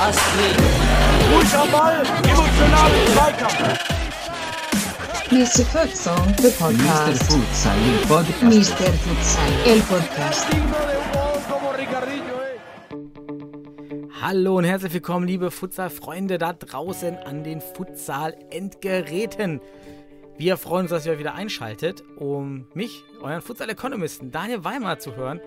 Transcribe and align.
Astrid. 0.00 0.56
Ball, 1.70 2.02
Zweikampf. 3.12 3.78
Mr. 5.30 5.64
Futsal, 5.66 6.16
the 6.36 6.48
Mr. 6.48 6.58
podcast. 6.58 7.22
Futsal, 7.24 7.78
il 7.84 7.98
podcast. 8.06 8.42
Mr. 8.42 8.92
Futsal, 9.04 9.52
el 9.66 9.82
podcast. 9.82 10.46
Hallo 14.22 14.56
und 14.56 14.64
herzlich 14.64 14.94
willkommen, 14.94 15.26
liebe 15.26 15.50
Futsal-Freunde 15.50 16.38
da 16.38 16.54
draußen 16.54 17.18
an 17.18 17.44
den 17.44 17.60
Futsal-Endgeräten. 17.60 19.60
Wir 20.38 20.56
freuen 20.56 20.82
uns, 20.82 20.90
dass 20.90 21.04
ihr 21.04 21.10
euch 21.10 21.18
wieder 21.18 21.34
einschaltet, 21.34 22.04
um 22.16 22.68
mich, 22.72 23.02
euren 23.20 23.40
Futsal-Economisten 23.40 24.30
Daniel 24.30 24.62
Weimar 24.62 25.00
zu 25.00 25.16
hören, 25.16 25.40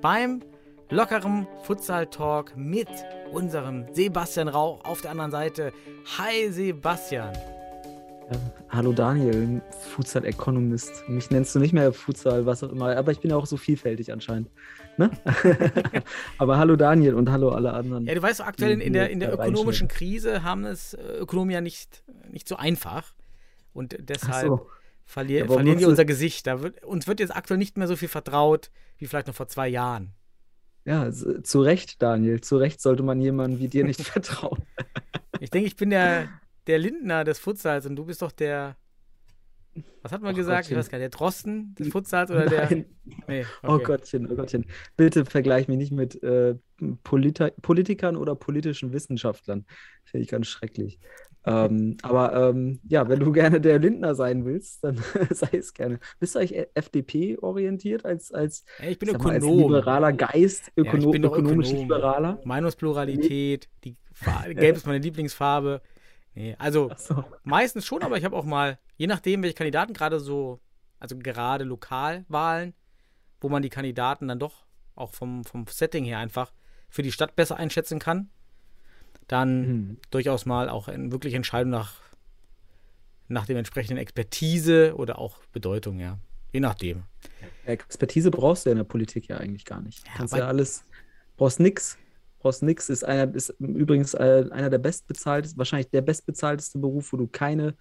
beim 0.00 0.40
lockeren 0.88 1.46
Futsal-Talk 1.64 2.56
mit 2.56 2.88
unserem 3.30 3.84
Sebastian 3.92 4.48
Rauch 4.48 4.86
auf 4.86 5.02
der 5.02 5.10
anderen 5.10 5.32
Seite. 5.32 5.74
Hi 6.16 6.50
Sebastian. 6.50 7.36
Hallo 8.70 8.92
Daniel, 8.92 9.60
Futsal 9.94 10.24
Economist. 10.24 11.06
Mich 11.08 11.30
nennst 11.30 11.54
du 11.54 11.58
nicht 11.58 11.74
mehr 11.74 11.92
Futsal, 11.92 12.46
was 12.46 12.64
auch 12.64 12.72
immer, 12.72 12.96
aber 12.96 13.12
ich 13.12 13.20
bin 13.20 13.30
ja 13.30 13.36
auch 13.36 13.46
so 13.46 13.58
vielfältig 13.58 14.14
anscheinend. 14.14 14.48
Ne? 14.96 15.10
aber 16.38 16.56
hallo 16.56 16.76
Daniel 16.76 17.12
und 17.16 17.30
hallo 17.30 17.50
alle 17.50 17.74
anderen. 17.74 18.06
Ja, 18.06 18.14
du 18.14 18.22
weißt, 18.22 18.40
aktuell 18.40 18.70
in, 18.70 18.80
in 18.80 18.92
der, 18.94 19.10
in 19.10 19.20
der 19.20 19.30
ökonomischen. 19.34 19.88
Krise 19.88 20.42
haben 20.42 20.64
es 20.64 20.94
äh, 20.94 21.18
Ökonomen 21.18 21.50
ja 21.50 21.60
nicht, 21.60 22.02
nicht 22.30 22.48
so 22.48 22.56
einfach. 22.56 23.12
Und 23.78 23.96
deshalb 24.00 24.48
so. 24.48 24.68
verlier, 25.04 25.44
Aber 25.44 25.54
verlieren 25.54 25.78
wir 25.78 25.88
unser 25.88 26.04
Gesicht. 26.04 26.48
Da 26.48 26.62
wird, 26.62 26.84
uns 26.84 27.06
wird 27.06 27.20
jetzt 27.20 27.34
aktuell 27.34 27.58
nicht 27.58 27.78
mehr 27.78 27.86
so 27.86 27.94
viel 27.94 28.08
vertraut, 28.08 28.70
wie 28.98 29.06
vielleicht 29.06 29.28
noch 29.28 29.34
vor 29.34 29.46
zwei 29.46 29.68
Jahren. 29.68 30.10
Ja, 30.84 31.12
zu 31.12 31.62
Recht, 31.62 32.02
Daniel. 32.02 32.40
Zu 32.40 32.56
Recht 32.56 32.80
sollte 32.80 33.04
man 33.04 33.20
jemandem 33.20 33.60
wie 33.60 33.68
dir 33.68 33.84
nicht 33.84 34.00
vertrauen. 34.02 34.64
Ich 35.38 35.50
denke, 35.50 35.68
ich 35.68 35.76
bin 35.76 35.90
der, 35.90 36.28
der 36.66 36.78
Lindner 36.78 37.22
des 37.22 37.38
Futsals 37.38 37.86
und 37.86 37.94
du 37.94 38.04
bist 38.04 38.20
doch 38.20 38.32
der. 38.32 38.76
Was 40.02 40.12
hat 40.12 40.22
man 40.22 40.32
Ach 40.32 40.36
gesagt? 40.36 40.70
Ich 40.70 40.76
weiß 40.76 40.88
gar 40.88 40.98
nicht. 40.98 41.12
Der 41.12 41.18
Drosten 41.18 41.74
des 41.78 41.88
Futsals 41.88 42.30
oder 42.30 42.46
der. 42.46 42.64
Nein. 42.70 42.86
Nee, 43.26 43.44
Oh 43.62 43.74
okay. 43.74 43.84
Gottchen, 43.84 44.30
oh 44.30 44.34
Gottchen. 44.34 44.66
Bitte 44.96 45.24
vergleich 45.24 45.68
mich 45.68 45.78
nicht 45.78 45.92
mit 45.92 46.22
äh, 46.22 46.54
Polita 47.02 47.50
Politikern 47.62 48.16
oder 48.16 48.34
politischen 48.34 48.92
Wissenschaftlern. 48.92 49.66
Finde 50.04 50.24
ich 50.24 50.30
ganz 50.30 50.46
schrecklich. 50.46 50.98
Ähm, 51.46 51.96
aber 52.02 52.50
ähm, 52.50 52.80
ja, 52.88 53.08
wenn 53.08 53.20
du 53.20 53.32
gerne 53.32 53.60
der 53.60 53.78
Lindner 53.78 54.14
sein 54.14 54.44
willst, 54.44 54.84
dann 54.84 54.96
sei 55.30 55.48
es 55.52 55.72
gerne. 55.72 55.98
Bist 56.20 56.34
du 56.34 56.40
eigentlich 56.40 56.66
FDP-orientiert 56.74 58.04
als, 58.04 58.32
als, 58.32 58.64
Ey, 58.78 58.92
ich 58.92 58.98
bin 58.98 59.10
sag 59.10 59.22
mal, 59.22 59.34
als 59.34 59.44
liberaler 59.44 60.12
Geist, 60.12 60.72
Ja, 60.76 60.82
ich 60.82 60.88
ökono 60.88 61.10
bin 61.10 61.24
ökonomisch 61.24 61.68
Ökonom. 61.68 61.82
liberaler? 61.84 62.40
Meinungspluralität, 62.44 63.68
die 63.84 63.96
Gelb 64.54 64.76
ist 64.76 64.86
meine 64.86 64.98
Lieblingsfarbe. 64.98 65.80
Nee, 66.34 66.54
also 66.58 66.90
Achso. 66.90 67.24
meistens 67.42 67.84
schon, 67.86 68.02
aber 68.02 68.16
ich 68.18 68.24
habe 68.24 68.36
auch 68.36 68.44
mal, 68.44 68.78
je 68.96 69.06
nachdem, 69.06 69.42
welche 69.42 69.54
Kandidaten 69.56 69.92
gerade 69.92 70.20
so, 70.20 70.60
also 71.00 71.16
gerade 71.18 71.64
Lokalwahlen, 71.64 72.74
wo 73.40 73.48
man 73.48 73.62
die 73.62 73.70
Kandidaten 73.70 74.28
dann 74.28 74.38
doch 74.38 74.66
auch 74.94 75.12
vom, 75.12 75.44
vom 75.44 75.66
Setting 75.68 76.04
her 76.04 76.18
einfach 76.18 76.52
für 76.88 77.02
die 77.02 77.12
Stadt 77.12 77.36
besser 77.36 77.56
einschätzen 77.56 77.98
kann, 77.98 78.30
dann 79.26 79.48
Hm. 79.66 79.96
durchaus 80.10 80.46
mal 80.46 80.68
auch 80.68 80.88
in 80.88 81.12
wirklich 81.12 81.34
Entscheidungen 81.34 81.70
nach, 81.72 81.94
nach 83.28 83.46
dem 83.46 83.56
entsprechenden 83.56 83.98
Expertise 83.98 84.94
oder 84.96 85.18
auch 85.18 85.38
Bedeutung, 85.52 85.98
ja. 86.00 86.18
Je 86.52 86.60
nachdem. 86.60 87.02
Expertise 87.66 88.30
brauchst 88.30 88.64
du 88.64 88.70
ja 88.70 88.72
in 88.72 88.78
der 88.78 88.84
Politik 88.84 89.28
ja 89.28 89.36
eigentlich 89.36 89.66
gar 89.66 89.82
nicht. 89.82 90.06
Ja, 90.06 90.12
Kannst 90.16 90.34
ja 90.34 90.46
alles, 90.46 90.84
brauchst 91.36 91.60
nix. 91.60 91.98
Brauchst 92.38 92.62
nix, 92.62 92.88
ist 92.88 93.04
einer, 93.04 93.34
ist 93.34 93.50
übrigens 93.58 94.14
äh, 94.14 94.46
einer 94.50 94.70
der 94.70 94.78
bestbezahltesten, 94.78 95.58
wahrscheinlich 95.58 95.90
der 95.90 96.02
bestbezahlteste 96.02 96.78
Beruf, 96.78 97.12
wo 97.12 97.16
du 97.16 97.26
keine 97.26 97.74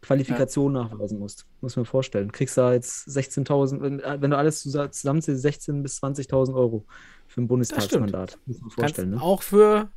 Qualifikation 0.00 0.72
nachweisen 0.72 1.18
musst. 1.18 1.46
Muss 1.60 1.76
man 1.76 1.84
vorstellen. 1.84 2.32
Kriegst 2.32 2.56
da 2.56 2.72
jetzt 2.72 3.06
16.000, 3.08 3.80
wenn, 3.82 4.00
äh, 4.00 4.16
wenn 4.20 4.30
du 4.30 4.38
alles 4.38 4.64
zusa- 4.64 4.90
zusammenzählst, 4.90 5.44
16.000 5.44 5.82
bis 5.82 6.02
20.000 6.02 6.54
Euro 6.54 6.86
für 7.26 7.42
ein 7.42 7.48
Bundestagsmandat. 7.48 8.38
Muss 8.46 8.60
man 8.60 8.70
vorstellen. 8.70 9.10
Ne? 9.10 9.20
auch 9.20 9.42
für 9.42 9.90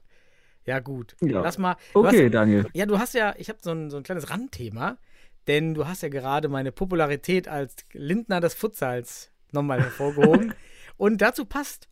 ja 0.68 0.80
gut. 0.80 1.16
Ja. 1.22 1.42
Lass 1.42 1.58
mal. 1.58 1.76
Okay, 1.96 2.26
hast, 2.26 2.34
Daniel. 2.34 2.68
ja, 2.74 2.86
du 2.86 3.00
hast 3.00 3.14
ja, 3.16 3.34
ich 3.38 3.50
habe 3.50 3.60
so 3.62 3.72
ein, 3.72 3.90
so 3.90 3.98
ein 3.98 4.04
kleines 4.04 4.30
Randthema, 4.30 4.98
denn 5.48 5.74
du 5.74 5.88
hast 5.88 6.04
ja 6.04 6.10
gerade 6.10 6.50
meine 6.50 6.72
Popularität 6.72 7.48
als 7.48 7.76
Lindner 7.94 8.40
des 8.42 8.54
Futsals 8.54 9.32
nochmal 9.52 9.82
hervorgehoben. 9.82 10.54
Und 10.98 11.22
dazu 11.22 11.46
passt, 11.46 11.88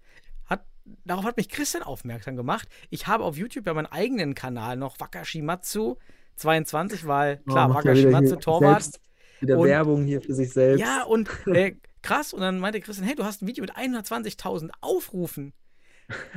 hat, 0.46 0.66
darauf 1.06 1.24
hat 1.26 1.38
mich 1.38 1.48
Christian 1.50 1.84
aufmerksam 1.84 2.36
gemacht. 2.36 2.68
Ich 2.90 3.08
habe 3.08 3.24
auf 3.24 3.38
YouTube 3.38 3.66
ja 3.66 3.74
meinen 3.74 3.86
eigenen 3.88 4.36
Kanal 4.36 4.76
noch 4.78 5.00
Wakashimatsu 5.00 5.96
22, 6.36 7.08
weil 7.08 7.38
klar, 7.48 7.70
Oh, 7.70 7.74
ja 7.74 7.80
wieder 7.82 7.90
Wakashimatsu 8.12 8.36
Torwart. 8.38 8.84
selbst- 8.84 9.02
Wieder 9.42 9.58
Und- 9.58 9.68
Werbung 9.68 10.04
hier 10.06 10.22
für 10.22 10.34
sich 10.34 10.52
selbst. 10.52 10.82
Ja, 10.82 11.04
und 11.04 11.30
äh, 11.48 11.76
krass. 12.02 12.34
Und 12.34 12.42
dann 12.42 12.60
meinte 12.60 12.80
Christian, 12.82 13.06
hey, 13.08 13.16
du 13.16 13.24
hast 13.26 13.42
ein 13.42 13.48
Video 13.48 13.62
mit 13.62 13.76
120.000 13.76 14.70
Aufrufen. 14.82 15.54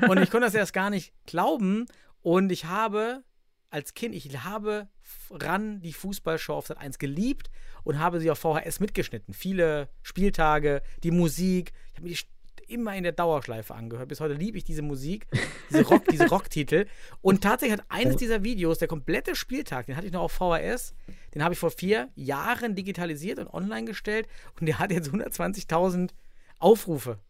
Und 0.09 0.19
ich 0.19 0.31
konnte 0.31 0.47
das 0.47 0.55
erst 0.55 0.73
gar 0.73 0.89
nicht 0.91 1.13
glauben. 1.27 1.87
Und 2.29 2.53
ich 2.53 2.67
habe 2.67 3.25
als 3.71 3.95
Kind, 3.95 4.15
ich 4.15 4.45
habe 4.45 4.89
ran 5.31 5.81
die 5.81 5.95
Fußballshow 5.95 6.53
auf 6.53 6.67
Sat 6.67 6.77
1 6.77 6.99
geliebt 6.99 7.51
und 7.85 7.99
habe 7.99 8.21
sie 8.21 8.31
auf 8.31 8.39
VHS 8.39 8.81
mitgeschnitten. 8.81 9.33
Viele 9.33 9.89
Spieltage, 10.03 10.83
die 11.03 11.11
Musik. 11.11 11.73
Ich 11.93 11.97
habe 11.97 12.07
mir 12.07 12.15
die 12.15 12.75
immer 12.75 12.95
in 12.95 13.05
der 13.05 13.13
Dauerschleife 13.13 13.75
angehört. 13.75 14.11
Bis 14.11 14.21
heute 14.21 14.35
liebe 14.35 14.59
ich 14.59 14.65
diese 14.65 14.83
Musik, 14.83 15.27
diese, 15.71 15.87
Rock, 15.87 16.05
diese 16.11 16.29
Rocktitel. 16.29 16.85
Und 17.23 17.43
tatsächlich 17.43 17.79
hat 17.79 17.87
eines 17.89 18.17
dieser 18.17 18.45
Videos, 18.45 18.77
der 18.77 18.89
komplette 18.89 19.35
Spieltag, 19.35 19.87
den 19.87 19.97
hatte 19.97 20.07
ich 20.07 20.13
noch 20.13 20.21
auf 20.21 20.33
VHS, 20.33 20.93
den 21.35 21.43
habe 21.43 21.55
ich 21.55 21.59
vor 21.59 21.71
vier 21.71 22.11
Jahren 22.15 22.75
digitalisiert 22.75 23.39
und 23.39 23.49
online 23.49 23.87
gestellt 23.87 24.29
und 24.61 24.67
der 24.67 24.79
hat 24.79 24.93
jetzt 24.93 25.09
120.000 25.09 26.11
Aufrufe. 26.59 27.21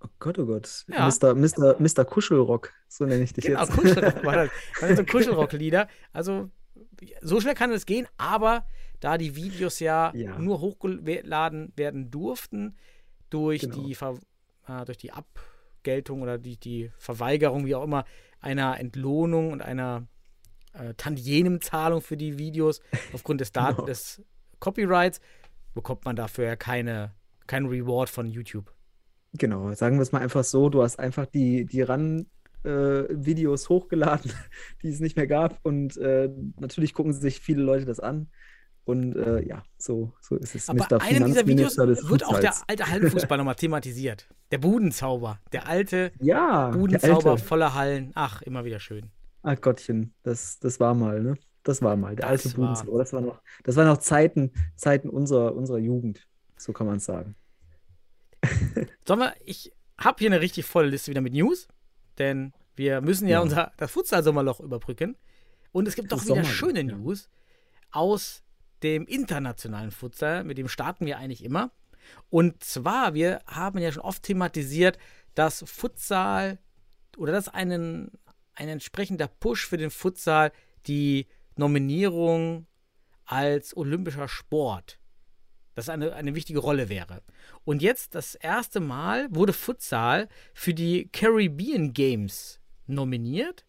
Oh 0.00 0.08
Gott, 0.20 0.38
oh 0.38 0.46
Gott. 0.46 0.84
Ja. 0.88 1.06
Mr. 1.08 1.34
Mr. 1.34 1.76
Mr. 1.80 2.04
Kuschelrock, 2.04 2.72
so 2.88 3.04
nenne 3.04 3.22
ich 3.24 3.32
dich 3.32 3.44
Genau, 3.46 3.60
jetzt. 3.60 3.72
Kuschelrock 3.72 4.24
war 4.24 4.34
das. 4.36 4.50
Das 4.80 4.88
sind 4.88 4.96
so 4.96 5.04
Kuschelrock-Lieder. 5.04 5.88
Also, 6.12 6.50
so 7.20 7.40
schnell 7.40 7.54
kann 7.54 7.72
es 7.72 7.84
gehen, 7.86 8.06
aber 8.16 8.64
da 9.00 9.18
die 9.18 9.34
Videos 9.36 9.80
ja, 9.80 10.12
Ja. 10.14 10.38
nur 10.38 10.60
hochgeladen 10.60 11.72
werden 11.76 12.10
durften, 12.10 12.76
durch, 13.30 13.62
Genau. 13.62 13.76
die, 13.82 13.94
Ver 13.94 14.18
äh, 14.68 14.84
durch 14.84 14.98
die 14.98 15.12
Abgeltung 15.12 16.22
oder 16.22 16.38
die, 16.38 16.56
die 16.56 16.90
Verweigerung, 16.98 17.66
wie 17.66 17.74
auch 17.74 17.84
immer, 17.84 18.04
einer 18.40 18.78
Entlohnung 18.78 19.50
und 19.52 19.62
einer 19.62 20.06
äh, 20.74 20.94
Tantiemenzahlung 20.94 22.00
für 22.02 22.16
die 22.16 22.38
Videos 22.38 22.80
aufgrund 23.12 23.40
des, 23.40 23.52
Genau. 23.52 23.82
des 23.84 24.22
Copyrights, 24.60 25.20
bekommt 25.74 26.04
man 26.04 26.14
dafür 26.16 26.44
ja 26.46 26.56
keine, 26.56 27.14
keinen 27.48 27.66
Reward 27.66 28.08
von 28.10 28.26
YouTube. 28.26 28.72
Genau, 29.34 29.72
sagen 29.74 29.96
wir 29.96 30.02
es 30.02 30.12
mal 30.12 30.20
einfach 30.22 30.44
so, 30.44 30.68
du 30.70 30.82
hast 30.82 30.98
einfach 30.98 31.26
die, 31.26 31.66
die 31.66 31.82
RAN-Videos 32.64 33.68
hochgeladen, 33.68 34.32
die 34.82 34.88
es 34.88 35.00
nicht 35.00 35.16
mehr 35.16 35.26
gab 35.26 35.58
und 35.64 35.96
äh, 35.98 36.30
natürlich 36.58 36.94
gucken 36.94 37.12
sich 37.12 37.40
viele 37.40 37.62
Leute 37.62 37.84
das 37.84 38.00
an 38.00 38.28
und 38.84 39.16
äh, 39.16 39.42
ja, 39.46 39.62
so, 39.76 40.14
so 40.20 40.36
ist 40.36 40.54
es. 40.54 40.68
Aber 40.70 40.78
Mr. 40.90 41.02
einem 41.02 41.26
dieser 41.26 41.46
Videos 41.46 41.76
wird 41.76 42.24
auch 42.26 42.40
der 42.40 42.54
alte 42.66 42.86
Hallenfußball 42.88 43.36
nochmal 43.36 43.54
thematisiert. 43.56 44.28
Der 44.50 44.58
Budenzauber. 44.58 45.40
Der 45.52 45.68
alte 45.68 46.10
Ja, 46.20 46.70
Budenzauber 46.70 47.32
alte. 47.32 47.44
voller 47.44 47.74
Hallen. 47.74 48.12
Ach, 48.14 48.40
immer 48.42 48.64
wieder 48.64 48.80
schön. 48.80 49.10
Ach 49.42 49.60
Gottchen, 49.60 50.14
das, 50.22 50.58
das 50.58 50.80
war 50.80 50.94
mal, 50.94 51.22
ne? 51.22 51.34
Das 51.64 51.82
war 51.82 51.96
mal, 51.96 52.16
der 52.16 52.28
Das 52.30 52.46
alte 52.46 52.48
war- 52.58 52.64
Budenzauber. 52.68 52.98
Das 52.98 53.12
war 53.12 53.20
noch, 53.20 53.42
das 53.64 53.76
waren 53.76 53.86
noch 53.88 53.98
Zeiten, 53.98 54.52
Zeiten 54.74 55.10
unserer, 55.10 55.54
unserer 55.54 55.78
Jugend, 55.78 56.26
so 56.56 56.72
kann 56.72 56.86
man 56.86 56.96
es 56.96 57.04
sagen. 57.04 57.34
Sollen 59.06 59.20
wir, 59.20 59.34
ich 59.44 59.72
habe 59.98 60.16
hier 60.18 60.28
eine 60.30 60.40
richtig 60.40 60.64
volle 60.66 60.88
Liste 60.88 61.10
wieder 61.10 61.20
mit 61.20 61.32
News, 61.32 61.68
denn 62.18 62.52
wir 62.76 63.00
müssen 63.00 63.26
ja, 63.26 63.34
Ja. 63.38 63.40
unser 63.40 63.72
das 63.76 63.90
Futsal-Sommerloch 63.90 64.60
überbrücken. 64.60 65.16
Und 65.72 65.88
es 65.88 65.94
gibt 65.96 66.12
doch 66.12 66.18
wieder 66.18 66.28
Sommerloch, 66.36 66.50
schöne 66.50 66.80
ja. 66.82 66.96
News 66.96 67.28
aus 67.90 68.42
dem 68.82 69.06
internationalen 69.06 69.90
Futsal, 69.90 70.44
mit 70.44 70.58
dem 70.58 70.68
starten 70.68 71.04
wir 71.06 71.18
eigentlich 71.18 71.42
immer. 71.42 71.72
Und 72.30 72.62
zwar, 72.62 73.14
wir 73.14 73.40
haben 73.46 73.78
ja 73.78 73.90
schon 73.92 74.02
oft 74.02 74.22
thematisiert, 74.22 74.98
dass 75.34 75.64
Futsal 75.66 76.58
oder 77.16 77.32
dass 77.32 77.48
einen, 77.48 78.12
ein 78.54 78.68
entsprechender 78.68 79.28
Push 79.28 79.66
für 79.66 79.76
den 79.76 79.90
Futsal 79.90 80.52
die 80.86 81.26
Nominierung 81.56 82.66
als 83.24 83.76
olympischer 83.76 84.28
Sport 84.28 84.98
das 85.78 85.88
eine, 85.88 86.12
eine 86.14 86.34
wichtige 86.34 86.58
Rolle 86.58 86.88
wäre. 86.88 87.22
Und 87.64 87.82
jetzt 87.82 88.14
das 88.14 88.34
erste 88.34 88.80
Mal 88.80 89.28
wurde 89.30 89.52
Futsal 89.52 90.28
für 90.54 90.74
die 90.74 91.08
Caribbean 91.12 91.92
Games 91.92 92.60
nominiert. 92.86 93.64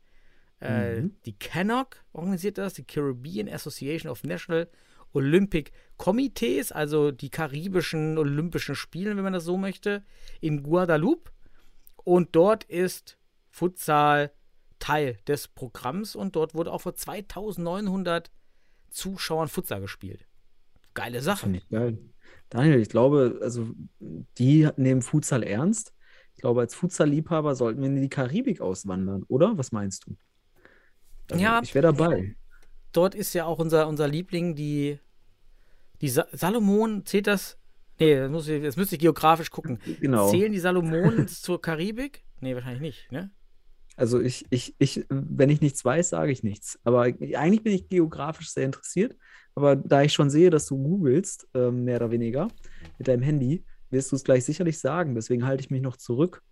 Äh, 0.61 1.01
Mhm. 1.01 1.15
die 1.25 1.38
CANOC 1.39 2.03
organisiert 2.11 2.57
das, 2.57 2.73
die 2.73 2.83
Caribbean 2.83 3.47
Association 3.47 4.11
of 4.11 4.23
National 4.23 4.69
Olympic 5.13 5.71
Committees, 5.97 6.71
also 6.71 7.11
die 7.11 7.29
karibischen 7.29 8.17
Olympischen 8.17 8.75
Spiele, 8.75 9.15
wenn 9.15 9.23
man 9.23 9.33
das 9.33 9.45
so 9.45 9.57
möchte, 9.57 10.03
in 10.41 10.61
Guadeloupe. 10.63 11.31
Und 12.03 12.35
dort 12.35 12.63
ist 12.65 13.17
Futsal 13.50 14.31
Teil 14.79 15.17
des 15.27 15.47
Programms 15.47 16.15
und 16.15 16.35
dort 16.35 16.53
wurde 16.56 16.71
auch 16.71 16.81
vor 16.81 16.95
2900 16.95 18.29
Zuschauern 18.89 19.47
Futsal 19.47 19.81
gespielt. 19.81 20.25
Geile 20.94 21.21
Sache. 21.21 21.41
Finde 21.41 21.59
ich 21.59 21.69
geil. 21.69 21.97
Daniel, 22.50 22.80
ich 22.80 22.89
glaube, 22.89 23.39
also 23.41 23.68
die 24.00 24.68
nehmen 24.75 25.01
Futsal 25.01 25.44
ernst. 25.44 25.94
Ich 26.36 26.41
glaube, 26.41 26.62
als 26.62 26.74
Futsal-Liebhaber 26.74 27.53
sollten 27.53 27.81
wir 27.81 27.89
in 27.89 28.01
die 28.01 28.09
Karibik 28.09 28.62
auswandern, 28.62 29.24
oder? 29.27 29.57
Was 29.57 29.71
meinst 29.71 30.07
du? 30.07 30.15
Also, 31.31 31.44
Ja. 31.44 31.59
Ich 31.62 31.75
wäre 31.75 31.94
dabei. 31.94 32.36
Dort 32.91 33.13
ist 33.13 33.33
ja 33.33 33.45
auch 33.45 33.59
unser, 33.59 33.88
unser 33.88 34.07
Liebling, 34.07 34.56
die, 34.56 35.00
die 36.01 36.09
Sa 36.09 36.25
Salomon, 36.31 37.06
zählt 37.06 37.27
das? 37.27 37.59
Nee, 38.00 38.15
das, 38.15 38.31
muss 38.31 38.47
ich, 38.47 38.63
das 38.63 38.77
müsste 38.77 38.95
ich 38.95 39.01
geografisch 39.01 39.51
gucken. 39.51 39.80
Genau. 40.00 40.30
Zählen 40.30 40.51
die 40.51 40.59
Salomonen 40.59 41.27
zur 41.27 41.62
Karibik? 41.62 42.24
Nee, 42.39 42.56
wahrscheinlich 42.56 42.81
nicht, 42.81 43.12
ne? 43.12 43.31
Also 44.00 44.22
ich, 44.22 44.46
ich, 44.50 44.75
ich, 44.80 45.06
wenn 45.10 45.50
ich 45.50 45.60
nichts 45.60 45.84
weiß, 45.84 46.10
sage 46.10 46.31
ich 46.31 46.42
nichts. 46.42 46.80
Aber 46.84 47.04
eigentlich 47.04 47.63
bin 47.63 47.74
ich 47.74 47.90
geografisch 47.90 48.50
sehr 48.51 48.66
interessiert. 48.66 49.18
Aber 49.56 49.75
da 49.75 50.04
ich 50.04 50.13
schon 50.13 50.30
sehe, 50.30 50.50
dass 50.50 50.66
du 50.68 50.78
googelst, 50.78 51.48
ähm, 51.54 51.84
mehr 51.84 51.98
oder 51.98 52.12
weniger, 52.12 52.48
mit 52.98 53.10
deinem 53.10 53.24
Handy, 53.24 53.66
wirst 53.90 54.12
du 54.12 54.16
es 54.16 54.24
gleich 54.24 54.46
sicherlich 54.46 54.80
sagen. 54.80 55.16
Deswegen 55.16 55.46
halte 55.46 55.62
ich 55.62 55.69
mich 55.69 55.81
noch 55.81 55.98
zurück. 55.98 56.44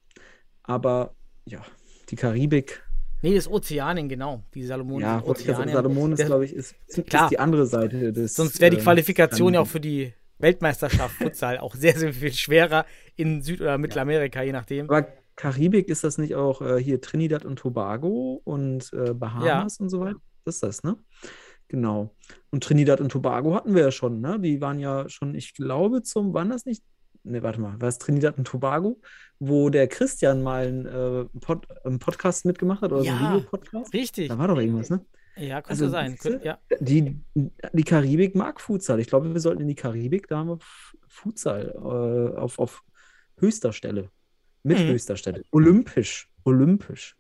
Aber 0.64 1.16
ja, 1.46 1.62
die 2.10 2.18
Karibik, 2.18 2.84
Nee, 3.24 3.34
das 3.34 3.46
ist 3.46 3.52
Ozeanien, 3.52 4.10
genau. 4.10 4.44
Die 4.54 4.64
Salomonen 4.64 5.02
ja, 5.02 5.24
Ozeanien. 5.24 5.74
Salomon 5.74 6.12
ist, 6.12 6.24
glaube 6.24 6.46
ich, 6.46 6.54
ist, 6.54 6.76
ist 6.86 7.08
Klar. 7.08 7.30
die 7.30 7.40
andere 7.40 7.66
Seite 7.66 8.14
des. 8.14 8.36
Sonst 8.36 8.62
wäre 8.62 8.70
die 8.70 8.78
ähm, 8.78 8.84
Qualifikation 8.84 9.56
ja 9.56 9.62
auch 9.62 9.68
für 9.68 9.80
die 9.80 10.14
Weltmeisterschaft 10.38 11.16
Futsal 11.16 11.58
auch 11.58 11.74
sehr, 11.76 11.98
sehr 11.98 12.14
viel 12.14 12.32
schwerer 12.34 12.86
in 13.16 13.42
Süd- 13.42 13.62
oder 13.62 13.80
Mittelamerika, 13.80 14.44
je 14.44 14.52
nachdem. 14.52 14.88
Aber 14.90 15.08
Karibik 15.38 15.88
ist 15.88 16.04
das 16.04 16.18
nicht 16.18 16.36
auch 16.36 16.62
äh, 16.62 16.84
hier 16.84 17.00
Trinidad 17.00 17.45
und 17.45 17.57
Tobago 17.60 18.42
und 18.44 18.92
äh, 18.92 19.13
Bahamas 19.13 19.80
und 19.80 19.89
so 19.89 20.01
weiter? 20.01 20.19
Das 20.44 20.56
ist 20.56 20.63
das, 20.63 20.84
ne? 20.84 20.98
Genau. 21.69 22.16
Und 22.50 22.63
Trinidad 22.63 23.00
und 23.01 23.10
Tobago 23.12 23.56
hatten 23.56 23.74
wir 23.75 23.84
ja 23.84 23.92
schon, 23.92 24.19
ne? 24.19 24.39
Die 24.39 24.60
waren 24.62 24.80
ja 24.80 25.07
schon, 25.10 25.36
ich 25.36 25.54
glaube, 25.54 26.01
zum, 26.01 26.34
waren 26.34 26.50
das 26.50 26.66
nicht? 26.66 26.84
Ne, 27.24 27.44
warte 27.44 27.60
mal, 27.60 27.80
war 27.81 27.89
es 27.89 27.98
Trinidad 27.98 28.38
und 28.38 28.45
Tobago, 28.48 29.01
wo 29.38 29.69
der 29.69 29.88
Christian 29.88 30.42
mal 30.44 30.66
einen, 30.68 30.86
äh, 30.86 31.25
Pod, 31.42 31.68
einen 31.83 32.00
Podcast 32.00 32.45
mitgemacht 32.45 32.81
hat 32.81 32.92
oder 32.92 33.01
so 33.01 33.07
Ja. 33.07 33.18
einen 33.18 33.36
Videopodcast? 33.36 33.94
Richtig. 33.94 34.30
Da 34.30 34.38
war 34.38 34.48
doch 34.48 34.57
irgendwas, 34.57 34.90
ne? 34.90 35.06
Ja, 35.36 35.62
könnte 35.62 35.69
Also, 35.83 35.90
sein. 35.90 36.12
siehste? 36.12 36.30
Könnt, 36.31 36.45
ja. 36.45 36.57
Die, 36.80 37.19
die 37.74 37.83
Karibik 37.83 38.33
mag 38.33 38.60
Futsal. 38.62 39.00
Ich 39.01 39.07
glaube, 39.07 39.31
wir 39.33 39.40
sollten 39.42 39.62
in 39.62 39.68
die 39.68 39.75
Karibik, 39.75 40.28
da 40.30 40.38
haben 40.38 40.50
wir 40.50 40.60
Futsal 41.07 41.74
äh, 41.75 42.38
auf, 42.40 42.57
auf 42.60 42.81
höchster 43.40 43.74
Stelle. 43.74 44.10
Mit 44.68 44.80
Mhm. 44.80 44.88
höchster 44.90 45.16
Stelle. 45.18 45.44
Olympisch. 45.52 46.30
Olympisch. 46.44 47.16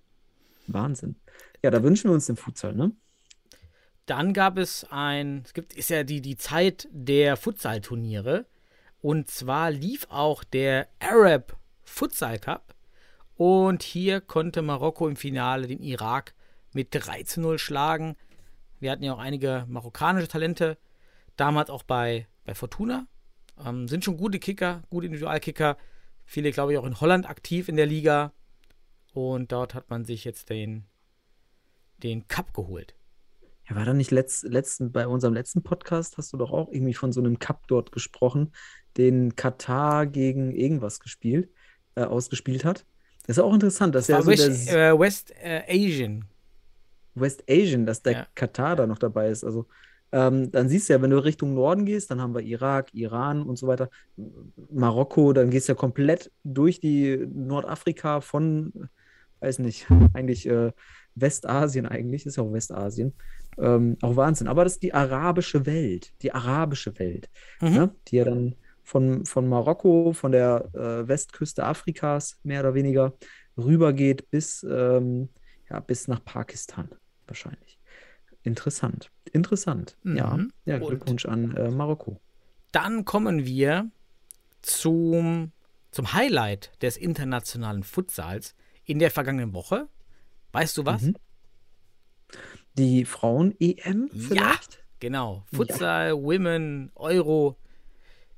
Wahnsinn. 0.67 1.15
Ja, 1.63 1.71
da 1.71 1.81
wünschen 1.81 2.09
wir 2.09 2.13
uns 2.13 2.25
den 2.27 2.35
Futsal, 2.35 2.73
ne? 2.75 2.91
Dann 4.05 4.33
gab 4.33 4.57
es 4.57 4.85
ein, 4.89 5.41
es 5.45 5.53
gibt, 5.53 5.73
ist 5.73 5.89
ja 5.89 6.03
die, 6.03 6.21
die 6.21 6.37
Zeit 6.37 6.87
der 6.91 7.35
Futsal-Turniere. 7.37 8.45
Und 9.01 9.29
zwar 9.29 9.71
lief 9.71 10.07
auch 10.09 10.43
der 10.43 10.87
Arab 10.99 11.57
Futsal 11.83 12.39
Cup. 12.39 12.73
Und 13.35 13.83
hier 13.83 14.21
konnte 14.21 14.61
Marokko 14.61 15.07
im 15.07 15.15
Finale 15.15 15.67
den 15.67 15.81
Irak 15.81 16.33
mit 16.73 16.87
3 16.91 17.23
zu 17.23 17.39
0 17.41 17.59
schlagen. 17.59 18.15
Wir 18.79 18.91
hatten 18.91 19.03
ja 19.03 19.13
auch 19.13 19.19
einige 19.19 19.65
marokkanische 19.67 20.27
Talente. 20.27 20.77
Damals 21.35 21.69
auch 21.69 21.83
bei, 21.83 22.27
bei 22.45 22.55
Fortuna. 22.55 23.07
Ähm, 23.63 23.87
sind 23.87 24.03
schon 24.03 24.17
gute 24.17 24.39
Kicker, 24.39 24.83
gute 24.89 25.05
Individualkicker. 25.05 25.77
Viele, 26.29 26.51
glaube 26.51 26.73
ich, 26.73 26.77
auch 26.77 26.85
in 26.85 26.99
Holland 26.99 27.27
aktiv 27.27 27.69
in 27.69 27.77
der 27.77 27.85
Liga. 27.85 28.33
Und 29.13 29.53
dort 29.53 29.73
hat 29.73 29.89
man 29.89 30.03
sich 30.03 30.25
jetzt 30.25 30.49
den, 30.49 30.83
den 32.03 32.27
Cup 32.27 32.53
geholt. 32.53 32.95
Ja, 33.67 33.77
war 33.77 33.85
da 33.85 33.93
nicht 33.93 34.11
letzt, 34.11 34.43
letzten, 34.43 34.91
bei 34.91 35.07
unserem 35.07 35.33
letzten 35.33 35.63
Podcast 35.63 36.17
hast 36.17 36.31
du 36.33 36.37
doch 36.37 36.51
auch 36.51 36.69
irgendwie 36.69 36.93
von 36.93 37.13
so 37.13 37.21
einem 37.21 37.39
Cup 37.39 37.65
dort 37.67 37.93
gesprochen, 37.93 38.51
den 38.97 39.37
Katar 39.37 40.05
gegen 40.05 40.51
irgendwas 40.51 40.99
gespielt, 40.99 41.49
äh, 41.95 42.03
ausgespielt 42.03 42.65
hat. 42.65 42.85
Das 43.25 43.37
ist 43.37 43.43
auch 43.43 43.53
interessant, 43.53 43.95
dass 43.95 44.09
ja 44.09 44.21
so 44.21 44.29
West, 44.29 44.69
der 44.69 44.89
äh, 44.89 44.99
West 44.99 45.33
äh, 45.41 45.63
Asian. 45.67 46.25
West 47.15 47.45
Asian, 47.49 47.85
dass 47.85 48.03
der 48.03 48.13
Ja. 48.13 48.27
Katar 48.35 48.75
da 48.75 48.85
noch 48.85 48.99
dabei 48.99 49.29
ist. 49.29 49.45
Also 49.45 49.65
ähm, 50.11 50.51
dann 50.51 50.69
siehst 50.69 50.89
du 50.89 50.93
ja, 50.93 51.01
wenn 51.01 51.09
du 51.09 51.23
Richtung 51.23 51.53
Norden 51.53 51.85
gehst, 51.85 52.11
dann 52.11 52.21
haben 52.21 52.33
wir 52.33 52.41
Irak, 52.41 52.93
Iran 52.93 53.43
und 53.43 53.57
so 53.57 53.67
weiter, 53.67 53.89
Marokko, 54.71 55.33
dann 55.33 55.49
gehst 55.49 55.67
du 55.67 55.73
ja 55.73 55.75
komplett 55.77 56.31
durch 56.43 56.79
die 56.79 57.17
Nordafrika 57.33 58.21
von, 58.21 58.89
weiß 59.39 59.59
nicht, 59.59 59.87
eigentlich 60.13 60.47
äh, 60.47 60.71
Westasien 61.15 61.85
eigentlich, 61.85 62.25
ist 62.25 62.37
ja 62.37 62.43
auch 62.43 62.53
Westasien. 62.53 63.13
Ähm, 63.59 63.97
auch 64.01 64.15
Wahnsinn. 64.15 64.47
Aber 64.47 64.63
das 64.63 64.73
ist 64.73 64.83
die 64.83 64.93
arabische 64.93 65.65
Welt, 65.65 66.13
die 66.21 66.31
arabische 66.31 66.97
Welt, 66.99 67.29
Mhm. 67.59 67.69
ne? 67.73 67.95
die 68.07 68.17
ja 68.17 68.23
dann 68.25 68.55
von, 68.83 69.25
von 69.25 69.47
Marokko, 69.49 70.13
von 70.13 70.31
der 70.31 70.69
äh, 70.73 71.07
Westküste 71.07 71.63
Afrikas 71.65 72.37
mehr 72.43 72.61
oder 72.61 72.75
weniger 72.75 73.13
rübergeht 73.57 74.29
bis, 74.29 74.63
ähm, 74.69 75.29
ja, 75.69 75.79
bis 75.79 76.07
nach 76.07 76.23
Pakistan 76.23 76.87
wahrscheinlich. 77.25 77.76
Interessant. 78.47 79.11
Interessant. 79.33 79.97
Ja, 80.03 80.37
Mhm. 80.37 80.51
ja, 80.65 80.77
Und- 80.77 80.87
Glückwunsch 80.87 81.25
an 81.25 81.55
äh, 81.55 81.69
Marokko. 81.69 82.19
Dann 82.71 83.05
kommen 83.05 83.45
wir 83.45 83.89
zum, 84.61 85.51
zum 85.91 86.13
Highlight 86.13 86.71
des 86.81 86.97
internationalen 86.97 87.83
Futsals 87.83 88.55
in 88.85 88.99
der 88.99 89.11
vergangenen 89.11 89.53
Woche. 89.53 89.87
Weißt 90.53 90.77
du 90.77 90.85
was? 90.85 91.01
Mhm. 91.03 91.15
Die 92.77 93.05
Frauen-EM 93.05 94.09
Ja, 94.13 94.19
vielleicht? 94.27 94.83
genau. 94.99 95.43
Futsal, 95.53 96.13
Women, 96.13 96.91
Euro 96.95 97.57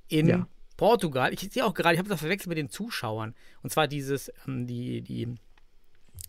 in 0.07 0.27
Ja. 0.27 0.47
Portugal. 0.77 1.33
Ich 1.33 1.41
sehe 1.51 1.65
auch 1.65 1.73
gerade, 1.73 1.93
ich 1.95 1.99
habe 1.99 2.09
das 2.09 2.19
verwechselt 2.19 2.47
mit 2.49 2.57
den 2.57 2.69
Zuschauern. 2.69 3.35
Und 3.63 3.71
zwar 3.71 3.87
dieses, 3.87 4.31
ähm, 4.47 4.65
die, 4.65 5.01
die 5.01 5.27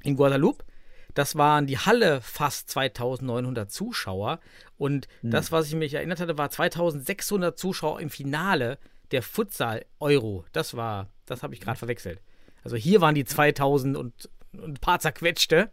in 0.03 0.17
Guadeloupe. 0.17 0.65
Das 1.15 1.37
waren 1.37 1.67
die 1.67 1.79
Halle 1.79 2.21
fast 2.21 2.71
2900 2.71 3.71
Zuschauer. 3.71 4.41
Und 4.79 5.09
Hm. 5.23 5.31
das, 5.31 5.53
was 5.53 5.67
ich 5.69 5.75
mich 5.75 5.95
erinnert 5.95 6.21
hatte, 6.21 6.39
war 6.39 6.51
2600 6.51 7.59
Zuschauer 7.59 8.01
im 8.01 8.11
Finale 8.11 8.79
der 9.11 9.23
Futsal 9.23 9.85
Euro. 9.99 10.45
Das 10.53 10.77
war, 10.77 11.09
das 11.27 11.43
habe 11.43 11.55
ich 11.55 11.61
gerade 11.61 11.79
verwechselt. 11.79 12.21
Also 12.63 12.77
hier 12.77 13.01
waren 13.01 13.15
die 13.15 13.25
2000 13.25 13.97
und, 13.97 14.29
und 14.53 14.65
ein 14.65 14.75
paar 14.75 15.01
zerquetschte 15.01 15.71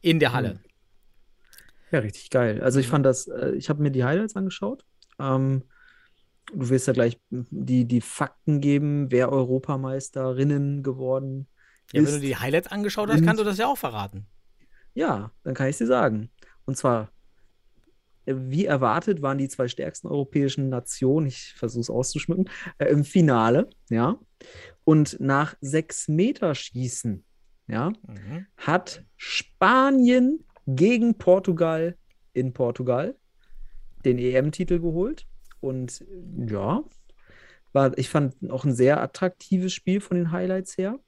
in 0.00 0.18
der 0.20 0.32
Halle. 0.32 0.60
Ja, 1.90 2.00
richtig 2.00 2.30
geil. 2.30 2.60
Also 2.62 2.78
Mhm. 2.78 2.80
ich 2.80 2.88
fand 2.88 3.06
das, 3.06 3.28
äh, 3.28 3.52
ich 3.52 3.68
habe 3.68 3.82
mir 3.82 3.90
die 3.90 4.04
Highlights 4.04 4.36
angeschaut. 4.36 4.84
Ähm, 5.18 5.62
du 6.52 6.68
wirst 6.68 6.86
ja 6.86 6.92
gleich 6.92 7.18
die, 7.30 7.86
die 7.86 8.00
Fakten 8.00 8.60
geben, 8.60 9.10
wer 9.10 9.30
Europameisterinnen 9.32 10.82
geworden 10.82 11.46
Ja, 11.92 11.98
wenn 12.00 12.04
ist. 12.04 12.16
du 12.16 12.20
die 12.20 12.36
Highlights 12.36 12.68
angeschaut 12.68 13.08
hast, 13.08 13.22
kannst 13.24 13.40
du 13.40 13.44
das 13.44 13.56
ja 13.58 13.66
auch 13.68 13.78
verraten. 13.78 14.26
Ja, 14.96 15.30
dann 15.42 15.54
kann 15.54 15.68
ich 15.68 15.76
dir 15.76 15.86
sagen. 15.86 16.30
Und 16.64 16.76
zwar, 16.78 17.10
äh, 18.24 18.34
wie 18.36 18.64
erwartet, 18.64 19.20
waren 19.20 19.36
die 19.38 19.48
zwei 19.48 19.68
stärksten 19.68 20.08
europäischen 20.08 20.70
Nationen, 20.70 21.26
ich 21.26 21.52
versuche 21.54 21.82
es 21.82 21.90
auszuschmücken, 21.90 22.48
äh, 22.78 22.86
im 22.86 23.04
Finale, 23.04 23.68
ja. 23.90 24.18
Und 24.84 25.20
nach 25.20 25.54
sechs 25.60 26.08
Meter 26.08 26.54
Schießen, 26.54 27.24
ja, 27.68 27.90
Mhm. 27.90 28.46
hat 28.56 29.04
Spanien 29.16 30.44
gegen 30.66 31.18
Portugal 31.18 31.96
in 32.32 32.52
Portugal 32.54 33.16
den 34.04 34.18
EM-Titel 34.18 34.80
geholt. 34.80 35.26
Und 35.60 36.00
äh, 36.00 36.52
ja, 36.52 36.84
war, 37.74 37.98
ich 37.98 38.08
fand 38.08 38.34
auch 38.50 38.64
ein 38.64 38.74
sehr 38.74 39.02
attraktives 39.02 39.74
Spiel 39.74 40.00
von 40.00 40.16
den 40.16 40.32
Highlights 40.32 40.78
her. 40.78 40.98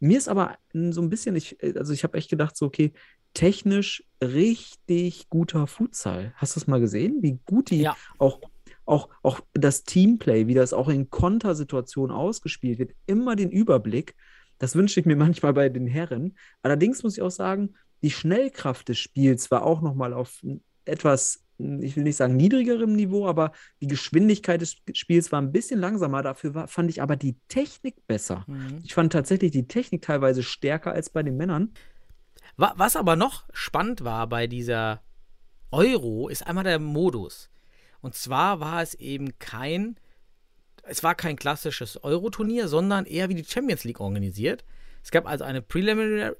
Mir 0.00 0.18
ist 0.18 0.28
aber 0.28 0.58
so 0.72 1.00
ein 1.00 1.08
bisschen, 1.08 1.34
ich, 1.34 1.60
äh, 1.62 1.74
also 1.78 1.92
ich 1.94 2.04
habe 2.04 2.18
echt 2.18 2.30
gedacht, 2.30 2.56
so, 2.56 2.66
okay, 2.66 2.92
technisch 3.34 4.04
richtig 4.22 5.28
guter 5.28 5.66
Futsal. 5.66 6.32
Hast 6.36 6.56
du 6.56 6.60
das 6.60 6.66
mal 6.66 6.80
gesehen? 6.80 7.18
Wie 7.22 7.38
gut 7.44 7.70
die 7.70 7.82
Ja. 7.82 7.96
auch, 8.18 8.40
auch, 8.84 9.08
auch 9.22 9.40
das 9.54 9.84
Teamplay, 9.84 10.46
wie 10.46 10.54
das 10.54 10.72
auch 10.72 10.88
in 10.88 11.10
Kontersituationen 11.10 12.14
ausgespielt 12.14 12.78
wird, 12.78 12.92
immer 13.06 13.36
den 13.36 13.50
Überblick. 13.50 14.14
Das 14.58 14.74
wünsche 14.74 14.98
ich 14.98 15.06
mir 15.06 15.16
manchmal 15.16 15.52
bei 15.52 15.68
den 15.68 15.86
Herren. 15.86 16.36
Allerdings 16.62 17.02
muss 17.02 17.16
ich 17.16 17.22
auch 17.22 17.30
sagen, 17.30 17.74
die 18.02 18.10
Schnellkraft 18.10 18.88
des 18.88 18.98
Spiels 18.98 19.50
war 19.50 19.64
auch 19.64 19.82
nochmal 19.82 20.12
auf 20.12 20.40
etwas 20.84 21.44
ich 21.80 21.96
will 21.96 22.04
nicht 22.04 22.16
sagen 22.16 22.36
niedrigerem 22.36 22.94
Niveau, 22.94 23.26
aber 23.26 23.52
die 23.80 23.88
Geschwindigkeit 23.88 24.60
des 24.60 24.76
Spiels 24.92 25.32
war 25.32 25.40
ein 25.42 25.50
bisschen 25.52 25.80
langsamer. 25.80 26.22
Dafür 26.22 26.54
war, 26.54 26.68
fand 26.68 26.88
ich 26.88 27.02
aber 27.02 27.16
die 27.16 27.36
Technik 27.48 28.06
besser. 28.06 28.44
Mhm. 28.46 28.78
Ich 28.84 28.94
fand 28.94 29.12
tatsächlich 29.12 29.50
die 29.50 29.66
Technik 29.66 30.02
teilweise 30.02 30.42
stärker 30.42 30.92
als 30.92 31.10
bei 31.10 31.22
den 31.22 31.36
Männern. 31.36 31.72
Wa- 32.58 32.74
Was 32.76 32.94
aber 32.96 33.16
noch 33.16 33.44
spannend 33.54 34.04
war 34.04 34.26
bei 34.26 34.46
dieser 34.46 35.00
Euro, 35.70 36.28
ist 36.28 36.46
einmal 36.46 36.64
der 36.64 36.78
Modus. 36.78 37.48
Und 38.00 38.14
zwar 38.14 38.60
war 38.60 38.82
es 38.82 38.94
eben 38.94 39.38
kein, 39.38 39.98
es 40.82 41.02
war 41.02 41.14
kein 41.14 41.36
klassisches 41.36 42.02
Euro-Turnier, 42.04 42.68
sondern 42.68 43.06
eher 43.06 43.28
wie 43.30 43.34
die 43.34 43.44
Champions 43.44 43.84
League 43.84 44.00
organisiert. 44.00 44.64
Es 45.02 45.10
gab 45.10 45.26
also 45.26 45.44
eine 45.44 45.62
Preliminary, 45.62 46.34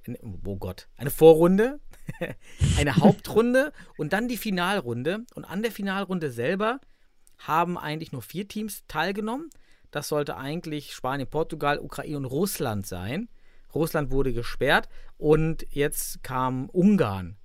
oh 0.44 0.56
Gott, 0.56 0.88
eine 0.96 1.10
Vorrunde, 1.10 1.80
eine 2.78 2.96
Hauptrunde 2.96 3.72
und 3.96 4.12
dann 4.12 4.28
die 4.28 4.36
Finalrunde. 4.36 5.24
Und 5.34 5.44
an 5.44 5.62
der 5.62 5.72
Finalrunde 5.72 6.30
selber 6.30 6.80
haben 7.38 7.78
eigentlich 7.78 8.12
nur 8.12 8.22
vier 8.22 8.48
Teams 8.48 8.84
teilgenommen. 8.88 9.50
Das 9.90 10.08
sollte 10.08 10.36
eigentlich 10.36 10.92
Spanien, 10.94 11.28
Portugal, 11.28 11.78
Ukraine 11.78 12.16
und 12.18 12.24
Russland 12.24 12.86
sein. 12.86 13.28
Russland 13.74 14.10
wurde 14.10 14.32
gesperrt 14.32 14.88
und 15.16 15.66
jetzt 15.70 16.22
kam 16.22 16.68
Ungarn 16.70 17.36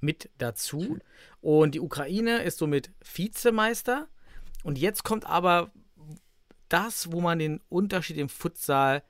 mit 0.00 0.30
dazu. 0.38 0.98
Und 1.40 1.74
die 1.74 1.80
Ukraine 1.80 2.42
ist 2.42 2.58
somit 2.58 2.90
Vizemeister. 3.00 4.08
Und 4.62 4.78
jetzt 4.78 5.04
kommt 5.04 5.26
aber 5.26 5.70
das, 6.68 7.12
wo 7.12 7.20
man 7.20 7.38
den 7.38 7.60
Unterschied 7.68 8.16
im 8.16 8.28
Futsal 8.28 9.02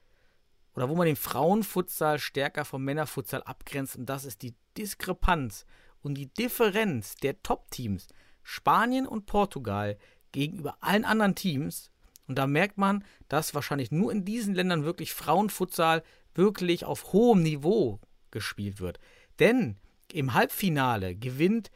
oder 0.75 0.89
wo 0.89 0.95
man 0.95 1.07
den 1.07 1.17
Frauenfutsal 1.17 2.19
stärker 2.19 2.65
vom 2.65 2.85
Männerfutsal 2.85 3.43
abgrenzt. 3.43 3.97
Und 3.97 4.07
das 4.07 4.25
ist 4.25 4.43
die 4.43 4.55
Diskrepanz 4.77 5.65
und 6.03 6.15
die 6.15 6.33
Differenz 6.33 7.15
der 7.17 7.43
Top-Teams 7.43 8.09
Spanien 8.43 9.07
und 9.07 9.27
Portugal 9.27 9.99
gegenüber 10.31 10.77
allen 10.81 11.05
anderen 11.05 11.35
Teams. 11.35 11.91
Und 12.29 12.39
da 12.39 12.47
merkt 12.47 12.79
man, 12.79 13.05
dass 13.29 13.55
wahrscheinlich 13.55 13.91
nur 13.91 14.13
in 14.13 14.25
diesen 14.25 14.55
Ländern 14.55 14.85
wirklich 14.85 15.15
Frauenfutsal 15.15 16.03
wirklich 16.37 16.85
auf 16.85 17.13
hohem 17.13 17.43
Niveau 17.43 18.01
gespielt 18.31 18.81
wird. 18.81 18.99
Denn 19.39 19.77
im 20.13 20.35
Halbfinale 20.35 21.15
gewinnt 21.17 21.71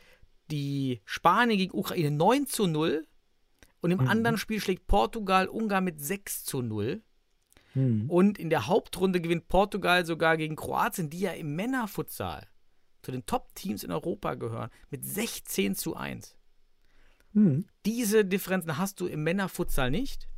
die 0.50 1.00
Spanien 1.04 1.58
gegen 1.58 1.76
Ukraine 1.76 2.10
9 2.10 2.46
zu 2.46 2.66
0 2.66 3.06
und 3.80 3.90
im 3.90 4.00
Mhm. 4.00 4.08
anderen 4.08 4.38
Spiel 4.38 4.60
schlägt 4.60 4.86
Portugal 4.86 5.48
Ungarn 5.48 5.84
mit 5.84 6.00
6 6.00 6.44
zu 6.44 6.62
0. 6.62 7.02
Hm. 7.72 8.10
Und 8.10 8.38
in 8.38 8.50
der 8.50 8.66
Hauptrunde 8.66 9.20
gewinnt 9.20 9.46
Portugal 9.48 10.04
sogar 10.04 10.36
gegen 10.36 10.56
Kroatien, 10.56 11.08
die 11.08 11.20
ja 11.20 11.32
im 11.32 11.54
Männerfutsal 11.54 12.48
zu 13.02 13.12
den 13.12 13.24
Top-Teams 13.26 13.84
in 13.84 13.92
Europa 13.92 14.34
gehören, 14.34 14.70
mit 14.90 15.04
16 15.04 15.76
zu 15.76 15.94
1. 15.96 16.36
Hm. 17.32 17.64
Diese 17.86 18.24
Differenzen 18.24 18.76
hast 18.76 19.00
du 19.00 19.06
im 19.06 19.22
Männerfutsal 19.22 19.90
nicht. 19.90 20.28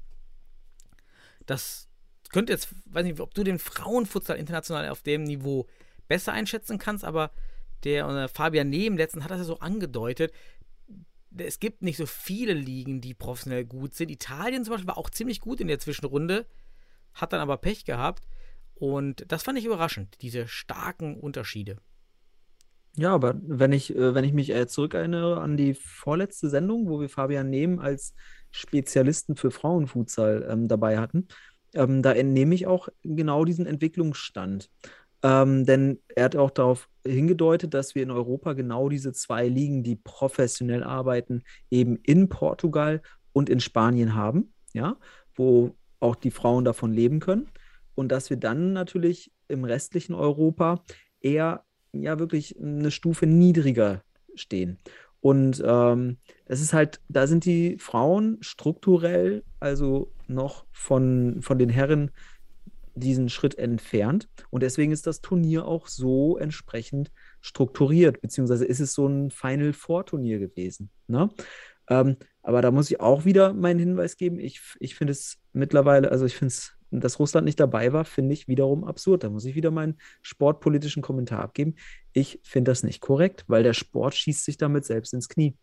Das 1.47 1.89
könnte 2.33 2.53
jetzt, 2.53 2.75
weiß 2.87 3.05
nicht, 3.05 3.21
ob 3.21 3.35
du 3.35 3.45
den 3.45 3.59
Frauenfutsal 3.59 4.37
international 4.37 4.89
auf 4.89 5.03
dem 5.03 5.23
Niveau 5.23 5.67
besser 6.09 6.33
einschätzen 6.33 6.79
kannst, 6.79 7.05
aber 7.05 7.31
der 7.85 8.07
äh, 8.09 8.29
Fabian 8.29 8.71
Nehm 8.71 8.97
letztens 8.97 9.25
hat 9.25 9.31
das 9.31 9.39
ja 9.39 9.45
so 9.45 9.59
angedeutet. 9.59 10.33
Es 11.37 11.61
gibt 11.61 11.83
nicht 11.83 11.97
so 11.97 12.07
viele 12.07 12.53
Ligen, 12.53 13.01
die 13.01 13.15
professionell 13.15 13.65
gut 13.65 13.95
sind. 13.95 14.11
Italien 14.11 14.65
zum 14.65 14.73
Beispiel 14.73 14.89
war 14.89 14.99
auch 14.99 15.11
ziemlich 15.11 15.41
gut 15.41 15.61
in 15.61 15.69
der 15.69 15.79
Zwischenrunde, 15.79 16.47
hat 17.15 17.33
dann 17.33 17.41
aber 17.41 17.57
Pech 17.57 17.85
gehabt. 17.85 18.25
Und 18.75 19.25
das 19.29 19.43
fand 19.43 19.59
ich 19.59 19.65
überraschend, 19.65 20.17
diese 20.23 20.49
starken 20.49 21.19
Unterschiede. 21.19 21.77
Ja, 22.97 23.15
aber 23.15 23.41
wenn 23.43 23.73
ich, 23.73 23.95
äh, 23.95 24.15
wenn 24.15 24.25
ich 24.25 24.35
mich 24.35 24.51
äh, 24.51 24.67
zurückerinnere 24.67 25.41
an 25.41 25.57
die 25.57 25.75
vorletzte 25.75 26.51
Sendung, 26.51 26.89
wo 26.89 27.01
wir 27.01 27.09
Fabian 27.09 27.49
Nehm 27.49 27.79
als 27.79 28.15
Spezialisten 28.51 29.35
für 29.37 29.51
Frauenfutsal 29.51 30.47
ähm, 30.51 30.69
dabei 30.69 30.99
hatten, 30.99 31.29
ähm, 31.75 32.03
da 32.03 32.13
entnehme 32.13 32.55
ich 32.55 32.67
auch 32.67 32.89
genau 33.03 33.45
diesen 33.45 33.67
Entwicklungsstand. 33.67 34.71
Ähm, 35.23 35.65
denn 35.65 36.01
er 36.15 36.25
hat 36.25 36.37
auch 36.37 36.51
darauf 36.51 36.89
hingedeutet, 37.07 37.75
dass 37.75 37.95
wir 37.95 38.03
in 38.03 38.11
Europa 38.11 38.55
genau 38.55 38.89
diese 38.89 39.13
zwei 39.13 39.47
Ligen, 39.47 39.83
die 39.83 39.97
professionell 39.97 40.83
arbeiten, 40.83 41.43
eben 41.71 41.97
in 42.03 42.29
Portugal 42.29 43.03
und 43.33 43.49
in 43.49 43.61
Spanien 43.61 44.15
haben, 44.15 44.53
ja, 44.73 44.97
wo 45.35 45.75
auch 46.01 46.17
die 46.17 46.33
Frauen 46.33 46.65
davon 46.65 46.93
leben 46.93 47.21
können. 47.21 47.49
Und 47.95 48.11
dass 48.11 48.31
wir 48.31 48.37
dann 48.37 48.73
natürlich 48.73 49.33
im 49.49 49.65
restlichen 49.65 50.15
Europa 50.15 50.83
eher 51.21 51.65
ja 51.93 52.19
wirklich 52.19 52.59
eine 52.59 52.91
Stufe 52.91 53.27
niedriger 53.27 54.03
stehen. 54.35 54.79
Und 55.21 55.63
ähm, 55.65 56.17
das 56.47 56.61
ist 56.61 56.73
halt, 56.73 57.01
da 57.09 57.29
sind 57.29 57.45
die 57.45 57.77
Frauen 57.79 58.39
strukturell 58.41 59.45
also 59.63 60.11
noch 60.33 60.67
von, 60.73 61.43
von 61.43 61.59
den 61.59 61.69
Herren 61.69 62.11
diesen 62.95 63.29
Schritt 63.29 63.57
entfernt. 63.57 64.29
Und 64.51 64.63
deswegen 64.63 64.93
ist 64.93 65.07
das 65.07 65.21
Turnier 65.21 65.67
auch 65.67 65.87
so 65.87 66.37
entsprechend 66.37 67.11
strukturiert, 67.41 68.21
beziehungsweise 68.21 68.65
ist 68.65 68.81
es 68.81 68.93
so 68.93 69.07
ein 69.07 69.31
Final 69.31 69.73
Four 69.73 70.07
Turnier 70.07 70.39
gewesen. 70.39 70.91
Ne? 71.07 71.31
Ähm, 71.89 72.17
aber 72.43 72.63
da 72.63 72.71
muss 72.71 72.91
ich 72.91 73.01
auch 73.01 73.25
wieder 73.25 73.53
meinen 73.55 73.79
Hinweis 73.79 74.17
geben. 74.17 74.39
Ich, 74.39 74.61
ich 74.81 74.95
finde 74.95 75.13
es 75.13 75.39
mittlerweile, 75.53 76.11
also 76.11 76.27
ich 76.27 76.37
finde 76.37 76.53
es, 76.53 76.73
dass 76.91 77.19
Russland 77.19 77.47
nicht 77.47 77.59
dabei 77.59 77.93
war, 77.95 78.05
finde 78.05 78.35
ich 78.35 78.49
wiederum 78.49 78.85
absurd. 78.85 79.25
Da 79.25 79.31
muss 79.31 79.47
ich 79.47 79.55
wieder 79.55 79.71
meinen 79.71 79.97
sportpolitischen 80.21 81.03
Kommentar 81.03 81.41
abgeben. 81.41 81.77
Ich 82.13 82.41
finde 82.43 82.71
das 82.71 82.83
nicht 82.83 83.01
korrekt, 83.01 83.45
weil 83.47 83.63
der 83.63 83.73
Sport 83.73 84.15
schießt 84.15 84.45
sich 84.45 84.59
damit 84.59 84.85
selbst 84.85 85.15
ins 85.15 85.29
Knie 85.29 85.57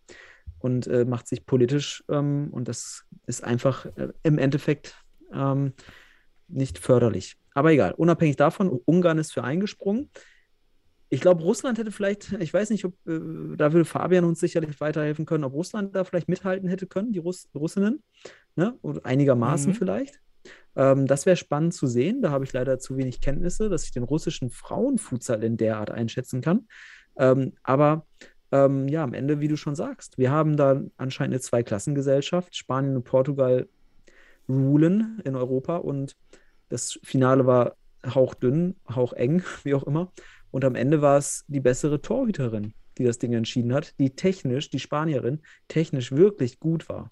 und 0.60 0.88
äh, 0.88 1.06
macht 1.06 1.28
sich 1.28 1.46
politisch 1.46 2.04
ähm, 2.10 2.50
und 2.52 2.68
das 2.68 3.06
ist 3.28 3.44
einfach 3.44 3.86
äh, 3.98 4.10
im 4.24 4.38
Endeffekt 4.38 4.96
ähm, 5.34 5.74
nicht 6.48 6.80
förderlich. 6.80 7.38
Aber 7.54 7.72
egal, 7.72 7.94
unabhängig 7.94 8.36
davon, 8.36 8.70
Ungarn 8.70 9.18
ist 9.18 9.34
für 9.34 9.44
eingesprungen. 9.44 10.10
Ich 11.12 11.22
glaube, 11.22 11.42
Russland 11.42 11.80
hätte 11.80 11.92
vielleicht, 11.92 12.34
ich 12.34 12.54
weiß 12.54 12.70
nicht, 12.70 12.86
ob, 12.86 12.94
äh, 13.08 13.20
da 13.58 13.74
würde 13.74 13.86
Fabian 13.86 14.26
uns 14.26 14.40
sicherlich 14.40 14.80
weiterhelfen 14.80 15.26
können, 15.26 15.44
ob 15.44 15.54
Russland 15.54 15.96
da 15.96 16.04
vielleicht 16.04 16.30
mithalten 16.30 16.70
hätte 16.70 16.86
können, 16.86 17.12
die 17.12 17.20
Russ 17.20 17.50
Russinnen, 17.56 18.04
ne? 18.56 18.78
Oder 18.84 19.06
einigermaßen 19.06 19.74
Mhm. 19.74 19.76
vielleicht. 19.76 20.20
Ähm, 20.76 21.08
das 21.08 21.26
wäre 21.26 21.36
spannend 21.36 21.74
zu 21.74 21.88
sehen. 21.88 22.22
Da 22.22 22.30
habe 22.30 22.46
ich 22.46 22.54
leider 22.54 22.78
zu 22.80 22.96
wenig 22.98 23.22
Kenntnisse, 23.22 23.70
dass 23.70 23.86
ich 23.86 23.92
den 23.92 24.04
russischen 24.04 24.52
Frauenfutsal 24.52 25.44
in 25.44 25.58
der 25.58 25.78
Art 25.78 25.90
einschätzen 25.90 26.42
kann. 26.42 26.68
Ähm, 27.18 27.54
aber 27.64 28.06
ähm, 28.52 28.88
ja, 28.88 29.04
am 29.04 29.14
Ende, 29.14 29.40
wie 29.40 29.48
du 29.48 29.58
schon 29.58 29.76
sagst, 29.76 30.18
wir 30.18 30.32
haben 30.32 30.58
da 30.58 30.82
anscheinend 30.98 31.34
eine 31.34 31.42
Zweiklassengesellschaft. 31.42 32.56
Spanien 32.56 32.96
und 32.96 33.04
Portugal 33.04 33.68
rulen 34.48 35.22
in 35.24 35.36
Europa 35.36 35.78
und 35.78 36.16
das 36.70 37.00
Finale 37.04 37.46
war 37.46 37.76
hauchdünn, 38.06 38.76
haucheng, 38.94 39.44
wie 39.64 39.74
auch 39.74 39.84
immer. 39.84 40.12
Und 40.52 40.66
am 40.66 40.76
Ende 40.76 41.02
war 41.02 41.18
es 41.18 41.46
die 41.48 41.60
bessere 41.60 42.02
Torhüterin, 42.02 42.74
die 42.98 43.04
das 43.04 43.20
Ding 43.20 43.34
entschieden 43.34 43.74
hat, 43.74 44.00
die 44.00 44.12
technisch, 44.12 44.70
die 44.70 44.80
Spanierin, 44.80 45.42
technisch 45.68 46.12
wirklich 46.12 46.60
gut 46.60 46.90
war. 46.90 47.10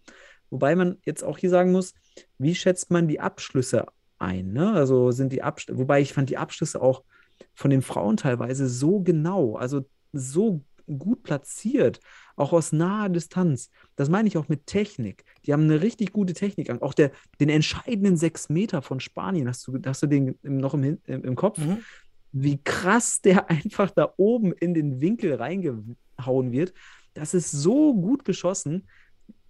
Wobei 0.49 0.75
man 0.75 0.97
jetzt 1.05 1.23
auch 1.23 1.37
hier 1.37 1.49
sagen 1.49 1.71
muss, 1.71 1.93
wie 2.37 2.55
schätzt 2.55 2.89
man 2.89 3.07
die 3.07 3.19
Abschlüsse 3.19 3.85
ein? 4.17 4.53
Ne? 4.53 4.73
Also 4.73 5.11
sind 5.11 5.33
die 5.33 5.43
Abschlüsse, 5.43 5.77
wobei 5.77 6.01
ich 6.01 6.13
fand 6.13 6.29
die 6.29 6.37
Abschlüsse 6.37 6.81
auch 6.81 7.03
von 7.53 7.69
den 7.69 7.81
Frauen 7.81 8.17
teilweise 8.17 8.67
so 8.67 9.01
genau, 9.01 9.55
also 9.55 9.85
so 10.13 10.61
gut 10.87 11.23
platziert, 11.23 11.99
auch 12.35 12.53
aus 12.53 12.71
naher 12.71 13.09
Distanz. 13.09 13.69
Das 13.95 14.09
meine 14.09 14.27
ich 14.27 14.37
auch 14.37 14.47
mit 14.47 14.67
Technik. 14.67 15.25
Die 15.45 15.53
haben 15.53 15.63
eine 15.63 15.81
richtig 15.81 16.13
gute 16.13 16.33
Technik. 16.33 16.69
Auch 16.81 16.93
der, 16.93 17.11
den 17.39 17.49
entscheidenden 17.49 18.17
sechs 18.17 18.49
Meter 18.49 18.81
von 18.81 18.99
Spanien, 18.99 19.47
hast 19.47 19.67
du, 19.67 19.79
hast 19.85 20.03
du 20.03 20.07
den 20.07 20.37
noch 20.43 20.73
im, 20.73 20.83
im, 21.05 21.23
im 21.23 21.35
Kopf? 21.35 21.57
Mhm. 21.59 21.79
wie 22.31 22.61
krass 22.63 23.21
der 23.21 23.49
einfach 23.49 23.91
da 23.91 24.13
oben 24.17 24.51
in 24.53 24.73
den 24.73 25.01
Winkel 25.01 25.35
reingehauen 25.35 26.51
wird. 26.51 26.73
Das 27.13 27.33
ist 27.33 27.51
so 27.51 27.95
gut 27.95 28.25
geschossen. 28.25 28.87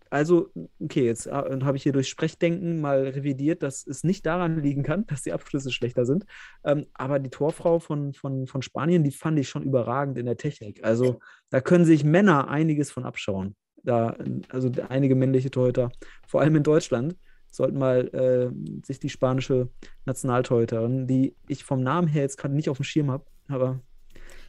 Also, 0.09 0.51
okay, 0.79 1.05
jetzt 1.05 1.27
äh, 1.27 1.31
habe 1.31 1.77
ich 1.77 1.83
hier 1.83 1.93
durch 1.93 2.07
Sprechdenken 2.09 2.81
mal 2.81 3.07
revidiert, 3.07 3.63
dass 3.63 3.85
es 3.85 4.03
nicht 4.03 4.25
daran 4.25 4.61
liegen 4.61 4.83
kann, 4.83 5.05
dass 5.07 5.23
die 5.23 5.33
Abschlüsse 5.33 5.71
schlechter 5.71 6.05
sind. 6.05 6.25
Ähm, 6.63 6.87
aber 6.93 7.19
die 7.19 7.29
Torfrau 7.29 7.79
von, 7.79 8.13
von, 8.13 8.47
von 8.47 8.61
Spanien, 8.61 9.03
die 9.03 9.11
fand 9.11 9.39
ich 9.39 9.49
schon 9.49 9.63
überragend 9.63 10.17
in 10.17 10.25
der 10.25 10.37
Technik. 10.37 10.83
Also, 10.83 11.19
da 11.49 11.61
können 11.61 11.85
sich 11.85 12.03
Männer 12.03 12.47
einiges 12.49 12.91
von 12.91 13.05
abschauen. 13.05 13.55
Da, 13.83 14.17
also 14.49 14.69
einige 14.89 15.15
männliche 15.15 15.49
Torhüter, 15.49 15.91
vor 16.27 16.41
allem 16.41 16.57
in 16.57 16.63
Deutschland, 16.63 17.15
sollten 17.49 17.77
mal 17.77 18.07
äh, 18.13 18.85
sich 18.85 18.99
die 18.99 19.09
spanische 19.09 19.69
Nationaltorhüterin, 20.05 21.07
die 21.07 21.35
ich 21.47 21.63
vom 21.63 21.81
Namen 21.81 22.07
her 22.07 22.23
jetzt 22.23 22.37
gerade 22.37 22.53
nicht 22.53 22.69
auf 22.69 22.77
dem 22.77 22.83
Schirm 22.83 23.11
habe, 23.11 23.25
aber 23.47 23.81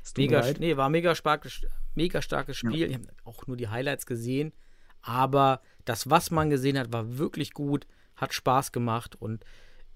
es 0.02 0.12
tut 0.12 0.24
mir 0.24 0.30
Mega, 0.30 0.40
leid. 0.40 0.60
nee, 0.60 0.76
war 0.76 0.88
mega 0.88 1.14
starkes, 1.14 1.62
mega 1.94 2.22
starkes 2.22 2.56
Spiel. 2.56 2.90
Ich 2.90 2.94
habe 2.94 3.06
auch 3.24 3.46
nur 3.46 3.56
die 3.56 3.68
Highlights 3.68 4.06
gesehen. 4.06 4.52
Aber 5.02 5.60
das, 5.84 6.10
was 6.10 6.30
man 6.30 6.50
gesehen 6.50 6.78
hat, 6.78 6.92
war 6.92 7.18
wirklich 7.18 7.52
gut, 7.52 7.86
hat 8.16 8.34
Spaß 8.34 8.72
gemacht 8.72 9.16
und 9.20 9.44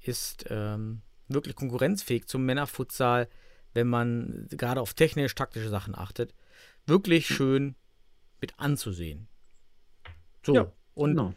ist 0.00 0.44
ähm, 0.49 1.02
wirklich 1.28 1.54
konkurrenzfähig 1.56 2.26
zum 2.26 2.44
Männerfutsal, 2.44 3.28
wenn 3.75 3.88
man 3.88 4.47
gerade 4.50 4.80
auf 4.80 4.94
technisch-taktische 4.94 5.68
Sachen 5.68 5.94
achtet. 5.97 6.35
Wirklich 6.87 7.26
schön. 7.26 7.75
mit 8.40 8.59
anzusehen. 8.59 9.28
So, 10.44 10.54
Ja, 10.54 10.73
und 10.94 11.11
Genau. 11.12 11.32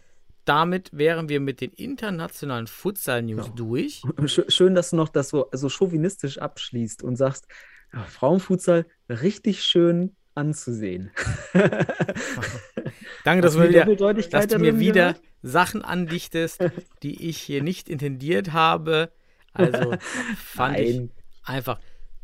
damit 0.45 0.89
wären 0.91 1.29
wir 1.29 1.39
mit 1.39 1.61
den 1.61 1.71
internationalen 1.71 2.65
Futsal-News 2.67 3.47
Ja. 3.47 3.53
durch. 3.53 4.01
Sch- 4.27 4.49
Schön, 4.51 4.73
dass 4.75 4.89
du 4.89 4.95
noch 4.95 5.09
das 5.09 5.29
so, 5.29 5.47
so 5.51 5.69
chauvinistisch 5.69 6.39
abschließt 6.39 7.03
und 7.03 7.15
sagst, 7.15 7.47
ja, 7.93 8.03
Frauenfutsal 8.03 8.85
richtig 9.07 9.63
schön 9.63 10.15
anzusehen. 10.35 11.11
Danke, 13.23 13.41
dass 13.41 13.55
mir 13.57 13.69
wieder, 13.69 14.13
dass 14.29 14.47
du 14.47 14.59
mir 14.59 14.79
wieder 14.79 15.13
gehört? 15.13 15.21
Sachen 15.41 15.81
andichtest, 15.83 16.59
die 17.03 17.27
ich 17.29 17.37
hier 17.37 17.63
nicht 17.63 17.89
intendiert 17.89 18.53
habe. 18.53 19.11
Also 19.53 19.93
fand 20.37 20.79
ich 20.79 20.95
Nein, 20.97 21.09
einfach 21.43 21.79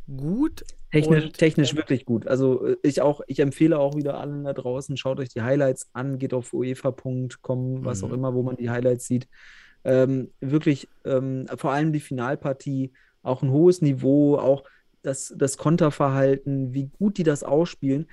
gut. 0.07 0.63
technisch, 0.91 1.25
Und- 1.25 1.37
technisch 1.37 1.75
wirklich 1.75 2.05
gut. 2.05 2.27
Also 2.27 2.65
äh, 2.67 2.77
ich 2.83 3.01
auch, 3.01 3.21
ich 3.27 3.39
empfehle 3.39 3.79
auch 3.79 3.95
wieder 3.95 4.19
allen 4.19 4.43
da 4.43 4.53
draußen, 4.53 4.97
schaut 4.97 5.19
euch 5.19 5.29
die 5.29 5.41
Highlights 5.41 5.89
an, 5.93 6.19
geht 6.19 6.33
auf 6.33 6.53
uefa.com, 6.53 7.85
was 7.85 8.03
auch 8.03 8.09
Mhm. 8.09 8.13
immer, 8.15 8.33
wo 8.33 8.43
man 8.43 8.57
die 8.57 8.69
Highlights 8.69 9.07
sieht. 9.07 9.27
Ähm, 9.83 10.31
wirklich, 10.41 10.89
ähm, 11.05 11.47
vor 11.55 11.71
allem 11.71 11.91
die 11.93 11.99
Finalpartie, 12.01 12.91
auch 13.23 13.41
ein 13.41 13.49
hohes 13.51 13.81
Niveau, 13.81 14.37
auch 14.37 14.63
das, 15.01 15.33
das 15.37 15.57
Konterverhalten, 15.57 16.73
wie 16.73 16.87
gut 16.87 17.17
die 17.17 17.23
das 17.23 17.43
ausspielen. 17.43 18.07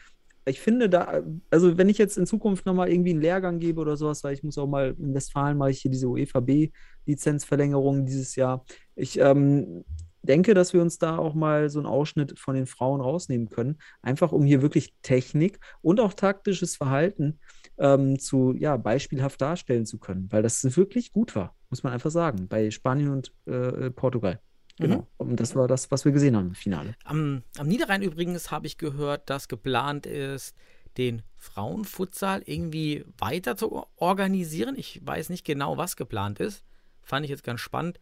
Ich 0.46 0.60
finde 0.60 0.88
da, 0.88 1.22
also 1.50 1.76
wenn 1.76 1.90
ich 1.90 1.98
jetzt 1.98 2.16
in 2.16 2.26
Zukunft 2.26 2.64
nochmal 2.64 2.90
irgendwie 2.90 3.10
einen 3.10 3.20
Lehrgang 3.20 3.58
gebe 3.58 3.80
oder 3.80 3.96
sowas, 3.96 4.24
weil 4.24 4.32
ich 4.32 4.42
muss 4.42 4.56
auch 4.56 4.66
mal 4.66 4.94
in 4.98 5.14
Westfalen 5.14 5.58
mache 5.58 5.70
ich 5.70 5.82
hier 5.82 5.90
diese 5.90 6.08
UEFA 6.08 6.40
B-Lizenzverlängerung 6.40 8.06
dieses 8.06 8.34
Jahr. 8.34 8.64
Ich 8.96 9.18
ähm, 9.18 9.84
denke, 10.22 10.54
dass 10.54 10.72
wir 10.72 10.80
uns 10.80 10.98
da 10.98 11.18
auch 11.18 11.34
mal 11.34 11.68
so 11.68 11.78
einen 11.78 11.86
Ausschnitt 11.86 12.38
von 12.38 12.54
den 12.54 12.66
Frauen 12.66 13.00
rausnehmen 13.00 13.48
können, 13.48 13.76
einfach 14.00 14.32
um 14.32 14.44
hier 14.44 14.62
wirklich 14.62 14.94
Technik 15.02 15.60
und 15.82 16.00
auch 16.00 16.14
taktisches 16.14 16.76
Verhalten 16.76 17.40
ähm, 17.78 18.18
zu, 18.18 18.54
ja, 18.54 18.76
beispielhaft 18.76 19.40
darstellen 19.40 19.86
zu 19.86 19.98
können, 19.98 20.28
weil 20.30 20.42
das 20.42 20.64
wirklich 20.76 21.12
gut 21.12 21.36
war, 21.36 21.54
muss 21.70 21.82
man 21.82 21.92
einfach 21.92 22.10
sagen, 22.10 22.48
bei 22.48 22.70
Spanien 22.70 23.10
und 23.10 23.32
äh, 23.46 23.90
Portugal. 23.90 24.40
Genau. 24.78 25.06
Und 25.16 25.40
das 25.40 25.54
war 25.56 25.68
das, 25.68 25.90
was 25.90 26.04
wir 26.04 26.12
gesehen 26.12 26.36
haben 26.36 26.48
im 26.48 26.54
Finale. 26.54 26.94
Am, 27.04 27.42
am 27.58 27.68
Niederrhein 27.68 28.02
übrigens 28.02 28.50
habe 28.50 28.66
ich 28.66 28.78
gehört, 28.78 29.28
dass 29.28 29.48
geplant 29.48 30.06
ist, 30.06 30.54
den 30.96 31.22
Frauenfutsal 31.36 32.42
irgendwie 32.44 33.04
weiter 33.18 33.56
zu 33.56 33.86
organisieren. 33.96 34.74
Ich 34.76 35.00
weiß 35.04 35.30
nicht 35.30 35.44
genau, 35.44 35.76
was 35.76 35.96
geplant 35.96 36.40
ist. 36.40 36.64
Fand 37.02 37.24
ich 37.24 37.30
jetzt 37.30 37.44
ganz 37.44 37.60
spannend. 37.60 37.98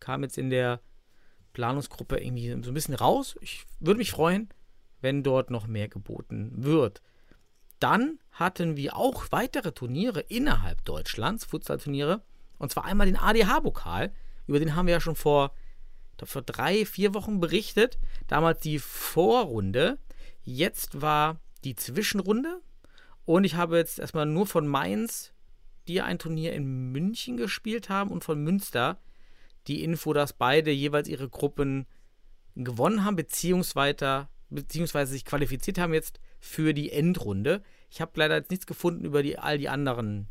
Kam 0.00 0.22
jetzt 0.22 0.38
in 0.38 0.50
der 0.50 0.80
Planungsgruppe 1.52 2.18
irgendwie 2.18 2.50
so 2.62 2.70
ein 2.70 2.74
bisschen 2.74 2.94
raus. 2.94 3.36
Ich 3.40 3.64
würde 3.80 3.98
mich 3.98 4.10
freuen, 4.10 4.48
wenn 5.00 5.22
dort 5.22 5.50
noch 5.50 5.66
mehr 5.66 5.88
geboten 5.88 6.50
wird. 6.56 7.02
Dann 7.78 8.18
hatten 8.32 8.76
wir 8.76 8.96
auch 8.96 9.26
weitere 9.30 9.72
Turniere 9.72 10.20
innerhalb 10.20 10.84
Deutschlands, 10.84 11.44
Futsal-Turniere. 11.44 12.22
Und 12.58 12.72
zwar 12.72 12.84
einmal 12.84 13.06
den 13.06 13.16
ADH-Pokal. 13.16 14.12
Über 14.46 14.58
den 14.58 14.74
haben 14.74 14.86
wir 14.86 14.94
ja 14.94 15.00
schon 15.00 15.16
vor, 15.16 15.52
vor 16.24 16.42
drei, 16.42 16.84
vier 16.86 17.14
Wochen 17.14 17.40
berichtet. 17.40 17.98
Damals 18.26 18.60
die 18.60 18.78
Vorrunde. 18.78 19.98
Jetzt 20.42 21.00
war 21.00 21.40
die 21.64 21.76
Zwischenrunde. 21.76 22.60
Und 23.24 23.44
ich 23.44 23.54
habe 23.54 23.78
jetzt 23.78 23.98
erstmal 23.98 24.26
nur 24.26 24.46
von 24.46 24.68
Mainz, 24.68 25.32
die 25.88 26.00
ein 26.00 26.18
Turnier 26.18 26.52
in 26.52 26.92
München 26.92 27.36
gespielt 27.36 27.88
haben, 27.88 28.10
und 28.10 28.24
von 28.24 28.42
Münster 28.42 28.98
die 29.66 29.82
Info, 29.82 30.12
dass 30.12 30.34
beide 30.34 30.70
jeweils 30.70 31.08
ihre 31.08 31.28
Gruppen 31.28 31.86
gewonnen 32.54 33.04
haben, 33.04 33.16
beziehungsweise, 33.16 34.28
beziehungsweise 34.50 35.12
sich 35.12 35.24
qualifiziert 35.24 35.78
haben 35.78 35.94
jetzt 35.94 36.20
für 36.38 36.74
die 36.74 36.92
Endrunde. 36.92 37.62
Ich 37.90 38.00
habe 38.00 38.12
leider 38.16 38.36
jetzt 38.36 38.50
nichts 38.50 38.66
gefunden 38.66 39.04
über 39.04 39.22
die, 39.22 39.38
all 39.38 39.58
die 39.58 39.68
anderen 39.68 40.28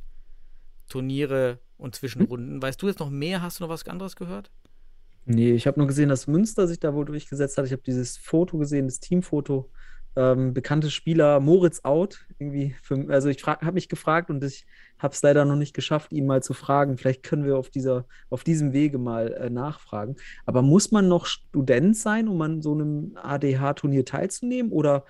Turniere 0.87 1.59
und 1.77 1.95
Zwischenrunden. 1.95 2.61
Weißt 2.61 2.81
du 2.81 2.87
jetzt 2.87 2.99
noch 2.99 3.09
mehr? 3.09 3.41
Hast 3.41 3.59
du 3.59 3.63
noch 3.63 3.69
was 3.69 3.87
anderes 3.87 4.15
gehört? 4.15 4.51
Nee, 5.25 5.53
ich 5.53 5.67
habe 5.67 5.79
nur 5.79 5.87
gesehen, 5.87 6.09
dass 6.09 6.27
Münster 6.27 6.67
sich 6.67 6.79
da 6.79 6.93
wohl 6.93 7.05
durchgesetzt 7.05 7.57
hat. 7.57 7.65
Ich 7.65 7.71
habe 7.71 7.81
dieses 7.81 8.17
Foto 8.17 8.57
gesehen, 8.57 8.87
das 8.87 8.99
Teamfoto. 8.99 9.69
Ähm, 10.15 10.53
bekannte 10.53 10.91
Spieler, 10.91 11.39
Moritz 11.39 11.79
out. 11.83 12.25
Irgendwie 12.37 12.75
für, 12.83 13.05
also 13.09 13.29
ich 13.29 13.45
habe 13.45 13.71
mich 13.71 13.89
gefragt 13.89 14.29
und 14.29 14.43
ich 14.43 14.65
habe 14.99 15.13
es 15.13 15.21
leider 15.21 15.45
noch 15.45 15.55
nicht 15.55 15.73
geschafft, 15.73 16.11
ihn 16.11 16.27
mal 16.27 16.43
zu 16.43 16.53
fragen. 16.53 16.97
Vielleicht 16.97 17.23
können 17.23 17.45
wir 17.45 17.57
auf, 17.57 17.69
dieser, 17.69 18.05
auf 18.29 18.43
diesem 18.43 18.73
Wege 18.73 18.97
mal 18.97 19.33
äh, 19.33 19.49
nachfragen. 19.49 20.17
Aber 20.45 20.61
muss 20.61 20.91
man 20.91 21.07
noch 21.07 21.25
Student 21.25 21.97
sein, 21.97 22.27
um 22.27 22.41
an 22.41 22.61
so 22.61 22.73
einem 22.73 23.17
ADH-Turnier 23.21 24.05
teilzunehmen? 24.05 24.71
Oder 24.71 25.05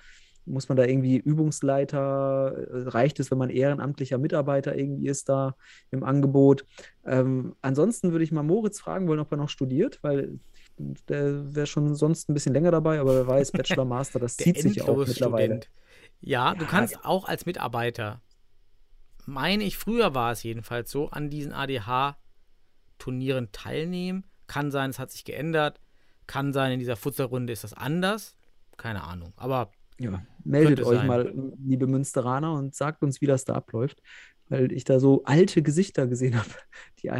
muss 0.46 0.68
man 0.68 0.76
da 0.76 0.84
irgendwie 0.84 1.16
Übungsleiter? 1.18 2.52
Äh, 2.70 2.88
Reicht 2.88 3.20
es, 3.20 3.30
wenn 3.30 3.38
man 3.38 3.50
ehrenamtlicher 3.50 4.18
Mitarbeiter 4.18 4.76
irgendwie 4.76 5.08
ist 5.08 5.28
da 5.28 5.56
im 5.90 6.04
Angebot? 6.04 6.66
Ähm, 7.04 7.54
ansonsten 7.62 8.12
würde 8.12 8.24
ich 8.24 8.32
mal 8.32 8.42
Moritz 8.42 8.80
fragen 8.80 9.08
wollen, 9.08 9.20
ob 9.20 9.30
er 9.32 9.38
noch 9.38 9.48
studiert, 9.48 9.98
weil 10.02 10.38
der 11.08 11.54
wäre 11.54 11.66
schon 11.66 11.94
sonst 11.94 12.28
ein 12.28 12.34
bisschen 12.34 12.52
länger 12.54 12.70
dabei, 12.72 12.98
aber 13.00 13.14
wer 13.14 13.26
weiß, 13.26 13.52
Bachelor, 13.52 13.84
Master, 13.86 14.18
das 14.20 14.38
zieht 14.38 14.58
sich 14.58 14.82
auch 14.82 15.06
mittlerweile. 15.06 15.54
Endlosstudent. 15.54 15.70
Ja, 16.20 16.54
du 16.54 16.64
Ja, 16.64 16.66
kannst 16.66 17.04
auch 17.04 17.26
als 17.28 17.46
Mitarbeiter, 17.46 18.20
meine 19.26 19.64
ich, 19.64 19.76
früher 19.78 20.14
war 20.14 20.32
es 20.32 20.42
jedenfalls 20.42 20.90
so, 20.90 21.08
an 21.10 21.30
diesen 21.30 21.52
ADH-Turnieren 21.52 23.50
teilnehmen. 23.52 24.24
Kann 24.46 24.70
sein, 24.70 24.90
es 24.90 24.98
hat 24.98 25.10
sich 25.10 25.24
geändert. 25.24 25.80
Kann 26.26 26.52
sein, 26.52 26.72
in 26.72 26.78
dieser 26.78 26.96
Futsalrunde 26.96 27.52
ist 27.52 27.64
das 27.64 27.74
anders. 27.74 28.36
Keine 28.76 29.04
Ahnung. 29.04 29.32
Aber 29.36 29.70
Ja, 29.98 30.22
meldet 30.44 30.80
euch 30.80 30.98
sein. 30.98 31.06
mal, 31.06 31.32
liebe 31.64 31.86
Münsteraner, 31.86 32.54
und 32.54 32.74
sagt 32.74 33.02
uns, 33.02 33.20
wie 33.20 33.26
das 33.26 33.44
da 33.44 33.54
abläuft, 33.54 34.02
weil 34.48 34.72
ich 34.72 34.84
da 34.84 34.98
so 35.00 35.22
alte 35.24 35.62
Gesichter 35.62 36.06
gesehen 36.06 36.34
habe, 36.38 36.48
die, 37.02 37.10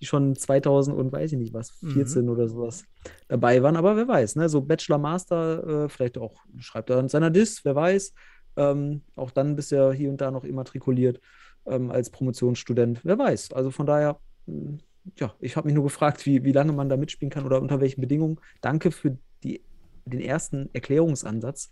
die 0.00 0.06
schon 0.06 0.34
2000 0.34 0.96
und 0.96 1.12
weiß 1.12 1.32
ich 1.32 1.38
nicht 1.38 1.54
was, 1.54 1.80
Mhm. 1.82 1.90
14 1.92 2.28
oder 2.28 2.48
sowas 2.48 2.84
dabei 3.28 3.62
waren. 3.62 3.76
Aber 3.76 3.96
wer 3.96 4.08
weiß, 4.08 4.36
ne? 4.36 4.48
So 4.48 4.62
Bachelor, 4.62 4.98
Master, 4.98 5.84
äh, 5.84 5.88
vielleicht 5.88 6.18
auch 6.18 6.42
schreibt 6.58 6.90
er 6.90 6.98
an 6.98 7.08
seiner 7.08 7.30
Dis, 7.30 7.64
wer 7.64 7.74
weiß. 7.74 8.14
Ähm, 8.56 9.02
auch 9.16 9.30
dann 9.30 9.56
bist 9.56 9.70
ja 9.70 9.92
hier 9.92 10.10
und 10.10 10.20
da 10.20 10.30
noch 10.30 10.44
immatrikuliert 10.44 11.20
ähm, 11.66 11.90
als 11.90 12.10
Promotionsstudent, 12.10 13.00
wer 13.04 13.18
weiß. 13.18 13.52
Also 13.52 13.70
von 13.70 13.86
daher, 13.86 14.18
mh, 14.46 14.78
ja, 15.18 15.34
ich 15.40 15.56
habe 15.56 15.66
mich 15.66 15.74
nur 15.74 15.84
gefragt, 15.84 16.26
wie, 16.26 16.44
wie 16.44 16.52
lange 16.52 16.72
man 16.72 16.88
da 16.88 16.96
mitspielen 16.96 17.30
kann 17.30 17.44
oder 17.46 17.60
unter 17.62 17.80
welchen 17.80 18.00
Bedingungen. 18.00 18.38
Danke 18.60 18.90
für 18.90 19.16
die, 19.42 19.62
den 20.04 20.20
ersten 20.20 20.70
Erklärungsansatz. 20.72 21.70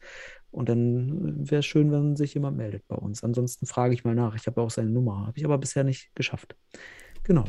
Und 0.51 0.69
dann 0.69 1.49
wäre 1.49 1.61
es 1.61 1.67
schön, 1.67 1.93
wenn 1.93 2.17
sich 2.17 2.35
jemand 2.35 2.57
meldet 2.57 2.87
bei 2.89 2.97
uns. 2.97 3.23
Ansonsten 3.23 3.67
frage 3.67 3.95
ich 3.95 4.05
mal 4.05 4.15
nach. 4.15 4.35
Ich 4.35 4.47
habe 4.47 4.61
auch 4.61 4.71
seine 4.71 4.91
Nummer, 4.91 5.27
habe 5.27 5.39
ich 5.39 5.45
aber 5.45 5.59
bisher 5.59 5.85
nicht 5.85 6.15
geschafft. 6.15 6.57
Genau. 7.23 7.45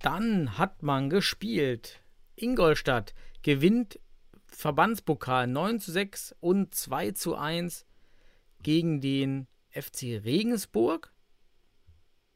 dann 0.00 0.58
hat 0.58 0.82
man 0.82 1.10
gespielt. 1.10 2.00
Ingolstadt 2.36 3.14
gewinnt 3.42 3.98
Verbandspokal 4.46 5.46
9 5.46 5.80
zu 5.80 5.90
6 5.90 6.36
und 6.40 6.74
2 6.74 7.12
zu 7.12 7.34
1 7.34 7.86
gegen 8.62 9.00
den 9.00 9.48
FC 9.70 10.22
Regensburg. 10.24 11.12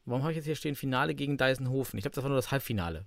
Warum 0.05 0.23
habe 0.23 0.33
ich 0.33 0.37
jetzt 0.37 0.47
hier 0.47 0.57
stehen 0.57 0.75
Finale 0.75 1.15
gegen 1.15 1.37
Deisenhofen? 1.37 1.99
Ich 1.99 2.03
glaube, 2.03 2.15
das 2.15 2.25
war 2.25 2.29
nur 2.29 2.39
das 2.39 2.51
Halbfinale. 2.51 3.05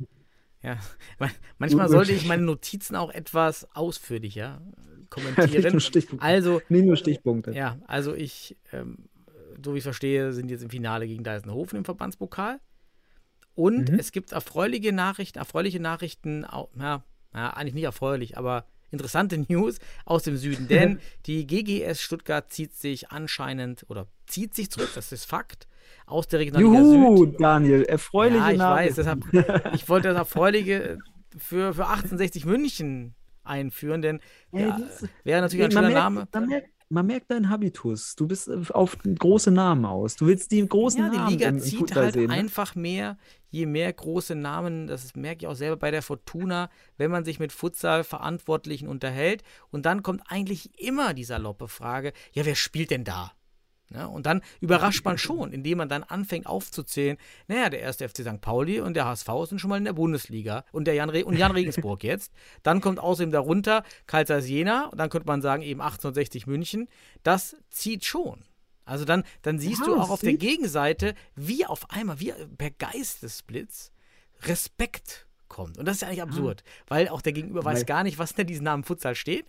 Ja, 0.63 0.78
man- 1.19 1.32
manchmal 1.58 1.89
sollte 1.89 2.13
ich 2.13 2.26
meine 2.26 2.43
Notizen 2.43 2.95
auch 2.95 3.12
etwas 3.12 3.67
ausführlicher 3.76 4.62
Nicht 4.97 5.10
kommentieren. 5.10 5.80
Also, 6.19 6.62
Nicht 6.69 6.86
nur 6.86 6.95
Stichpunkte. 6.95 7.52
ja, 7.52 7.78
also 7.86 8.13
ich, 8.15 8.58
ähm, 8.71 9.10
so 9.63 9.73
wie 9.73 9.78
ich 9.78 9.84
verstehe, 9.84 10.34
sind 10.34 10.49
jetzt 10.49 10.63
im 10.63 10.69
Finale 10.69 11.06
gegen 11.08 11.23
Deisenhofen 11.23 11.78
im 11.78 11.86
Verbandspokal. 11.86 12.60
Und 13.56 13.91
Mhm. 13.91 13.99
es 13.99 14.12
gibt 14.12 14.32
erfreuliche 14.32 14.91
Nachrichten, 14.93 15.38
erfreuliche 15.38 15.80
Nachrichten, 15.80 16.43
au- 16.45 16.69
ja, 16.80 17.04
ja, 17.36 17.49
eigentlich 17.52 17.76
nicht 17.76 17.84
erfreulich, 17.84 18.38
aber 18.38 18.65
interessante 18.93 19.38
News 19.49 19.79
aus 20.06 20.23
dem 20.23 20.38
Süden. 20.38 20.67
Denn 20.69 20.99
die 21.25 21.45
GGS 21.45 21.99
Stuttgart 22.01 22.51
zieht 22.53 22.73
sich 22.75 23.10
anscheinend 23.12 23.86
oder 23.89 24.08
zieht 24.27 24.56
sich 24.56 24.69
zurück, 24.71 24.89
das 24.95 25.12
ist 25.12 25.25
Fakt, 25.25 25.67
aus 26.06 26.27
der 26.27 26.39
Regionalliga 26.39 26.79
Juhu, 26.82 27.25
Süd. 27.25 27.41
Daniel, 27.41 27.84
erfreuliche 27.84 28.38
Ja, 28.38 28.51
ich 28.51 28.58
Nachrichten. 28.58 29.06
weiß, 29.06 29.21
deshalb, 29.32 29.73
ich 29.75 29.89
wollte 29.89 30.08
das 30.10 30.17
Erfreuliche 30.17 30.99
für, 31.38 31.73
für 31.73 31.88
1860 31.88 32.45
München 32.45 33.15
einführen, 33.43 34.01
denn 34.01 34.19
Ey, 34.53 34.62
ja, 34.67 34.77
das- 34.79 35.06
wäre 35.23 35.41
natürlich 35.41 35.65
ein 35.65 35.71
schöner 35.71 35.89
merkt, 35.89 35.95
Name. 35.99 36.27
Man, 36.34 36.47
merkt, 36.47 36.69
man 36.89 37.06
merkt 37.08 37.32
deinen 37.32 37.49
Habitus. 37.49 38.15
Du 38.15 38.27
bist 38.27 38.47
äh, 38.47 38.60
auf 38.69 38.97
große 39.03 39.51
Namen 39.51 39.84
aus. 39.86 40.15
Du 40.15 40.27
willst 40.27 40.51
die 40.51 40.65
großen 40.65 40.99
Ja, 41.01 41.10
die 41.10 41.17
Namen 41.17 41.29
Liga 41.32 41.49
im, 41.49 41.56
im 41.58 41.62
zieht 41.62 41.79
Fußball 41.79 42.03
halt 42.06 42.13
sehen. 42.13 42.27
ne? 42.27 42.34
einfach 42.34 42.75
mehr, 42.75 43.17
je 43.54 43.68
mehr 43.68 43.94
große 43.94 44.34
Namen, 44.34 44.88
das 44.88 45.16
merke 45.16 45.46
ich 45.46 45.48
auch 45.48 45.56
selber 45.56 45.78
bei 45.78 45.92
der 45.92 46.02
Fortuna, 46.02 46.72
wenn 46.98 47.12
man 47.12 47.24
sich 47.24 47.39
mit 47.39 47.52
Futsal-Verantwortlichen 47.52 48.88
unterhält. 48.88 49.44
Und 49.70 49.86
dann 49.86 50.02
kommt 50.02 50.24
eigentlich 50.28 50.78
immer 50.80 51.13
die 51.13 51.24
saloppe 51.24 51.68
Frage, 51.68 52.13
ja, 52.32 52.46
wer 52.46 52.56
spielt 52.56 52.89
denn 52.89 53.04
da? 53.04 53.32
Ja, 53.92 54.08
und 54.08 54.26
dann 54.26 54.42
überrascht 54.60 55.06
man 55.06 55.20
schon, 55.20 55.54
indem 55.54 55.78
man 55.78 55.88
dann 55.88 56.02
anfängt 56.02 56.48
aufzuzählen, 56.48 57.18
naja, 57.48 57.70
der 57.70 57.82
erste 57.82 58.10
FC 58.10 58.22
St. 58.22 58.42
Pauli 58.42 58.80
und 58.80 58.96
der 58.96 59.06
HSV 59.06 59.30
sind 59.48 59.60
schon 59.60 59.70
mal 59.70 59.78
in 59.78 59.86
der 59.86 59.94
Bundesliga 59.94 60.66
und 60.72 60.86
der 60.86 60.96
Jan, 60.96 61.12
Re 61.12 61.24
und 61.24 61.38
Jan 61.38 61.52
Regensburg 61.52 62.04
jetzt. 62.04 62.34
Dann 62.63 62.82
kommt 62.82 63.00
außerdem 63.00 63.32
darunter 63.32 63.84
Karl 64.08 64.26
Jena 64.42 64.88
und 64.88 64.98
dann 64.98 65.12
könnte 65.12 65.28
man 65.28 65.44
sagen 65.44 65.62
eben 65.62 65.80
1860 65.80 66.48
München. 66.48 66.88
Das 67.22 67.56
zieht 67.70 68.04
schon. 68.04 68.46
Also 68.86 69.06
dann, 69.06 69.24
dann 69.41 69.60
siehst 69.60 69.80
Ja, 69.82 69.86
du 69.88 69.96
auch 69.96 70.10
auf 70.10 70.19
der 70.22 70.32
siehst- 70.32 70.41
Gegenseite, 70.41 71.15
wie 71.36 71.65
auf 71.65 71.89
einmal, 71.89 72.19
wie 72.19 72.34
per 72.58 72.72
Geistesblitz 72.72 73.91
Respekt 74.43 75.28
kommt. 75.48 75.78
Und 75.78 75.86
das 75.86 75.96
ist 75.98 76.02
ja 76.02 76.08
eigentlich 76.08 76.22
absurd, 76.22 76.63
weil 76.88 77.08
auch 77.08 77.22
der 77.22 77.34
Gegenüber 77.34 77.63
weiß 77.63 77.86
gar 77.86 78.04
nicht, 78.04 78.17
was 78.19 78.30
hinter 78.32 78.43
diesem 78.43 78.65
Namen 78.65 78.84
Futsal 78.84 79.15
steht. 79.15 79.46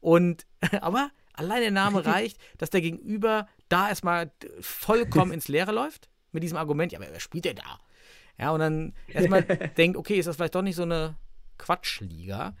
Und, 0.00 0.46
aber 0.80 1.10
allein 1.32 1.60
der 1.62 1.70
Name 1.70 2.04
reicht, 2.06 2.38
dass 2.58 2.70
der 2.70 2.80
Gegenüber 2.80 3.48
da 3.68 3.88
erstmal 3.88 4.30
vollkommen 4.60 5.32
ins 5.32 5.48
Leere 5.48 5.72
läuft 5.72 6.08
mit 6.32 6.42
diesem 6.42 6.58
Argument, 6.58 6.92
ja, 6.92 6.98
aber 6.98 7.08
wer 7.10 7.20
spielt 7.20 7.44
denn 7.44 7.56
da? 7.56 7.78
Ja, 8.38 8.50
und 8.50 8.60
dann 8.60 8.94
erstmal 9.08 9.42
denkt, 9.76 9.96
okay, 9.96 10.18
ist 10.18 10.26
das 10.26 10.36
vielleicht 10.36 10.54
doch 10.54 10.62
nicht 10.62 10.76
so 10.76 10.82
eine 10.82 11.16
Quatschliga? 11.58 12.56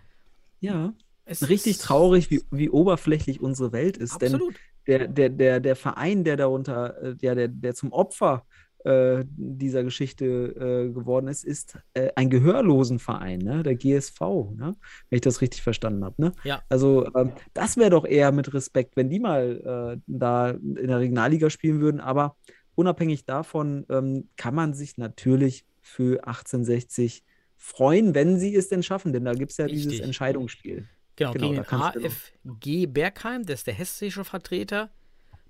Ja. 0.60 0.92
Es 1.24 1.48
Richtig 1.48 1.72
ist- 1.72 1.82
traurig, 1.82 2.30
wie, 2.30 2.42
wie 2.50 2.70
oberflächlich 2.70 3.40
unsere 3.40 3.72
Welt 3.72 3.96
ist. 3.96 4.20
Denn 4.22 4.34
Absolut. 4.34 4.56
Der, 4.86 5.08
der, 5.08 5.28
der, 5.28 5.60
der 5.60 5.76
Verein, 5.76 6.24
der 6.24 6.36
darunter, 6.36 7.02
äh, 7.02 7.16
der, 7.16 7.34
der, 7.34 7.48
der 7.48 7.74
zum 7.74 7.92
Opfer 7.92 8.44
äh, 8.84 9.24
dieser 9.28 9.84
Geschichte 9.84 10.24
äh, 10.24 10.92
geworden 10.92 11.28
ist, 11.28 11.44
ist 11.44 11.78
äh, 11.94 12.10
ein 12.16 12.30
gehörlosen 12.30 12.98
Verein, 12.98 13.38
ne? 13.38 13.62
der 13.62 13.76
GSV, 13.76 14.20
ne? 14.56 14.74
wenn 15.08 15.16
ich 15.16 15.20
das 15.20 15.40
richtig 15.40 15.62
verstanden 15.62 16.04
habe. 16.04 16.20
Ne? 16.20 16.32
Ja. 16.42 16.62
Also 16.68 17.06
ähm, 17.14 17.32
das 17.54 17.76
wäre 17.76 17.90
doch 17.90 18.04
eher 18.04 18.32
mit 18.32 18.52
Respekt, 18.52 18.96
wenn 18.96 19.08
die 19.08 19.20
mal 19.20 19.94
äh, 19.96 20.00
da 20.06 20.50
in 20.50 20.88
der 20.88 20.98
Regionalliga 20.98 21.48
spielen 21.48 21.80
würden. 21.80 22.00
Aber 22.00 22.36
unabhängig 22.74 23.24
davon 23.24 23.86
ähm, 23.88 24.28
kann 24.36 24.54
man 24.54 24.74
sich 24.74 24.98
natürlich 24.98 25.64
für 25.80 26.26
1860 26.26 27.24
freuen, 27.56 28.16
wenn 28.16 28.38
sie 28.38 28.56
es 28.56 28.68
denn 28.68 28.82
schaffen, 28.82 29.12
denn 29.12 29.24
da 29.24 29.34
gibt 29.34 29.52
es 29.52 29.58
ja 29.58 29.66
dieses 29.66 29.92
Richtig. 29.92 30.06
Entscheidungsspiel. 30.06 30.88
Genau, 31.16 31.32
Genau, 31.32 31.48
gegen 31.50 31.62
den 31.62 31.64
AFG 32.06 32.86
Bergheim, 32.86 33.44
das 33.44 33.60
ist 33.60 33.66
der 33.66 33.74
hessische 33.74 34.24
Vertreter. 34.24 34.90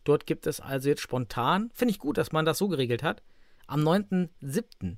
Dort 0.05 0.27
gibt 0.27 0.47
es 0.49 0.61
also 0.61 0.89
jetzt 0.89 1.01
spontan, 1.03 1.71
finde 1.75 1.93
ich 1.93 1.99
gut, 2.01 2.19
dass 2.19 2.33
man 2.33 2.45
das 2.45 2.59
so 2.59 2.67
geregelt 2.69 3.03
hat, 3.05 3.23
am 3.69 3.81
9.7. 3.87 4.97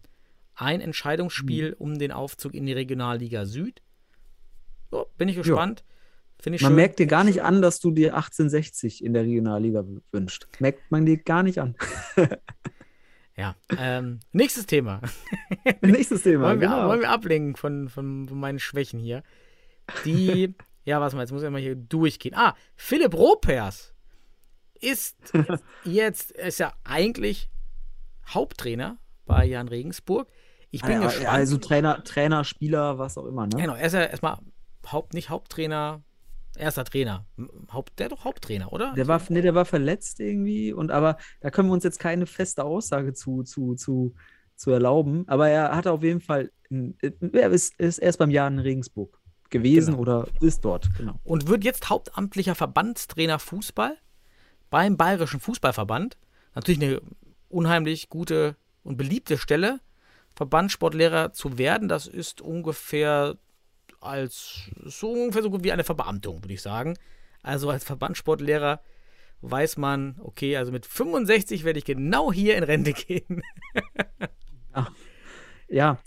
ein 0.55 0.81
Entscheidungsspiel 0.81 1.71
Mhm. 1.71 1.77
um 1.79 1.99
den 1.99 2.13
Aufzug 2.13 2.55
in 2.55 2.65
die 2.65 2.73
Regionalliga 2.73 3.45
Süd. 3.45 3.83
So, 4.91 5.07
bin 5.19 5.29
ich 5.29 5.37
gespannt. 5.37 5.85
Finde 6.41 6.57
ich 6.57 6.63
Man 6.63 6.71
schön. 6.71 6.77
merkt 6.77 6.99
dir 6.99 7.07
gar 7.07 7.25
nicht 7.25 7.43
an, 7.43 7.61
dass 7.63 7.81
du 7.81 7.91
dir 7.91 8.15
1860 8.15 9.05
in 9.05 9.13
der 9.15 9.23
Regionalliga 9.25 9.85
w- 9.87 10.01
wünschst. 10.13 10.49
Merkt 10.61 10.91
man 10.91 11.05
dir 11.07 11.19
gar 11.19 11.43
nicht 11.43 11.59
an. 11.59 11.75
ja, 13.37 13.57
ähm, 13.79 14.21
nächstes 14.33 14.67
Thema. 14.67 15.01
Nächstes 15.81 16.23
Thema. 16.23 16.45
wollen, 16.49 16.61
wir, 16.61 16.69
genau. 16.69 16.89
wollen 16.89 17.01
wir 17.01 17.11
ablenken 17.11 17.57
von, 17.57 17.89
von, 17.89 18.29
von 18.29 18.39
meinen 18.39 18.59
Schwächen 18.59 19.01
hier. 19.01 19.23
Die, 20.05 20.55
ja, 20.85 21.01
was 21.01 21.15
mal, 21.15 21.21
jetzt 21.23 21.33
muss 21.33 21.43
ich 21.43 21.51
mal 21.51 21.61
hier 21.61 21.75
durchgehen. 21.77 22.35
Ah, 22.35 22.55
Philipp 22.77 23.15
Ropers 23.15 23.95
ist 24.81 25.17
jetzt, 25.85 26.31
ist 26.33 26.59
ja 26.59 26.73
eigentlich 26.85 27.49
Haupttrainer 28.29 28.99
bei 29.27 29.45
Jan 29.47 29.69
Regensburg. 29.69 30.29
Ich 30.71 30.83
bin 30.83 30.93
Ja, 30.93 31.01
gespannt. 31.07 31.29
Also 31.29 31.57
Trainer, 31.59 32.03
Trainer, 32.05 32.45
Spieler, 32.45 32.99
was 32.99 33.17
auch 33.17 33.27
immer. 33.27 33.47
Ne? 33.47 33.57
genau, 33.57 33.75
er 33.75 33.87
ist 33.87 33.93
ja 33.93 34.03
erstmal 34.05 34.39
Haupt, 34.91 35.15
nicht 35.15 35.31
Haupttrainer, 35.31 36.03
erster 36.57 36.85
Trainer. 36.85 37.25
Haupt, 37.73 37.99
der 37.99 38.09
doch 38.09 38.25
Haupttrainer, 38.25 38.73
oder? 38.73 38.93
Der 38.95 39.07
war, 39.07 39.21
nee, 39.29 39.41
der 39.41 39.55
war 39.55 39.65
verletzt 39.65 40.21
irgendwie. 40.21 40.73
Und 40.73 40.91
aber 40.91 41.17
da 41.41 41.51
können 41.51 41.69
wir 41.69 41.73
uns 41.75 41.85
jetzt 41.85 42.01
keine 42.01 42.27
feste 42.27 42.65
Aussage 42.65 43.15
zu, 43.15 43.43
zu, 43.45 43.75
zu, 43.77 44.15
zu 44.57 44.71
erlauben. 44.73 45.25
Aber 45.29 45.49
er 45.49 45.75
hatte 45.77 45.93
auf 45.93 46.03
jeden 46.03 46.21
Fall, 46.21 46.51
ein- 46.71 46.99
er 47.33 47.51
ist, 47.51 47.79
ist 47.79 47.99
erst 47.99 48.19
beim 48.19 48.31
Jahr 48.31 48.49
in 48.49 48.59
Regensburg 48.59 49.21
gewesen 49.51 49.93
Genau. 49.93 50.03
oder 50.03 50.27
ist 50.41 50.65
dort. 50.65 50.89
Genau. 50.97 51.19
und 51.25 51.49
wird 51.49 51.65
jetzt 51.65 51.89
hauptamtlicher 51.91 52.55
Verbandstrainer 52.55 53.39
Fußball 53.39 53.97
beim 54.71 54.97
Bayerischen 54.97 55.41
Fußballverband. 55.41 56.17
Natürlich 56.55 56.83
eine 56.83 57.01
unheimlich 57.49 58.09
gute 58.09 58.57
und 58.83 58.97
beliebte 58.97 59.39
Stelle, 59.39 59.81
Verbandssportlehrer 60.35 61.33
zu 61.33 61.59
werden. 61.59 61.89
Das 61.89 62.07
ist 62.07 62.41
ungefähr 62.41 63.37
als 64.01 64.71
so 64.85 65.13
ungefähr 65.13 65.43
so 65.43 65.51
gut 65.51 65.65
wie 65.65 65.73
eine 65.73 65.85
Verbeamtung, 65.85 66.43
würde 66.43 66.53
ich 66.55 66.63
sagen. 66.63 66.97
Also 67.43 67.71
als 67.71 67.85
Verbandssportlehrer 67.85 68.81
weiß 69.43 69.77
man, 69.77 70.17
okay, 70.23 70.57
also 70.57 70.73
mit 70.73 70.87
65 70.87 71.65
werde 71.65 71.79
ich 71.79 71.85
genau 71.85 72.33
hier 72.33 72.57
in 72.57 72.65
Rente 72.65 72.93
gehen. 72.95 73.43
Ja, 75.69 75.99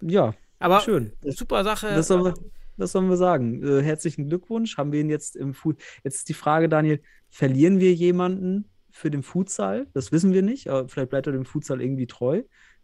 ja, 0.00 0.34
Aber 0.58 0.80
schön. 0.80 1.12
super 1.22 1.64
Sache. 1.64 1.88
Das 1.88 2.08
sollen 2.08 2.24
wir, 2.24 2.34
das 2.76 2.92
sollen 2.92 3.08
wir 3.08 3.16
sagen. 3.16 3.62
Äh, 3.62 3.82
herzlichen 3.82 4.28
Glückwunsch. 4.28 4.76
Haben 4.78 4.92
wir 4.92 5.00
ihn 5.00 5.10
jetzt 5.10 5.36
im 5.36 5.54
Food. 5.54 5.80
Jetzt 6.02 6.16
ist 6.16 6.28
die 6.28 6.34
Frage, 6.34 6.68
Daniel, 6.68 7.02
verlieren 7.30 7.80
wir 7.80 7.94
jemanden 7.94 8.70
für 8.90 9.10
den 9.10 9.22
Futsal? 9.22 9.86
Das 9.92 10.12
wissen 10.12 10.32
wir 10.32 10.42
nicht. 10.42 10.68
Aber 10.68 10.88
vielleicht 10.88 11.10
bleibt 11.10 11.26
er 11.26 11.32
dem 11.32 11.44
Futsal 11.46 11.80
irgendwie 11.80 12.06
treu. 12.06 12.42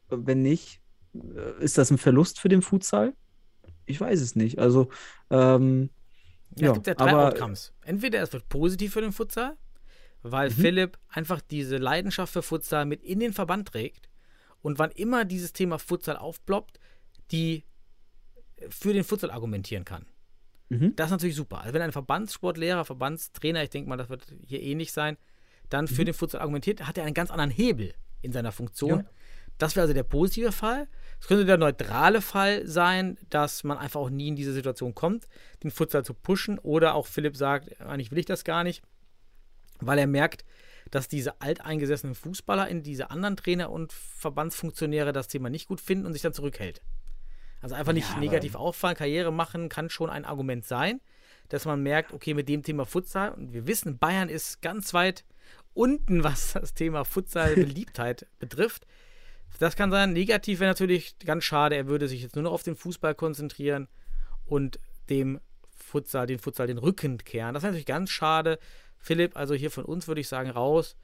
Wenn 0.09 0.43
nicht, 0.43 0.81
äh, 1.15 1.63
ist 1.65 1.79
das 1.79 1.91
ein 1.91 1.99
Verlust 1.99 2.41
für 2.41 2.49
den 2.49 2.63
Futsal? 2.63 3.15
Ich 3.87 4.01
weiß 4.01 4.21
es 4.21 4.37
nicht. 4.37 4.59
Also, 4.59 4.89
ähm, 5.31 5.91
Ja, 6.57 6.67
ja, 6.67 6.69
es 6.69 6.75
gibt 6.75 6.87
ja 6.87 6.95
drei 6.95 7.13
aber 7.13 7.29
Outcomes. 7.29 7.73
Entweder 7.83 8.23
es 8.23 8.33
wird 8.33 8.49
positiv 8.49 8.93
für 8.93 9.01
den 9.03 9.13
Futsal, 9.13 9.57
weil 10.23 10.51
Mhm. 10.51 10.55
Philipp 10.55 10.99
einfach 11.09 11.41
diese 11.41 11.77
Leidenschaft 11.79 12.33
für 12.33 12.43
Futsal 12.43 12.87
mit 12.87 13.03
in 13.03 13.21
den 13.21 13.33
Verband 13.33 13.69
trägt 13.69 14.09
und 14.63 14.79
wann 14.79 14.91
immer 14.93 15.25
dieses 15.25 15.53
Thema 15.53 15.79
Futsal 15.79 16.17
aufploppt, 16.17 16.81
die 17.33 17.65
für 18.69 18.93
den 18.93 19.05
Futsal 19.05 19.31
argumentieren 19.31 19.85
kann. 19.85 20.07
Mhm. 20.69 20.95
Das 20.97 21.07
ist 21.07 21.13
natürlich 21.13 21.37
super. 21.37 21.61
Also 21.61 21.75
wenn 21.75 21.83
ein 21.83 21.93
Verbandssportlehrer, 21.93 22.85
Verbandstrainer, 22.85 23.63
ich 23.63 23.71
denke 23.71 23.89
mal, 23.89 23.97
das 23.97 24.09
wird 24.09 24.33
hier 24.47 24.63
ähnlich 24.63 24.93
sein, 24.93 25.17
dann 25.69 25.89
für 25.89 26.05
den 26.05 26.15
Futsal 26.15 26.41
argumentiert, 26.41 26.87
hat 26.87 26.99
er 26.99 27.05
einen 27.05 27.15
ganz 27.15 27.31
anderen 27.31 27.51
Hebel 27.51 27.95
in 28.23 28.33
seiner 28.33 28.53
Funktion. 28.53 29.01
Ja. 29.01 29.05
Das 29.59 29.77
wäre 29.77 29.83
also 29.83 29.95
der 29.95 30.05
positive 30.05 30.53
Fall. 30.53 30.89
Es 31.21 31.27
könnte 31.27 31.45
der 31.45 31.59
neutrale 31.59 32.23
Fall 32.23 32.67
sein, 32.67 33.19
dass 33.29 33.63
man 33.63 33.77
einfach 33.77 34.01
auch 34.01 34.11
nie 34.11 34.29
in 34.29 34.37
diese 34.37 34.53
Situation 34.53 34.95
kommt, 34.95 35.29
den 35.63 35.71
Futsal 35.71 36.05
zu 36.05 36.15
pushen. 36.15 36.59
Oder 36.59 36.95
auch 36.95 37.07
Philipp 37.07 37.37
sagt, 37.37 37.81
eigentlich 37.81 38.11
will 38.11 38.19
ich 38.19 38.27
das 38.27 38.45
gar 38.45 38.65
nicht, 38.65 38.83
weil 39.79 39.99
er 39.99 40.07
merkt, 40.07 40.45
dass 40.91 41.09
diese 41.09 41.41
alteingesessenen 41.41 42.15
Fußballer 42.15 42.69
in 42.69 42.83
diese 42.83 43.11
anderen 43.11 43.37
Trainer 43.37 43.71
und 43.71 43.93
Verbandsfunktionäre 43.93 45.13
das 45.13 45.29
Thema 45.29 45.51
nicht 45.51 45.69
gut 45.69 45.81
finden 45.81 46.07
und 46.07 46.15
sich 46.15 46.23
dann 46.23 46.33
zurückhält. 46.33 46.81
Also 47.61 47.75
einfach 47.75 47.93
nicht 47.93 48.09
Ja, 48.11 48.19
negativ 48.19 48.55
auffallen, 48.55 48.97
Karriere 48.97 49.33
machen 49.33 49.69
kann 49.69 49.91
schon 49.91 50.11
ein 50.11 50.25
Argument 50.25 50.65
sein, 50.65 51.01
dass 51.49 51.65
man 51.65 51.83
merkt, 51.83 52.13
okay, 52.13 52.35
mit 52.35 52.49
dem 52.49 52.63
Thema 52.63 52.87
Futsal, 52.87 53.33
und 53.33 53.53
wir 53.53 53.67
wissen, 53.67 53.99
Bayern 53.99 54.29
ist 54.29 54.63
ganz 54.63 54.95
weit 54.95 55.25
unten, 55.75 56.25
was 56.25 56.55
das 56.55 56.75
Thema 56.75 57.05
Futsal-Beliebtheit 57.05 58.27
betrifft. 58.39 58.87
Das 59.59 59.77
kann 59.77 59.91
sein. 59.91 60.13
Negativ 60.13 60.61
wäre 60.61 60.71
natürlich 60.71 61.19
ganz 61.19 61.45
schade, 61.45 61.77
er 61.77 61.87
würde 61.87 62.09
sich 62.09 62.23
jetzt 62.23 62.37
nur 62.37 62.45
noch 62.45 62.53
auf 62.53 62.63
den 62.63 62.77
Fußball 62.77 63.15
konzentrieren 63.15 63.89
und 64.47 64.79
dem 65.11 65.41
Futsal, 65.77 66.27
den 66.27 66.39
Futsal 66.39 66.67
den 66.69 66.79
Rücken 66.79 67.19
kehren. 67.19 67.55
Das 67.55 67.63
ist 67.63 67.67
natürlich 67.67 67.87
ganz 67.87 68.11
schade. 68.11 68.59
Philipp, 68.99 69.37
also 69.37 69.55
hier 69.55 69.71
von 69.71 69.85
uns 69.85 70.07
würde 70.09 70.21
ich 70.21 70.29
sagen, 70.29 70.51
raus. 70.51 70.97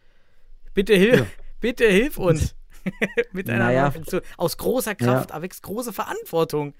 Bitte 0.75 0.95
hilf, 0.95 1.27
bitte 1.61 1.89
hilf 1.89 2.19
uns 2.19 2.55
mit 3.33 3.49
einer 3.49 3.67
Naja. 3.67 3.91
Funktion. 3.91 4.23
Aus 4.37 4.57
großer 4.57 4.95
Kraft 4.95 5.31
erwächst 5.31 5.63
große 5.63 5.93
Verantwortung. 5.93 6.75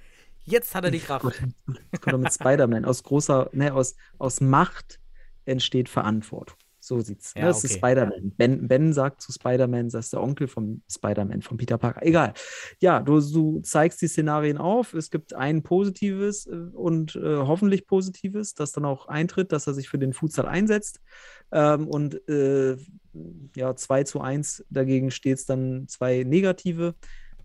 Jetzt 0.45 0.75
hat 0.75 0.85
er 0.85 0.91
die 0.91 1.01
Kraft. 1.01 1.25
Doch 2.07 2.19
mit 2.19 2.33
Spider-Man. 2.33 2.85
Aus 2.85 3.03
großer, 3.03 3.51
ne, 3.53 3.75
aus, 3.75 3.97
aus 4.19 4.41
Macht 4.41 5.01
entsteht 5.45 5.89
Verantwortung. 5.89 6.57
So 6.87 7.01
sieht's. 7.01 7.33
Ja, 7.35 7.43
ne? 7.43 7.49
Das 7.49 7.65
ist 7.65 7.73
okay. 7.73 7.79
Spider-Man. 7.79 8.33
Ben, 8.37 8.69
ben 8.69 8.93
sagt 8.93 9.21
zu 9.21 9.33
Spider-Man, 9.33 9.89
das 9.89 10.05
ist 10.07 10.13
der 10.13 10.23
Onkel 10.23 10.47
vom 10.47 10.83
Spider-Man, 10.89 11.43
von 11.43 11.57
Peter 11.57 11.79
Parker. 11.79 12.07
Egal. 12.07 12.33
Ja, 12.79 13.01
du, 13.01 13.21
du 13.21 13.61
zeigst 13.63 14.01
die 14.03 14.07
Szenarien 14.07 14.57
auf. 14.57 14.95
Es 14.95 15.11
gibt 15.11 15.35
ein 15.35 15.65
positives 15.65 16.47
äh, 16.47 16.55
und 16.55 17.17
äh, 17.17 17.39
hoffentlich 17.39 17.89
positives, 17.89 18.55
das 18.55 18.71
dann 18.71 18.85
auch 18.85 19.09
eintritt, 19.09 19.51
dass 19.51 19.67
er 19.67 19.75
sich 19.75 19.89
für 19.89 19.99
den 19.99 20.13
Futsal 20.13 20.47
einsetzt. 20.47 21.01
Ähm, 21.51 21.89
und 21.89 22.29
äh, 22.29 22.77
ja, 23.57 23.75
2 23.75 24.05
zu 24.05 24.21
1 24.21 24.67
dagegen 24.71 25.11
steht 25.11 25.39
es 25.39 25.45
dann 25.45 25.89
zwei 25.89 26.23
negative. 26.23 26.95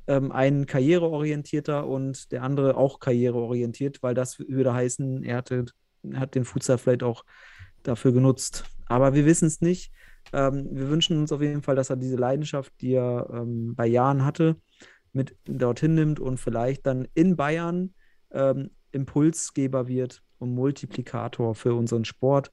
Ähm, 0.05 0.31
ein 0.31 0.67
karriereorientierter 0.67 1.87
und 1.87 2.31
der 2.31 2.43
andere 2.43 2.77
auch 2.77 2.99
karriereorientiert, 2.99 4.03
weil 4.03 4.13
das 4.13 4.37
würde 4.37 4.71
heißen, 4.71 5.23
er 5.23 5.37
hatte, 5.37 5.65
hat 6.13 6.35
den 6.35 6.45
Futsal 6.45 6.77
vielleicht 6.77 7.01
auch 7.01 7.25
dafür 7.81 8.11
genutzt. 8.11 8.65
Aber 8.91 9.13
wir 9.13 9.25
wissen 9.25 9.47
es 9.47 9.61
nicht. 9.61 9.91
Ähm, 10.33 10.67
wir 10.71 10.89
wünschen 10.89 11.17
uns 11.17 11.31
auf 11.31 11.41
jeden 11.41 11.61
Fall, 11.61 11.75
dass 11.75 11.89
er 11.89 11.95
diese 11.95 12.15
Leidenschaft, 12.17 12.73
die 12.81 12.93
er 12.93 13.29
ähm, 13.33 13.75
bei 13.75 13.87
Jahren 13.87 14.23
hatte, 14.25 14.57
mit 15.13 15.35
dorthin 15.45 15.95
nimmt 15.95 16.19
und 16.19 16.37
vielleicht 16.37 16.85
dann 16.85 17.07
in 17.13 17.35
Bayern 17.35 17.93
ähm, 18.31 18.71
Impulsgeber 18.91 19.87
wird 19.87 20.23
und 20.39 20.53
Multiplikator 20.53 21.55
für 21.55 21.73
unseren 21.73 22.05
Sport. 22.05 22.51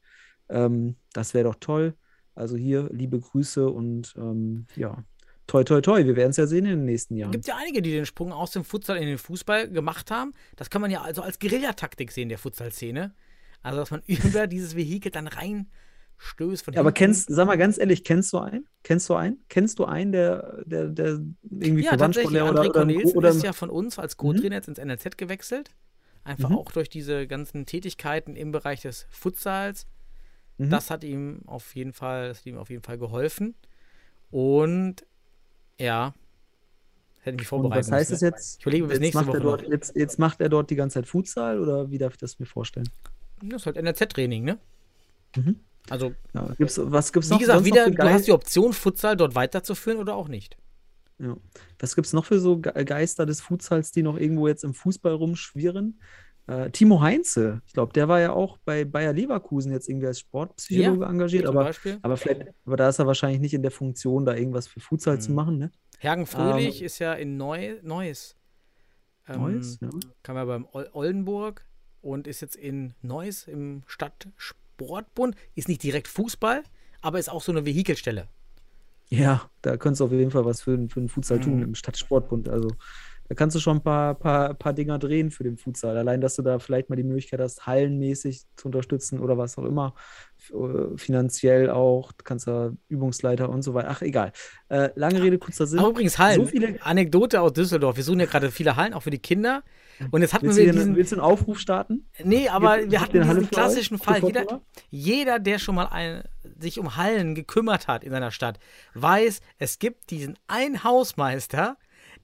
Ähm, 0.49 0.97
das 1.13 1.35
wäre 1.35 1.45
doch 1.45 1.57
toll. 1.61 1.95
Also 2.35 2.57
hier 2.57 2.89
liebe 2.93 3.19
Grüße 3.19 3.69
und 3.69 4.15
ähm, 4.17 4.67
ja, 4.77 5.05
toi, 5.47 5.65
toi, 5.65 5.81
toi. 5.81 6.05
Wir 6.05 6.15
werden 6.17 6.31
es 6.31 6.37
ja 6.37 6.47
sehen 6.47 6.67
in 6.67 6.79
den 6.79 6.85
nächsten 6.85 7.15
Es 7.15 7.21
Jahren. 7.21 7.33
gibt 7.33 7.47
ja 7.49 7.57
einige, 7.57 7.83
die 7.83 7.91
den 7.91 8.07
Sprung 8.07 8.33
aus 8.33 8.53
dem 8.53 8.65
Futsal 8.65 8.97
in 8.99 9.07
den 9.07 9.19
Fußball 9.19 9.69
gemacht 9.71 10.11
haben. 10.11 10.33
Das 10.57 10.71
kann 10.71 10.81
man 10.81 10.91
ja 10.91 11.03
also 11.03 11.23
als 11.23 11.39
Guerillataktik 11.39 12.13
sehen, 12.13 12.29
der 12.29 12.39
Futsal-Szene. 12.39 13.13
Also, 13.63 13.79
dass 13.79 13.91
man 13.91 14.03
über 14.07 14.47
dieses 14.47 14.77
Vehikel 14.77 15.11
dann 15.11 15.27
rein 15.27 15.69
stößt 16.19 16.65
von 16.65 16.75
Ja, 16.75 16.81
aber 16.81 16.93
kennst, 16.93 17.29
sag 17.31 17.47
mal 17.47 17.57
ganz 17.57 17.79
ehrlich, 17.79 18.05
kennst 18.05 18.33
du 18.33 18.39
einen? 18.39 18.67
Kennst 18.83 19.09
du 19.09 19.15
einen? 19.15 19.39
Kennst 19.49 19.79
du 19.79 19.85
einen, 19.85 20.13
der, 20.13 20.63
der, 20.67 20.89
der 20.89 21.21
irgendwie 21.51 21.85
Ja, 21.85 21.97
tatsächlich. 21.97 22.41
oder, 22.43 22.51
André 22.51 22.51
oder, 22.51 22.61
oder, 22.61 22.71
Cornelsen 22.73 23.17
oder 23.17 23.29
ist 23.31 23.43
ja 23.43 23.53
von 23.53 23.71
uns 23.71 23.99
als 23.99 24.17
Co-Trainer 24.17 24.57
jetzt 24.57 24.69
ins 24.69 24.79
NLZ 24.79 25.17
gewechselt. 25.17 25.71
Einfach 26.25 26.51
Mhm. 26.51 26.57
auch 26.57 26.73
durch 26.73 26.89
diese 26.89 27.27
ganzen 27.27 27.65
Tätigkeiten 27.67 28.37
im 28.37 28.51
Bereich 28.53 28.83
des 28.83 29.07
Futsals. 29.11 29.87
Mhm. 30.59 30.71
Das 30.71 30.91
hat 30.91 31.05
ihm 31.05 31.43
auf 31.47 31.75
jeden 31.77 31.93
Fall, 31.93 32.29
das 32.29 32.39
hat 32.41 32.47
ihm 32.47 32.59
auf 32.59 32.69
jeden 32.69 32.83
Fall 32.83 32.99
geholfen. 32.99 33.55
Und 34.31 35.07
ja, 35.81 36.13
hätte 37.21 37.37
mich 37.37 37.43
Und 37.43 37.49
vorbereitet. 37.49 37.87
was 37.87 37.93
heißt 37.93 38.11
es 38.13 38.21
jetzt? 38.21 38.59
Ich 38.59 38.63
überlege 38.67 38.85
bis 38.87 38.95
jetzt 38.95 39.01
nächste 39.01 39.19
macht 39.25 39.29
er 39.35 39.45
Woche. 39.45 39.59
dort, 39.63 39.69
jetzt, 39.69 39.97
jetzt 39.97 40.19
macht 40.19 40.41
er 40.41 40.49
dort 40.49 40.71
die 40.71 40.77
ganze 40.77 40.95
Zeit 40.95 41.07
Futsal 41.07 41.61
oder 41.61 41.91
wie 41.91 41.99
darf 41.99 42.15
ich 42.15 42.19
das 42.19 42.39
mir 42.41 42.47
vorstellen? 42.47 42.89
Das 43.41 43.63
ist 43.63 43.67
halt 43.67 43.77
NLZ-Training, 43.77 44.45
ne? 44.45 44.59
Mhm. 45.37 45.61
Also, 45.91 46.13
Ja, 46.35 46.47
gibt's, 46.59 46.81
was 46.83 47.13
gibt's 47.13 47.29
wie 47.29 47.35
noch? 47.35 47.41
gesagt, 47.41 47.59
sonst 47.59 47.69
noch 47.71 47.87
wieder, 47.87 47.91
du 47.91 48.11
hast 48.11 48.27
die 48.27 48.33
Option, 48.33 48.73
Futsal 48.73 49.17
dort 49.17 49.35
weiterzuführen 49.35 49.99
oder 49.99 50.15
auch 50.15 50.29
nicht. 50.29 50.57
Ja. 51.19 51.37
Was 51.81 51.95
gibt 51.97 52.07
es 52.07 52.13
noch 52.13 52.25
für 52.25 52.39
so 52.39 52.59
Ge- 52.59 52.85
Geister 52.85 53.27
des 53.27 53.41
Futsals, 53.41 53.91
die 53.91 54.03
noch 54.03 54.17
irgendwo 54.19 54.47
jetzt 54.47 54.63
im 54.65 54.75
Fußball 54.75 55.13
rumschwirren? 55.15 56.01
Äh, 56.47 56.71
Timo 56.71 57.01
Heinze, 57.03 57.61
ich 57.67 57.73
glaube, 57.75 57.93
der 57.93 58.09
war 58.09 58.21
ja 58.21 58.33
auch 58.33 58.57
bei 58.65 58.85
Bayer 58.85 59.13
Leverkusen 59.13 59.71
jetzt 59.73 59.89
irgendwie 59.89 60.07
als 60.07 60.21
Sportpsychologe 60.21 61.05
engagiert, 61.05 61.45
Zum 61.47 61.59
aber, 61.59 61.73
aber 62.03 62.17
vielleicht, 62.17 62.47
aber 62.65 62.77
da 62.77 62.89
ist 62.89 62.99
er 62.99 63.07
wahrscheinlich 63.07 63.41
nicht 63.41 63.53
in 63.53 63.61
der 63.63 63.71
Funktion, 63.71 64.25
da 64.25 64.35
irgendwas 64.35 64.67
für 64.67 64.81
Futsal 64.81 65.21
zu 65.21 65.31
Mhm. 65.31 65.35
machen, 65.37 65.59
ne? 65.59 65.73
Hergen 65.99 66.25
Fröhlich 66.27 66.81
Ähm, 66.81 66.87
ist 66.87 66.99
ja 67.01 67.13
in 67.15 67.37
Neu 67.37 67.81
Neuss. 67.83 68.37
Ähm, 69.29 69.43
Neues, 69.43 69.79
ja. 69.83 69.91
kam 70.23 70.37
ja 70.37 70.45
beim 70.47 70.67
Ol 70.73 70.89
Oldenburg 70.93 71.67
und 72.01 72.27
ist 72.27 72.41
jetzt 72.41 72.57
in 72.57 72.95
Neuss 73.03 73.47
im 73.47 73.83
Stadtsportbund. 74.79 75.37
Ist 75.55 75.69
nicht 75.69 75.83
direkt 75.83 76.09
Fußball, 76.09 76.63
aber 77.01 77.19
ist 77.19 77.29
auch 77.31 77.43
so 77.43 77.53
eine 77.53 77.67
Vehikelstelle. 77.67 78.29
Ja, 79.11 79.49
da 79.63 79.77
könntest 79.77 80.01
du 80.01 80.05
auf 80.05 80.13
jeden 80.13 80.31
Fall 80.31 80.45
was 80.45 80.61
für, 80.63 80.77
für 80.89 81.01
den 81.01 81.09
Futsal 81.09 81.41
tun 81.41 81.57
Mhm. 81.57 81.63
im 81.63 81.75
Stadtsportbund. 81.75 82.49
Also 82.49 82.69
da 83.29 83.35
kannst 83.35 83.55
du 83.57 83.61
schon 83.61 83.79
ein 83.79 83.83
paar, 83.83 84.15
paar, 84.15 84.55
paar 84.55 84.73
Dinger 84.73 84.99
drehen 84.99 85.31
für 85.31 85.45
den 85.45 85.57
Futsal. 85.57 85.97
Allein, 85.97 86.21
dass 86.21 86.37
du 86.37 86.43
da 86.43 86.59
vielleicht 86.59 86.89
mal 86.91 86.97
die 86.97 87.03
Möglichkeit 87.05 87.41
hast, 87.41 87.67
hallenmäßig 87.67 88.45
zu 88.57 88.67
unterstützen 88.69 89.21
oder 89.21 89.37
was 89.37 89.59
auch 89.59 89.65
immer. 89.65 89.95
Äh, 90.51 90.97
Finanziell 90.97 91.71
auch, 91.71 92.13
du 92.13 92.25
kannst 92.25 92.47
da 92.47 92.73
Übungsleiter 92.89 93.49
und 93.49 93.63
so 93.63 93.75
weiter. 93.75 93.89
Ach, 93.91 94.03
egal. 94.03 94.33
Äh, 94.69 94.91
lange 94.95 95.23
Rede, 95.23 95.39
kurzer 95.39 95.67
Sinn. 95.67 95.79
Aber 95.79 95.91
übrigens 95.91 96.19
Hallen. 96.19 96.41
So 96.41 96.47
viele- 96.47 96.79
Anekdote 96.83 97.41
aus 97.41 97.53
Düsseldorf. 97.53 97.97
Wir 97.97 98.05
suchen 98.05 98.21
ja 98.21 98.27
gerade 98.27 98.51
viele 98.51 98.77
Hallen, 98.77 98.95
auch 98.95 99.03
für 99.03 99.11
die 99.11 99.19
Kinder. 99.19 99.63
Und 100.11 100.23
jetzt 100.23 100.33
hatten 100.33 100.47
Willst 100.47 100.59
wir 100.59 100.67
du, 100.67 100.73
diesen. 100.73 100.97
willst 100.97 101.13
du 101.13 101.17
einen 101.17 101.25
Aufruf 101.25 101.59
starten? 101.59 102.07
Nee, 102.23 102.49
aber 102.49 102.79
Gibt- 102.79 102.93
wir 102.93 103.01
hatten 103.01 103.13
den 103.13 103.23
diesen 103.25 103.39
euch, 103.45 103.51
klassischen 103.51 103.99
für 103.99 104.05
Fall. 104.05 104.21
Jeder, 104.25 104.61
jeder, 104.91 105.39
der 105.41 105.59
schon 105.59 105.75
mal 105.75 105.87
ein, 105.87 106.23
sich 106.59 106.79
um 106.79 106.97
Hallen 106.97 107.35
gekümmert 107.35 107.89
hat 107.89 108.05
in 108.05 108.11
seiner 108.13 108.31
Stadt, 108.31 108.59
weiß, 108.95 109.41
es 109.59 109.79
gibt 109.79 110.11
diesen 110.11 110.39
einen 110.47 110.85
Hausmeister, 110.85 111.77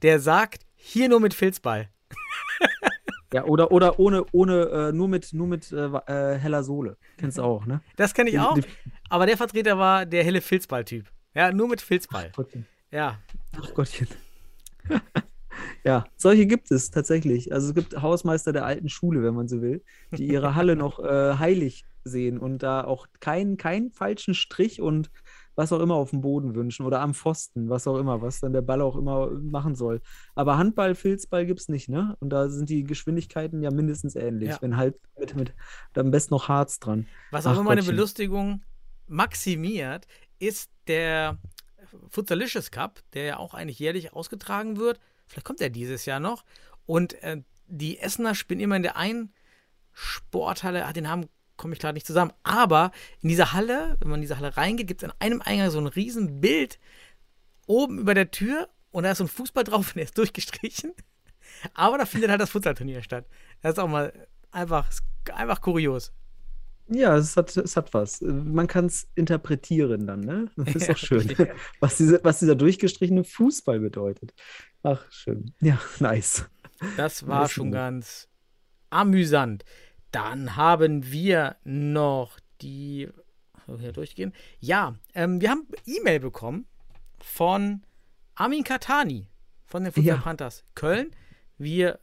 der 0.02 0.20
sagt, 0.20 0.63
hier 0.84 1.08
nur 1.08 1.20
mit 1.20 1.32
Filzball. 1.32 1.88
Ja, 3.32 3.44
oder, 3.46 3.72
oder 3.72 3.98
ohne, 3.98 4.24
ohne, 4.30 4.68
äh, 4.68 4.92
nur 4.92 5.08
mit, 5.08 5.32
nur 5.32 5.48
mit 5.48 5.72
äh, 5.72 5.86
äh, 5.86 6.38
heller 6.38 6.62
Sohle. 6.62 6.96
Kennst 7.16 7.38
du 7.38 7.42
auch, 7.42 7.66
ne? 7.66 7.80
Das 7.96 8.14
kenne 8.14 8.30
ich 8.30 8.38
auch. 8.38 8.56
Aber 9.08 9.26
der 9.26 9.36
Vertreter 9.36 9.76
war 9.76 10.06
der 10.06 10.22
helle 10.22 10.40
Filzball-Typ. 10.40 11.10
Ja, 11.34 11.50
nur 11.50 11.68
mit 11.68 11.80
Filzball. 11.80 12.30
Gottchen. 12.36 12.66
Ja. 12.92 13.18
Ach 13.60 13.74
Gottchen. 13.74 14.08
Ja, 15.84 16.06
solche 16.16 16.46
gibt 16.46 16.70
es 16.70 16.90
tatsächlich. 16.90 17.52
Also 17.52 17.68
es 17.68 17.74
gibt 17.74 18.00
Hausmeister 18.00 18.52
der 18.54 18.64
alten 18.64 18.88
Schule, 18.88 19.22
wenn 19.22 19.34
man 19.34 19.48
so 19.48 19.60
will, 19.60 19.84
die 20.12 20.26
ihre 20.26 20.54
Halle 20.54 20.76
noch 20.76 20.98
äh, 20.98 21.34
heilig 21.38 21.84
sehen 22.04 22.38
und 22.38 22.62
da 22.62 22.84
auch 22.84 23.06
keinen 23.20 23.58
keinen 23.58 23.90
falschen 23.90 24.34
Strich 24.34 24.80
und 24.80 25.10
was 25.56 25.72
auch 25.72 25.80
immer 25.80 25.94
auf 25.94 26.10
dem 26.10 26.20
Boden 26.20 26.54
wünschen 26.54 26.84
oder 26.86 27.00
am 27.00 27.14
Pfosten, 27.14 27.68
was 27.68 27.86
auch 27.86 27.98
immer, 27.98 28.22
was 28.22 28.40
dann 28.40 28.52
der 28.52 28.62
Ball 28.62 28.80
auch 28.80 28.96
immer 28.96 29.30
machen 29.30 29.74
soll. 29.74 30.00
Aber 30.34 30.58
Handball, 30.58 30.94
Filzball 30.94 31.46
gibt 31.46 31.60
es 31.60 31.68
nicht, 31.68 31.88
ne? 31.88 32.16
Und 32.20 32.30
da 32.30 32.48
sind 32.48 32.68
die 32.70 32.84
Geschwindigkeiten 32.84 33.62
ja 33.62 33.70
mindestens 33.70 34.16
ähnlich. 34.16 34.50
Ja. 34.50 34.58
Wenn 34.60 34.76
halt 34.76 34.96
mit, 35.18 35.34
mit 35.34 35.54
am 35.94 36.10
besten 36.10 36.34
noch 36.34 36.48
Harz 36.48 36.78
dran. 36.78 37.06
Was 37.30 37.46
auch 37.46 37.52
Ach 37.52 37.56
immer 37.56 37.64
meine 37.64 37.80
Gottchen. 37.80 37.96
Belustigung 37.96 38.62
maximiert, 39.06 40.06
ist 40.38 40.70
der 40.86 41.38
Futsalicious 42.08 42.70
Cup, 42.70 43.00
der 43.12 43.24
ja 43.24 43.36
auch 43.38 43.54
eigentlich 43.54 43.78
jährlich 43.78 44.12
ausgetragen 44.12 44.76
wird. 44.76 44.98
Vielleicht 45.26 45.44
kommt 45.44 45.60
er 45.60 45.70
dieses 45.70 46.06
Jahr 46.06 46.20
noch. 46.20 46.44
Und 46.86 47.14
äh, 47.22 47.42
die 47.66 47.98
Essener 47.98 48.34
spielen 48.34 48.60
immer 48.60 48.76
in 48.76 48.82
der 48.82 48.96
einen 48.96 49.32
Sporthalle, 49.92 50.86
ah, 50.86 50.92
den 50.92 51.04
Namen 51.04 51.28
komme 51.64 51.72
ich 51.72 51.80
gerade 51.80 51.94
nicht 51.94 52.06
zusammen. 52.06 52.30
Aber 52.42 52.92
in 53.22 53.30
dieser 53.30 53.54
Halle, 53.54 53.96
wenn 53.98 54.10
man 54.10 54.16
in 54.18 54.20
diese 54.20 54.36
Halle 54.36 54.54
reingeht, 54.54 54.86
gibt 54.86 55.02
es 55.02 55.08
an 55.08 55.16
einem 55.18 55.40
Eingang 55.40 55.70
so 55.70 55.78
ein 55.78 55.86
riesen 55.86 56.42
Bild 56.42 56.78
oben 57.66 57.98
über 57.98 58.12
der 58.12 58.30
Tür 58.30 58.68
und 58.90 59.04
da 59.04 59.12
ist 59.12 59.16
so 59.16 59.24
ein 59.24 59.28
Fußball 59.28 59.64
drauf 59.64 59.88
und 59.88 59.96
der 59.96 60.04
ist 60.04 60.18
durchgestrichen. 60.18 60.92
Aber 61.72 61.96
da 61.96 62.04
findet 62.04 62.28
halt 62.28 62.42
das 62.42 62.50
Futsalturnier 62.50 63.02
statt. 63.02 63.24
Das 63.62 63.72
ist 63.72 63.78
auch 63.78 63.88
mal 63.88 64.12
einfach, 64.50 64.90
einfach 65.32 65.62
kurios. 65.62 66.12
Ja, 66.88 67.16
es 67.16 67.34
hat, 67.34 67.56
es 67.56 67.78
hat 67.78 67.94
was. 67.94 68.20
Man 68.20 68.66
kann 68.66 68.84
es 68.84 69.08
interpretieren 69.14 70.06
dann, 70.06 70.20
ne? 70.20 70.50
Das 70.56 70.74
ist 70.74 70.90
doch 70.90 70.98
schön. 70.98 71.34
Was, 71.80 71.96
diese, 71.96 72.20
was 72.24 72.40
dieser 72.40 72.56
durchgestrichene 72.56 73.24
Fußball 73.24 73.80
bedeutet. 73.80 74.34
Ach, 74.82 75.02
schön. 75.10 75.54
Ja, 75.62 75.80
nice. 75.98 76.44
Das 76.98 77.26
war 77.26 77.46
ist 77.46 77.52
schon 77.52 77.68
gut. 77.68 77.76
ganz 77.76 78.28
amüsant. 78.90 79.64
Dann 80.14 80.56
haben 80.56 81.10
wir 81.10 81.56
noch 81.64 82.38
die. 82.60 83.08
Hier 83.78 83.92
durchgehen. 83.92 84.32
Ja, 84.60 84.94
ähm, 85.14 85.40
wir 85.40 85.50
haben 85.50 85.66
E-Mail 85.86 86.20
bekommen 86.20 86.66
von 87.18 87.82
Armin 88.34 88.62
Katani 88.62 89.26
von 89.64 89.84
den 89.84 89.92
Futsal 89.92 90.16
Ja. 90.16 90.20
Panthers 90.22 90.64
Köln. 90.74 91.10
Wir 91.56 91.98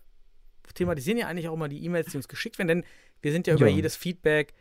thematisieren 0.74 1.20
ja 1.20 1.28
eigentlich 1.28 1.48
auch 1.50 1.54
immer 1.54 1.70
die 1.70 1.86
E-Mails, 1.86 2.10
die 2.12 2.18
uns 2.18 2.28
geschickt 2.28 2.58
werden, 2.58 2.68
denn 2.68 2.84
wir 3.22 3.32
sind 3.32 3.46
ja 3.46 3.54
über 3.54 3.68
Ja. 3.68 3.76
jedes 3.76 3.96
Feedback 3.96 4.54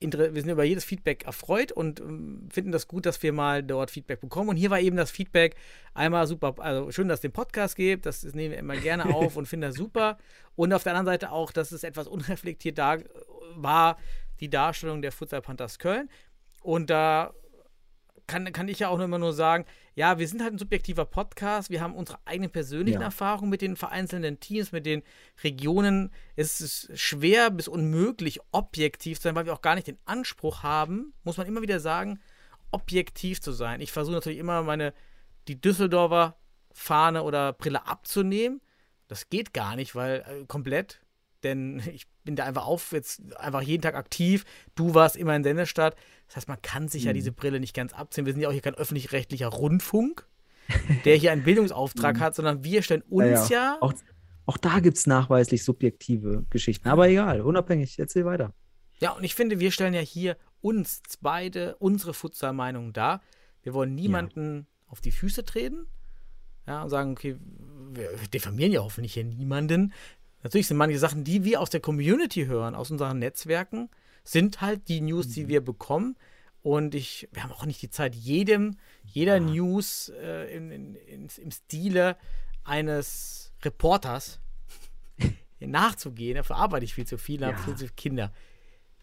wir 0.00 0.32
sind 0.32 0.50
über 0.50 0.64
jedes 0.64 0.84
Feedback 0.84 1.24
erfreut 1.24 1.72
und 1.72 2.00
ähm, 2.00 2.48
finden 2.50 2.72
das 2.72 2.88
gut, 2.88 3.06
dass 3.06 3.22
wir 3.22 3.32
mal 3.32 3.62
dort 3.62 3.90
Feedback 3.90 4.20
bekommen. 4.20 4.50
Und 4.50 4.56
hier 4.56 4.70
war 4.70 4.80
eben 4.80 4.96
das 4.96 5.10
Feedback 5.10 5.56
einmal 5.94 6.26
super, 6.26 6.54
also 6.58 6.90
schön, 6.90 7.08
dass 7.08 7.18
es 7.18 7.22
den 7.22 7.32
Podcast 7.32 7.76
gibt, 7.76 8.06
das, 8.06 8.20
das 8.20 8.34
nehmen 8.34 8.52
wir 8.52 8.58
immer 8.58 8.76
gerne 8.76 9.06
auf 9.14 9.36
und 9.36 9.46
finden 9.46 9.68
das 9.68 9.76
super. 9.76 10.18
Und 10.56 10.72
auf 10.72 10.82
der 10.82 10.92
anderen 10.94 11.14
Seite 11.14 11.32
auch, 11.32 11.52
dass 11.52 11.72
es 11.72 11.84
etwas 11.84 12.06
unreflektiert 12.06 12.78
da 12.78 12.98
war, 13.54 13.96
die 14.40 14.50
Darstellung 14.50 15.02
der 15.02 15.12
Futsal 15.12 15.40
Panthers 15.40 15.78
Köln. 15.78 16.10
Und 16.62 16.90
da 16.90 17.32
kann, 18.26 18.52
kann 18.52 18.68
ich 18.68 18.80
ja 18.80 18.88
auch 18.88 19.00
immer 19.00 19.18
nur 19.18 19.32
sagen, 19.32 19.64
ja, 19.94 20.18
wir 20.18 20.26
sind 20.26 20.42
halt 20.42 20.52
ein 20.52 20.58
subjektiver 20.58 21.04
Podcast, 21.04 21.70
wir 21.70 21.80
haben 21.80 21.94
unsere 21.94 22.18
eigenen 22.24 22.50
persönlichen 22.50 23.00
Ja. 23.00 23.06
Erfahrungen 23.06 23.50
mit 23.50 23.62
den 23.62 23.76
vereinzelten 23.76 24.40
Teams, 24.40 24.72
mit 24.72 24.86
den 24.86 25.02
Regionen. 25.42 26.10
Es 26.34 26.60
ist 26.60 26.90
schwer 26.98 27.50
bis 27.50 27.68
unmöglich 27.68 28.40
objektiv 28.50 29.18
zu 29.18 29.24
sein, 29.24 29.34
weil 29.34 29.46
wir 29.46 29.52
auch 29.54 29.62
gar 29.62 29.76
nicht 29.76 29.86
den 29.86 29.98
Anspruch 30.04 30.62
haben, 30.62 31.14
muss 31.22 31.36
man 31.36 31.46
immer 31.46 31.62
wieder 31.62 31.78
sagen, 31.78 32.20
objektiv 32.72 33.40
zu 33.40 33.52
sein. 33.52 33.80
Ich 33.80 33.92
versuche 33.92 34.14
natürlich 34.16 34.38
immer 34.38 34.62
meine, 34.62 34.92
die 35.46 35.60
Düsseldorfer 35.60 36.36
Fahne 36.72 37.22
oder 37.22 37.52
Brille 37.52 37.86
abzunehmen. 37.86 38.60
Das 39.06 39.30
geht 39.30 39.54
gar 39.54 39.76
nicht, 39.76 39.94
weil 39.94 40.24
äh, 40.26 40.44
komplett, 40.46 41.00
denn 41.44 41.80
ich 41.94 42.06
bin 42.24 42.36
da 42.36 42.44
einfach 42.44 42.66
auf, 42.66 42.92
jetzt 42.92 43.22
einfach 43.36 43.62
jeden 43.62 43.82
Tag 43.82 43.94
aktiv. 43.94 44.44
Du 44.74 44.94
warst 44.94 45.16
immer 45.16 45.36
in 45.36 45.44
Sendestadt. 45.44 45.94
Das 46.26 46.36
heißt, 46.36 46.48
man 46.48 46.60
kann 46.62 46.88
sich 46.88 47.04
ja 47.04 47.10
Mhm. 47.12 47.14
diese 47.14 47.32
Brille 47.32 47.60
nicht 47.60 47.74
ganz 47.74 47.92
abziehen. 47.92 48.26
Wir 48.26 48.32
sind 48.32 48.40
ja 48.42 48.48
auch 48.48 48.52
hier 48.52 48.62
kein 48.62 48.74
öffentlich-rechtlicher 48.74 49.48
Rundfunk, 49.48 50.26
der 51.04 51.16
hier 51.16 51.32
einen 51.32 51.44
Bildungsauftrag 51.44 52.18
hat, 52.20 52.34
sondern 52.34 52.64
wir 52.64 52.82
stellen 52.82 53.02
uns 53.08 53.48
ja, 53.50 53.76
Mhm. 53.76 53.82
Auch, 53.82 53.92
auch 54.46 54.56
da 54.56 54.80
gibt 54.80 54.96
es 54.96 55.06
nachweislich 55.06 55.64
subjektive 55.64 56.44
Geschichten. 56.50 56.88
Aber 56.88 57.08
egal, 57.08 57.40
unabhängig. 57.42 57.98
Erzähl 57.98 58.24
weiter. 58.24 58.52
Ja, 59.00 59.12
und 59.12 59.24
ich 59.24 59.34
finde, 59.34 59.60
wir 59.60 59.70
stellen 59.70 59.92
ja 59.94 60.00
hier 60.00 60.36
uns 60.60 61.02
beide 61.20 61.76
unsere 61.76 62.14
Futsal-Meinung 62.14 62.92
dar. 62.94 63.20
Wir 63.62 63.74
wollen 63.74 63.94
niemanden 63.94 64.66
auf 64.86 65.00
die 65.00 65.10
Füße 65.10 65.44
treten. 65.44 65.86
Ja, 66.66 66.82
und 66.82 66.88
sagen, 66.88 67.12
okay, 67.12 67.36
wir 67.92 68.10
diffamieren 68.32 68.72
ja 68.72 68.80
hoffentlich 68.80 69.12
hier 69.14 69.24
niemanden. 69.24 69.92
Natürlich 70.44 70.68
sind 70.68 70.76
manche 70.76 70.98
Sachen, 70.98 71.24
die 71.24 71.42
wir 71.42 71.60
aus 71.60 71.70
der 71.70 71.80
Community 71.80 72.44
hören, 72.46 72.74
aus 72.76 72.90
unseren 72.92 73.18
Netzwerken, 73.18 73.88
sind 74.22 74.60
halt 74.60 74.88
die 74.88 75.00
News, 75.00 75.28
die 75.28 75.48
wir 75.48 75.60
bekommen. 75.62 76.16
Und 76.62 76.94
ich, 76.94 77.28
wir 77.32 77.42
haben 77.42 77.52
auch 77.52 77.66
nicht 77.66 77.82
die 77.82 77.90
Zeit, 77.90 78.14
jedem, 78.14 78.76
jeder 79.04 79.40
News 79.40 80.10
äh, 80.22 80.54
in, 80.56 80.70
in, 80.70 80.94
in, 80.94 81.28
im 81.38 81.50
Stile 81.50 82.16
eines 82.62 83.52
Reporters 83.62 84.40
nachzugehen. 85.60 86.36
Dafür 86.36 86.56
arbeite 86.56 86.84
ich 86.84 86.94
viel 86.94 87.06
zu 87.06 87.18
viel, 87.18 87.44
habe 87.44 87.56
Ja. 87.56 87.62
viel 87.62 87.74
zu 87.74 87.84
viele 87.86 87.92
Kinder. 87.96 88.32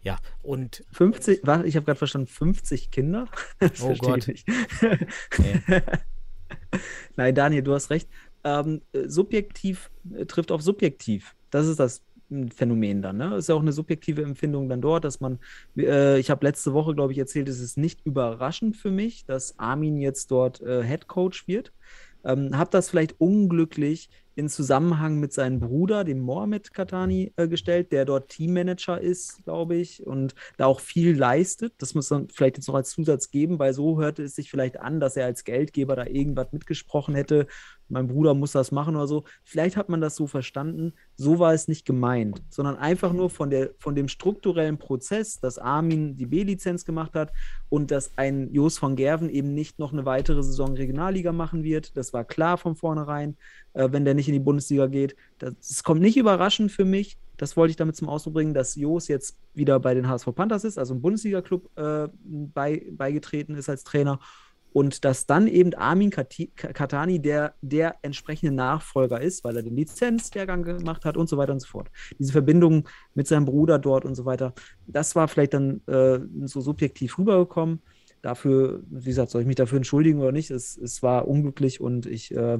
Ja, 0.02 0.18
und 0.42 0.84
50, 0.90 1.40
warte, 1.44 1.66
ich 1.68 1.76
habe 1.76 1.86
gerade 1.86 1.98
verstanden, 1.98 2.26
50 2.26 2.90
Kinder? 2.90 3.26
Das 3.60 3.80
Oh 3.82 3.94
Gott. 3.94 4.26
ich 4.28 4.44
nicht. 4.46 4.48
Nein, 7.16 7.34
Daniel, 7.34 7.62
du 7.62 7.74
hast 7.74 7.90
recht. 7.90 8.08
Ähm, 8.44 8.82
äh, 8.92 9.08
subjektiv 9.08 9.90
äh, 10.14 10.26
trifft 10.26 10.50
auf 10.50 10.62
subjektiv. 10.62 11.34
Das 11.50 11.66
ist 11.66 11.78
das 11.78 12.02
ein 12.32 12.50
Phänomen 12.50 13.02
dann. 13.02 13.18
Ne? 13.18 13.36
Ist 13.36 13.48
ja 13.48 13.54
auch 13.54 13.60
eine 13.60 13.72
subjektive 13.72 14.22
Empfindung 14.22 14.68
dann 14.68 14.80
dort, 14.80 15.04
dass 15.04 15.20
man, 15.20 15.38
äh, 15.76 16.18
ich 16.18 16.30
habe 16.30 16.46
letzte 16.46 16.72
Woche, 16.72 16.94
glaube 16.94 17.12
ich, 17.12 17.18
erzählt, 17.18 17.48
es 17.48 17.60
ist 17.60 17.76
nicht 17.76 18.00
überraschend 18.04 18.76
für 18.76 18.90
mich, 18.90 19.24
dass 19.26 19.58
Armin 19.58 19.98
jetzt 19.98 20.30
dort 20.30 20.60
äh, 20.62 20.82
Head 20.82 21.06
Coach 21.06 21.46
wird. 21.46 21.72
Ähm, 22.24 22.56
habe 22.56 22.70
das 22.70 22.88
vielleicht 22.88 23.20
unglücklich 23.20 24.08
in 24.34 24.48
Zusammenhang 24.48 25.18
mit 25.18 25.32
seinem 25.32 25.60
Bruder, 25.60 26.04
dem 26.04 26.20
Mohamed 26.20 26.72
Katani, 26.72 27.32
äh, 27.36 27.48
gestellt, 27.48 27.92
der 27.92 28.04
dort 28.04 28.28
Teammanager 28.28 29.00
ist, 29.00 29.44
glaube 29.44 29.76
ich, 29.76 30.06
und 30.06 30.34
da 30.56 30.66
auch 30.66 30.80
viel 30.80 31.16
leistet. 31.16 31.74
Das 31.78 31.94
muss 31.94 32.10
man 32.10 32.28
vielleicht 32.28 32.56
jetzt 32.56 32.68
noch 32.68 32.74
als 32.74 32.90
Zusatz 32.90 33.30
geben, 33.30 33.58
weil 33.58 33.74
so 33.74 34.00
hörte 34.00 34.22
es 34.22 34.34
sich 34.34 34.50
vielleicht 34.50 34.80
an, 34.80 35.00
dass 35.00 35.16
er 35.16 35.26
als 35.26 35.44
Geldgeber 35.44 35.96
da 35.96 36.06
irgendwas 36.06 36.52
mitgesprochen 36.52 37.14
hätte. 37.14 37.46
Mein 37.88 38.08
Bruder 38.08 38.32
muss 38.32 38.52
das 38.52 38.72
machen 38.72 38.96
oder 38.96 39.06
so. 39.06 39.24
Vielleicht 39.44 39.76
hat 39.76 39.90
man 39.90 40.00
das 40.00 40.16
so 40.16 40.26
verstanden. 40.26 40.94
So 41.16 41.38
war 41.38 41.52
es 41.52 41.68
nicht 41.68 41.84
gemeint, 41.84 42.42
sondern 42.48 42.76
einfach 42.76 43.12
nur 43.12 43.28
von, 43.28 43.50
der, 43.50 43.70
von 43.78 43.94
dem 43.94 44.08
strukturellen 44.08 44.78
Prozess, 44.78 45.40
dass 45.40 45.58
Armin 45.58 46.16
die 46.16 46.24
B-Lizenz 46.24 46.86
gemacht 46.86 47.12
hat 47.14 47.32
und 47.68 47.90
dass 47.90 48.16
ein 48.16 48.50
Jos 48.50 48.78
von 48.78 48.96
Gerven 48.96 49.28
eben 49.28 49.52
nicht 49.52 49.78
noch 49.78 49.92
eine 49.92 50.06
weitere 50.06 50.42
Saison 50.42 50.74
Regionalliga 50.74 51.32
machen 51.32 51.64
wird. 51.64 51.94
Das 51.96 52.14
war 52.14 52.24
klar 52.24 52.56
von 52.56 52.76
vornherein 52.76 53.36
äh, 53.74 53.88
wenn 53.90 54.04
der 54.04 54.14
nicht 54.14 54.28
in 54.28 54.34
die 54.34 54.40
Bundesliga 54.40 54.86
geht. 54.86 55.16
Das, 55.38 55.82
kommt 55.82 56.00
nicht 56.00 56.16
überraschend 56.16 56.72
für 56.72 56.84
mich. 56.84 57.18
Das 57.36 57.56
wollte 57.56 57.70
ich 57.70 57.76
damit 57.76 57.96
zum 57.96 58.08
Ausdruck 58.08 58.34
bringen, 58.34 58.54
dass 58.54 58.76
Jos 58.76 59.08
jetzt 59.08 59.36
wieder 59.54 59.80
bei 59.80 59.94
den 59.94 60.08
HSV 60.08 60.34
Panthers 60.34 60.64
ist, 60.64 60.78
also 60.78 60.94
ein 60.94 61.02
Bundesliga-Club 61.02 61.70
äh, 61.76 62.08
bei, 62.24 62.86
beigetreten 62.92 63.56
ist 63.56 63.68
als 63.68 63.84
Trainer. 63.84 64.20
Und 64.72 65.04
dass 65.04 65.26
dann 65.26 65.48
eben 65.48 65.74
Armin 65.74 66.10
Katani 66.10 67.20
der, 67.20 67.54
der 67.60 67.96
entsprechende 68.00 68.54
Nachfolger 68.54 69.20
ist, 69.20 69.44
weil 69.44 69.54
er 69.56 69.62
den 69.62 69.76
Lizenzlehrgang 69.76 70.62
gemacht 70.62 71.04
hat 71.04 71.18
und 71.18 71.28
so 71.28 71.36
weiter 71.36 71.52
und 71.52 71.60
so 71.60 71.68
fort. 71.68 71.90
Diese 72.18 72.32
Verbindung 72.32 72.88
mit 73.14 73.28
seinem 73.28 73.44
Bruder 73.44 73.78
dort 73.78 74.06
und 74.06 74.14
so 74.14 74.24
weiter, 74.24 74.54
das 74.86 75.14
war 75.14 75.28
vielleicht 75.28 75.52
dann 75.52 75.82
äh, 75.88 76.20
so 76.46 76.62
subjektiv 76.62 77.18
rübergekommen. 77.18 77.82
Dafür, 78.22 78.82
wie 78.88 79.10
gesagt, 79.10 79.30
soll 79.30 79.42
ich 79.42 79.46
mich 79.46 79.56
dafür 79.56 79.76
entschuldigen 79.76 80.20
oder 80.20 80.32
nicht? 80.32 80.50
Es, 80.50 80.78
es 80.78 81.02
war 81.02 81.28
unglücklich 81.28 81.80
und 81.80 82.06
ich 82.06 82.34
äh, 82.34 82.58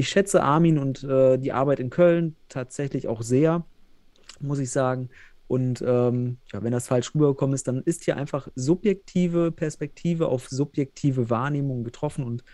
ich 0.00 0.08
schätze 0.08 0.42
Armin 0.42 0.78
und 0.78 1.04
äh, 1.04 1.38
die 1.38 1.52
Arbeit 1.52 1.78
in 1.78 1.90
Köln 1.90 2.34
tatsächlich 2.48 3.06
auch 3.06 3.20
sehr, 3.20 3.66
muss 4.40 4.58
ich 4.58 4.70
sagen. 4.70 5.10
Und 5.46 5.82
ähm, 5.86 6.38
ja, 6.52 6.62
wenn 6.62 6.72
das 6.72 6.88
falsch 6.88 7.14
rübergekommen 7.14 7.54
ist, 7.54 7.68
dann 7.68 7.82
ist 7.82 8.04
hier 8.04 8.16
einfach 8.16 8.48
subjektive 8.54 9.52
Perspektive 9.52 10.28
auf 10.28 10.48
subjektive 10.48 11.28
Wahrnehmung 11.28 11.84
getroffen. 11.84 12.24
Und 12.24 12.44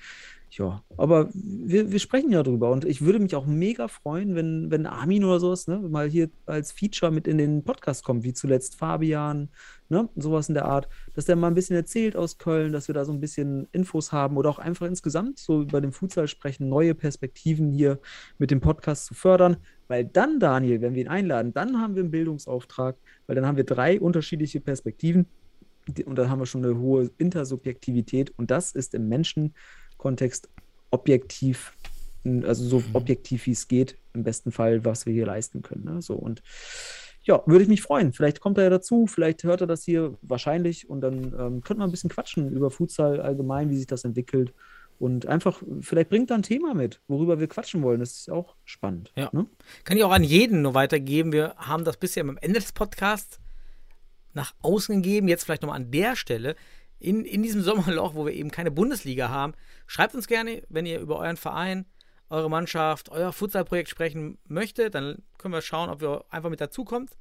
ja, 0.59 0.83
aber 0.97 1.29
wir, 1.35 1.93
wir 1.93 1.99
sprechen 1.99 2.33
ja 2.33 2.43
drüber 2.43 2.71
und 2.71 2.87
ich 2.87 3.03
würde 3.03 3.19
mich 3.19 3.35
auch 3.35 3.45
mega 3.45 3.89
freuen, 3.89 4.35
wenn, 4.35 4.71
wenn 4.71 4.87
Armin 4.87 5.25
oder 5.25 5.39
sowas 5.39 5.67
ne, 5.67 5.79
mal 5.79 6.09
hier 6.09 6.31
als 6.47 6.73
Feature 6.73 7.13
mit 7.13 7.29
in 7.29 7.37
den 7.37 7.63
Podcast 7.63 8.03
kommt, 8.05 8.25
wie 8.25 8.33
zuletzt 8.33 8.77
Fabian, 8.77 9.51
ne, 9.91 10.09
sowas 10.17 10.49
in 10.49 10.55
der 10.55 10.65
Art, 10.65 10.89
dass 11.15 11.27
der 11.27 11.37
mal 11.37 11.49
ein 11.49 11.55
bisschen 11.55 11.77
erzählt 11.77 12.17
aus 12.17 12.39
Köln, 12.39 12.73
dass 12.73 12.89
wir 12.89 12.95
da 12.95 13.05
so 13.05 13.13
ein 13.13 13.21
bisschen 13.21 13.69
Infos 13.73 14.13
haben 14.13 14.39
oder 14.39 14.49
auch 14.49 14.59
einfach 14.59 14.87
insgesamt 14.87 15.39
so 15.39 15.61
über 15.61 15.83
den 15.83 15.93
Futsal 15.93 16.27
sprechen, 16.27 16.71
neue 16.71 16.95
Perspektiven 16.95 17.71
hier 17.71 17.99
mit 18.39 18.51
dem 18.51 18.63
Podcast 18.63 19.05
zu 19.05 19.15
fördern, 19.15 19.59
weil 19.89 20.07
dann, 20.07 20.41
Daniel, 20.41 20.81
wenn 20.81 20.95
wir 20.95 21.03
ihn 21.03 21.09
einladen, 21.09 21.53
dann 21.53 21.83
haben 21.83 21.97
wir 21.97 22.03
einen 22.03 22.11
Bildungsauftrag, 22.11 22.97
weil 23.27 23.37
dann 23.37 23.45
haben 23.45 23.59
wir 23.59 23.65
drei 23.65 24.01
unterschiedliche 24.01 24.61
Perspektiven 24.61 25.27
und 26.07 26.17
dann 26.17 26.31
haben 26.31 26.41
wir 26.41 26.47
schon 26.47 26.65
eine 26.65 26.79
hohe 26.79 27.11
Intersubjektivität 27.19 28.33
und 28.39 28.51
das 28.51 28.73
ist 28.73 28.95
im 28.95 29.09
Menschen 29.09 29.53
Kontext 30.07 30.49
objektiv, 30.93 31.73
also 32.45 32.65
so 32.65 32.79
mhm. 32.79 32.95
objektiv 32.95 33.47
wie 33.47 33.51
es 33.51 33.67
geht, 33.67 33.99
im 34.15 34.23
besten 34.23 34.53
Fall, 34.53 34.85
was 34.85 35.05
wir 35.05 35.13
hier 35.13 35.27
leisten 35.27 35.63
können. 35.63 35.85
Ne? 35.85 36.01
So 36.01 36.15
und 36.15 36.45
ja, 37.25 37.43
würde 37.47 37.65
ich 37.65 37.69
mich 37.69 37.83
freuen. 37.83 38.13
Vielleicht 38.13 38.39
kommt 38.39 38.57
er 38.59 38.65
ja 38.65 38.71
dazu, 38.71 39.09
vielleicht 39.09 39.43
hört 39.43 39.63
er 39.63 39.67
das 39.67 39.83
hier 39.83 40.17
wahrscheinlich 40.23 40.89
und 40.89 41.01
dann 41.01 41.35
ähm, 41.37 41.61
könnten 41.61 41.81
wir 41.81 41.85
ein 41.87 41.91
bisschen 41.91 42.09
quatschen 42.09 42.53
über 42.53 42.71
Futsal 42.71 43.21
allgemein, 43.21 43.69
wie 43.69 43.77
sich 43.79 43.89
das 43.89 44.05
entwickelt. 44.05 44.55
Und 45.01 45.27
einfach, 45.27 45.61
vielleicht 45.81 46.09
bringt 46.09 46.31
er 46.31 46.37
ein 46.37 46.45
Thema 46.45 46.73
mit, 46.73 47.01
worüber 47.09 47.41
wir 47.41 47.49
quatschen 47.49 47.83
wollen. 47.83 47.99
Das 47.99 48.13
ist 48.13 48.31
auch 48.31 48.55
spannend. 48.65 49.11
Ja. 49.17 49.29
Ne? 49.33 49.47
Kann 49.83 49.97
ich 49.97 50.05
auch 50.05 50.13
an 50.13 50.23
jeden 50.23 50.63
nur 50.63 50.75
weitergeben. 50.75 51.33
Wir 51.33 51.57
haben 51.57 51.85
das 51.85 51.97
bisher 51.97 52.23
am 52.23 52.39
Ende 52.39 52.61
des 52.61 52.71
Podcasts 52.71 53.41
nach 54.35 54.55
außen 54.63 55.03
gegeben. 55.03 55.27
Jetzt 55.27 55.43
vielleicht 55.43 55.63
nochmal 55.63 55.81
an 55.81 55.91
der 55.91 56.15
Stelle 56.15 56.55
in, 56.99 57.25
in 57.25 57.43
diesem 57.43 57.63
Sommerloch, 57.63 58.15
wo 58.15 58.27
wir 58.27 58.33
eben 58.33 58.51
keine 58.51 58.71
Bundesliga 58.71 59.29
haben, 59.29 59.55
schreibt 59.87 60.15
uns 60.15 60.27
gerne, 60.27 60.63
wenn 60.69 60.87
ihr 60.87 61.01
über 61.01 61.19
euren 61.19 61.37
Verein, 61.37 61.87
eure 62.29 62.51
Mannschaft, 62.51 63.11
euer 63.11 63.33
Futsalprojekt 63.33 63.89
sprechen 63.89 64.39
möchtet. 64.47 64.95
Dann 64.95 65.23
können 65.39 65.55
wir 65.55 65.63
schauen, 65.63 65.91
ob 65.91 66.03
ihr 66.03 66.25
einfach 66.31 66.51
mit 66.51 66.61
dazukommt 66.61 67.17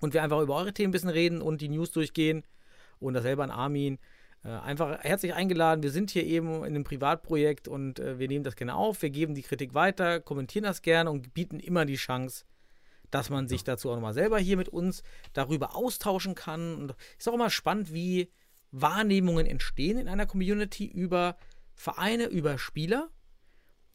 und 0.00 0.14
wir 0.14 0.22
einfach 0.22 0.40
über 0.40 0.56
eure 0.56 0.72
Themen 0.72 0.88
ein 0.88 0.92
bisschen 0.92 1.10
reden 1.10 1.40
und 1.40 1.60
die 1.60 1.68
News 1.68 1.92
durchgehen. 1.92 2.44
Und 2.98 3.14
dasselbe 3.14 3.42
an 3.42 3.50
Armin. 3.50 3.98
Äh, 4.44 4.48
einfach 4.48 4.98
herzlich 5.02 5.34
eingeladen. 5.34 5.82
Wir 5.82 5.90
sind 5.90 6.10
hier 6.10 6.24
eben 6.24 6.56
in 6.58 6.64
einem 6.64 6.84
Privatprojekt 6.84 7.68
und 7.68 8.00
äh, 8.00 8.18
wir 8.18 8.28
nehmen 8.28 8.44
das 8.44 8.56
gerne 8.56 8.74
auf. 8.74 9.02
Wir 9.02 9.10
geben 9.10 9.34
die 9.34 9.42
Kritik 9.42 9.74
weiter, 9.74 10.20
kommentieren 10.20 10.64
das 10.64 10.82
gerne 10.82 11.10
und 11.10 11.34
bieten 11.34 11.60
immer 11.60 11.84
die 11.84 11.96
Chance, 11.96 12.44
dass 13.10 13.30
man 13.30 13.46
sich 13.48 13.62
dazu 13.62 13.90
auch 13.90 13.94
nochmal 13.94 14.14
selber 14.14 14.38
hier 14.38 14.56
mit 14.56 14.68
uns 14.68 15.02
darüber 15.32 15.76
austauschen 15.76 16.34
kann. 16.34 16.74
Und 16.74 16.94
ist 17.18 17.28
auch 17.28 17.34
immer 17.34 17.50
spannend, 17.50 17.92
wie 17.92 18.30
Wahrnehmungen 18.72 19.46
entstehen 19.46 19.98
in 19.98 20.08
einer 20.08 20.26
Community 20.26 20.86
über 20.86 21.36
Vereine, 21.74 22.26
über 22.26 22.58
Spieler. 22.58 23.10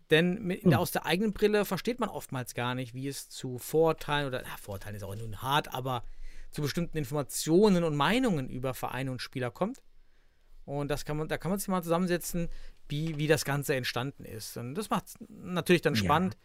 Denn 0.10 0.42
mit, 0.44 0.64
hm. 0.64 0.74
aus 0.74 0.92
der 0.92 1.06
eigenen 1.06 1.34
Brille 1.34 1.66
versteht 1.66 2.00
man 2.00 2.10
oftmals 2.10 2.54
gar 2.54 2.76
nicht, 2.76 2.94
wie 2.94 3.08
es 3.08 3.28
zu 3.28 3.58
Vorteilen 3.58 4.28
oder, 4.28 4.42
na, 4.44 4.56
Vorteilen 4.58 4.96
ist 4.96 5.04
auch 5.04 5.16
nun 5.16 5.42
hart, 5.42 5.74
aber 5.74 6.04
zu 6.52 6.62
bestimmten 6.62 6.98
Informationen 6.98 7.84
und 7.84 7.96
Meinungen 7.96 8.50
über 8.50 8.74
Vereine 8.74 9.12
und 9.12 9.22
Spieler 9.22 9.52
kommt. 9.52 9.82
Und 10.64 10.90
das 10.90 11.04
kann 11.06 11.18
man, 11.18 11.28
da 11.28 11.38
kann 11.38 11.52
man 11.52 11.60
sich 11.60 11.68
mal 11.68 11.84
zusammensetzen, 11.84 12.50
wie, 12.88 13.18
wie 13.18 13.28
das 13.28 13.44
Ganze 13.44 13.76
entstanden 13.76 14.24
ist. 14.24 14.58
Und 14.58 14.76
das 14.76 14.90
macht 14.90 15.08
es 15.08 15.16
natürlich 15.28 15.82
dann 15.82 15.96
spannend. 15.96 16.38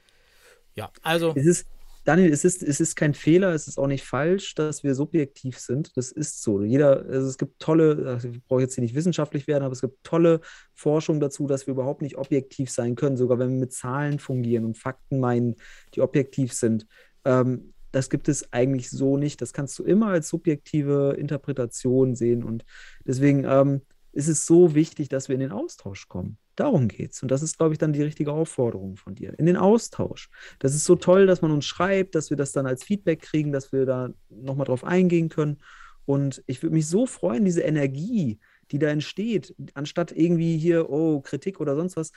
Ja, 0.74 0.86
ja 0.86 0.92
also. 1.02 1.32
Es 1.36 1.46
ist, 1.46 1.66
Daniel, 2.04 2.32
es 2.32 2.44
ist, 2.44 2.62
es 2.62 2.80
ist 2.80 2.96
kein 2.96 3.14
Fehler, 3.14 3.54
es 3.54 3.68
ist 3.68 3.78
auch 3.78 3.86
nicht 3.86 4.04
falsch, 4.04 4.54
dass 4.56 4.82
wir 4.82 4.94
subjektiv 4.94 5.58
sind. 5.58 5.96
Das 5.96 6.10
ist 6.10 6.42
so. 6.42 6.62
Jeder, 6.62 7.04
also 7.06 7.28
es 7.28 7.38
gibt 7.38 7.60
tolle, 7.60 8.06
also 8.06 8.28
ich 8.28 8.42
brauche 8.44 8.62
jetzt 8.62 8.74
hier 8.74 8.82
nicht 8.82 8.94
wissenschaftlich 8.94 9.46
werden, 9.46 9.62
aber 9.62 9.72
es 9.72 9.80
gibt 9.80 10.02
tolle 10.02 10.40
Forschung 10.74 11.20
dazu, 11.20 11.46
dass 11.46 11.66
wir 11.66 11.72
überhaupt 11.72 12.02
nicht 12.02 12.16
objektiv 12.16 12.70
sein 12.70 12.96
können, 12.96 13.16
sogar 13.16 13.38
wenn 13.38 13.50
wir 13.50 13.60
mit 13.60 13.72
Zahlen 13.72 14.18
fungieren 14.18 14.64
und 14.64 14.78
Fakten 14.78 15.20
meinen, 15.20 15.56
die 15.94 16.00
objektiv 16.00 16.52
sind. 16.52 16.86
Ähm, 17.24 17.72
das 17.92 18.10
gibt 18.10 18.28
es 18.28 18.52
eigentlich 18.52 18.90
so 18.90 19.16
nicht. 19.16 19.40
Das 19.40 19.52
kannst 19.52 19.78
du 19.78 19.84
immer 19.84 20.08
als 20.08 20.28
subjektive 20.28 21.14
Interpretation 21.18 22.16
sehen. 22.16 22.42
Und 22.42 22.64
deswegen 23.06 23.44
ähm, 23.44 23.82
ist 24.12 24.28
es 24.28 24.46
so 24.46 24.74
wichtig, 24.74 25.08
dass 25.08 25.28
wir 25.28 25.34
in 25.34 25.40
den 25.40 25.52
Austausch 25.52 26.08
kommen. 26.08 26.38
Darum 26.56 26.88
geht's. 26.88 27.22
Und 27.22 27.30
das 27.30 27.42
ist, 27.42 27.56
glaube 27.56 27.74
ich, 27.74 27.78
dann 27.78 27.92
die 27.92 28.02
richtige 28.02 28.32
Aufforderung 28.32 28.96
von 28.96 29.14
dir. 29.14 29.38
In 29.38 29.46
den 29.46 29.56
Austausch. 29.56 30.28
Das 30.58 30.74
ist 30.74 30.84
so 30.84 30.96
toll, 30.96 31.26
dass 31.26 31.42
man 31.42 31.50
uns 31.50 31.64
schreibt, 31.64 32.14
dass 32.14 32.30
wir 32.30 32.36
das 32.36 32.52
dann 32.52 32.66
als 32.66 32.84
Feedback 32.84 33.22
kriegen, 33.22 33.52
dass 33.52 33.72
wir 33.72 33.86
da 33.86 34.10
nochmal 34.28 34.66
drauf 34.66 34.84
eingehen 34.84 35.28
können. 35.28 35.58
Und 36.04 36.42
ich 36.46 36.62
würde 36.62 36.74
mich 36.74 36.88
so 36.88 37.06
freuen, 37.06 37.44
diese 37.44 37.62
Energie, 37.62 38.38
die 38.70 38.78
da 38.78 38.88
entsteht, 38.88 39.54
anstatt 39.74 40.12
irgendwie 40.12 40.58
hier, 40.58 40.90
oh, 40.90 41.20
Kritik 41.20 41.60
oder 41.60 41.76
sonst 41.76 41.96
was, 41.96 42.12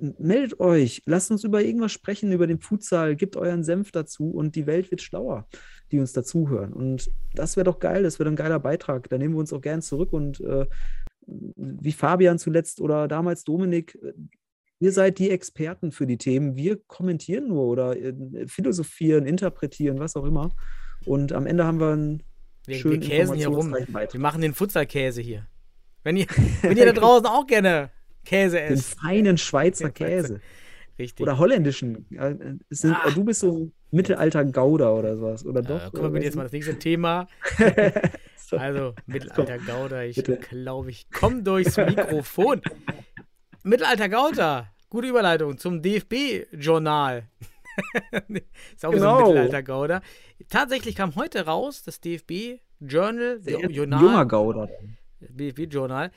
meldet 0.00 0.60
euch, 0.60 1.02
lasst 1.06 1.30
uns 1.30 1.44
über 1.44 1.62
irgendwas 1.62 1.92
sprechen, 1.92 2.32
über 2.32 2.46
den 2.46 2.60
Futsal, 2.60 3.16
gebt 3.16 3.36
euren 3.36 3.64
Senf 3.64 3.90
dazu 3.90 4.30
und 4.30 4.54
die 4.54 4.66
Welt 4.66 4.90
wird 4.90 5.02
schlauer, 5.02 5.48
die 5.90 5.98
uns 5.98 6.12
dazuhören. 6.12 6.72
Und 6.72 7.10
das 7.34 7.56
wäre 7.56 7.64
doch 7.64 7.78
geil, 7.78 8.02
das 8.02 8.18
wäre 8.18 8.28
ein 8.28 8.36
geiler 8.36 8.60
Beitrag. 8.60 9.08
Da 9.08 9.18
nehmen 9.18 9.34
wir 9.34 9.40
uns 9.40 9.52
auch 9.52 9.60
gern 9.60 9.82
zurück 9.82 10.12
und 10.12 10.40
äh, 10.40 10.66
wie 11.56 11.92
Fabian 11.92 12.38
zuletzt 12.38 12.80
oder 12.80 13.08
damals 13.08 13.44
Dominik, 13.44 13.98
ihr 14.80 14.92
seid 14.92 15.18
die 15.18 15.30
Experten 15.30 15.92
für 15.92 16.06
die 16.06 16.18
Themen. 16.18 16.56
Wir 16.56 16.76
kommentieren 16.86 17.48
nur 17.48 17.64
oder 17.64 17.96
äh, 17.96 18.14
philosophieren, 18.46 19.26
interpretieren, 19.26 19.98
was 19.98 20.16
auch 20.16 20.24
immer. 20.24 20.50
Und 21.04 21.32
am 21.32 21.46
Ende 21.46 21.64
haben 21.64 21.80
wir 21.80 21.92
einen 21.92 22.22
wir, 22.66 22.76
schönen 22.76 23.02
wir 23.02 23.08
käsen 23.08 23.36
hier 23.36 23.48
rum. 23.48 23.72
Wir 23.72 24.20
machen 24.20 24.40
den 24.40 24.54
Futsalkäse 24.54 25.20
hier. 25.20 25.46
Wenn 26.02 26.16
ihr, 26.16 26.26
wenn 26.62 26.76
ihr 26.76 26.86
da 26.86 26.92
draußen 26.92 27.26
auch 27.26 27.46
gerne 27.46 27.90
Käse 28.24 28.60
esst. 28.60 28.94
Den 28.94 29.00
feinen 29.00 29.38
Schweizer 29.38 29.90
Käse. 29.90 30.40
Richtig. 30.98 31.22
Oder 31.22 31.38
holländischen. 31.38 32.06
Sind, 32.70 32.94
ah. 32.94 33.10
Du 33.14 33.24
bist 33.24 33.40
so 33.40 33.70
Mittelalter 33.90 34.44
Gouda 34.44 34.92
oder 34.92 35.16
sowas. 35.16 35.46
Oder 35.46 35.62
doch? 35.62 35.86
Äh, 35.86 35.96
kommen 35.96 36.14
wir 36.14 36.22
jetzt 36.22 36.36
mal 36.36 36.42
das 36.42 36.52
nächste 36.52 36.78
Thema. 36.78 37.28
Also, 38.56 38.94
Mittelalter 39.06 39.58
Gauder, 39.58 40.04
ich 40.04 40.22
glaube, 40.50 40.90
ich 40.90 41.10
komme 41.10 41.42
durchs 41.42 41.76
Mikrofon. 41.76 42.62
Mittelalter 43.62 44.08
Gauder, 44.08 44.68
gute 44.88 45.08
Überleitung 45.08 45.58
zum 45.58 45.82
DFB-Journal. 45.82 47.28
ist 48.74 48.84
auch 48.84 48.90
genau. 48.90 49.18
so 49.18 49.24
ein 49.24 49.28
Mittelalter 49.28 49.62
Gauder. 49.62 50.02
Tatsächlich 50.48 50.96
kam 50.96 51.14
heute 51.16 51.44
raus, 51.44 51.82
das 51.82 52.00
DFB-Journal, 52.00 53.40
Journal. 53.44 54.00
Junger 54.00 54.26
Gauder. 54.26 54.68
DFB-Journal. 55.20 56.10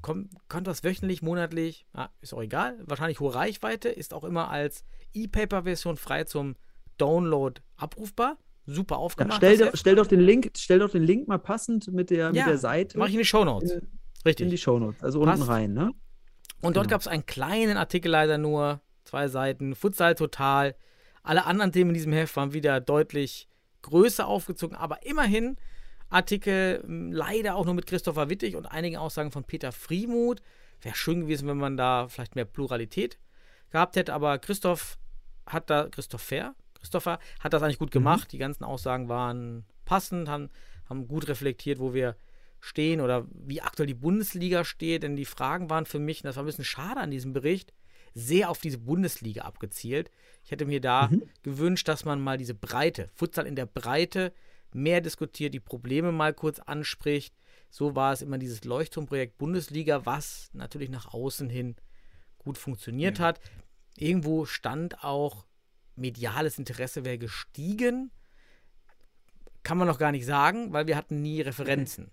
Kommt, 0.00 0.30
kommt 0.48 0.66
das 0.66 0.82
wöchentlich, 0.82 1.20
monatlich? 1.20 1.86
Ah, 1.92 2.08
ist 2.20 2.32
auch 2.32 2.42
egal. 2.42 2.78
Wahrscheinlich 2.86 3.20
hohe 3.20 3.34
Reichweite. 3.34 3.90
Ist 3.90 4.14
auch 4.14 4.24
immer 4.24 4.50
als 4.50 4.84
E-Paper-Version 5.12 5.96
frei 5.96 6.24
zum 6.24 6.56
Download 6.96 7.60
abrufbar. 7.76 8.38
Super 8.66 8.94
Ja, 8.94 8.98
aufgemacht. 9.00 9.36
stell, 9.36 9.52
das 9.52 9.58
doch, 9.60 9.66
Heft. 9.72 9.78
stell, 9.78 9.94
doch 9.96 10.06
den 10.06 10.20
Link, 10.20 10.50
stell 10.56 10.78
doch 10.78 10.90
den 10.90 11.02
Link 11.02 11.28
mal 11.28 11.38
passend 11.38 11.92
mit 11.92 12.10
der, 12.10 12.28
mit 12.28 12.36
Ja, 12.36 12.46
der 12.46 12.58
Seite 12.58 12.98
Mach 12.98 13.06
ich 13.08 13.12
in 13.14 13.18
die 13.18 13.24
Shownotes. 13.24 13.70
in, 13.72 13.78
in 13.80 13.88
Richtig. 14.24 14.50
die 14.50 14.58
Shownotes, 14.58 15.02
also 15.02 15.20
Passt. 15.20 15.40
unten 15.42 15.50
rein, 15.52 15.72
ne? 15.74 15.90
Und 16.62 16.76
dort 16.76 16.86
Genau. 16.86 16.94
gab 16.94 17.00
es 17.02 17.06
einen 17.08 17.26
kleinen 17.26 17.76
Artikel 17.76 18.10
leider 18.10 18.38
nur, 18.38 18.80
zwei 19.04 19.28
Seiten, 19.28 19.74
Futsal 19.74 20.14
total. 20.14 20.74
Alle 21.22 21.44
anderen 21.44 21.72
Themen 21.72 21.90
in 21.90 21.94
diesem 21.94 22.12
Heft 22.14 22.34
waren 22.36 22.52
wieder 22.54 22.80
deutlich 22.80 23.48
größer 23.82 24.26
aufgezogen, 24.26 24.76
aber 24.76 25.04
immerhin 25.06 25.56
Artikel 26.08 26.80
m, 26.84 27.12
leider 27.12 27.56
auch 27.56 27.64
nur 27.66 27.74
mit 27.74 27.86
Christopher 27.86 28.30
Wittig 28.30 28.56
und 28.56 28.66
einigen 28.66 28.96
Aussagen 28.96 29.30
von 29.30 29.44
Peter 29.44 29.72
Friemuth. 29.72 30.40
Wäre 30.80 30.94
schön 30.94 31.20
gewesen, 31.22 31.48
wenn 31.48 31.58
man 31.58 31.76
da 31.76 32.08
vielleicht 32.08 32.34
mehr 32.34 32.44
Pluralität 32.46 33.18
gehabt 33.70 33.96
hätte, 33.96 34.14
aber 34.14 34.38
Christoph 34.38 34.98
hat 35.46 35.68
da, 35.68 35.88
Christopher, 35.90 36.54
Christopher 36.84 37.18
hat 37.40 37.54
das 37.54 37.62
eigentlich 37.62 37.78
gut 37.78 37.90
gemacht. 37.90 38.30
Die 38.32 38.38
ganzen 38.38 38.62
Aussagen 38.62 39.08
waren 39.08 39.64
passend, 39.86 40.28
haben, 40.28 40.50
haben 40.86 41.08
gut 41.08 41.28
reflektiert, 41.28 41.78
wo 41.78 41.94
wir 41.94 42.14
stehen 42.60 43.00
oder 43.00 43.26
wie 43.32 43.62
aktuell 43.62 43.86
die 43.86 43.94
Bundesliga 43.94 44.64
steht, 44.64 45.02
denn 45.02 45.16
die 45.16 45.24
Fragen 45.24 45.70
waren 45.70 45.86
für 45.86 45.98
mich, 45.98 46.22
und 46.22 46.26
das 46.26 46.36
war 46.36 46.42
ein 46.42 46.46
bisschen 46.46 46.64
schade 46.64 47.00
an 47.00 47.10
diesem 47.10 47.32
Bericht, 47.32 47.72
sehr 48.14 48.50
auf 48.50 48.60
diese 48.60 48.78
Bundesliga 48.78 49.42
abgezielt. 49.42 50.10
Ich 50.44 50.50
hätte 50.50 50.66
mir 50.66 50.80
da 50.80 51.10
gewünscht, 51.42 51.88
dass 51.88 52.04
man 52.04 52.20
mal 52.20 52.38
diese 52.38 52.54
Breite, 52.54 53.10
Futsal 53.14 53.46
in 53.46 53.56
der 53.56 53.66
Breite, 53.66 54.32
mehr 54.72 55.00
diskutiert, 55.00 55.54
die 55.54 55.60
Probleme 55.60 56.12
mal 56.12 56.34
kurz 56.34 56.58
anspricht. 56.58 57.34
So 57.70 57.96
war 57.96 58.12
es 58.12 58.22
immer 58.22 58.38
dieses 58.38 58.64
Leuchtturmprojekt 58.64 59.38
Bundesliga, 59.38 60.04
was 60.04 60.50
natürlich 60.52 60.90
nach 60.90 61.12
außen 61.12 61.48
hin 61.48 61.76
gut 62.38 62.58
funktioniert 62.58 63.20
hat. 63.20 63.40
Irgendwo 63.96 64.44
stand 64.44 65.02
auch, 65.02 65.46
mediales 65.96 66.58
Interesse 66.58 67.04
wäre 67.04 67.18
gestiegen. 67.18 68.10
Kann 69.62 69.78
man 69.78 69.88
noch 69.88 69.98
gar 69.98 70.12
nicht 70.12 70.26
sagen, 70.26 70.72
weil 70.72 70.86
wir 70.86 70.96
hatten 70.96 71.22
nie 71.22 71.40
Referenzen. 71.40 72.10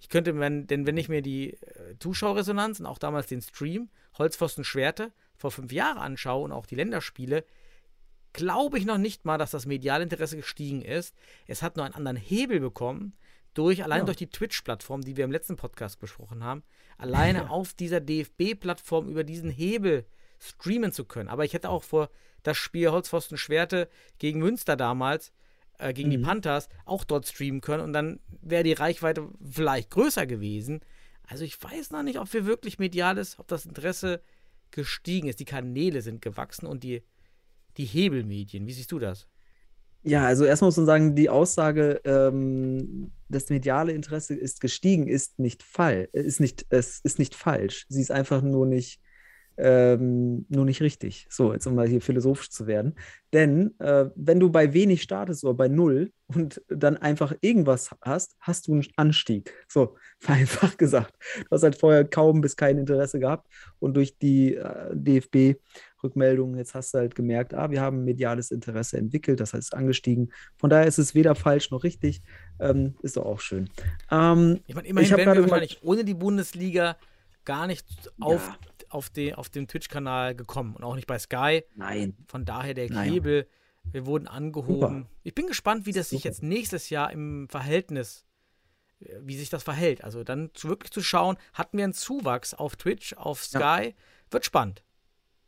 Ich 0.00 0.08
könnte, 0.08 0.38
wenn, 0.38 0.66
denn 0.66 0.86
wenn 0.86 0.96
ich 0.96 1.08
mir 1.08 1.22
die 1.22 1.54
äh, 1.54 1.96
Zuschauerresonanz 1.98 2.80
und 2.80 2.86
auch 2.86 2.98
damals 2.98 3.26
den 3.26 3.40
Stream 3.42 3.88
Holzpfosten 4.18 4.64
Schwerte 4.64 5.12
vor 5.36 5.50
fünf 5.50 5.72
Jahren 5.72 5.98
anschaue 5.98 6.44
und 6.44 6.52
auch 6.52 6.66
die 6.66 6.74
Länderspiele, 6.74 7.44
glaube 8.32 8.78
ich 8.78 8.84
noch 8.84 8.98
nicht 8.98 9.24
mal, 9.24 9.38
dass 9.38 9.50
das 9.52 9.66
mediale 9.66 10.02
Interesse 10.02 10.36
gestiegen 10.36 10.82
ist. 10.82 11.14
Es 11.46 11.62
hat 11.62 11.76
nur 11.76 11.84
einen 11.84 11.94
anderen 11.94 12.16
Hebel 12.16 12.60
bekommen, 12.60 13.14
durch, 13.54 13.84
allein 13.84 14.00
Ja. 14.00 14.04
durch 14.06 14.16
die 14.16 14.30
Twitch-Plattform, 14.30 15.02
die 15.02 15.16
wir 15.16 15.24
im 15.24 15.32
letzten 15.32 15.56
Podcast 15.56 16.00
besprochen 16.00 16.42
haben, 16.42 16.62
alleine 16.96 17.50
auf 17.50 17.74
dieser 17.74 18.00
DFB-Plattform 18.00 19.08
über 19.08 19.24
diesen 19.24 19.50
Hebel 19.50 20.06
streamen 20.38 20.92
zu 20.92 21.04
können. 21.04 21.28
Aber 21.28 21.44
ich 21.44 21.52
hätte 21.52 21.68
auch 21.68 21.82
vor 21.82 22.08
das 22.42 22.56
Spiel 22.56 22.90
Holzpfosten 22.90 23.36
Schwerte 23.36 23.88
gegen 24.18 24.40
Münster 24.40 24.76
damals, 24.76 25.32
äh, 25.78 25.92
gegen 25.92 26.10
die 26.10 26.18
Panthers, 26.18 26.68
auch 26.84 27.04
dort 27.04 27.26
streamen 27.26 27.60
können 27.60 27.82
und 27.82 27.92
dann 27.92 28.20
wäre 28.40 28.64
die 28.64 28.72
Reichweite 28.72 29.28
vielleicht 29.48 29.90
größer 29.90 30.26
gewesen. 30.26 30.80
Also 31.26 31.44
ich 31.44 31.62
weiß 31.62 31.90
noch 31.90 32.02
nicht, 32.02 32.18
ob 32.18 32.32
wir 32.32 32.46
wirklich 32.46 32.78
mediales, 32.78 33.38
ob 33.38 33.48
das 33.48 33.66
Interesse 33.66 34.22
gestiegen 34.70 35.28
ist. 35.28 35.40
Die 35.40 35.44
Kanäle 35.44 36.02
sind 36.02 36.22
gewachsen 36.22 36.66
und 36.66 36.82
die, 36.82 37.02
die 37.76 37.84
Hebelmedien. 37.84 38.66
Wie 38.66 38.72
siehst 38.72 38.92
du 38.92 38.98
das? 38.98 39.28
Ja, 40.04 40.26
also 40.26 40.44
erstmal 40.44 40.68
muss 40.68 40.76
man 40.78 40.86
sagen, 40.86 41.14
die 41.14 41.30
Aussage, 41.30 42.00
ähm, 42.04 43.12
das 43.28 43.50
mediale 43.50 43.92
Interesse 43.92 44.34
ist 44.34 44.60
gestiegen, 44.60 45.06
ist 45.06 45.38
nicht 45.38 45.62
fall, 45.62 46.08
ist 46.12 46.40
nicht, 46.40 46.66
es 46.70 47.00
ist 47.00 47.20
nicht 47.20 47.36
falsch. 47.36 47.86
Sie 47.88 48.00
ist 48.00 48.10
einfach 48.10 48.42
nur 48.42 48.66
nicht, 48.66 49.00
ähm, 49.56 50.46
nur 50.48 50.64
nicht 50.64 50.80
richtig. 50.82 51.26
So, 51.30 51.52
jetzt 51.52 51.66
um 51.66 51.74
mal 51.74 51.88
hier 51.88 52.00
philosophisch 52.00 52.50
zu 52.50 52.66
werden. 52.66 52.94
Denn 53.32 53.78
äh, 53.78 54.06
wenn 54.14 54.40
du 54.40 54.50
bei 54.50 54.72
wenig 54.72 55.02
startest 55.02 55.44
oder 55.44 55.54
bei 55.54 55.68
null 55.68 56.12
und 56.26 56.62
dann 56.68 56.96
einfach 56.96 57.34
irgendwas 57.40 57.90
hast, 58.02 58.36
hast 58.40 58.66
du 58.66 58.72
einen 58.72 58.86
Anstieg. 58.96 59.52
So, 59.68 59.96
vereinfacht 60.20 60.78
gesagt. 60.78 61.14
Du 61.40 61.46
hast 61.50 61.62
halt 61.62 61.76
vorher 61.76 62.04
kaum 62.04 62.40
bis 62.40 62.56
kein 62.56 62.78
Interesse 62.78 63.18
gehabt 63.18 63.46
und 63.78 63.94
durch 63.94 64.18
die 64.18 64.54
äh, 64.54 64.90
DFB 64.92 65.58
Rückmeldungen. 66.02 66.58
Jetzt 66.58 66.74
hast 66.74 66.94
du 66.94 66.98
halt 66.98 67.14
gemerkt, 67.14 67.54
ah, 67.54 67.70
wir 67.70 67.80
haben 67.80 68.04
mediales 68.04 68.50
Interesse 68.50 68.98
entwickelt, 68.98 69.40
das 69.40 69.54
heißt 69.54 69.74
angestiegen. 69.74 70.32
Von 70.56 70.70
daher 70.70 70.86
ist 70.86 70.98
es 70.98 71.14
weder 71.14 71.34
falsch 71.34 71.70
noch 71.70 71.84
richtig. 71.84 72.22
Ähm, 72.60 72.96
ist 73.02 73.16
doch 73.16 73.24
auch 73.24 73.40
schön. 73.40 73.70
Ähm, 74.10 74.60
Ich 74.66 74.74
meine, 74.74 74.88
immerhin 74.88 75.10
Ich 75.10 75.16
wären 75.16 75.34
wir 75.34 75.42
wahrscheinlich 75.42 75.80
ohne 75.82 76.04
die 76.04 76.14
Bundesliga 76.14 76.96
gar 77.44 77.66
nicht 77.66 77.86
auf, 78.20 78.46
Ja. 78.46 78.56
Auf, 78.94 79.10
den, 79.10 79.34
auf 79.34 79.48
den 79.48 79.68
Twitch-Kanal 79.68 80.34
gekommen 80.34 80.74
und 80.76 80.84
auch 80.84 80.94
nicht 80.94 81.06
bei 81.06 81.18
Sky. 81.18 81.62
nein. 81.74 82.16
Von 82.26 82.44
daher 82.44 82.74
der. 82.74 82.88
Hebel, 82.88 83.46
wir 83.90 84.06
wurden 84.06 84.28
angehoben. 84.28 84.98
Super. 84.98 85.10
Ich 85.22 85.34
bin 85.34 85.46
gespannt, 85.46 85.86
wie 85.86 85.92
das 85.92 86.10
sich 86.10 86.20
Super. 86.22 86.28
jetzt 86.28 86.42
nächstes 86.42 86.90
Jahr 86.90 87.12
im 87.12 87.48
Verhältnis, 87.48 88.24
äh, 89.00 89.16
wie 89.22 89.36
sich 89.36 89.50
das 89.50 89.62
verhält. 89.62 90.04
Also 90.04 90.24
dann 90.24 90.50
zu, 90.54 90.68
wirklich 90.68 90.92
zu 90.92 91.02
schauen, 91.02 91.36
hatten 91.52 91.78
wir 91.78 91.84
einen 91.84 91.94
Zuwachs 91.94 92.54
auf 92.54 92.76
Twitch, 92.76 93.14
auf 93.14 93.44
Sky, 93.44 93.94
wird 94.30 94.44
spannend. 94.44 94.84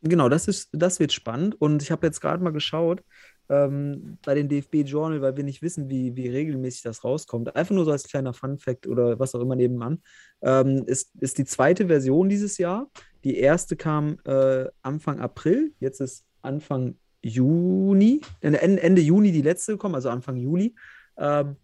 Genau, 0.01 0.29
das 0.29 0.47
ist, 0.47 0.69
das 0.71 0.99
wird 0.99 1.13
spannend. 1.13 1.59
Und 1.59 1.81
ich 1.81 1.91
habe 1.91 2.05
jetzt 2.05 2.21
gerade 2.21 2.43
mal 2.43 2.51
geschaut 2.51 3.03
ähm, 3.49 4.17
bei 4.23 4.35
den 4.35 4.49
DFB 4.49 4.87
Journal, 4.87 5.21
weil 5.21 5.35
wir 5.37 5.43
nicht 5.43 5.61
wissen, 5.61 5.89
wie, 5.89 6.15
wie 6.15 6.29
regelmäßig 6.29 6.83
das 6.83 7.03
rauskommt. 7.03 7.55
Einfach 7.55 7.73
nur 7.73 7.85
so 7.85 7.91
als 7.91 8.03
kleiner 8.03 8.33
Fun-Fact 8.33 8.85
oder 8.87 9.19
was 9.19 9.33
auch 9.33 9.41
immer 9.41 9.55
nebenan. 9.55 10.01
Ähm, 10.41 10.83
ist, 10.85 11.15
ist 11.21 11.37
die 11.37 11.45
zweite 11.45 11.87
Version 11.87 12.29
dieses 12.29 12.57
Jahr. 12.57 12.89
Die 13.25 13.37
erste 13.37 13.75
kam 13.75 14.19
äh, 14.23 14.65
Anfang 14.83 15.19
April, 15.19 15.73
jetzt 15.79 15.99
ist 15.99 16.25
Anfang 16.43 16.95
Juni, 17.23 18.21
äh, 18.41 18.53
Ende, 18.53 18.81
Ende 18.81 19.01
Juni 19.01 19.31
die 19.31 19.41
letzte 19.41 19.73
gekommen, 19.73 19.95
also 19.95 20.09
Anfang 20.09 20.37
Juli. 20.37 20.75
Ähm, 21.17 21.57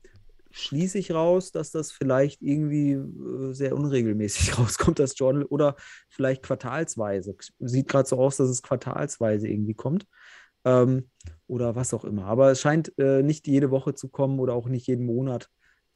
schließe 0.49 0.97
ich 0.97 1.11
raus, 1.11 1.51
dass 1.51 1.71
das 1.71 1.91
vielleicht 1.91 2.41
irgendwie 2.41 2.93
äh, 2.93 3.53
sehr 3.53 3.75
unregelmäßig 3.75 4.57
rauskommt, 4.59 4.97
das 4.97 5.17
Journal, 5.17 5.45
oder 5.45 5.75
vielleicht 6.09 6.41
quartalsweise. 6.41 7.35
Sieht 7.59 7.87
gerade 7.87 8.09
so 8.09 8.17
aus, 8.17 8.37
dass 8.37 8.49
es 8.49 8.63
quartalsweise 8.63 9.47
irgendwie 9.47 9.75
kommt. 9.75 10.07
Ähm, 10.65 11.09
oder 11.45 11.75
was 11.75 11.93
auch 11.93 12.05
immer. 12.05 12.25
Aber 12.25 12.51
es 12.51 12.59
scheint 12.61 12.91
äh, 12.97 13.21
nicht 13.21 13.47
jede 13.47 13.69
Woche 13.69 13.93
zu 13.93 14.09
kommen 14.09 14.39
oder 14.39 14.55
auch 14.55 14.67
nicht 14.67 14.87
jeden 14.87 15.05
Monat, 15.05 15.47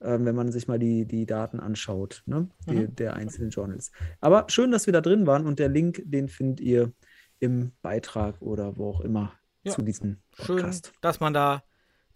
wenn 0.08 0.36
man 0.36 0.52
sich 0.52 0.68
mal 0.68 0.80
die, 0.80 1.06
die 1.06 1.26
Daten 1.26 1.60
anschaut, 1.60 2.24
ne? 2.26 2.50
die, 2.68 2.76
Mhm. 2.76 2.96
der 2.96 3.16
einzelnen 3.16 3.50
Journals. 3.50 3.92
Aber 4.22 4.46
schön, 4.50 4.72
dass 4.72 4.86
wir 4.86 4.94
da 4.94 5.02
drin 5.02 5.26
waren 5.28 5.46
und 5.46 5.60
der 5.60 5.70
Link, 5.70 6.02
den 6.06 6.28
findet 6.30 6.60
ihr 6.60 6.92
im 7.40 7.72
Beitrag 7.82 8.42
oder 8.42 8.78
wo 8.78 8.90
auch 8.92 9.02
immer 9.02 9.34
Ja. 9.64 9.72
zu 9.74 9.82
diesem 9.82 10.18
Schön, 10.34 10.58
Podcast. 10.58 10.94
dass 11.02 11.20
man 11.20 11.34
da 11.34 11.64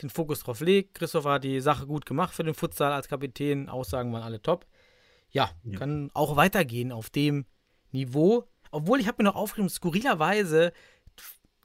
den 0.02 0.10
Fokus 0.10 0.40
drauf 0.42 0.62
legt. 0.62 0.94
Christopher 0.96 1.32
hat 1.34 1.44
die 1.44 1.60
Sache 1.60 1.86
gut 1.88 2.06
gemacht 2.06 2.34
für 2.34 2.44
den 2.44 2.54
Futsal 2.54 2.92
als 2.94 3.08
Kapitän. 3.10 3.68
Aussagen 3.68 4.14
waren 4.14 4.24
alle 4.24 4.42
top. 4.42 4.66
Ja, 5.30 5.50
Ja. 5.64 5.78
kann 5.80 6.10
auch 6.14 6.36
weitergehen 6.38 6.92
auf 6.92 7.10
dem 7.10 7.46
Niveau. 7.92 8.48
Obwohl, 8.72 9.00
ich 9.00 9.08
habe 9.08 9.22
mir 9.24 9.30
noch 9.30 9.36
aufgeschrieben, 9.36 9.70
skurrilerweise, 9.70 10.72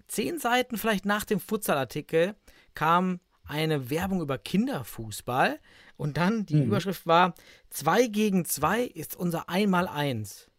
zehn 0.09 0.39
Seiten 0.39 0.77
vielleicht 0.79 1.07
nach 1.07 1.25
dem 1.25 1.39
Futsal-Artikel 1.41 2.35
kam 2.75 3.21
eine 3.47 3.91
Werbung 3.91 4.21
über 4.21 4.39
Kinderfußball 4.39 5.61
und 5.97 6.17
dann 6.17 6.47
die 6.47 6.57
Mhm. 6.57 6.67
Überschrift 6.67 7.07
war: 7.07 7.35
2 7.71 8.07
gegen 8.07 8.45
2 8.45 8.83
ist 8.83 9.17
unser 9.17 9.49
Einmaleins. 9.49 10.51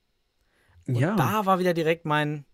Und 0.88 0.96
Ja. 0.98 1.16
da 1.16 1.46
war 1.46 1.60
wieder 1.60 1.74
direkt 1.74 2.06
mein, 2.06 2.46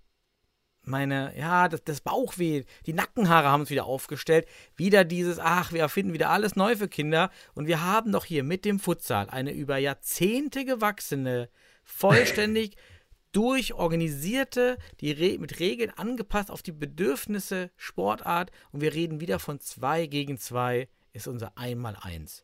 meine, 0.83 1.37
ja, 1.37 1.67
das, 1.67 1.83
das 1.83 2.01
Bauchweh, 2.01 2.63
die 2.85 2.93
Nackenhaare 2.93 3.49
haben 3.49 3.63
es 3.63 3.69
wieder 3.69 3.85
aufgestellt. 3.85 4.47
Wieder 4.75 5.03
dieses, 5.03 5.37
ach, 5.37 5.73
wir 5.73 5.81
erfinden 5.81 6.13
wieder 6.13 6.29
alles 6.29 6.55
neu 6.55 6.75
für 6.75 6.87
Kinder. 6.87 7.29
Und 7.53 7.67
wir 7.67 7.83
haben 7.83 8.11
doch 8.11 8.25
hier 8.25 8.43
mit 8.43 8.65
dem 8.65 8.79
Futsal 8.79 9.29
eine 9.29 9.51
über 9.51 9.77
Jahrzehnte 9.77 10.65
gewachsene, 10.65 11.49
vollständig 11.83 12.77
durchorganisierte, 13.31 14.77
die 14.99 15.11
Re 15.11 15.37
mit 15.39 15.59
Regeln 15.59 15.91
angepasst 15.95 16.51
auf 16.51 16.61
die 16.61 16.71
Bedürfnisse 16.71 17.69
Sportart. 17.77 18.51
Und 18.71 18.81
wir 18.81 18.93
reden 18.93 19.19
wieder 19.21 19.39
von 19.39 19.59
2 19.59 20.07
gegen 20.07 20.37
2 20.37 20.87
ist 21.13 21.27
unser 21.27 21.57
Einmaleins. 21.57 22.43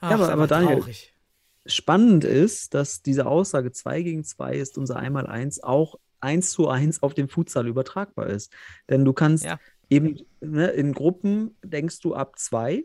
Ach, 0.00 0.12
aber- 0.12 0.24
ist 0.24 0.30
aber 0.30 0.42
einfach 0.42 0.56
Daniel, 0.58 0.78
traurig. 0.80 1.12
Spannend 1.66 2.24
ist, 2.24 2.74
dass 2.74 3.02
diese 3.02 3.26
Aussage 3.26 3.72
2 3.72 4.02
gegen 4.02 4.24
2 4.24 4.54
ist 4.54 4.78
unser 4.78 4.96
Einmaleins 4.96 5.62
auch 5.62 5.96
1 6.20 6.50
zu 6.50 6.68
1 6.68 7.02
auf 7.02 7.14
den 7.14 7.28
Futsal 7.28 7.66
übertragbar 7.66 8.26
ist. 8.28 8.52
Denn 8.88 9.04
du 9.04 9.12
kannst 9.12 9.44
Ja. 9.44 9.58
eben 9.90 10.20
ne, 10.40 10.68
in 10.68 10.92
Gruppen 10.92 11.56
denkst 11.64 12.00
du 12.00 12.14
ab 12.14 12.38
2 12.38 12.84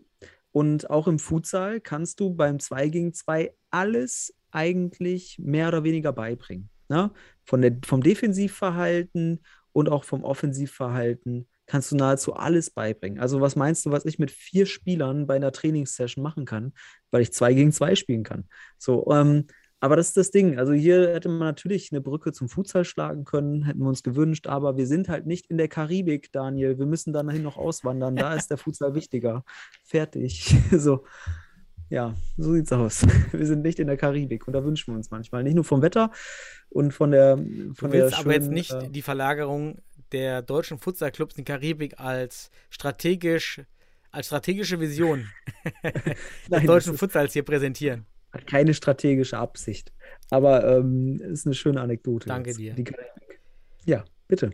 und 0.51 0.89
auch 0.89 1.07
im 1.07 1.19
Futsal 1.19 1.79
kannst 1.79 2.19
du 2.19 2.33
beim 2.33 2.59
2 2.59 2.89
gegen 2.89 3.13
2 3.13 3.53
alles 3.69 4.33
eigentlich 4.51 5.37
mehr 5.39 5.67
oder 5.69 5.83
weniger 5.83 6.11
beibringen. 6.11 6.69
Ne? 6.91 7.09
Von 7.45 7.61
der, 7.61 7.77
vom 7.85 8.03
Defensivverhalten 8.03 9.39
und 9.71 9.87
auch 9.87 10.03
vom 10.03 10.25
Offensivverhalten 10.25 11.47
kannst 11.65 11.89
du 11.89 11.95
nahezu 11.95 12.33
alles 12.33 12.69
beibringen. 12.69 13.17
Also 13.17 13.39
was 13.39 13.55
meinst 13.55 13.85
du, 13.85 13.91
was 13.91 14.03
ich 14.03 14.19
mit 14.19 14.29
vier 14.29 14.65
Spielern 14.65 15.25
bei 15.25 15.37
einer 15.37 15.53
Trainingssession 15.53 16.21
machen 16.21 16.43
kann, 16.43 16.73
weil 17.11 17.21
ich 17.21 17.31
zwei 17.31 17.53
gegen 17.53 17.71
zwei 17.71 17.95
spielen 17.95 18.23
kann? 18.23 18.43
So, 18.77 19.09
ähm, 19.09 19.47
Aber 19.79 19.95
das 19.95 20.09
ist 20.09 20.17
das 20.17 20.31
Ding. 20.31 20.59
Also 20.59 20.73
hier 20.73 21.13
hätte 21.13 21.29
man 21.29 21.39
natürlich 21.39 21.93
eine 21.93 22.01
Brücke 22.01 22.33
zum 22.33 22.49
Futsal 22.49 22.83
schlagen 22.83 23.23
können, 23.23 23.63
hätten 23.63 23.79
wir 23.79 23.87
uns 23.87 24.03
gewünscht, 24.03 24.47
aber 24.47 24.75
wir 24.75 24.85
sind 24.85 25.07
halt 25.07 25.25
nicht 25.25 25.47
in 25.47 25.57
der 25.57 25.69
Karibik, 25.69 26.33
Daniel. 26.33 26.77
Wir 26.77 26.85
müssen 26.85 27.13
dann 27.13 27.27
noch 27.41 27.55
auswandern. 27.55 28.17
Da 28.17 28.35
ist 28.35 28.49
der 28.49 28.57
Futsal 28.57 28.93
wichtiger. 28.93 29.45
Fertig. 29.85 30.53
So. 30.77 31.05
Ja, 31.91 32.15
so 32.37 32.53
sieht's 32.53 32.71
aus. 32.71 33.01
Wir 33.33 33.45
sind 33.45 33.63
nicht 33.63 33.77
in 33.77 33.87
der 33.87 33.97
Karibik 33.97 34.47
und 34.47 34.53
da 34.53 34.63
wünschen 34.63 34.93
wir 34.93 34.95
uns 34.95 35.11
manchmal. 35.11 35.43
Nicht 35.43 35.55
nur 35.55 35.65
vom 35.65 35.81
Wetter 35.81 36.09
und 36.69 36.93
von 36.93 37.11
der. 37.11 37.35
Von 37.35 37.91
Du 37.91 37.91
willst 37.91 38.13
der 38.13 38.19
aber 38.19 38.31
jetzt 38.31 38.45
schönen, 38.45 38.53
nicht 38.53 38.71
äh, 38.71 38.89
die 38.89 39.01
Verlagerung 39.01 39.81
der 40.13 40.41
deutschen 40.41 40.79
Futsalclubs 40.79 41.35
in 41.35 41.43
die 41.43 41.51
Karibik 41.51 41.99
als 41.99 42.49
strategisch, 42.69 43.61
als 44.09 44.27
strategische 44.27 44.79
Vision 44.79 45.27
des 46.49 46.63
deutschen 46.63 46.97
Futsals 46.97 47.33
hier 47.33 47.43
präsentieren. 47.43 48.05
Hat 48.31 48.47
keine 48.47 48.73
strategische 48.73 49.37
Absicht. 49.37 49.91
Aber 50.29 50.77
ähm, 50.77 51.19
ist 51.19 51.45
eine 51.45 51.55
schöne 51.55 51.81
Anekdote. 51.81 52.29
Danke 52.29 52.51
jetzt. 52.51 52.59
dir. 52.59 52.75
Ja, 53.83 54.05
bitte. 54.29 54.51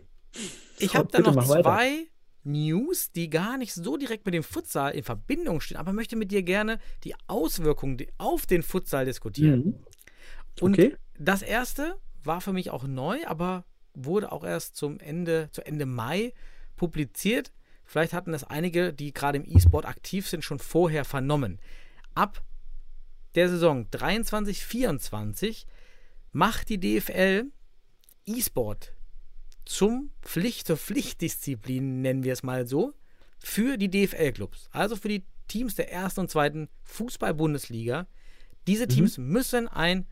Ich 0.80 0.96
habe 0.96 1.06
bitte 1.06 1.22
noch 1.22 1.36
mach 1.36 1.48
weiter. 1.48 2.08
News, 2.48 3.12
die 3.12 3.30
gar 3.30 3.58
nicht 3.58 3.74
so 3.74 3.96
direkt 3.96 4.24
mit 4.26 4.34
dem 4.34 4.42
Futsal 4.42 4.92
in 4.92 5.04
Verbindung 5.04 5.60
stehen, 5.60 5.76
aber 5.76 5.92
möchte 5.92 6.16
mit 6.16 6.30
dir 6.30 6.42
gerne 6.42 6.78
die 7.04 7.14
Auswirkungen 7.26 7.98
auf 8.16 8.46
den 8.46 8.62
Futsal 8.62 9.04
diskutieren. 9.04 9.60
Mhm. 9.64 9.74
Und 10.60 10.72
Okay. 10.74 10.96
das 11.18 11.42
erste 11.42 11.96
war 12.24 12.40
für 12.40 12.52
mich 12.52 12.70
auch 12.70 12.84
neu, 12.84 13.18
aber 13.26 13.64
wurde 13.94 14.32
auch 14.32 14.44
erst 14.44 14.76
zum 14.76 14.98
Ende, 15.00 15.48
zu 15.52 15.64
Ende 15.64 15.86
Mai 15.86 16.32
publiziert. 16.76 17.52
Vielleicht 17.84 18.12
hatten 18.12 18.32
das 18.32 18.44
einige, 18.44 18.92
die 18.92 19.12
gerade 19.12 19.38
im 19.38 19.44
E-Sport 19.46 19.86
aktiv 19.86 20.28
sind, 20.28 20.42
schon 20.42 20.58
vorher 20.58 21.04
vernommen. 21.04 21.58
Ab 22.14 22.42
der 23.34 23.48
Saison 23.48 23.86
23-24 23.90 25.66
macht 26.32 26.68
die 26.68 26.80
DFL 26.80 27.50
E-Sport 28.26 28.92
zum 29.68 30.10
Pflicht, 30.22 30.66
zur 30.66 30.78
Pflichtdisziplin, 30.78 32.00
nennen 32.00 32.24
wir 32.24 32.32
es 32.32 32.42
mal 32.42 32.66
so, 32.66 32.94
für 33.38 33.76
die 33.76 33.90
DFL-Clubs. 33.90 34.68
Also 34.72 34.96
für 34.96 35.08
die 35.08 35.26
Teams 35.46 35.74
der 35.74 35.92
ersten 35.92 36.20
und 36.20 36.30
zweiten 36.30 36.68
Fußball-Bundesliga. 36.84 38.06
Diese 38.66 38.88
Teams 38.88 39.18
müssen 39.18 39.68
ein 39.68 40.06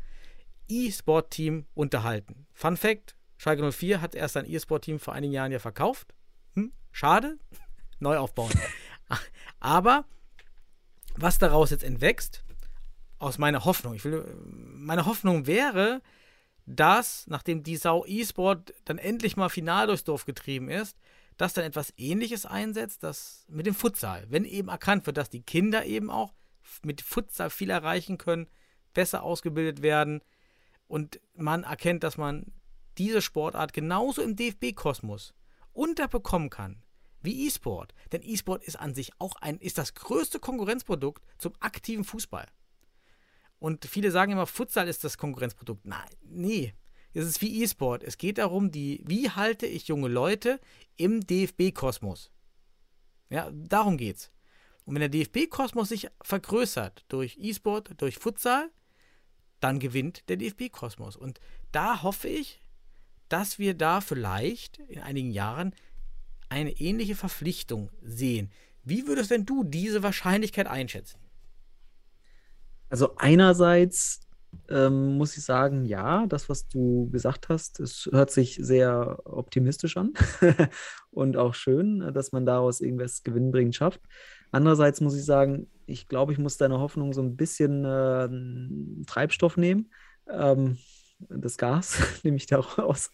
E-Sport-Team 0.69 1.67
unterhalten. 1.75 2.47
Fun 2.53 2.77
Fact: 2.77 3.17
Schalke 3.39 3.73
04 3.73 4.01
hat 4.01 4.15
erst 4.15 4.37
ein 4.37 4.49
E-Sport-Team 4.49 4.99
vor 4.99 5.15
einigen 5.15 5.33
Jahren 5.33 5.53
ja 5.53 5.59
verkauft. 5.59 6.15
Hm, 6.55 6.73
schade. 6.93 7.39
Neu 7.99 8.19
aufbauen. 8.19 8.53
Aber 9.61 10.05
was 11.15 11.39
daraus 11.39 11.71
jetzt 11.71 11.85
entwächst, 11.85 12.45
aus 13.19 13.39
meiner 13.39 13.65
Hoffnung, 13.65 13.95
ich 13.95 14.05
will, 14.05 14.37
meine 14.45 15.07
Hoffnung 15.07 15.47
wäre, 15.47 16.03
dass, 16.67 17.27
nachdem 17.29 17.63
die 17.63 17.77
Sau 17.77 18.05
E-Sport 18.07 18.75
dann 18.85 18.99
endlich 18.99 19.37
mal 19.37 19.49
final 19.49 19.87
durchs 19.87 20.05
Dorf 20.05 20.25
getrieben 20.25 20.69
ist, 20.69 20.97
dass 21.37 21.55
dann 21.55 21.65
etwas 21.65 21.93
ähnliches 21.97 22.47
einsetzt, 22.47 23.03
das 23.03 23.45
mit 23.49 23.67
dem 23.67 23.75
Futsal. 23.75 24.27
Wenn 24.29 24.45
eben 24.45 24.69
erkannt 24.69 25.07
wird, 25.07 25.17
dass 25.17 25.31
die 25.31 25.43
Kinder 25.43 25.85
eben 25.85 26.11
auch 26.11 26.35
mit 26.83 27.03
Futsal 27.03 27.51
viel 27.51 27.71
erreichen 27.71 28.19
können, 28.19 28.49
besser 28.95 29.23
ausgebildet 29.23 29.83
werden 29.83 30.23
und 30.89 31.21
man 31.35 31.63
erkennt, 31.63 32.03
dass 32.03 32.17
man 32.17 32.53
diese 32.99 33.23
Sportart 33.23 33.73
genauso 33.73 34.23
im 34.23 34.37
DFB-Kosmos 34.37 35.35
unterbekommen 35.73 36.51
kann 36.51 36.83
wie 37.23 37.47
E-Sport. 37.47 37.93
Denn 38.13 38.23
E-Sport 38.23 38.65
ist 38.65 38.77
an 38.79 38.95
sich 38.95 39.11
auch 39.19 39.37
ein, 39.37 39.59
ist 39.59 39.79
das 39.79 39.95
größte 39.95 40.41
Konkurrenzprodukt 40.41 41.23
zum 41.39 41.53
aktiven 41.61 42.05
Fußball. 42.05 42.47
Und 43.67 43.85
viele 43.85 44.13
sagen 44.13 44.31
immer, 44.31 44.47
Futsal 44.47 44.87
ist 44.87 45.03
das 45.03 45.19
Konkurrenzprodukt. 45.19 45.85
Nein, 45.89 46.09
nee. 46.23 46.73
Es 47.13 47.27
ist 47.27 47.43
wie 47.43 47.65
E-Sport. 47.65 48.05
Es 48.05 48.17
geht 48.17 48.39
darum, 48.39 48.71
die, 48.71 49.03
wie 49.05 49.29
halte 49.29 49.67
ich 49.67 49.89
junge 49.89 50.07
Leute 50.07 50.61
im 50.97 51.27
DFB-Kosmos? 51.27 52.31
Ja, 53.29 53.51
darum 53.51 53.97
geht's. 53.97 54.31
Und 54.85 54.95
wenn 54.95 55.01
der 55.01 55.09
DFB-Kosmos 55.09 55.89
sich 55.89 56.07
vergrößert 56.23 57.07
durch 57.09 57.39
E-Sport, 57.41 58.01
durch 58.01 58.19
Futsal, 58.19 58.71
dann 59.59 59.81
gewinnt 59.81 60.29
der 60.29 60.37
DFB-Kosmos. 60.37 61.17
Und 61.17 61.41
da 61.73 62.05
hoffe 62.05 62.29
ich, 62.29 62.63
dass 63.29 63.59
wir 63.59 63.75
da 63.75 64.01
vielleicht 64.01 64.79
in 64.79 65.01
einigen 65.01 65.33
Jahren 65.33 65.75
eine 66.49 66.71
ähnliche 66.71 67.17
Verpflichtung 67.17 67.91
sehen. 68.01 68.53
Wie 68.85 69.09
würdest 69.09 69.33
denn 69.33 69.45
du 69.45 69.65
diese 69.65 70.05
Wahrscheinlichkeit 70.05 70.69
einschätzen? 70.69 71.26
Also 72.89 73.17
einerseits 73.17 74.21
ähm, 74.69 75.17
muss 75.17 75.37
ich 75.37 75.45
sagen, 75.45 75.85
ja, 75.85 76.27
das, 76.27 76.49
was 76.49 76.69
du 76.69 77.09
gesagt 77.11 77.49
hast, 77.49 77.81
es 77.81 78.09
hört 78.11 78.31
sich 78.31 78.59
sehr 78.61 79.19
optimistisch 79.25 79.97
an 79.97 80.13
und 81.11 81.37
auch 81.37 81.55
schön, 81.55 82.13
dass 82.13 82.33
man 82.33 82.47
daraus 82.47 82.81
irgendwas 82.81 83.23
gewinnbringend 83.23 83.75
schafft. 83.75 84.01
Andererseits 84.53 85.01
muss 85.01 85.17
ich 85.17 85.25
sagen, 85.25 85.69
ich 85.87 86.09
glaube, 86.09 86.33
ich 86.33 86.39
muss 86.39 86.57
deine 86.57 86.81
Hoffnung 86.81 87.13
so 87.13 87.23
ein 87.23 87.37
bisschen 87.37 87.85
äh, 87.85 89.07
Treibstoff 89.07 89.57
nehmen. 89.57 89.91
Ähm, 90.31 90.79
das 91.19 91.57
Gas 91.57 91.99
nehme 92.23 92.37
ich 92.37 92.47
da 92.47 92.59
auch 92.59 92.79
raus. 92.79 93.11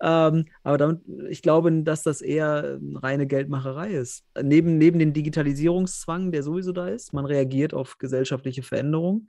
Ähm, 0.00 0.46
aber 0.62 0.78
damit, 0.78 1.00
ich 1.28 1.42
glaube, 1.42 1.72
dass 1.82 2.02
das 2.02 2.22
eher 2.22 2.78
reine 2.94 3.26
Geldmacherei 3.26 3.92
ist. 3.92 4.24
Neben, 4.40 4.78
neben 4.78 4.98
dem 4.98 5.12
Digitalisierungszwang, 5.12 6.32
der 6.32 6.42
sowieso 6.42 6.72
da 6.72 6.88
ist, 6.88 7.12
man 7.12 7.26
reagiert 7.26 7.74
auf 7.74 7.98
gesellschaftliche 7.98 8.62
Veränderungen. 8.62 9.28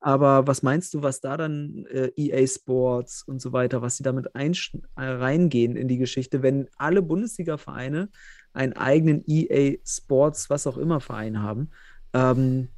Aber 0.00 0.48
was 0.48 0.64
meinst 0.64 0.94
du, 0.94 1.02
was 1.02 1.20
da 1.20 1.36
dann 1.36 1.86
äh, 1.86 2.10
EA 2.16 2.44
Sports 2.46 3.22
und 3.22 3.40
so 3.40 3.52
weiter, 3.52 3.82
was 3.82 3.96
sie 3.96 4.02
damit 4.02 4.26
reingehen 4.96 5.76
in 5.76 5.86
die 5.86 5.98
Geschichte, 5.98 6.42
wenn 6.42 6.68
alle 6.76 7.02
Bundesliga-Vereine 7.02 8.10
einen 8.52 8.72
eigenen 8.72 9.22
EA 9.28 9.76
Sports, 9.86 10.50
was 10.50 10.66
auch 10.66 10.76
immer 10.76 10.98
Verein 11.00 11.40
haben? 11.40 11.70
Ähm, 12.14 12.68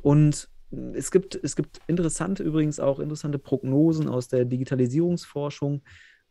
und 0.00 0.48
es 0.94 1.10
gibt, 1.10 1.38
es 1.42 1.56
gibt 1.56 1.80
interessante, 1.86 2.42
übrigens 2.42 2.80
auch 2.80 3.00
interessante 3.00 3.38
Prognosen 3.38 4.08
aus 4.08 4.28
der 4.28 4.44
Digitalisierungsforschung. 4.44 5.82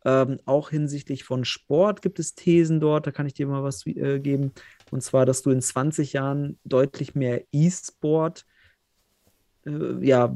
Ähm, 0.06 0.40
auch 0.46 0.70
hinsichtlich 0.70 1.24
von 1.24 1.46
Sport 1.46 2.02
gibt 2.02 2.20
es 2.20 2.36
Thesen 2.36 2.80
dort, 2.80 3.08
da 3.08 3.12
kann 3.12 3.26
ich 3.26 3.34
dir 3.34 3.48
mal 3.48 3.64
was 3.64 3.86
äh, 3.86 4.20
geben. 4.20 4.52
Und 4.92 5.02
zwar, 5.02 5.26
dass 5.26 5.42
du 5.42 5.52
in 5.52 5.62
20 5.62 6.14
Jahren 6.14 6.60
deutlich 6.66 7.16
mehr 7.16 7.44
E-Sport, 7.52 8.46
äh, 9.66 10.06
ja, 10.06 10.36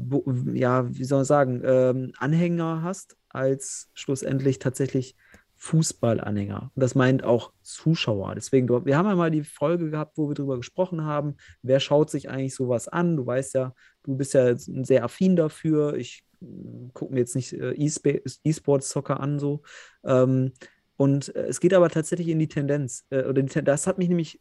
ja, 0.54 0.88
wie 0.88 1.04
soll 1.04 1.18
man 1.18 1.24
sagen, 1.26 1.62
ähm, 1.64 2.12
Anhänger 2.18 2.82
hast, 2.82 3.16
als 3.28 3.90
schlussendlich 3.92 4.58
tatsächlich 4.58 5.16
Fußballanhänger. 5.58 6.70
Und 6.74 6.80
das 6.80 6.94
meint 6.94 7.24
auch 7.24 7.52
Zuschauer. 7.62 8.34
Deswegen, 8.34 8.68
wir 8.68 8.96
haben 8.96 9.08
ja 9.08 9.16
mal 9.16 9.30
die 9.30 9.42
Folge 9.42 9.90
gehabt, 9.90 10.16
wo 10.16 10.28
wir 10.28 10.34
darüber 10.34 10.56
gesprochen 10.56 11.04
haben, 11.04 11.36
wer 11.62 11.80
schaut 11.80 12.10
sich 12.10 12.30
eigentlich 12.30 12.54
sowas 12.54 12.88
an? 12.88 13.16
Du 13.16 13.26
weißt 13.26 13.54
ja, 13.54 13.74
du 14.04 14.16
bist 14.16 14.34
ja 14.34 14.56
sehr 14.56 15.04
affin 15.04 15.36
dafür. 15.36 15.94
Ich 15.96 16.24
gucke 16.94 17.12
mir 17.12 17.20
jetzt 17.20 17.34
nicht 17.34 17.52
äh, 17.52 17.72
E-Sports-Soccer 17.72 19.18
an, 19.18 19.38
so. 19.38 19.62
Ähm, 20.04 20.52
und 20.96 21.34
äh, 21.34 21.46
es 21.46 21.60
geht 21.60 21.74
aber 21.74 21.90
tatsächlich 21.90 22.28
in 22.28 22.38
die 22.38 22.48
Tendenz. 22.48 23.04
Äh, 23.10 23.32
das 23.62 23.86
hat 23.88 23.98
mich 23.98 24.08
nämlich 24.08 24.40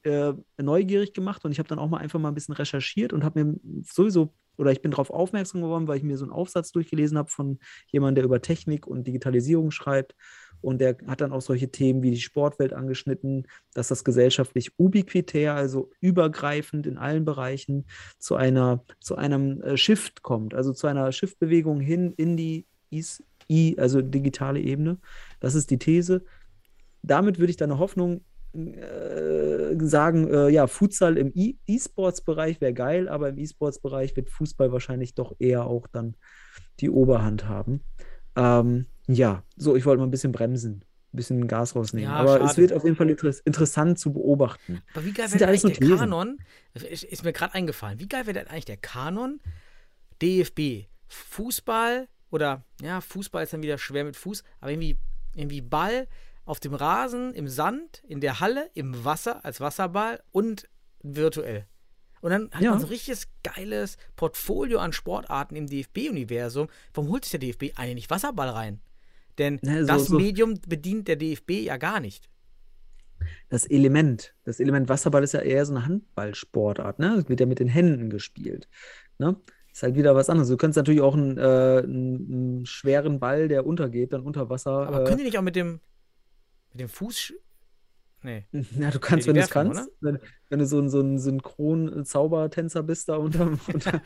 neugierig 0.57 1.13
gemacht 1.13 1.43
und 1.43 1.51
ich 1.51 1.59
habe 1.59 1.69
dann 1.69 1.79
auch 1.79 1.89
mal 1.89 1.97
einfach 1.97 2.19
mal 2.19 2.29
ein 2.29 2.35
bisschen 2.35 2.53
recherchiert 2.53 3.13
und 3.13 3.23
habe 3.23 3.43
mir 3.43 3.59
sowieso, 3.83 4.33
oder 4.57 4.71
ich 4.71 4.81
bin 4.81 4.91
darauf 4.91 5.09
aufmerksam 5.09 5.61
geworden, 5.61 5.87
weil 5.87 5.97
ich 5.97 6.03
mir 6.03 6.17
so 6.17 6.25
einen 6.25 6.31
Aufsatz 6.31 6.71
durchgelesen 6.71 7.17
habe 7.17 7.29
von 7.29 7.59
jemandem, 7.87 8.15
der 8.15 8.25
über 8.25 8.41
Technik 8.41 8.87
und 8.87 9.05
Digitalisierung 9.07 9.71
schreibt. 9.71 10.15
Und 10.61 10.79
der 10.79 10.97
hat 11.07 11.21
dann 11.21 11.31
auch 11.31 11.41
solche 11.41 11.69
Themen 11.69 12.01
wie 12.03 12.11
die 12.11 12.21
Sportwelt 12.21 12.73
angeschnitten, 12.73 13.47
dass 13.73 13.87
das 13.89 14.03
gesellschaftlich 14.03 14.71
ubiquitär, 14.77 15.55
also 15.55 15.91
übergreifend 16.01 16.87
in 16.87 16.97
allen 16.97 17.25
Bereichen 17.25 17.85
zu 18.17 18.35
einer, 18.35 18.83
zu 18.99 19.15
einem 19.15 19.61
äh, 19.61 19.77
Shift 19.77 20.23
kommt, 20.23 20.53
also 20.53 20.73
zu 20.73 20.87
einer 20.87 21.11
Shiftbewegung 21.11 21.79
hin 21.79 22.13
in 22.17 22.37
die 22.37 22.65
I, 23.49 23.75
also 23.77 24.01
digitale 24.01 24.59
Ebene. 24.59 24.97
Das 25.39 25.55
ist 25.55 25.71
die 25.71 25.77
These. 25.77 26.23
Damit 27.01 27.39
würde 27.39 27.51
ich 27.51 27.57
deine 27.57 27.79
Hoffnung 27.79 28.21
äh, 28.53 29.75
sagen, 29.79 30.27
äh, 30.27 30.49
ja, 30.49 30.67
Futsal 30.67 31.17
im 31.17 31.31
E-Sports-Bereich 31.35 32.59
wäre 32.59 32.73
geil, 32.73 33.07
aber 33.07 33.29
im 33.29 33.37
E-Sports-Bereich 33.37 34.15
wird 34.15 34.29
Fußball 34.29 34.71
wahrscheinlich 34.71 35.13
doch 35.13 35.35
eher 35.39 35.65
auch 35.65 35.87
dann 35.87 36.15
die 36.79 36.89
Oberhand 36.89 37.47
haben. 37.47 37.83
Ähm, 38.35 38.87
ja, 39.07 39.43
so, 39.55 39.75
ich 39.75 39.85
wollte 39.85 39.99
mal 39.99 40.07
ein 40.07 40.11
bisschen 40.11 40.31
bremsen, 40.31 40.83
ein 41.13 41.17
bisschen 41.17 41.47
Gas 41.47 41.75
rausnehmen. 41.75 42.09
Ja, 42.09 42.15
aber 42.17 42.41
es 42.41 42.49
schade. 42.51 42.57
wird 42.61 42.73
auf 42.73 42.83
jeden 42.83 42.95
Fall 42.95 43.09
inter 43.09 43.31
interessant 43.45 43.99
zu 43.99 44.11
beobachten. 44.13 44.81
Aber 44.93 45.05
wie 45.05 45.13
geil 45.13 45.31
wäre 45.31 45.47
eigentlich 45.47 45.61
der 45.61 45.73
Thesen. 45.73 45.97
Kanon? 45.97 46.37
Ist, 46.73 47.03
ist 47.03 47.23
mir 47.23 47.33
gerade 47.33 47.53
eingefallen. 47.53 47.99
Wie 47.99 48.07
geil 48.07 48.25
wäre 48.25 48.33
denn 48.39 48.47
eigentlich 48.47 48.65
der 48.65 48.77
Kanon 48.77 49.39
DFB? 50.21 50.87
Fußball 51.07 52.07
oder, 52.31 52.63
ja, 52.81 52.99
Fußball 52.99 53.43
ist 53.43 53.53
dann 53.53 53.63
wieder 53.63 53.77
schwer 53.77 54.03
mit 54.03 54.17
Fuß, 54.17 54.43
aber 54.59 54.71
irgendwie, 54.71 54.97
irgendwie 55.33 55.61
Ball 55.61 56.07
auf 56.43 56.59
dem 56.59 56.73
Rasen, 56.73 57.33
im 57.33 57.47
Sand, 57.47 58.03
in 58.07 58.19
der 58.19 58.39
Halle, 58.41 58.69
im 58.73 59.05
Wasser, 59.05 59.43
als 59.45 59.61
Wasserball 59.61 60.21
und 60.31 60.67
virtuell. 61.01 61.65
Und 62.19 62.31
dann 62.31 62.49
hat 62.51 62.61
Ja. 62.61 62.71
man 62.71 62.79
so 62.79 62.87
ein 62.87 62.89
richtiges 62.89 63.27
geiles 63.43 63.97
Portfolio 64.15 64.79
an 64.79 64.91
Sportarten 64.91 65.55
im 65.55 65.67
DFB-Universum. 65.67 66.67
Warum 66.93 67.09
holt 67.11 67.23
sich 67.23 67.31
der 67.31 67.39
DFB 67.39 67.77
eigentlich 67.77 67.95
nicht 67.95 68.09
Wasserball 68.09 68.49
rein? 68.49 68.81
Denn 69.37 69.59
Ne, 69.63 69.81
so- 69.81 69.87
das 69.87 70.05
so- 70.07 70.17
Medium 70.17 70.55
bedient 70.67 71.07
der 71.07 71.15
DFB 71.15 71.51
ja 71.65 71.77
gar 71.77 71.99
nicht. 71.99 72.29
Das 73.49 73.65
Element, 73.65 74.35
das 74.43 74.59
Element 74.59 74.89
Wasserball 74.89 75.23
ist 75.23 75.33
ja 75.33 75.39
eher 75.41 75.65
so 75.65 75.73
eine 75.75 75.85
Handballsportart, 75.85 76.99
ne? 76.99 77.15
Das 77.17 77.29
wird 77.29 77.39
ja 77.39 77.45
mit 77.45 77.59
den 77.59 77.67
Händen 77.67 78.09
gespielt. 78.09 78.67
Ne? 79.17 79.35
Ist 79.71 79.83
halt 79.83 79.95
wieder 79.95 80.15
was 80.15 80.29
anderes. 80.29 80.49
Du 80.49 80.57
kannst 80.57 80.75
natürlich 80.77 81.01
auch 81.01 81.15
einen, 81.15 81.37
äh, 81.37 81.81
einen, 81.83 82.65
schweren 82.65 83.19
Ball, 83.19 83.47
der 83.47 83.65
untergeht, 83.65 84.13
dann 84.13 84.21
unter 84.21 84.49
Wasser. 84.49 84.87
Aber 84.87 85.01
äh, 85.01 85.05
können 85.05 85.17
die 85.19 85.23
nicht 85.25 85.37
auch 85.37 85.41
mit 85.43 85.55
dem, 85.55 85.79
mit 86.73 86.81
dem 86.81 86.89
Fuß. 86.89 87.33
Nee. 88.23 88.45
Ja, 88.79 88.91
du 88.91 88.99
kannst, 88.99 89.25
die 89.25 89.29
wenn 89.29 89.35
du 89.35 89.41
es 89.41 89.49
kannst, 89.49 89.89
wenn, 90.01 90.19
wenn 90.49 90.59
du 90.59 90.65
so 90.65 90.79
ein, 90.79 90.89
so 90.89 90.99
ein 91.01 91.17
Synchron-Zaubertänzer 91.19 92.83
bist, 92.83 93.09
da 93.09 93.15
unter, 93.17 93.45
unter, 93.73 94.01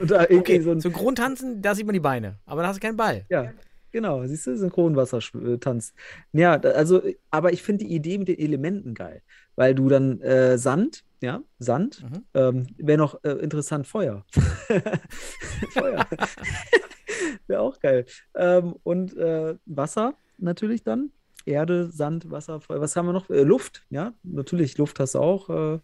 unter 0.00 0.30
Okay, 0.30 0.60
so 0.60 0.70
ein, 0.70 0.80
Synchrontanzen, 0.80 1.62
da 1.62 1.74
sieht 1.74 1.86
man 1.86 1.94
die 1.94 2.00
Beine. 2.00 2.38
Aber 2.46 2.62
da 2.62 2.68
hast 2.68 2.76
du 2.76 2.80
keinen 2.80 2.96
Ball. 2.96 3.26
ja, 3.28 3.52
genau, 3.96 4.26
siehst 4.26 4.46
du, 4.46 4.56
Synchronwassertanz. 4.58 5.94
Ja, 6.32 6.58
da- 6.58 6.70
also, 6.72 7.02
aber 7.30 7.52
ich 7.54 7.62
finde 7.62 7.86
die 7.86 7.94
Idee 7.94 8.18
mit 8.18 8.28
den 8.28 8.38
Elementen 8.38 8.92
geil, 8.94 9.22
weil 9.56 9.74
du 9.74 9.88
dann 9.88 10.20
äh, 10.20 10.58
Sand, 10.58 11.02
ja, 11.22 11.42
Sand, 11.58 12.02
Mhm. 12.02 12.24
ähm, 12.34 12.66
wäre 12.76 12.98
noch 12.98 13.24
äh, 13.24 13.30
interessant, 13.32 13.86
Feuer. 13.86 14.24
Feuer. 15.72 16.06
wäre 17.46 17.60
auch 17.62 17.80
geil. 17.80 18.04
Ähm, 18.34 18.74
und 18.82 19.16
äh, 19.16 19.56
Wasser 19.64 20.14
natürlich 20.38 20.82
dann. 20.82 21.10
Erde, 21.46 21.90
Sand, 21.92 22.30
Wasser, 22.30 22.60
Feuer. 22.60 22.80
Was 22.80 22.96
haben 22.96 23.06
wir 23.06 23.12
noch? 23.14 23.30
Äh, 23.30 23.42
Luft, 23.42 23.86
ja, 23.88 24.12
natürlich, 24.24 24.76
Luft 24.78 25.00
hast 25.00 25.14
du 25.14 25.20
auch. 25.20 25.48
Äh, 25.48 25.78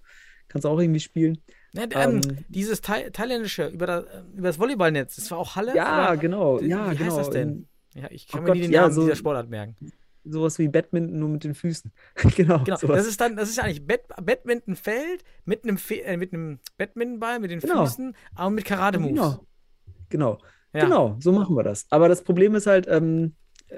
kannst 0.49 0.65
du 0.65 0.69
auch 0.69 0.79
irgendwie 0.81 1.01
spielen. 1.01 1.39
Ne, 1.73 1.89
ähm, 1.93 2.21
Ähm, 2.23 2.45
dieses 2.49 2.83
Thai 2.83 3.09
thailändische 3.11 3.69
über 3.69 3.87
das, 3.87 4.05
über 4.37 4.49
das 4.49 4.59
Volleyballnetz, 4.59 5.17
das 5.17 5.31
war 5.31 5.39
auch 5.39 5.57
Halle? 5.57 5.75
Ja, 5.75 6.15
genau. 6.17 6.61
Wie 6.61 6.69
Ja, 6.69 6.89
heißt 6.89 6.99
genau. 6.99 7.17
das 7.17 7.31
denn? 7.31 7.67
Ja, 7.95 8.11
ich 8.11 8.27
Oh 8.31 8.33
kann 8.35 8.43
mir 8.43 8.47
Gott, 8.49 8.57
nie 8.57 8.63
den 8.63 8.73
ja, 8.73 8.83
Namen 8.83 8.95
so- 8.95 9.03
dieser 9.03 9.17
Sportart 9.17 9.49
merken. 9.51 9.77
sowas 10.25 10.59
wie 10.59 10.69
Badminton 10.69 11.19
nur 11.19 11.29
mit 11.29 11.45
den 11.45 11.55
Füßen. 11.55 11.93
genau. 12.37 12.63
Genau, 12.65 12.77
sowas. 12.77 12.97
das 12.99 13.07
ist 13.07 13.21
dann, 13.21 13.37
das 13.37 13.51
ist 13.51 13.59
eigentlich 13.59 13.87
Bad, 13.87 14.03
Badmintonfeld 14.25 15.25
mit 15.45 15.65
einem, 15.65 15.79
Fe 15.79 16.03
äh, 16.05 16.17
mit 16.17 16.33
einem 16.33 16.59
Badmintonball, 16.79 17.41
mit 17.41 17.51
den 17.51 17.61
Genau. 17.61 17.85
Füßen, 17.85 18.15
aber 18.35 18.51
mit 18.51 18.65
Karate-Moves. 18.65 19.11
Genau. 19.15 19.47
Genau. 20.09 20.39
Ja. 20.75 20.85
Genau, 20.85 21.17
so 21.21 21.33
machen 21.33 21.55
wir 21.57 21.63
das. 21.65 21.87
Aber 21.91 22.09
das 22.09 22.23
Problem 22.25 22.55
ist 22.55 22.67
halt, 22.67 22.87
ähm, 22.89 23.35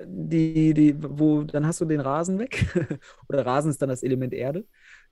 die, 0.07 0.75
die, 0.75 0.95
wo, 1.01 1.43
dann 1.43 1.67
hast 1.67 1.81
du 1.81 1.85
den 1.85 2.01
Rasen 2.01 2.39
weg. 2.39 2.67
Oder 3.29 3.45
Rasen 3.47 3.71
ist 3.71 3.81
dann 3.83 3.89
das 3.89 4.03
Element 4.03 4.33
Erde. 4.35 4.65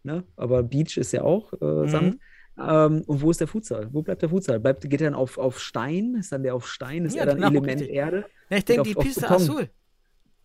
Ne? 0.04 0.24
Aber 0.36 0.62
Beach 0.64 0.96
ist 0.96 1.12
ja 1.12 1.22
auch 1.22 1.52
äh, 1.54 1.64
Mhm. 1.64 2.20
Ähm, 2.58 3.02
und 3.06 3.22
wo 3.22 3.30
ist 3.30 3.40
der 3.40 3.48
Futsal? 3.48 3.88
Wo 3.92 4.02
bleibt 4.02 4.22
der 4.22 4.28
Futsal? 4.28 4.60
Bleibt, 4.60 4.82
geht 4.88 5.00
er 5.00 5.10
dann 5.10 5.14
auf, 5.18 5.38
auf 5.38 5.58
Stein? 5.60 6.14
Ist 6.16 6.32
dann 6.32 6.42
der 6.42 6.54
auf 6.54 6.68
Stein? 6.68 7.04
Ist 7.06 7.14
Ja, 7.14 7.20
er 7.22 7.26
dann 7.26 7.36
genau, 7.36 7.48
Element 7.48 7.80
richtig. 7.80 7.96
Erde? 7.96 8.24
Ja, 8.50 8.56
ich 8.58 8.64
denke, 8.64 8.82
die 8.84 8.94
Piste. 8.94 9.30
Azul. 9.30 9.70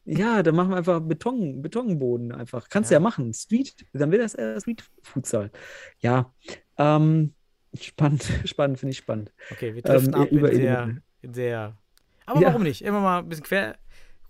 Ja, 0.05 0.41
dann 0.41 0.55
machen 0.55 0.69
wir 0.69 0.77
einfach 0.77 1.01
Beton, 1.01 1.61
Betonboden 1.61 2.31
einfach. 2.31 2.69
Kannst 2.69 2.89
du 2.89 2.93
Ja. 2.93 2.99
ja 2.99 3.03
machen. 3.03 3.33
Street, 3.33 3.75
dann 3.91 4.09
wird 4.11 4.23
das 4.23 4.35
eher 4.35 4.59
Street 4.61 4.83
Futsal. 5.03 5.51
Ja. 5.99 6.33
Ähm, 6.77 7.33
spannend, 7.77 8.23
spannend, 8.45 8.79
finde 8.79 8.91
ich 8.91 8.97
spannend. 8.99 9.33
Okay, 9.51 9.75
wir 9.75 9.81
driften 9.81 10.13
Ähm, 10.13 10.21
ab 10.21 10.31
über 10.31 10.49
in 10.51 10.61
Elemente. 10.61 11.01
in 11.21 11.33
sehr. 11.33 11.77
Aber 12.25 12.39
Ja. 12.39 12.47
warum 12.49 12.63
nicht? 12.63 12.81
Immer 12.83 13.01
mal 13.01 13.19
ein 13.19 13.27
bisschen 13.27 13.43
quer. 13.43 13.77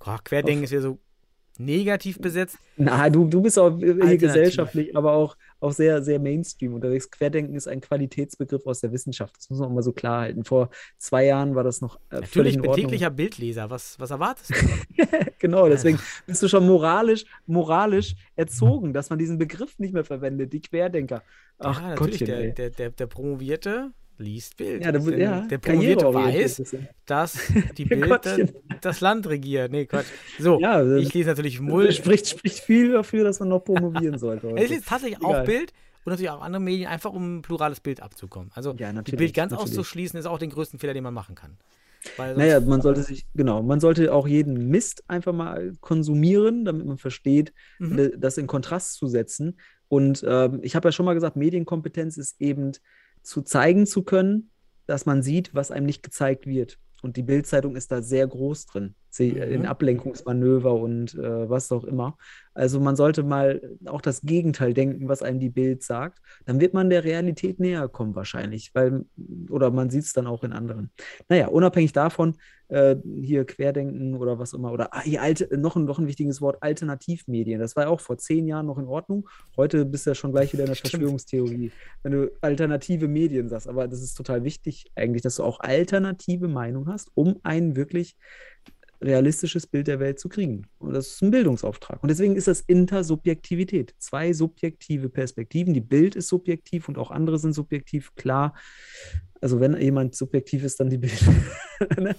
Oh, 0.04 0.16
Querdenken 0.24 0.64
ist 0.64 0.72
ja 0.72 0.82
so 0.82 1.00
negativ 1.58 2.20
besetzt. 2.20 2.58
Na, 2.76 3.10
du, 3.10 3.26
du 3.26 3.42
bist 3.42 3.58
auch 3.58 3.78
gesellschaftlich, 3.78 4.96
aber 4.96 5.14
auch, 5.14 5.36
auch 5.60 5.72
sehr, 5.72 6.02
sehr 6.04 6.20
Mainstream 6.20 6.74
unterwegs. 6.74 7.10
Querdenken 7.10 7.56
ist 7.56 7.68
ein 7.68 7.82
Qualitätsbegriff 7.82 8.66
aus 8.66 8.82
der 8.82 8.92
Wissenschaft. 8.92 9.36
Das 9.38 9.50
muss 9.50 9.60
man 9.60 9.70
auch 9.70 9.74
mal 9.74 9.84
so 9.84 9.92
klar 9.92 10.22
halten. 10.22 10.44
Vor 10.44 10.70
zwei 10.98 11.26
Jahren 11.26 11.56
war 11.56 11.64
das 11.64 11.82
noch 11.82 12.00
äh, 12.10 12.22
völlig 12.24 12.56
Natürlich, 12.56 12.56
in 12.56 12.62
bin 12.62 12.72
täglicher 12.74 13.10
Bildleser. 13.10 13.70
Was, 13.70 14.00
was 14.00 14.12
erwartest 14.12 14.52
du? 14.52 14.56
Genau, 15.40 15.70
deswegen 15.70 16.00
bist 16.26 16.42
du 16.42 16.48
schon 16.48 16.66
moralisch, 16.66 17.26
moralisch 17.46 18.16
erzogen, 18.36 18.92
dass 18.92 19.12
man 19.12 19.20
diesen 19.20 19.38
Begriff 19.38 19.78
nicht 19.78 19.94
mehr 19.94 20.04
verwendet, 20.04 20.52
die 20.52 20.62
Querdenker. 20.62 21.22
Ach 21.60 21.80
ja, 21.80 21.90
natürlich, 21.90 22.20
Gottchen, 22.20 22.28
der, 22.28 22.52
der, 22.52 22.70
der, 22.72 22.90
der 22.90 23.06
Promovierte 23.06 23.92
liest 24.18 24.58
Bild. 24.58 24.84
Ja, 24.84 24.92
der, 24.92 25.18
ja, 25.20 25.42
der 25.42 25.58
Promovierte 25.60 26.14
weiß, 26.14 26.60
ist 26.60 26.76
dass 27.06 27.40
die 27.78 27.86
Bild 27.86 28.20
das 28.82 29.02
Land 29.02 29.28
regiert. 29.28 29.72
Nee, 29.72 29.86
Quatsch. 29.86 30.08
So, 30.40 30.60
Ja, 30.60 30.84
das- 30.84 31.02
ich 31.02 31.14
lese 31.14 31.30
natürlich 31.30 31.60
Mull. 31.60 31.92
Spricht, 31.92 32.28
spricht 32.28 32.60
viel 32.60 32.92
dafür, 32.94 33.24
dass 33.24 33.40
man 33.40 33.50
noch 33.50 33.60
promovieren 33.64 34.18
sollte. 34.20 34.48
Ich 34.48 34.54
heute. 34.54 34.66
lese 34.74 34.84
tatsächlich 34.86 35.20
Egal. 35.20 35.42
auch 35.42 35.46
Bild 35.46 35.72
und 36.06 36.12
natürlich 36.12 36.30
auch 36.32 36.42
andere 36.42 36.62
Medien, 36.62 36.88
einfach 36.90 37.12
um 37.14 37.38
ein 37.38 37.42
plurales 37.42 37.80
Bild 37.80 38.02
abzukommen. 38.02 38.50
Also 38.54 38.74
Ja, 38.78 38.92
die 38.94 39.16
Bild 39.16 39.34
ganz 39.34 39.52
natürlich. 39.52 39.72
auszuschließen, 39.72 40.20
ist 40.20 40.26
auch 40.26 40.40
den 40.40 40.50
größten 40.50 40.80
Fehler, 40.80 40.94
den 40.94 41.04
man 41.04 41.14
machen 41.14 41.36
kann. 41.36 41.58
Naja, 42.18 42.62
man 42.62 42.82
sollte 42.82 43.04
sich, 43.04 43.26
genau, 43.36 43.62
man 43.62 43.80
sollte 43.82 44.14
auch 44.14 44.28
jeden 44.28 44.70
Mist 44.70 45.04
einfach 45.10 45.34
mal 45.34 45.74
konsumieren, 45.82 46.64
damit 46.64 46.86
man 46.86 46.98
versteht, 46.98 47.54
Mhm. 47.80 48.12
das 48.18 48.38
in 48.38 48.48
Kontrast 48.48 48.94
zu 48.94 49.08
setzen. 49.08 49.58
Und 49.90 50.24
ähm, 50.28 50.60
ich 50.64 50.76
habe 50.76 50.88
ja 50.88 50.92
schon 50.94 51.06
mal 51.06 51.14
gesagt, 51.16 51.36
Medienkompetenz 51.36 52.16
ist 52.18 52.40
eben 52.40 52.72
zu 53.28 53.42
zeigen 53.42 53.86
zu 53.86 54.04
können, 54.04 54.52
dass 54.86 55.06
man 55.06 55.22
sieht, 55.22 55.54
was 55.54 55.70
einem 55.70 55.86
nicht 55.86 56.02
gezeigt 56.02 56.48
wird. 56.48 56.80
Und 57.02 57.18
die 57.18 57.24
Bildzeitung 57.24 57.76
ist 57.76 57.92
da 57.92 58.02
sehr 58.02 58.26
groß 58.26 58.68
drin. 58.68 58.96
In 59.20 59.66
Ablenkungsmanöver 59.66 60.74
und 60.74 61.16
äh, 61.16 61.50
was 61.50 61.72
auch 61.72 61.84
immer. 61.84 62.18
Also 62.54 62.80
man 62.80 62.96
sollte 62.96 63.24
mal 63.24 63.62
auch 63.86 64.02
das 64.02 64.22
Gegenteil 64.22 64.74
denken, 64.74 65.08
was 65.08 65.22
einem 65.22 65.40
die 65.40 65.50
Bild 65.50 65.84
sagt. 65.84 66.20
Dann 66.46 66.60
wird 66.60 66.74
man 66.74 66.90
der 66.90 67.04
Realität 67.04 67.60
näher 67.60 67.88
kommen 67.88 68.16
wahrscheinlich, 68.16 68.72
weil, 68.74 69.06
oder 69.50 69.70
man 69.70 69.92
sieht 69.92 70.04
es 70.04 70.14
dann 70.14 70.26
auch 70.26 70.44
in 70.44 70.54
anderen. 70.54 70.90
Naja, 71.30 71.48
unabhängig 71.48 71.94
davon, 71.94 72.36
äh, 72.70 72.96
hier 73.22 73.46
Querdenken 73.46 74.16
oder 74.16 74.40
was 74.40 74.54
immer, 74.54 74.72
oder 74.72 74.94
ah, 74.94 75.02
hier 75.02 75.22
alte, 75.22 75.56
noch, 75.58 75.76
ein, 75.76 75.86
noch 75.86 76.00
ein 76.00 76.08
wichtiges 76.08 76.42
Wort, 76.42 76.58
Alternativmedien. 76.62 77.60
Das 77.60 77.76
war 77.76 77.84
ja 77.84 77.90
auch 77.90 78.02
vor 78.02 78.18
zehn 78.18 78.48
Jahren 78.48 78.66
noch 78.66 78.80
in 78.80 78.88
Ordnung. 78.88 79.30
Heute 79.56 79.86
bist 79.86 80.06
du 80.06 80.12
ja 80.12 80.16
schon 80.16 80.32
gleich 80.32 80.52
wieder 80.52 80.64
in 80.64 80.70
der 80.70 80.76
Stimmt. 80.76 80.92
Verschwörungstheorie, 80.92 81.72
wenn 82.04 82.12
du 82.12 82.32
alternative 82.42 83.08
Medien 83.08 83.50
sagst. 83.50 83.68
Aber 83.68 83.88
das 83.88 84.02
ist 84.02 84.16
total 84.16 84.44
wichtig 84.44 84.92
eigentlich, 84.96 85.22
dass 85.22 85.36
du 85.36 85.44
auch 85.44 85.60
alternative 85.60 86.48
Meinung 86.48 86.88
hast, 86.88 87.12
um 87.14 87.40
ein 87.44 87.76
wirklich 87.76 88.18
realistisches 89.02 89.68
Bild 89.68 89.88
der 89.88 90.00
Welt 90.00 90.20
zu 90.20 90.30
kriegen. 90.30 90.68
Und 90.80 90.94
das 90.94 91.08
ist 91.08 91.22
ein 91.22 91.32
Bildungsauftrag. 91.32 92.02
Und 92.02 92.10
deswegen 92.10 92.36
ist 92.36 92.48
das 92.48 92.62
Intersubjektivität. 92.62 93.96
Zwei 94.00 94.34
subjektive 94.34 95.10
Perspektiven. 95.10 95.74
Die 95.74 95.82
Bild 95.82 96.16
ist 96.16 96.28
subjektiv 96.28 96.88
und 96.88 96.98
auch 96.98 97.12
andere 97.12 97.40
sind 97.40 97.54
subjektiv, 97.54 98.16
klar. 98.16 98.54
Also 99.42 99.60
wenn 99.60 99.80
jemand 99.80 100.16
subjektiv 100.16 100.64
ist, 100.64 100.80
dann 100.80 100.90
die 100.90 100.98
Bild. 100.98 101.20
Ne? 102.00 102.16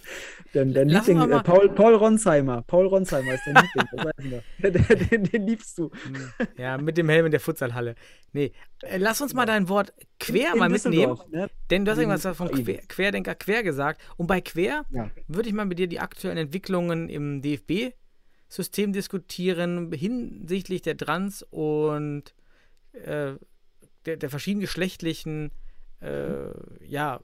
Dein, 0.52 0.72
dein 0.72 0.88
Lass 0.88 1.08
Liebling, 1.08 1.32
äh, 1.32 1.42
Paul, 1.42 1.68
Paul 1.70 1.96
Ronsheimer. 1.96 2.62
Paul 2.62 2.86
Ronsheimer 2.86 3.34
ist 3.34 3.42
dein 3.44 3.56
Liebling. 3.56 4.40
Den, 4.62 5.08
den, 5.10 5.24
den 5.24 5.46
liebst 5.48 5.76
du. 5.78 5.90
Hm, 5.90 6.46
Ja, 6.56 6.78
mit 6.78 6.96
dem 6.96 7.08
Helm 7.08 7.26
in 7.26 7.32
der 7.32 7.40
Futsalhalle. 7.40 7.96
Nee, 8.32 8.52
äh, 8.82 8.98
lass 8.98 9.20
uns 9.20 9.34
mal 9.34 9.46
dein 9.46 9.68
Wort 9.68 9.92
quer 10.20 10.52
In 10.52 10.60
mal 10.60 10.68
mitnehmen. 10.68 11.18
Ne? 11.32 11.50
Denn 11.70 11.84
du 11.84 11.90
hast 11.90 11.98
irgendwas 11.98 12.36
von 12.36 12.48
quer, 12.52 12.82
Querdenker 12.86 13.34
quer 13.34 13.64
gesagt. 13.64 14.00
Und 14.16 14.28
bei 14.28 14.40
quer 14.40 14.84
Ja. 14.90 15.10
würde 15.26 15.48
ich 15.48 15.54
mal 15.56 15.66
mit 15.66 15.80
dir 15.80 15.88
die 15.88 15.98
aktuellen 15.98 16.38
Entwicklungen 16.38 17.08
im 17.08 17.42
DFB-System 17.42 18.92
diskutieren 18.92 19.90
hinsichtlich 19.92 20.82
der 20.82 20.96
Trans- 20.96 21.42
und 21.50 22.32
äh, 22.92 23.32
der, 24.06 24.16
der 24.18 24.30
verschiedengeschlechtlichen 24.30 25.50
äh, 26.00 26.50
ja, 26.86 27.20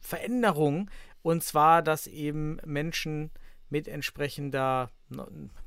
Veränderungen. 0.00 0.90
Und 1.22 1.42
zwar, 1.42 1.82
dass 1.82 2.06
eben 2.06 2.58
Menschen 2.64 3.30
mit 3.70 3.88
entsprechender, 3.88 4.90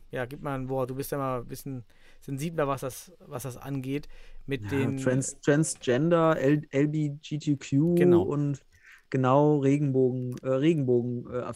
ja, 0.09 0.25
gib 0.25 0.41
mal 0.41 0.55
ein 0.55 0.69
Wort, 0.69 0.89
du 0.89 0.95
bist 0.95 1.11
ja 1.11 1.17
mal 1.17 1.41
ein 1.41 1.47
bisschen 1.47 1.83
sensibler, 2.21 2.67
was 2.67 2.81
das, 2.81 3.11
was 3.19 3.43
das 3.43 3.57
angeht, 3.57 4.07
mit 4.45 4.63
Ja, 4.63 4.69
den 4.69 4.97
Trans, 4.97 5.39
Transgender, 5.41 6.37
L, 6.39 6.63
LBGTQ 6.71 7.95
Genau. 7.95 8.23
und 8.23 8.65
genau 9.09 9.59
Regenbogen, 9.59 10.35
äh, 10.41 10.49
Regenbogen 10.49 11.29
äh, 11.29 11.53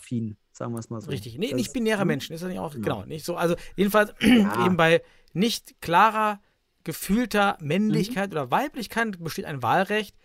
sagen 0.52 0.74
wir 0.74 0.80
es 0.80 0.90
mal 0.90 1.02
so. 1.02 1.10
Richtig. 1.10 1.38
Nee, 1.38 1.48
Das- 1.50 1.56
nicht 1.58 1.74
binäre 1.74 2.02
hm? 2.02 2.08
Menschen, 2.08 2.34
ist 2.34 2.42
das 2.42 2.50
nicht 2.50 2.60
auch, 2.60 2.74
Ja. 2.76 2.82
genau, 2.82 3.06
nicht 3.06 3.26
so. 3.26 3.36
Also 3.36 3.56
jedenfalls 3.76 4.14
Ja. 4.20 4.20
eben 4.66 4.78
bei 4.78 5.02
nicht 5.34 5.82
klarer, 5.82 6.40
gefühlter 6.86 7.58
Männlichkeit 7.60 8.30
Mhm. 8.30 8.38
oder 8.38 8.52
Weiblichkeit 8.52 9.22
besteht 9.22 9.44
ein 9.46 9.62
Wahlrecht, 9.62 10.16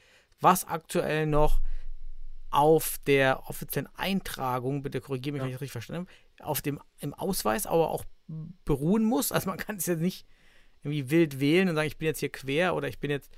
was 0.40 0.66
aktuell 0.68 1.26
noch 1.26 1.60
auf 2.50 2.98
der 3.06 3.48
offiziellen 3.48 3.88
Eintragung, 3.96 4.82
bitte 4.82 5.00
korrigiere 5.00 5.32
mich, 5.34 5.42
wenn 5.42 5.48
ich 5.48 5.54
das 5.54 5.60
richtig 5.62 5.72
verstanden 5.72 6.06
habe, 6.38 6.48
auf 6.48 6.62
dem 6.62 6.80
im 6.98 7.14
Ausweis 7.14 7.66
aber 7.66 7.90
auch 7.90 8.04
beruhen 8.64 9.04
muss. 9.04 9.32
Also 9.32 9.48
man 9.48 9.58
kann 9.58 9.76
es 9.76 9.86
jetzt 9.86 10.00
nicht 10.00 10.26
irgendwie 10.82 11.10
wild 11.10 11.40
wählen 11.40 11.68
und 11.68 11.74
sagen, 11.74 11.86
ich 11.88 11.98
bin 11.98 12.06
jetzt 12.06 12.20
hier 12.20 12.30
quer 12.30 12.74
oder 12.74 12.88
ich 12.88 12.98
bin 12.98 13.10
jetzt, 13.10 13.30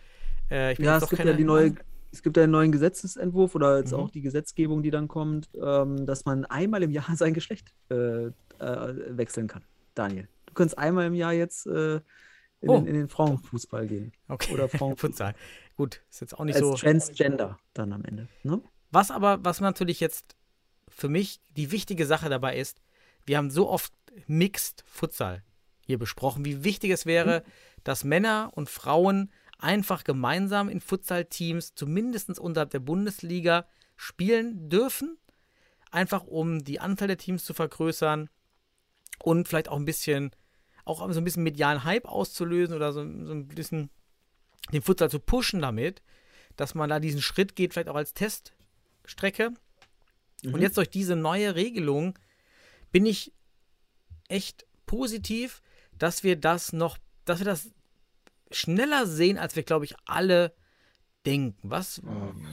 äh, 0.51 0.73
ich 0.73 0.79
bin 0.79 0.87
Ja, 0.87 0.95
jetzt 0.95 1.05
es 1.05 1.11
gibt 1.11 1.19
keine 1.19 1.33
ja 1.33 1.37
die 1.37 1.45
neue, 1.45 1.75
es 2.11 2.23
gibt 2.23 2.37
ja 2.37 2.43
einen 2.45 2.53
neuen 2.53 2.73
Gesetzesentwurf 2.73 3.55
oder 3.55 3.79
jetzt 3.79 3.93
Mhm. 3.93 3.99
auch 3.99 4.11
die 4.11 4.21
Gesetzgebung, 4.23 4.83
die 4.83 4.91
dann 4.91 5.09
kommt, 5.09 5.49
ähm, 5.63 6.07
dass 6.07 6.25
man 6.25 6.45
einmal 6.47 6.83
im 6.83 6.91
Jahr 6.91 7.07
sein 7.17 7.35
Geschlecht 7.35 7.75
äh, 7.91 8.27
äh, 8.27 8.33
wechseln 8.59 9.47
kann. 9.49 9.65
Daniel, 9.95 10.29
du 10.47 10.55
kannst 10.55 10.79
einmal 10.79 11.07
im 11.07 11.15
Jahr 11.15 11.33
jetzt 11.33 11.67
äh, 11.67 12.01
in, 12.63 12.71
Oh. 12.71 12.79
den, 12.79 12.87
in 12.87 12.95
den 12.95 13.09
Frauenfußball 13.09 13.87
gehen. 13.87 14.13
Okay. 14.29 14.53
Oder 14.55 14.69
Frauen 14.69 14.97
Futsal. 14.97 15.35
Gut, 15.77 16.01
ist 16.11 16.21
jetzt 16.21 16.39
auch 16.39 16.45
nicht 16.45 16.57
als 16.57 16.65
so. 16.65 16.75
Transgender 16.75 17.59
dann 17.75 17.93
am 17.93 18.05
Ende. 18.05 18.29
Ne? 18.43 18.63
Was 18.91 19.11
aber, 19.11 19.45
was 19.45 19.61
natürlich 19.61 20.01
jetzt 20.01 20.37
für 20.89 21.09
mich 21.09 21.41
die 21.57 21.71
wichtige 21.71 22.07
Sache 22.07 22.29
dabei 22.29 22.57
ist, 22.59 22.81
wir 23.25 23.37
haben 23.39 23.51
so 23.51 23.69
oft 23.69 23.93
Mixed 24.27 24.85
Futsal 24.87 25.43
hier 25.87 25.99
besprochen, 25.99 26.45
wie 26.45 26.65
wichtig 26.65 26.91
es 26.91 27.07
wäre, 27.07 27.43
dass 27.85 28.05
Männer 28.05 28.51
und 28.55 28.69
Frauen 28.69 29.33
einfach 29.59 30.05
gemeinsam 30.05 30.69
in 30.69 30.81
Futsal-Teams, 30.81 31.75
zumindest 31.75 32.39
unterhalb 32.39 32.71
der 32.71 32.81
Bundesliga, 32.81 33.67
spielen 33.97 34.69
dürfen. 34.69 35.17
Einfach 35.91 36.25
um 36.25 36.65
die 36.65 36.81
Anzahl 36.81 37.09
der 37.09 37.17
Teams 37.19 37.45
zu 37.45 37.55
vergrößern 37.55 38.29
und 39.23 39.49
vielleicht 39.49 39.69
auch 39.69 39.77
ein 39.77 39.85
bisschen, 39.85 40.31
auch 40.85 40.99
so 41.13 41.21
ein 41.21 41.25
bisschen 41.25 41.43
medialen 41.43 41.85
Hype 41.85 42.07
auszulösen 42.07 42.75
oder 42.75 42.93
so, 42.93 43.01
so 43.01 43.33
ein 43.33 43.49
bisschen 43.49 43.91
den 44.73 44.83
Futsal 44.83 45.11
zu 45.11 45.21
pushen 45.21 45.61
damit, 45.61 46.03
dass 46.57 46.75
man 46.75 46.89
da 46.89 47.01
diesen 47.01 47.23
Schritt 47.23 47.57
geht, 47.57 47.73
vielleicht 47.73 47.89
auch 47.89 47.97
als 47.97 48.15
Teststrecke. 48.15 49.53
Und 50.45 50.61
jetzt 50.61 50.77
durch 50.77 50.91
diese 50.91 51.15
neue 51.15 51.55
Regelung 51.55 52.19
bin 52.91 53.07
ich 53.07 53.33
echt 54.29 54.67
positiv, 54.87 55.63
dass 55.99 56.25
wir 56.25 56.37
das 56.37 56.73
noch, 56.73 56.99
dass 57.25 57.39
wir 57.39 57.45
das 57.45 57.71
schneller 58.51 59.07
sehen, 59.07 59.39
als 59.39 59.57
wir, 59.57 59.63
glaube 59.63 59.85
ich, 59.85 59.95
alle 60.05 60.53
denken. 61.25 61.71
Was, 61.71 62.03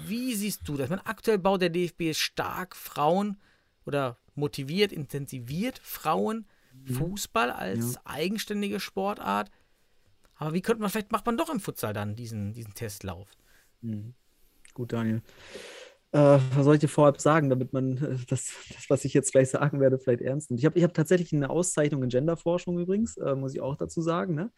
wie 0.06 0.36
siehst 0.36 0.68
du 0.68 0.78
das? 0.78 0.90
Meine, 0.90 1.06
aktuell 1.06 1.40
baut 1.40 1.62
der 1.62 1.70
DFB 1.70 2.14
stark 2.14 2.76
Frauen 2.76 3.42
oder 3.86 4.18
motiviert, 4.36 4.92
intensiviert 4.92 5.80
Frauen 5.80 6.48
Fußball 6.86 7.52
als 7.52 7.98
eigenständige 8.06 8.80
Sportart. 8.80 9.52
Aber 10.36 10.54
wie 10.54 10.62
könnte 10.62 10.82
man, 10.82 10.90
vielleicht 10.90 11.12
macht 11.12 11.26
man 11.26 11.38
doch 11.38 11.50
im 11.50 11.60
Futsal 11.60 11.94
dann 11.94 12.16
diesen, 12.16 12.54
diesen 12.54 12.74
Testlauf. 12.74 13.30
Gut, 14.74 14.94
Daniel. 14.94 15.22
Äh, 16.12 16.40
was 16.56 16.66
soll 16.66 16.74
ich 16.74 16.80
dir 16.80 16.88
vorab 16.88 17.22
sagen, 17.22 17.52
damit 17.52 17.72
man 17.72 17.98
äh, 17.98 18.18
das, 18.28 18.52
das, 18.74 18.90
was 18.90 19.06
ich 19.06 19.14
jetzt 19.14 19.32
gleich 19.32 19.50
sagen 19.52 19.80
werde, 19.80 20.00
vielleicht 20.00 20.22
ernst 20.22 20.50
nimmt? 20.50 20.60
Ich 20.60 20.66
habe 20.66 20.78
ich 20.78 20.84
hab 20.84 20.94
tatsächlich 20.94 21.32
eine 21.34 21.52
Auszeichnung 21.52 22.02
in 22.02 22.10
Genderforschung 22.10 22.80
übrigens, 22.80 23.18
äh, 23.18 23.36
muss 23.36 23.54
ich 23.54 23.62
auch 23.62 23.76
dazu 23.76 24.02
sagen. 24.02 24.34
Ne? 24.34 24.52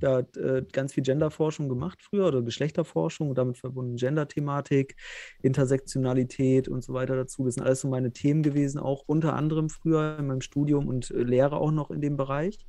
Da 0.00 0.16
hat 0.16 0.36
äh, 0.36 0.64
ganz 0.72 0.94
viel 0.94 1.04
Genderforschung 1.04 1.68
gemacht 1.68 2.02
früher 2.02 2.26
oder 2.26 2.42
Geschlechterforschung 2.42 3.28
und 3.28 3.38
damit 3.38 3.56
verbunden 3.56 3.94
Gender-Thematik, 3.96 4.96
Intersektionalität 5.42 6.66
und 6.66 6.82
so 6.82 6.92
weiter 6.92 7.14
dazu. 7.14 7.44
Das 7.44 7.54
sind 7.54 7.62
alles 7.62 7.82
so 7.82 7.88
meine 7.88 8.12
Themen 8.12 8.42
gewesen, 8.42 8.80
auch 8.80 9.04
unter 9.06 9.34
anderem 9.34 9.68
früher 9.68 10.16
in 10.18 10.26
meinem 10.26 10.40
Studium 10.40 10.88
und 10.88 11.12
äh, 11.12 11.22
Lehre 11.22 11.58
auch 11.58 11.70
noch 11.70 11.92
in 11.92 12.00
dem 12.00 12.16
Bereich. 12.16 12.66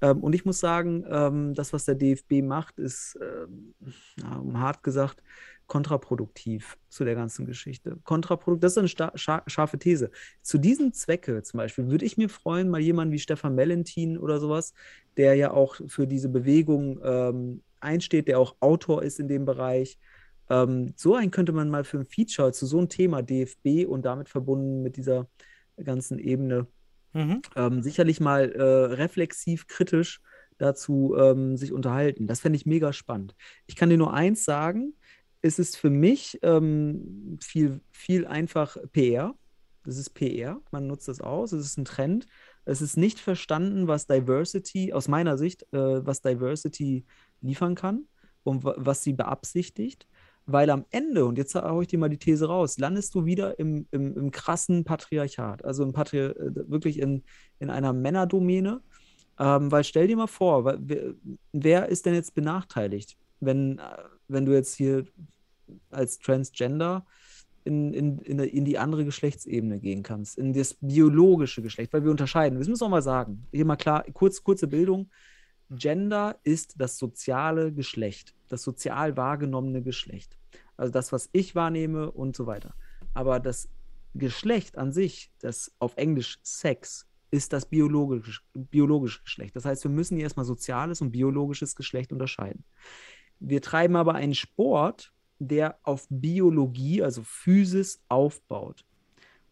Ähm, 0.00 0.22
und 0.22 0.34
ich 0.34 0.44
muss 0.44 0.60
sagen, 0.60 1.04
ähm, 1.08 1.54
das, 1.54 1.72
was 1.72 1.84
der 1.84 1.94
DFB 1.94 2.42
macht, 2.42 2.78
ist, 2.78 3.18
ähm, 3.20 3.74
um 4.40 4.60
hart 4.60 4.82
gesagt, 4.82 5.22
kontraproduktiv 5.68 6.78
zu 6.88 7.04
der 7.04 7.14
ganzen 7.14 7.46
Geschichte. 7.46 7.98
Kontraproduktiv, 8.04 8.62
das 8.62 8.72
ist 8.72 8.78
eine 9.04 9.12
scha 9.18 9.42
scharfe 9.46 9.78
These. 9.78 10.10
Zu 10.42 10.58
diesem 10.58 10.92
Zwecke 10.92 11.42
zum 11.42 11.58
Beispiel 11.58 11.88
würde 11.88 12.04
ich 12.04 12.16
mir 12.16 12.28
freuen, 12.28 12.68
mal 12.68 12.80
jemanden 12.80 13.12
wie 13.12 13.20
Stefan 13.20 13.54
Mellentin 13.54 14.18
oder 14.18 14.40
sowas, 14.40 14.74
der 15.16 15.34
ja 15.36 15.52
auch 15.52 15.76
für 15.86 16.06
diese 16.08 16.28
Bewegung 16.28 17.00
ähm, 17.04 17.62
einsteht, 17.80 18.28
der 18.28 18.40
auch 18.40 18.56
Autor 18.60 19.02
ist 19.04 19.20
in 19.20 19.28
dem 19.28 19.44
Bereich. 19.44 19.98
Ähm, 20.50 20.94
so 20.96 21.14
einen 21.14 21.30
könnte 21.30 21.52
man 21.52 21.70
mal 21.70 21.84
für 21.84 21.98
ein 21.98 22.06
Feature 22.06 22.52
zu 22.52 22.66
so 22.66 22.78
einem 22.78 22.88
Thema 22.88 23.22
DFB 23.22 23.86
und 23.86 24.04
damit 24.04 24.28
verbunden 24.28 24.82
mit 24.82 24.96
dieser 24.96 25.28
ganzen 25.76 26.18
Ebene 26.18 26.66
Mhm. 27.14 27.42
ähm, 27.56 27.82
sicherlich 27.82 28.20
mal 28.20 28.52
äh, 28.52 28.62
reflexiv, 28.62 29.66
kritisch 29.66 30.20
dazu 30.58 31.14
ähm, 31.18 31.56
sich 31.56 31.72
unterhalten. 31.72 32.26
Das 32.26 32.40
fände 32.40 32.56
ich 32.56 32.66
mega 32.66 32.92
spannend. 32.92 33.34
Ich 33.66 33.76
kann 33.76 33.90
dir 33.90 33.96
nur 33.96 34.12
eins 34.12 34.44
sagen, 34.44 34.94
es 35.42 35.58
ist 35.58 35.76
für 35.76 35.90
mich 35.90 36.38
ähm, 36.42 37.38
viel, 37.42 37.80
viel 37.92 38.26
einfach 38.26 38.76
PR. 38.92 39.34
Das 39.84 39.96
ist 39.96 40.10
PR, 40.10 40.60
man 40.70 40.86
nutzt 40.86 41.08
das 41.08 41.20
aus, 41.20 41.52
es 41.52 41.64
ist 41.64 41.78
ein 41.78 41.84
Trend. 41.84 42.26
Es 42.64 42.82
ist 42.82 42.96
nicht 42.96 43.18
verstanden, 43.20 43.88
was 43.88 44.06
Diversity, 44.06 44.92
aus 44.92 45.08
meiner 45.08 45.38
Sicht, 45.38 45.62
äh, 45.72 46.04
was 46.06 46.20
Diversity 46.20 47.06
liefern 47.40 47.74
kann 47.74 48.06
und 48.42 48.64
wa- 48.64 48.74
was 48.76 49.02
sie 49.02 49.12
beabsichtigt. 49.14 50.06
Weil 50.46 50.70
am 50.70 50.84
Ende, 50.90 51.24
und 51.26 51.36
jetzt 51.38 51.54
haue 51.54 51.82
ich 51.82 51.88
dir 51.88 51.98
mal 51.98 52.08
die 52.08 52.18
These 52.18 52.46
raus, 52.48 52.78
landest 52.78 53.14
du 53.14 53.24
wieder 53.26 53.58
im, 53.58 53.86
im, 53.90 54.16
im 54.16 54.30
krassen 54.30 54.84
Patriarchat, 54.84 55.64
also 55.64 55.82
im 55.84 55.92
Patri 55.92 56.18
äh, 56.18 56.34
wirklich 56.70 56.98
in, 56.98 57.22
in 57.58 57.70
einer 57.70 57.92
Männerdomäne. 57.92 58.80
Ähm, 59.38 59.70
weil 59.70 59.84
stell 59.84 60.06
dir 60.08 60.16
mal 60.16 60.26
vor, 60.26 60.64
wer, 60.64 61.14
wer 61.52 61.88
ist 61.88 62.06
denn 62.06 62.14
jetzt 62.14 62.34
benachteiligt, 62.34 63.16
wenn, 63.40 63.78
äh, 63.78 63.82
wenn 64.28 64.44
du 64.46 64.52
jetzt 64.52 64.74
hier 64.74 65.06
als 65.90 66.18
Transgender 66.18 67.06
in, 67.64 67.92
in, 67.92 68.18
in, 68.20 68.38
in 68.38 68.64
die 68.64 68.78
andere 68.78 69.04
Geschlechtsebene 69.04 69.78
gehen 69.78 70.02
kannst, 70.02 70.38
in 70.38 70.52
das 70.52 70.74
biologische 70.80 71.62
Geschlecht, 71.62 71.92
weil 71.92 72.04
wir 72.04 72.10
unterscheiden. 72.10 72.58
Das 72.58 72.68
müssen 72.68 72.80
wir 72.80 72.86
auch 72.86 72.90
mal 72.90 73.02
sagen. 73.02 73.46
Hier 73.52 73.64
mal 73.64 73.76
klar, 73.76 74.04
kurz, 74.12 74.42
kurze 74.42 74.68
Bildung. 74.68 75.10
Gender 75.70 76.38
ist 76.44 76.76
das 76.78 76.96
soziale 76.96 77.72
Geschlecht, 77.72 78.34
das 78.48 78.62
sozial 78.62 79.16
wahrgenommene 79.18 79.82
Geschlecht. 79.82 80.38
Also 80.78 80.92
das, 80.92 81.12
was 81.12 81.28
ich 81.32 81.54
wahrnehme 81.54 82.10
und 82.10 82.34
so 82.34 82.46
weiter. 82.46 82.74
Aber 83.12 83.38
das 83.38 83.68
Geschlecht 84.14 84.78
an 84.78 84.92
sich, 84.92 85.30
das 85.40 85.72
auf 85.78 85.96
Englisch 85.96 86.38
Sex, 86.42 87.06
ist 87.30 87.52
das 87.52 87.66
biologische, 87.66 88.40
biologische 88.54 89.22
Geschlecht. 89.22 89.54
Das 89.54 89.66
heißt, 89.66 89.84
wir 89.84 89.90
müssen 89.90 90.16
hier 90.16 90.24
erstmal 90.24 90.46
soziales 90.46 91.02
und 91.02 91.10
biologisches 91.10 91.76
Geschlecht 91.76 92.12
unterscheiden. 92.12 92.64
Wir 93.40 93.62
treiben 93.62 93.96
aber 93.96 94.14
einen 94.14 94.34
Sport, 94.34 95.12
der 95.38 95.78
auf 95.82 96.06
Biologie, 96.10 97.02
also 97.02 97.22
Physis, 97.24 98.02
aufbaut. 98.08 98.84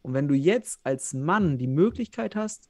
Und 0.03 0.15
wenn 0.15 0.29
du 0.29 0.35
jetzt 0.35 0.81
als 0.85 1.15
Mann 1.15 1.59
die 1.59 1.67
Möglichkeit 1.67 2.37
hast, 2.37 2.69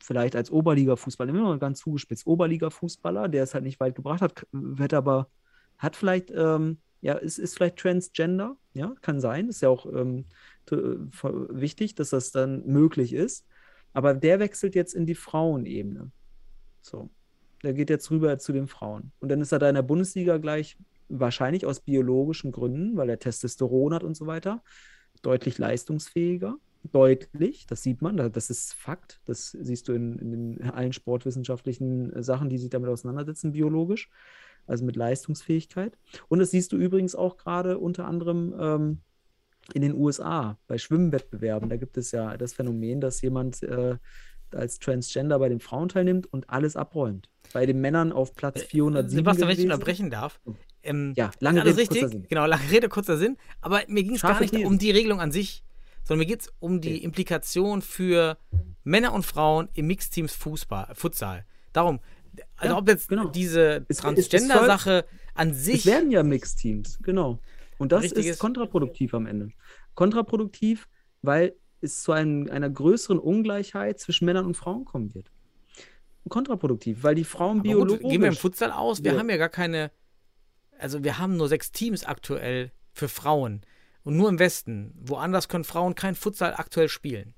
vielleicht 0.00 0.36
als 0.36 0.50
Oberliga-Fußballer, 0.50 1.30
immer 1.30 1.58
ganz 1.58 1.80
zugespitzt, 1.80 2.26
Oberliga-Fußballer, 2.26 3.28
der 3.28 3.42
es 3.42 3.54
halt 3.54 3.64
nicht 3.64 3.80
weit 3.80 3.94
gebracht 3.94 4.20
hat, 4.22 4.46
wird 4.52 4.94
aber, 4.94 5.28
hat 5.78 5.96
vielleicht, 5.96 6.30
ähm, 6.30 6.78
ja, 7.00 7.14
ist, 7.14 7.38
ist 7.38 7.56
vielleicht 7.56 7.78
Transgender, 7.78 8.56
ja, 8.74 8.94
kann 9.00 9.20
sein, 9.20 9.48
ist 9.48 9.60
ja 9.60 9.68
auch 9.68 9.86
ähm, 9.86 10.26
ver- 10.66 11.48
wichtig, 11.50 11.94
dass 11.94 12.10
das 12.10 12.30
dann 12.30 12.64
möglich 12.66 13.12
ist. 13.12 13.46
Aber 13.92 14.14
der 14.14 14.38
wechselt 14.38 14.74
jetzt 14.74 14.94
in 14.94 15.06
die 15.06 15.14
Frauenebene. 15.14 16.10
So. 16.80 17.10
Der 17.62 17.74
geht 17.74 17.90
jetzt 17.90 18.10
rüber 18.10 18.38
zu 18.38 18.52
den 18.52 18.68
Frauen. 18.68 19.12
Und 19.20 19.30
dann 19.30 19.40
ist 19.40 19.52
er 19.52 19.58
da 19.58 19.68
in 19.68 19.74
der 19.74 19.82
Bundesliga 19.82 20.38
gleich, 20.38 20.76
wahrscheinlich 21.08 21.64
aus 21.66 21.80
biologischen 21.80 22.52
Gründen, 22.52 22.96
weil 22.96 23.08
er 23.08 23.18
Testosteron 23.18 23.94
hat 23.94 24.04
und 24.04 24.16
so 24.16 24.26
weiter, 24.26 24.62
deutlich 25.22 25.58
leistungsfähiger. 25.58 26.56
Deutlich, 26.92 27.66
das 27.66 27.82
sieht 27.82 28.02
man, 28.02 28.16
da- 28.16 28.28
das 28.28 28.50
ist 28.50 28.74
Fakt. 28.74 29.20
Das 29.24 29.50
siehst 29.50 29.88
du 29.88 29.92
in, 29.94 30.18
in 30.58 30.62
allen 30.70 30.92
sportwissenschaftlichen 30.92 32.22
Sachen, 32.22 32.48
die 32.48 32.58
sich 32.58 32.70
damit 32.70 32.88
auseinandersetzen, 32.88 33.52
biologisch, 33.52 34.10
also 34.66 34.84
mit 34.84 34.94
Leistungsfähigkeit. 34.96 35.98
Und 36.28 36.38
das 36.38 36.50
siehst 36.52 36.72
du 36.72 36.76
übrigens 36.76 37.14
auch 37.14 37.36
gerade 37.36 37.78
unter 37.78 38.06
anderem 38.06 38.54
ähm, 38.60 38.98
in 39.74 39.82
den 39.82 39.94
USA 39.94 40.58
bei 40.66 40.78
Schwimmwettbewerben. 40.78 41.68
Da 41.68 41.76
gibt 41.76 41.96
es 41.98 42.12
ja 42.12 42.36
das 42.36 42.52
Phänomen, 42.52 43.00
dass 43.00 43.20
jemand 43.22 43.62
äh, 43.62 43.96
als 44.54 44.78
Transgender 44.78 45.38
bei 45.38 45.48
den 45.48 45.60
Frauen 45.60 45.88
teilnimmt 45.88 46.26
und 46.32 46.48
alles 46.50 46.76
abräumt. 46.76 47.28
Bei 47.52 47.64
den 47.66 47.80
Männern 47.80 48.12
auf 48.12 48.34
Platz 48.34 48.62
407 48.62 49.10
Sebastian, 49.16 49.48
wenn 49.48 49.58
ich 49.58 49.64
unterbrechen 49.64 50.10
darf. 50.10 50.40
Ähm, 50.82 51.14
Ja, 51.16 51.30
lange 51.40 51.62
alles 51.62 51.76
Rede, 51.76 51.86
kurzer 51.88 52.02
richtig. 52.02 52.20
Sinn. 52.20 52.26
Genau, 52.28 52.46
lange 52.46 52.70
Rede, 52.70 52.88
kurzer 52.88 53.16
Sinn. 53.16 53.36
Aber 53.60 53.80
mir 53.88 54.02
ging 54.02 54.14
es 54.14 54.22
gar 54.22 54.40
nicht 54.40 54.52
Thesen. 54.52 54.66
um 54.66 54.78
die 54.78 54.90
Regelung 54.90 55.20
an 55.20 55.32
sich, 55.32 55.64
sondern 56.04 56.20
mir 56.20 56.26
geht 56.26 56.42
es 56.42 56.52
um 56.60 56.80
die 56.80 56.94
Okay. 56.96 57.04
Implikation 57.04 57.82
für 57.82 58.38
Männer 58.84 59.12
und 59.12 59.24
Frauen 59.26 59.68
im 59.74 59.86
Mixteams 59.86 60.34
Fußball, 60.34 60.94
Futsal. 60.94 61.44
Darum, 61.72 62.00
also 62.56 62.74
Ja, 62.74 62.78
ob 62.78 62.88
jetzt 62.88 63.08
genau. 63.08 63.28
diese 63.28 63.60
Es- 63.60 63.82
es- 63.82 63.96
es 63.96 63.98
Transgender-Sache 63.98 65.04
an 65.34 65.50
Es 65.50 65.64
sich. 65.64 65.86
werden 65.86 66.10
ja 66.10 66.22
Mixteams, 66.22 66.98
genau. 67.02 67.40
Und 67.78 67.92
das 67.92 68.12
ist- 68.12 68.38
kontraproduktiv 68.38 69.14
am 69.14 69.26
Ende. 69.26 69.50
Kontraproduktiv, 69.94 70.88
weil 71.22 71.54
es 71.80 72.02
zu 72.02 72.12
einem, 72.12 72.48
einer 72.50 72.68
größeren 72.70 73.18
Ungleichheit 73.18 73.98
zwischen 74.00 74.24
Männern 74.24 74.46
und 74.46 74.56
Frauen 74.56 74.84
kommen 74.84 75.14
wird. 75.14 75.30
Kontraproduktiv, 76.28 77.02
weil 77.02 77.14
die 77.14 77.24
Frauen 77.24 77.60
aber 77.60 77.68
gut, 77.68 77.88
biologisch. 77.88 78.08
gehen 78.10 78.20
wir 78.20 78.28
im 78.28 78.34
Futsal 78.34 78.70
aus. 78.70 79.02
Wir 79.02 79.12
Ja. 79.12 79.18
haben 79.18 79.30
ja 79.30 79.36
gar 79.38 79.48
keine. 79.48 79.90
Also, 80.78 81.02
wir 81.02 81.18
haben 81.18 81.36
nur 81.36 81.48
sechs 81.48 81.72
Teams 81.72 82.04
aktuell 82.04 82.70
für 82.92 83.08
Frauen. 83.08 83.62
Und 84.04 84.16
nur 84.16 84.28
im 84.28 84.38
Westen. 84.38 84.92
Woanders 85.00 85.48
können 85.48 85.64
Frauen 85.64 85.94
kein 85.94 86.14
Futsal 86.14 86.54
aktuell 86.54 86.88
spielen. 86.88 87.34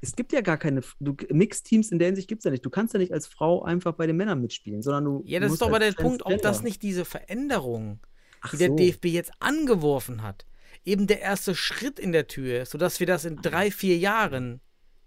es 0.00 0.16
gibt 0.16 0.32
ja 0.32 0.40
gar 0.40 0.56
keine 0.56 0.80
du, 0.98 1.14
Mixteams 1.30 1.92
in 1.92 1.98
der 2.00 2.06
Hinsicht 2.06 2.26
gibt 2.26 2.40
es 2.40 2.44
ja 2.44 2.50
nicht. 2.50 2.64
Du 2.66 2.70
kannst 2.70 2.92
ja 2.92 2.98
nicht 2.98 3.12
als 3.12 3.26
Frau 3.28 3.62
einfach 3.62 3.92
bei 3.92 4.06
den 4.08 4.16
Männern 4.16 4.40
mitspielen, 4.40 4.82
sondern 4.82 5.04
du. 5.04 5.22
Ja, 5.26 5.38
das 5.38 5.52
ist 5.52 5.62
doch 5.62 5.68
aber 5.68 5.78
der 5.78 5.92
Punkt, 5.92 6.24
ob 6.26 6.40
das 6.42 6.62
nicht 6.64 6.82
diese 6.82 7.04
Veränderung, 7.04 8.00
Ach 8.40 8.50
die 8.50 8.56
der 8.56 8.68
so. 8.68 8.76
DFB 8.76 9.04
jetzt 9.06 9.30
angeworfen 9.38 10.22
hat, 10.22 10.44
eben 10.84 11.06
der 11.06 11.20
erste 11.20 11.54
Schritt 11.54 11.98
in 11.98 12.12
der 12.12 12.26
Tür 12.26 12.66
sodass 12.66 13.00
wir 13.00 13.06
das 13.06 13.24
in 13.24 13.36
drei, 13.36 13.70
vier 13.70 13.96
Jahren 13.96 14.60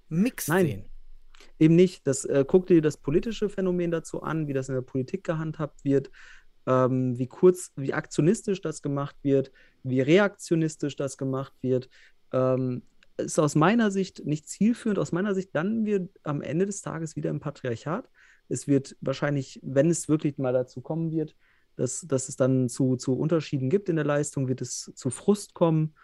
mixed 0.09 0.49
Nein. 0.49 0.65
sehen. 0.65 0.89
Eben 1.59 1.75
nicht. 1.75 2.05
Das, 2.07 2.25
äh, 2.25 2.45
guck 2.47 2.67
dir 2.67 2.81
das 2.81 2.97
politische 2.97 3.49
Phänomen 3.49 3.91
dazu 3.91 4.21
an, 4.21 4.47
wie 4.47 4.53
das 4.53 4.69
in 4.69 4.75
der 4.75 4.81
Politik 4.81 5.23
gehandhabt 5.23 5.83
wird, 5.83 6.11
ähm, 6.65 7.17
wie 7.17 7.27
kurz, 7.27 7.71
wie 7.75 7.93
aktionistisch 7.93 8.61
das 8.61 8.81
gemacht 8.81 9.15
wird, 9.21 9.51
wie 9.83 10.01
reaktionistisch 10.01 10.95
das 10.95 11.17
gemacht 11.17 11.53
wird. 11.61 11.89
Ähm, 12.31 12.83
ist 13.17 13.39
aus 13.39 13.55
meiner 13.55 13.91
Sicht 13.91 14.25
nicht 14.25 14.49
zielführend. 14.49 14.99
Aus 14.99 15.11
meiner 15.11 15.33
Sicht 15.33 15.53
landen 15.53 15.85
wir 15.85 16.09
am 16.23 16.41
Ende 16.41 16.65
des 16.65 16.81
Tages 16.81 17.15
wieder 17.15 17.29
im 17.29 17.39
Patriarchat. 17.39 18.09
Es 18.49 18.67
wird 18.67 18.97
wahrscheinlich, 19.01 19.59
wenn 19.63 19.89
es 19.89 20.09
wirklich 20.09 20.37
mal 20.37 20.53
dazu 20.53 20.81
kommen 20.81 21.11
wird, 21.11 21.35
dass, 21.75 22.01
dass 22.01 22.29
es 22.29 22.35
dann 22.35 22.69
zu, 22.69 22.95
zu 22.95 23.17
Unterschieden 23.17 23.69
gibt 23.69 23.89
in 23.89 23.95
der 23.95 24.05
Leistung, 24.05 24.47
wird 24.47 24.61
es 24.61 24.91
zu 24.95 25.09
Frust 25.09 25.53
kommen. 25.53 25.95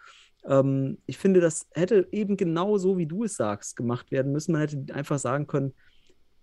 Ähm, 0.44 0.98
ich 1.06 1.18
finde, 1.18 1.40
das 1.40 1.66
hätte 1.72 2.08
eben 2.12 2.36
genau 2.36 2.78
so, 2.78 2.98
wie 2.98 3.06
du 3.06 3.24
es 3.24 3.36
sagst, 3.36 3.76
gemacht 3.76 4.10
werden 4.10 4.32
müssen. 4.32 4.52
Man 4.52 4.60
hätte 4.60 4.94
einfach 4.94 5.18
sagen 5.18 5.46
können, 5.46 5.72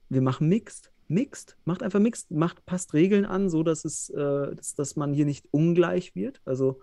wir 0.10 0.22
machen 0.22 0.48
Mixed. 0.50 0.92
Mixed, 1.08 1.58
macht 1.66 1.82
einfach 1.82 2.00
Mixed, 2.00 2.30
macht, 2.30 2.66
passt 2.68 2.94
Regeln 2.94 3.26
an, 3.26 3.50
so 3.50 3.64
dass 3.64 3.84
es, 3.84 4.10
äh, 4.12 4.56
dass, 4.56 4.76
dass 4.76 4.96
man 4.96 5.12
hier 5.12 5.26
nicht 5.26 5.48
ungleich 5.52 6.16
wird. 6.16 6.40
Also 6.46 6.82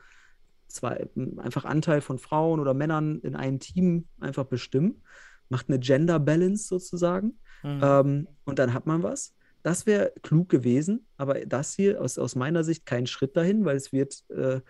zwei, 0.66 1.08
einfach 1.36 1.64
Anteil 1.64 2.00
von 2.00 2.18
Frauen 2.18 2.58
oder 2.58 2.74
Männern 2.74 3.20
in 3.20 3.36
einem 3.36 3.60
Team 3.60 4.06
einfach 4.20 4.44
bestimmen. 4.44 5.02
Macht 5.48 5.68
eine 5.68 5.78
Gender 5.78 6.18
Balance 6.18 6.66
sozusagen. 6.66 7.38
Mhm. 7.62 7.80
Ähm, 7.82 8.28
und 8.44 8.58
dann 8.58 8.74
hat 8.74 8.86
man 8.86 9.04
was. 9.04 9.32
Das 9.66 9.84
wäre 9.84 10.12
klug 10.22 10.48
gewesen, 10.48 11.08
aber 11.16 11.44
das 11.44 11.74
hier 11.74 12.00
aus, 12.00 12.18
aus 12.18 12.36
meiner 12.36 12.62
Sicht 12.62 12.86
kein 12.86 13.08
Schritt 13.08 13.36
dahin, 13.36 13.64
weil 13.64 13.74
es 13.74 13.92
wird, 13.92 14.22
äh, 14.30 14.60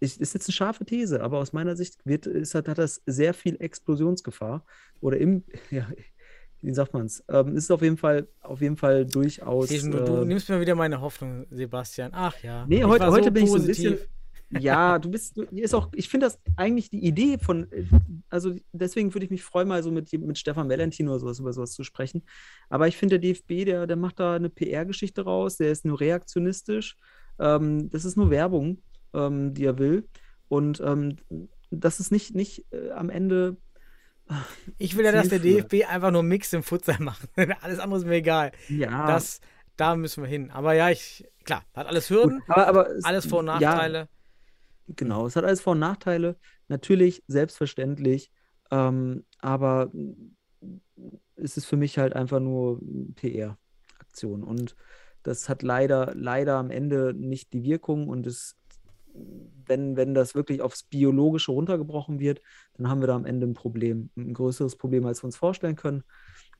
ist, 0.00 0.22
ist 0.22 0.32
jetzt 0.32 0.48
eine 0.48 0.54
scharfe 0.54 0.86
These, 0.86 1.22
aber 1.22 1.36
aus 1.36 1.52
meiner 1.52 1.76
Sicht 1.76 1.98
wird, 2.06 2.24
ist, 2.24 2.54
hat, 2.54 2.66
hat 2.66 2.78
das 2.78 3.02
sehr 3.04 3.34
viel 3.34 3.60
Explosionsgefahr. 3.60 4.64
Oder 5.02 5.18
im, 5.18 5.44
ja, 5.70 5.86
wie 6.62 6.72
sagt 6.72 6.94
man 6.94 7.04
es? 7.04 7.22
Ähm, 7.28 7.58
ist 7.58 7.70
auf 7.70 7.82
jeden 7.82 7.98
Fall, 7.98 8.26
auf 8.40 8.62
jeden 8.62 8.78
Fall 8.78 9.04
durchaus. 9.04 9.68
Du, 9.68 9.74
äh, 9.74 9.80
du 10.02 10.24
nimmst 10.24 10.48
mir 10.48 10.62
wieder 10.62 10.76
meine 10.76 11.02
Hoffnung, 11.02 11.44
Sebastian. 11.50 12.12
Ach 12.14 12.42
ja. 12.42 12.64
Nee, 12.66 12.84
heute, 12.84 13.08
heute 13.08 13.24
so 13.24 13.30
bin 13.32 13.46
positiv. 13.46 13.68
ich 13.68 13.76
so 13.76 13.88
ein 13.88 13.92
bisschen 13.96 14.08
ja, 14.58 14.98
du 14.98 15.10
bist, 15.10 15.38
ist 15.38 15.74
auch, 15.74 15.88
ich 15.94 16.08
finde 16.08 16.26
das 16.26 16.38
eigentlich 16.56 16.90
die 16.90 17.04
Idee 17.04 17.38
von, 17.38 17.66
also 18.28 18.54
deswegen 18.72 19.14
würde 19.14 19.24
ich 19.24 19.30
mich 19.30 19.42
freuen, 19.42 19.68
mal 19.68 19.82
so 19.82 19.90
mit, 19.90 20.12
mit 20.12 20.38
Stefan 20.38 20.68
Valentin 20.68 21.08
oder 21.08 21.18
sowas 21.18 21.38
über 21.38 21.52
sowas 21.52 21.72
zu 21.72 21.84
sprechen. 21.84 22.22
Aber 22.68 22.88
ich 22.88 22.96
finde, 22.96 23.18
der 23.18 23.32
DFB, 23.32 23.64
der, 23.64 23.86
der 23.86 23.96
macht 23.96 24.20
da 24.20 24.34
eine 24.34 24.50
PR-Geschichte 24.50 25.22
raus, 25.22 25.56
der 25.56 25.70
ist 25.70 25.84
nur 25.84 26.00
reaktionistisch. 26.00 26.96
Ähm, 27.38 27.90
das 27.90 28.04
ist 28.04 28.16
nur 28.16 28.30
Werbung, 28.30 28.78
ähm, 29.14 29.54
die 29.54 29.64
er 29.64 29.78
will. 29.78 30.08
Und 30.48 30.80
ähm, 30.80 31.16
das 31.70 32.00
ist 32.00 32.12
nicht, 32.12 32.34
nicht 32.34 32.66
äh, 32.72 32.90
am 32.90 33.10
Ende. 33.10 33.56
Ich 34.78 34.96
will 34.96 35.04
ja, 35.04 35.12
dass 35.12 35.28
der 35.28 35.38
DFB 35.38 35.88
einfach 35.88 36.10
nur 36.10 36.22
Mix 36.22 36.52
im 36.52 36.62
Futsal 36.62 36.98
macht. 37.00 37.28
Alles 37.62 37.78
andere 37.78 38.00
ist 38.00 38.06
mir 38.06 38.16
egal. 38.16 38.52
Ja. 38.68 39.06
Das, 39.06 39.40
da 39.76 39.96
müssen 39.96 40.22
wir 40.22 40.28
hin. 40.28 40.50
Aber 40.50 40.74
ja, 40.74 40.90
ich, 40.90 41.26
klar, 41.44 41.64
hat 41.74 41.86
alles 41.86 42.10
Hürden, 42.10 42.40
Gut, 42.40 42.50
aber, 42.50 42.66
aber 42.68 42.88
alles 43.02 43.26
Vor- 43.26 43.40
und 43.40 43.46
Nachteile. 43.46 43.98
Ja, 43.98 44.08
Genau, 44.88 45.26
es 45.26 45.36
hat 45.36 45.44
alles 45.44 45.60
Vor- 45.60 45.72
und 45.72 45.78
Nachteile. 45.78 46.36
Natürlich, 46.68 47.22
selbstverständlich. 47.26 48.30
Ähm, 48.70 49.24
aber 49.38 49.90
es 51.36 51.56
ist 51.56 51.66
für 51.66 51.76
mich 51.76 51.98
halt 51.98 52.14
einfach 52.14 52.40
nur 52.40 52.80
PR-Aktion. 53.16 54.42
Und 54.42 54.76
das 55.22 55.48
hat 55.48 55.62
leider, 55.62 56.12
leider 56.14 56.56
am 56.56 56.70
Ende 56.70 57.14
nicht 57.14 57.52
die 57.52 57.62
Wirkung. 57.62 58.08
Und 58.08 58.26
es, 58.26 58.56
wenn, 59.12 59.96
wenn 59.96 60.14
das 60.14 60.34
wirklich 60.34 60.62
aufs 60.62 60.84
Biologische 60.84 61.52
runtergebrochen 61.52 62.18
wird, 62.18 62.40
dann 62.74 62.88
haben 62.88 63.00
wir 63.00 63.08
da 63.08 63.16
am 63.16 63.26
Ende 63.26 63.46
ein 63.46 63.54
Problem. 63.54 64.10
Ein 64.16 64.34
größeres 64.34 64.76
Problem, 64.76 65.06
als 65.06 65.22
wir 65.22 65.26
uns 65.26 65.36
vorstellen 65.36 65.76
können. 65.76 66.02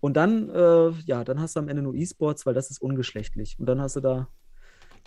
Und 0.00 0.16
dann, 0.16 0.50
äh, 0.50 0.90
ja, 1.06 1.24
dann 1.24 1.40
hast 1.40 1.56
du 1.56 1.60
am 1.60 1.68
Ende 1.68 1.82
nur 1.82 1.94
E-Sports, 1.94 2.44
weil 2.44 2.54
das 2.54 2.70
ist 2.70 2.82
ungeschlechtlich. 2.82 3.56
Und 3.58 3.66
dann 3.66 3.80
hast 3.80 3.96
du 3.96 4.00
da, 4.00 4.28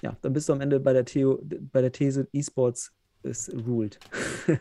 ja, 0.01 0.17
dann 0.21 0.33
bist 0.33 0.49
du 0.49 0.53
am 0.53 0.61
Ende 0.61 0.79
bei 0.79 0.93
der, 0.93 1.05
Theo, 1.05 1.41
bei 1.43 1.81
der 1.81 1.91
These, 1.91 2.27
E-Sports 2.31 2.93
es 3.25 3.51
ruled. 3.53 3.99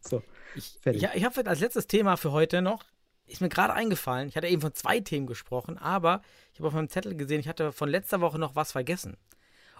so, 0.00 0.22
ich, 0.54 0.78
fertig. 0.80 1.02
Ich, 1.02 1.08
ich 1.14 1.24
habe 1.24 1.46
als 1.46 1.60
letztes 1.60 1.86
Thema 1.86 2.16
für 2.16 2.32
heute 2.32 2.62
noch, 2.62 2.84
ist 3.26 3.40
mir 3.40 3.48
gerade 3.48 3.74
eingefallen, 3.74 4.28
ich 4.28 4.36
hatte 4.36 4.46
eben 4.46 4.62
von 4.62 4.72
zwei 4.72 5.00
Themen 5.00 5.26
gesprochen, 5.26 5.78
aber 5.78 6.22
ich 6.52 6.60
habe 6.60 6.68
auf 6.68 6.74
meinem 6.74 6.88
Zettel 6.88 7.16
gesehen, 7.16 7.40
ich 7.40 7.48
hatte 7.48 7.72
von 7.72 7.88
letzter 7.88 8.20
Woche 8.20 8.38
noch 8.38 8.54
was 8.54 8.72
vergessen. 8.72 9.16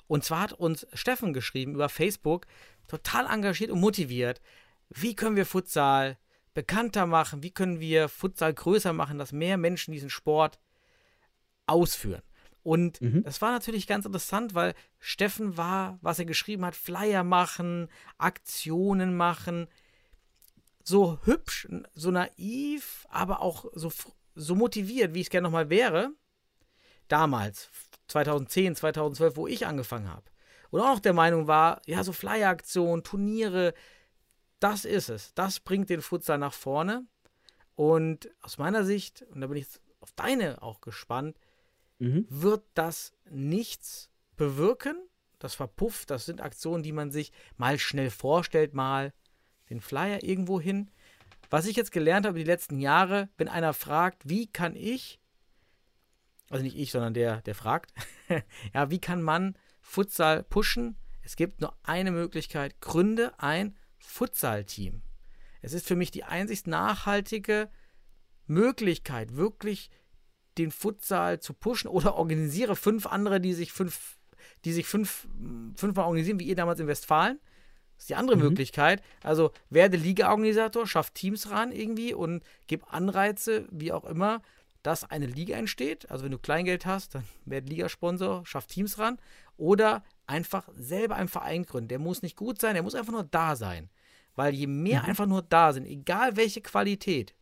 Und 0.09 0.24
zwar 0.24 0.41
hat 0.41 0.53
uns 0.53 0.87
Steffen 0.93 1.32
geschrieben 1.32 1.74
über 1.74 1.89
Facebook, 1.89 2.47
total 2.87 3.26
engagiert 3.26 3.70
und 3.70 3.80
motiviert. 3.80 4.41
Wie 4.89 5.14
können 5.14 5.37
wir 5.37 5.47
Futsal 5.47 6.16
bekannter 6.55 7.07
machen? 7.07 7.43
Wie 7.43 7.51
können 7.51 7.80
wir 7.80 8.09
Futsal 8.09 8.55
größer 8.55 8.93
machen, 8.93 9.18
dass 9.18 9.32
mehr 9.32 9.57
Menschen 9.57 9.93
diesen 9.93 10.11
Sport 10.11 10.59
ausführen? 11.66 12.22
Und 12.67 13.01
mhm. 13.01 13.23
das 13.23 13.41
war 13.41 13.53
natürlich 13.53 13.87
ganz 13.87 14.07
interessant, 14.07 14.57
weil 14.57 14.75
Steffen 14.99 15.57
war, 15.57 16.01
was 16.03 16.19
er 16.19 16.25
geschrieben 16.25 16.64
hat, 16.64 16.75
Flyer 16.75 17.23
machen, 17.23 17.89
Aktionen 18.19 19.17
machen, 19.17 19.69
so 20.83 21.21
hübsch, 21.23 21.69
so 21.95 22.11
naiv, 22.11 23.07
aber 23.09 23.41
auch 23.41 23.67
so, 23.75 23.93
so 24.35 24.57
motiviert, 24.57 25.14
wie 25.14 25.21
ich 25.21 25.29
es 25.29 25.31
gerne 25.31 25.45
nochmal 25.45 25.71
wäre. 25.71 26.11
Damals, 27.07 27.71
2010, 28.09 28.75
2012, 28.75 29.37
wo 29.37 29.47
ich 29.47 29.64
angefangen 29.64 30.11
habe. 30.11 30.25
Und 30.71 30.81
auch 30.81 30.95
noch 30.95 30.99
der 31.01 31.12
Meinung 31.12 31.47
war, 31.47 31.81
ja, 31.87 32.03
so 32.03 32.12
Flyer-Aktionen, 32.12 33.05
Turniere, 33.05 33.75
das 34.59 34.85
ist 34.85 35.09
es. 35.09 35.33
Das 35.35 35.61
bringt 35.61 35.89
den 35.89 36.03
Futsal 36.03 36.39
nach 36.39 36.53
vorne. 36.53 37.07
Und 37.77 38.29
aus 38.43 38.59
meiner 38.59 38.85
Sicht, 38.85 39.23
und 39.31 39.41
da 39.41 39.47
bin 39.47 39.59
ich 39.59 39.69
auf 40.01 40.11
deine 40.17 40.61
auch 40.62 40.81
gespannt, 40.81 41.39
mhm. 41.99 42.26
wird 42.28 42.64
das 42.74 43.14
nichts 43.30 44.11
bewirken. 44.36 44.97
Das 45.38 45.55
verpufft, 45.55 46.11
das 46.11 46.24
sind 46.24 46.40
Aktionen, 46.40 46.82
die 46.82 46.92
man 46.92 47.11
sich 47.11 47.32
mal 47.57 47.78
schnell 47.78 48.11
vorstellt, 48.11 48.74
mal 48.74 49.12
den 49.68 49.80
Flyer 49.80 50.22
irgendwo 50.22 50.61
hin. 50.61 50.90
Was 51.51 51.66
ich 51.66 51.76
jetzt 51.76 51.92
gelernt 51.92 52.26
habe 52.26 52.38
die 52.38 52.44
letzten 52.44 52.80
Jahre, 52.80 53.28
wenn 53.36 53.49
einer 53.49 53.72
fragt, 53.72 54.28
wie 54.28 54.47
kann 54.47 54.74
ich, 54.74 55.20
also 56.49 56.62
nicht 56.64 56.76
ich, 56.76 56.90
sondern 56.90 57.14
der, 57.14 57.42
der 57.42 57.55
fragt, 57.55 57.92
ja, 58.74 58.90
wie 58.90 59.01
kann 59.01 59.22
man 59.22 59.57
Futsal 59.80 60.42
pushen? 60.42 60.97
Es 61.22 61.36
gibt 61.36 61.61
nur 61.61 61.76
eine 61.82 62.12
Möglichkeit, 62.12 62.80
gründe 62.80 63.38
ein 63.38 63.76
Futsal-Team. 63.99 65.03
Es 65.61 65.72
ist 65.72 65.86
für 65.86 65.97
mich 65.97 66.11
die 66.11 66.24
einzig 66.24 66.66
nachhaltige 66.66 67.68
Möglichkeit, 68.47 69.34
wirklich 69.34 69.90
den 70.59 70.71
Futsal 70.71 71.41
zu 71.41 71.53
pushen 71.55 71.89
oder 71.89 72.17
organisiere 72.17 72.77
fünf 72.77 73.07
andere, 73.07 73.41
die 73.41 73.53
sich 73.53 73.73
fünf, 73.73 74.19
die 74.65 74.73
sich 74.73 74.87
fünf, 74.87 75.29
fünfmal 75.77 76.07
organisieren, 76.07 76.41
wie 76.41 76.47
ihr 76.47 76.57
damals 76.57 76.81
in 76.81 76.87
Westfalen. 76.87 77.39
Das 77.97 78.05
ist 78.05 78.11
die 78.11 78.15
andere 78.15 78.37
mhm. 78.37 78.43
Möglichkeit. 78.43 79.03
Also 79.23 79.53
werde 79.71 79.97
Liga-Organisator, 79.97 80.87
schaff 80.87 81.11
Teams 81.11 81.51
ran 81.51 81.73
irgendwie 81.73 82.15
und 82.15 82.45
gib 82.67 82.93
Anreize, 82.93 83.67
wie 83.71 83.93
auch 83.93 84.05
immer, 84.05 84.43
dass 84.83 85.05
eine 85.05 85.27
Liga 85.27 85.57
entsteht. 85.57 86.11
Also 86.11 86.25
wenn 86.25 86.33
du 86.33 86.39
Kleingeld 86.39 86.87
hast, 86.87 87.15
dann 87.15 87.25
werde 87.45 87.69
Ligasponsor, 87.69 88.45
schaff 88.47 88.67
Teams 88.67 88.99
ran. 88.99 89.19
Oder 89.57 90.05
einfach 90.27 90.69
selber 90.75 91.17
einen 91.17 91.29
Verein 91.29 91.65
gründen. 91.65 91.89
Der 91.89 91.99
muss 91.99 92.23
nicht 92.23 92.37
gut 92.37 92.61
sein, 92.61 92.75
der 92.75 92.83
muss 92.83 92.95
einfach 92.95 93.13
nur 93.13 93.25
da 93.25 93.57
sein. 93.57 93.91
Weil 94.35 94.55
je 94.55 94.67
mehr 94.67 95.03
mhm. 95.03 95.09
einfach 95.09 95.27
nur 95.27 95.43
da 95.43 95.73
sind, 95.73 95.87
egal 95.87 96.37
welche 96.37 96.61
Qualität, 96.61 97.35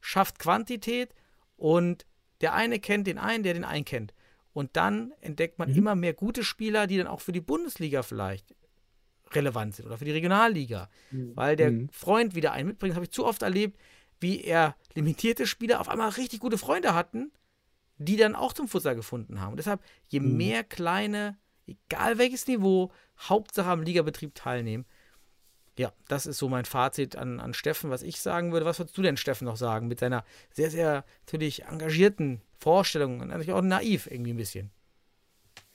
schafft 0.00 0.38
Quantität 0.38 1.12
und 1.56 2.06
der 2.40 2.54
eine 2.54 2.78
kennt 2.78 3.06
den 3.06 3.18
einen, 3.18 3.42
der 3.42 3.54
den 3.54 3.64
einen 3.64 3.84
kennt. 3.84 4.14
Und 4.52 4.76
dann 4.76 5.12
entdeckt 5.20 5.58
man 5.58 5.70
mhm. 5.70 5.76
immer 5.76 5.94
mehr 5.94 6.14
gute 6.14 6.42
Spieler, 6.42 6.86
die 6.86 6.96
dann 6.96 7.06
auch 7.06 7.20
für 7.20 7.32
die 7.32 7.40
Bundesliga 7.40 8.02
vielleicht 8.02 8.54
relevant 9.32 9.74
sind 9.74 9.86
oder 9.86 9.98
für 9.98 10.04
die 10.04 10.12
Regionalliga. 10.12 10.88
Mhm. 11.10 11.36
Weil 11.36 11.56
der 11.56 11.70
mhm. 11.70 11.88
Freund 11.90 12.34
wieder 12.34 12.52
einen 12.52 12.68
mitbringt, 12.68 12.94
habe 12.94 13.04
ich 13.04 13.10
zu 13.10 13.24
oft 13.24 13.42
erlebt, 13.42 13.78
wie 14.20 14.42
er 14.42 14.74
limitierte 14.94 15.46
Spieler 15.46 15.80
auf 15.80 15.88
einmal 15.88 16.10
richtig 16.10 16.40
gute 16.40 16.58
Freunde 16.58 16.94
hatten, 16.94 17.30
die 17.98 18.16
dann 18.16 18.34
auch 18.34 18.52
zum 18.52 18.68
Futsal 18.68 18.96
gefunden 18.96 19.40
haben. 19.40 19.52
Und 19.52 19.58
deshalb, 19.58 19.82
je 20.08 20.20
mhm. 20.20 20.36
mehr 20.36 20.64
kleine, 20.64 21.36
egal 21.66 22.18
welches 22.18 22.46
Niveau, 22.46 22.90
Hauptsache 23.20 23.68
am 23.68 23.82
Ligabetrieb 23.82 24.34
teilnehmen, 24.34 24.86
ja, 25.78 25.92
das 26.08 26.26
ist 26.26 26.38
so 26.38 26.48
mein 26.48 26.64
Fazit 26.64 27.16
an, 27.16 27.40
an 27.40 27.54
Steffen, 27.54 27.90
was 27.90 28.02
ich 28.02 28.20
sagen 28.20 28.52
würde. 28.52 28.66
Was 28.66 28.78
würdest 28.78 28.98
du 28.98 29.02
denn, 29.02 29.16
Steffen, 29.16 29.44
noch 29.44 29.56
sagen 29.56 29.88
mit 29.88 30.00
seiner 30.00 30.24
sehr, 30.52 30.70
sehr 30.70 31.04
natürlich 31.24 31.64
engagierten 31.64 32.40
Vorstellung 32.58 33.20
und 33.20 33.28
natürlich 33.28 33.52
auch 33.52 33.62
naiv 33.62 34.08
irgendwie 34.10 34.32
ein 34.32 34.36
bisschen? 34.36 34.70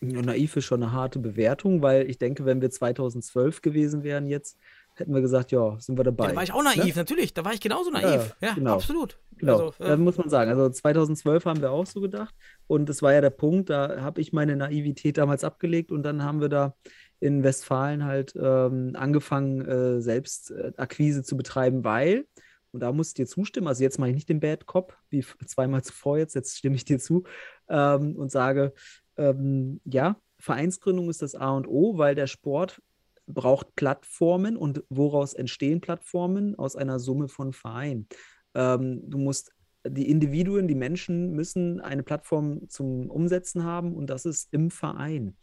Ja, 0.01 0.22
naiv 0.22 0.58
ist 0.58 0.66
schon 0.66 0.84
eine 0.84 0.91
harte 0.91 1.20
Bewertung, 1.20 1.82
weil 1.82 2.10
ich 2.10 2.18
denke, 2.18 2.45
wenn 2.45 2.62
wir 2.62 2.70
2012 2.70 3.62
gewesen 3.62 4.04
wären 4.04 4.28
jetzt, 4.28 4.58
hätten 4.95 5.14
wir 5.14 5.22
gesagt, 5.22 5.51
ja, 5.51 5.80
sind 5.80 5.97
wir 5.97 6.04
dabei. 6.04 6.26
Ja, 6.26 6.30
da 6.32 6.36
war 6.36 6.43
ich 6.43 6.54
auch 6.54 6.64
naiv, 6.64 6.95
ne? 6.95 7.01
natürlich. 7.01 7.34
Da 7.34 7.45
war 7.45 7.54
ich 7.54 7.62
genauso 7.62 7.89
naiv. 7.89 8.36
Ja, 8.41 8.49
ja 8.49 8.54
genau. 8.54 8.76
absolut. 8.76 9.18
Genau, 9.38 9.68
also, 9.68 9.84
äh, 9.84 9.88
da 9.88 9.97
muss 9.97 10.18
man 10.18 10.30
sagen. 10.30 10.51
Also 10.51 10.70
2012 10.70 11.45
haben 11.45 11.62
wir 11.62 11.72
auch 11.72 11.86
so 11.86 12.01
gedacht. 12.01 12.36
Und 12.68 12.88
das 12.88 13.01
war 13.01 13.14
ja 13.14 13.22
der 13.22 13.30
Punkt, 13.30 13.70
da 13.70 14.01
habe 14.01 14.22
ich 14.22 14.34
meine 14.34 14.56
Naivität 14.56 15.18
damals 15.18 15.43
abgelegt 15.43 15.91
und 15.91 16.04
dann 16.04 16.24
haben 16.24 16.41
wir 16.41 16.49
da 16.49 16.76
in 17.20 17.43
Westfalen 17.43 18.03
halt 18.03 18.34
ähm, 18.36 18.91
angefangen, 18.95 19.61
äh, 19.61 20.01
selbst 20.01 20.51
äh, 20.51 20.72
Akquise 20.78 21.24
zu 21.24 21.38
betreiben, 21.38 21.84
weil 21.84 22.26
und 22.74 22.80
da 22.80 22.91
muss 22.91 23.09
ich 23.09 23.14
dir 23.14 23.28
zustimmen, 23.28 23.68
also 23.68 23.84
jetzt 23.84 23.99
mache 23.99 24.09
ich 24.09 24.16
nicht 24.16 24.30
den 24.30 24.39
Bad 24.39 24.66
Cop, 24.66 24.97
wie 25.09 25.24
zweimal 25.45 25.84
zuvor 25.84 26.18
jetzt, 26.18 26.34
jetzt 26.34 26.57
stimme 26.57 26.76
ich 26.76 26.86
dir 26.86 26.99
zu 26.99 27.24
ähm, 27.70 28.16
und 28.16 28.32
sage, 28.32 28.74
ähm, 29.16 29.80
ja, 29.86 30.18
Vereinsgründung 30.39 31.09
ist 31.09 31.22
das 31.22 31.36
A 31.36 31.51
und 31.51 31.68
O, 31.68 31.97
weil 31.97 32.16
der 32.16 32.28
Sport 32.28 32.82
braucht 33.28 33.76
Plattformen 33.76 34.57
und 34.57 34.84
woraus 34.89 35.34
entstehen 35.34 35.82
Plattformen? 35.82 36.57
Aus 36.57 36.76
einer 36.76 36.99
Summe 36.99 37.30
von 37.30 37.53
Vereinen. 37.53 38.07
Ähm, 38.53 39.09
du 39.09 39.18
musst, 39.18 39.53
die 39.88 40.09
Individuen, 40.09 40.68
die 40.68 40.76
Menschen 40.76 41.32
müssen 41.32 41.80
eine 41.80 42.03
Plattform 42.03 42.68
zum 42.70 43.09
Umsetzen 43.09 43.64
haben 43.64 43.93
und 43.95 44.09
das 44.09 44.26
ist 44.26 44.51
im 44.51 44.72
Verein. 44.72 45.38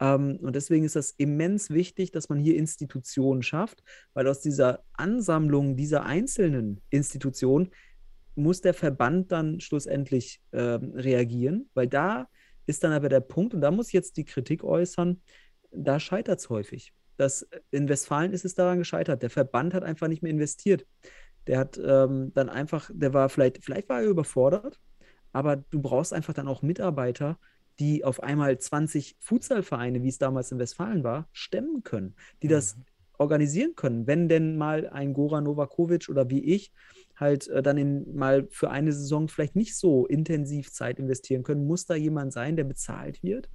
Ähm, 0.00 0.38
und 0.40 0.54
deswegen 0.54 0.84
ist 0.84 0.96
das 0.96 1.12
immens 1.12 1.70
wichtig, 1.70 2.12
dass 2.12 2.28
man 2.28 2.38
hier 2.38 2.56
Institutionen 2.56 3.42
schafft, 3.42 3.82
weil 4.14 4.26
aus 4.28 4.40
dieser 4.40 4.84
Ansammlung 4.94 5.76
dieser 5.76 6.04
einzelnen 6.04 6.80
Institutionen 6.90 7.70
muss 8.34 8.60
der 8.60 8.74
Verband 8.74 9.32
dann 9.32 9.60
schlussendlich 9.60 10.40
ähm, 10.52 10.92
reagieren, 10.94 11.68
weil 11.74 11.88
da 11.88 12.28
ist 12.66 12.84
dann 12.84 12.92
aber 12.92 13.08
der 13.08 13.20
Punkt, 13.20 13.54
und 13.54 13.60
da 13.60 13.70
muss 13.70 13.88
ich 13.88 13.94
jetzt 13.94 14.16
die 14.16 14.24
Kritik 14.24 14.62
äußern, 14.62 15.20
da 15.70 15.98
scheitert 15.98 16.38
es 16.38 16.48
häufig. 16.48 16.92
Das, 17.16 17.48
in 17.70 17.88
Westfalen 17.88 18.32
ist 18.32 18.44
es 18.44 18.54
daran 18.54 18.78
gescheitert. 18.78 19.22
Der 19.22 19.30
Verband 19.30 19.74
hat 19.74 19.82
einfach 19.82 20.06
nicht 20.06 20.22
mehr 20.22 20.30
investiert. 20.30 20.86
Der 21.46 21.58
hat 21.58 21.80
ähm, 21.82 22.32
dann 22.34 22.48
einfach, 22.48 22.90
der 22.94 23.12
war 23.12 23.28
vielleicht, 23.28 23.64
vielleicht 23.64 23.88
war 23.88 24.02
er 24.02 24.08
überfordert, 24.08 24.78
aber 25.32 25.56
du 25.56 25.80
brauchst 25.80 26.12
einfach 26.12 26.34
dann 26.34 26.46
auch 26.46 26.62
Mitarbeiter, 26.62 27.38
die 27.78 28.04
auf 28.04 28.22
einmal 28.22 28.58
20 28.58 29.16
Futsalvereine, 29.20 30.02
wie 30.02 30.08
es 30.08 30.18
damals 30.18 30.52
in 30.52 30.58
Westfalen 30.58 31.04
war, 31.04 31.28
stemmen 31.32 31.82
können, 31.84 32.14
die 32.42 32.48
das 32.48 32.76
organisieren 33.18 33.74
können. 33.74 34.06
Wenn 34.06 34.28
denn 34.28 34.56
mal 34.56 34.88
ein 34.88 35.12
Goran 35.12 35.44
Novakovic 35.44 36.08
oder 36.08 36.30
wie 36.30 36.44
ich 36.44 36.72
halt 37.16 37.48
äh, 37.48 37.62
dann 37.62 37.76
in, 37.76 38.14
mal 38.14 38.46
für 38.50 38.70
eine 38.70 38.92
Saison 38.92 39.28
vielleicht 39.28 39.56
nicht 39.56 39.76
so 39.76 40.06
intensiv 40.06 40.72
Zeit 40.72 40.98
investieren 40.98 41.42
können, 41.42 41.66
muss 41.66 41.86
da 41.86 41.94
jemand 41.94 42.32
sein, 42.32 42.56
der 42.56 42.64
bezahlt 42.64 43.22
wird 43.22 43.50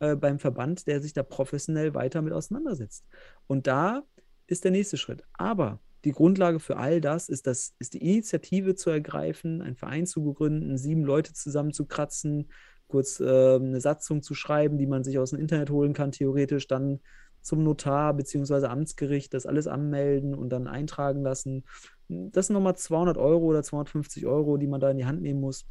äh, 0.00 0.16
beim 0.16 0.38
Verband, 0.38 0.86
der 0.86 1.00
sich 1.00 1.12
da 1.12 1.22
professionell 1.22 1.94
weiter 1.94 2.20
mit 2.22 2.32
auseinandersetzt. 2.32 3.04
Und 3.46 3.66
da 3.66 4.02
ist 4.46 4.64
der 4.64 4.72
nächste 4.72 4.96
Schritt. 4.96 5.22
Aber 5.34 5.80
die 6.04 6.12
Grundlage 6.12 6.60
für 6.60 6.76
all 6.76 7.00
das 7.00 7.28
ist, 7.28 7.46
das, 7.46 7.74
ist 7.78 7.94
die 7.94 8.02
Initiative 8.02 8.74
zu 8.74 8.90
ergreifen, 8.90 9.62
einen 9.62 9.76
Verein 9.76 10.06
zu 10.06 10.32
gründen, 10.32 10.76
sieben 10.78 11.04
Leute 11.04 11.32
zusammenzukratzen, 11.34 12.50
kurz 12.90 13.20
äh, 13.20 13.56
eine 13.56 13.80
Satzung 13.80 14.22
zu 14.22 14.34
schreiben, 14.34 14.78
die 14.78 14.86
man 14.86 15.04
sich 15.04 15.18
aus 15.18 15.30
dem 15.30 15.40
Internet 15.40 15.70
holen 15.70 15.92
kann, 15.92 16.12
theoretisch 16.12 16.66
dann 16.66 17.00
zum 17.42 17.64
Notar 17.64 18.14
bzw. 18.14 18.66
Amtsgericht 18.66 19.32
das 19.32 19.46
alles 19.46 19.66
anmelden 19.66 20.34
und 20.34 20.50
dann 20.50 20.66
eintragen 20.66 21.22
lassen. 21.22 21.64
Das 22.08 22.48
sind 22.48 22.54
nochmal 22.54 22.76
200 22.76 23.16
Euro 23.16 23.46
oder 23.46 23.62
250 23.62 24.26
Euro, 24.26 24.56
die 24.56 24.66
man 24.66 24.80
da 24.80 24.90
in 24.90 24.98
die 24.98 25.06
Hand 25.06 25.22
nehmen 25.22 25.40
muss. 25.40 25.66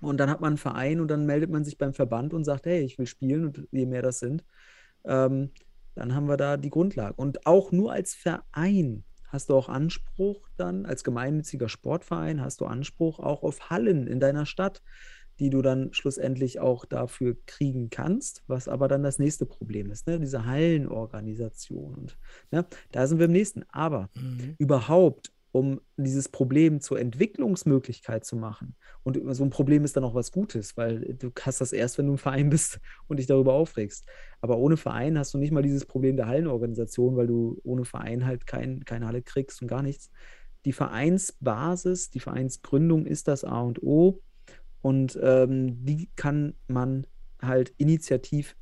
Und 0.00 0.18
dann 0.18 0.30
hat 0.30 0.40
man 0.40 0.48
einen 0.48 0.58
Verein 0.58 1.00
und 1.00 1.08
dann 1.08 1.26
meldet 1.26 1.50
man 1.50 1.64
sich 1.64 1.78
beim 1.78 1.94
Verband 1.94 2.32
und 2.34 2.44
sagt, 2.44 2.66
hey, 2.66 2.80
ich 2.80 2.98
will 2.98 3.06
spielen 3.06 3.46
und 3.46 3.66
je 3.70 3.86
mehr 3.86 4.02
das 4.02 4.18
sind, 4.18 4.44
ähm, 5.04 5.50
dann 5.94 6.14
haben 6.14 6.28
wir 6.28 6.36
da 6.36 6.56
die 6.56 6.70
Grundlage. 6.70 7.14
Und 7.16 7.46
auch 7.46 7.72
nur 7.72 7.92
als 7.92 8.14
Verein 8.14 9.04
hast 9.28 9.50
du 9.50 9.54
auch 9.54 9.68
Anspruch 9.68 10.48
dann, 10.56 10.86
als 10.86 11.04
gemeinnütziger 11.04 11.68
Sportverein 11.68 12.40
hast 12.40 12.60
du 12.60 12.66
Anspruch 12.66 13.20
auch 13.20 13.42
auf 13.42 13.70
Hallen 13.70 14.06
in 14.06 14.20
deiner 14.20 14.46
Stadt, 14.46 14.82
die 15.40 15.50
du 15.50 15.62
dann 15.62 15.92
schlussendlich 15.92 16.60
auch 16.60 16.84
dafür 16.84 17.36
kriegen 17.46 17.88
kannst, 17.90 18.44
was 18.46 18.68
aber 18.68 18.86
dann 18.88 19.02
das 19.02 19.18
nächste 19.18 19.46
Problem 19.46 19.90
ist, 19.90 20.06
ne? 20.06 20.20
diese 20.20 20.44
Hallenorganisation. 20.44 21.94
Und 21.94 22.18
ne? 22.50 22.66
da 22.92 23.06
sind 23.06 23.18
wir 23.18 23.26
im 23.26 23.32
nächsten. 23.32 23.64
Aber 23.70 24.10
Mhm. 24.14 24.54
überhaupt, 24.58 25.32
um 25.52 25.80
dieses 25.96 26.28
Problem 26.28 26.80
zur 26.80 27.00
Entwicklungsmöglichkeit 27.00 28.24
zu 28.24 28.36
machen. 28.36 28.76
Und 29.02 29.18
so 29.34 29.42
ein 29.42 29.50
Problem 29.50 29.84
ist 29.84 29.96
dann 29.96 30.04
auch 30.04 30.14
was 30.14 30.30
Gutes, 30.30 30.76
weil 30.76 31.00
du 31.18 31.30
hast 31.40 31.60
das 31.60 31.72
erst, 31.72 31.98
wenn 31.98 32.06
du 32.06 32.12
ein 32.12 32.18
Verein 32.18 32.50
bist 32.50 32.78
und 33.08 33.18
dich 33.18 33.26
darüber 33.26 33.54
aufregst. 33.54 34.06
Aber 34.40 34.58
ohne 34.58 34.76
Verein 34.76 35.18
hast 35.18 35.34
du 35.34 35.38
nicht 35.38 35.50
mal 35.52 35.62
dieses 35.62 35.86
Problem 35.86 36.16
der 36.16 36.26
Hallenorganisation, 36.26 37.16
weil 37.16 37.26
du 37.26 37.60
ohne 37.64 37.84
Verein 37.84 38.26
halt 38.26 38.46
kein, 38.46 38.84
keine 38.84 39.06
Halle 39.06 39.22
kriegst 39.22 39.60
und 39.62 39.68
gar 39.68 39.82
nichts. 39.82 40.10
Die 40.66 40.72
Vereinsbasis, 40.72 42.10
die 42.10 42.20
Vereinsgründung 42.20 43.06
ist 43.06 43.26
das 43.26 43.44
A 43.44 43.62
und 43.62 43.82
O. 43.82 44.20
Und 44.82 45.18
ähm, 45.22 45.84
die 45.84 46.08
kann 46.16 46.54
man 46.66 47.06
halt 47.40 47.74
initiativ 47.76 48.56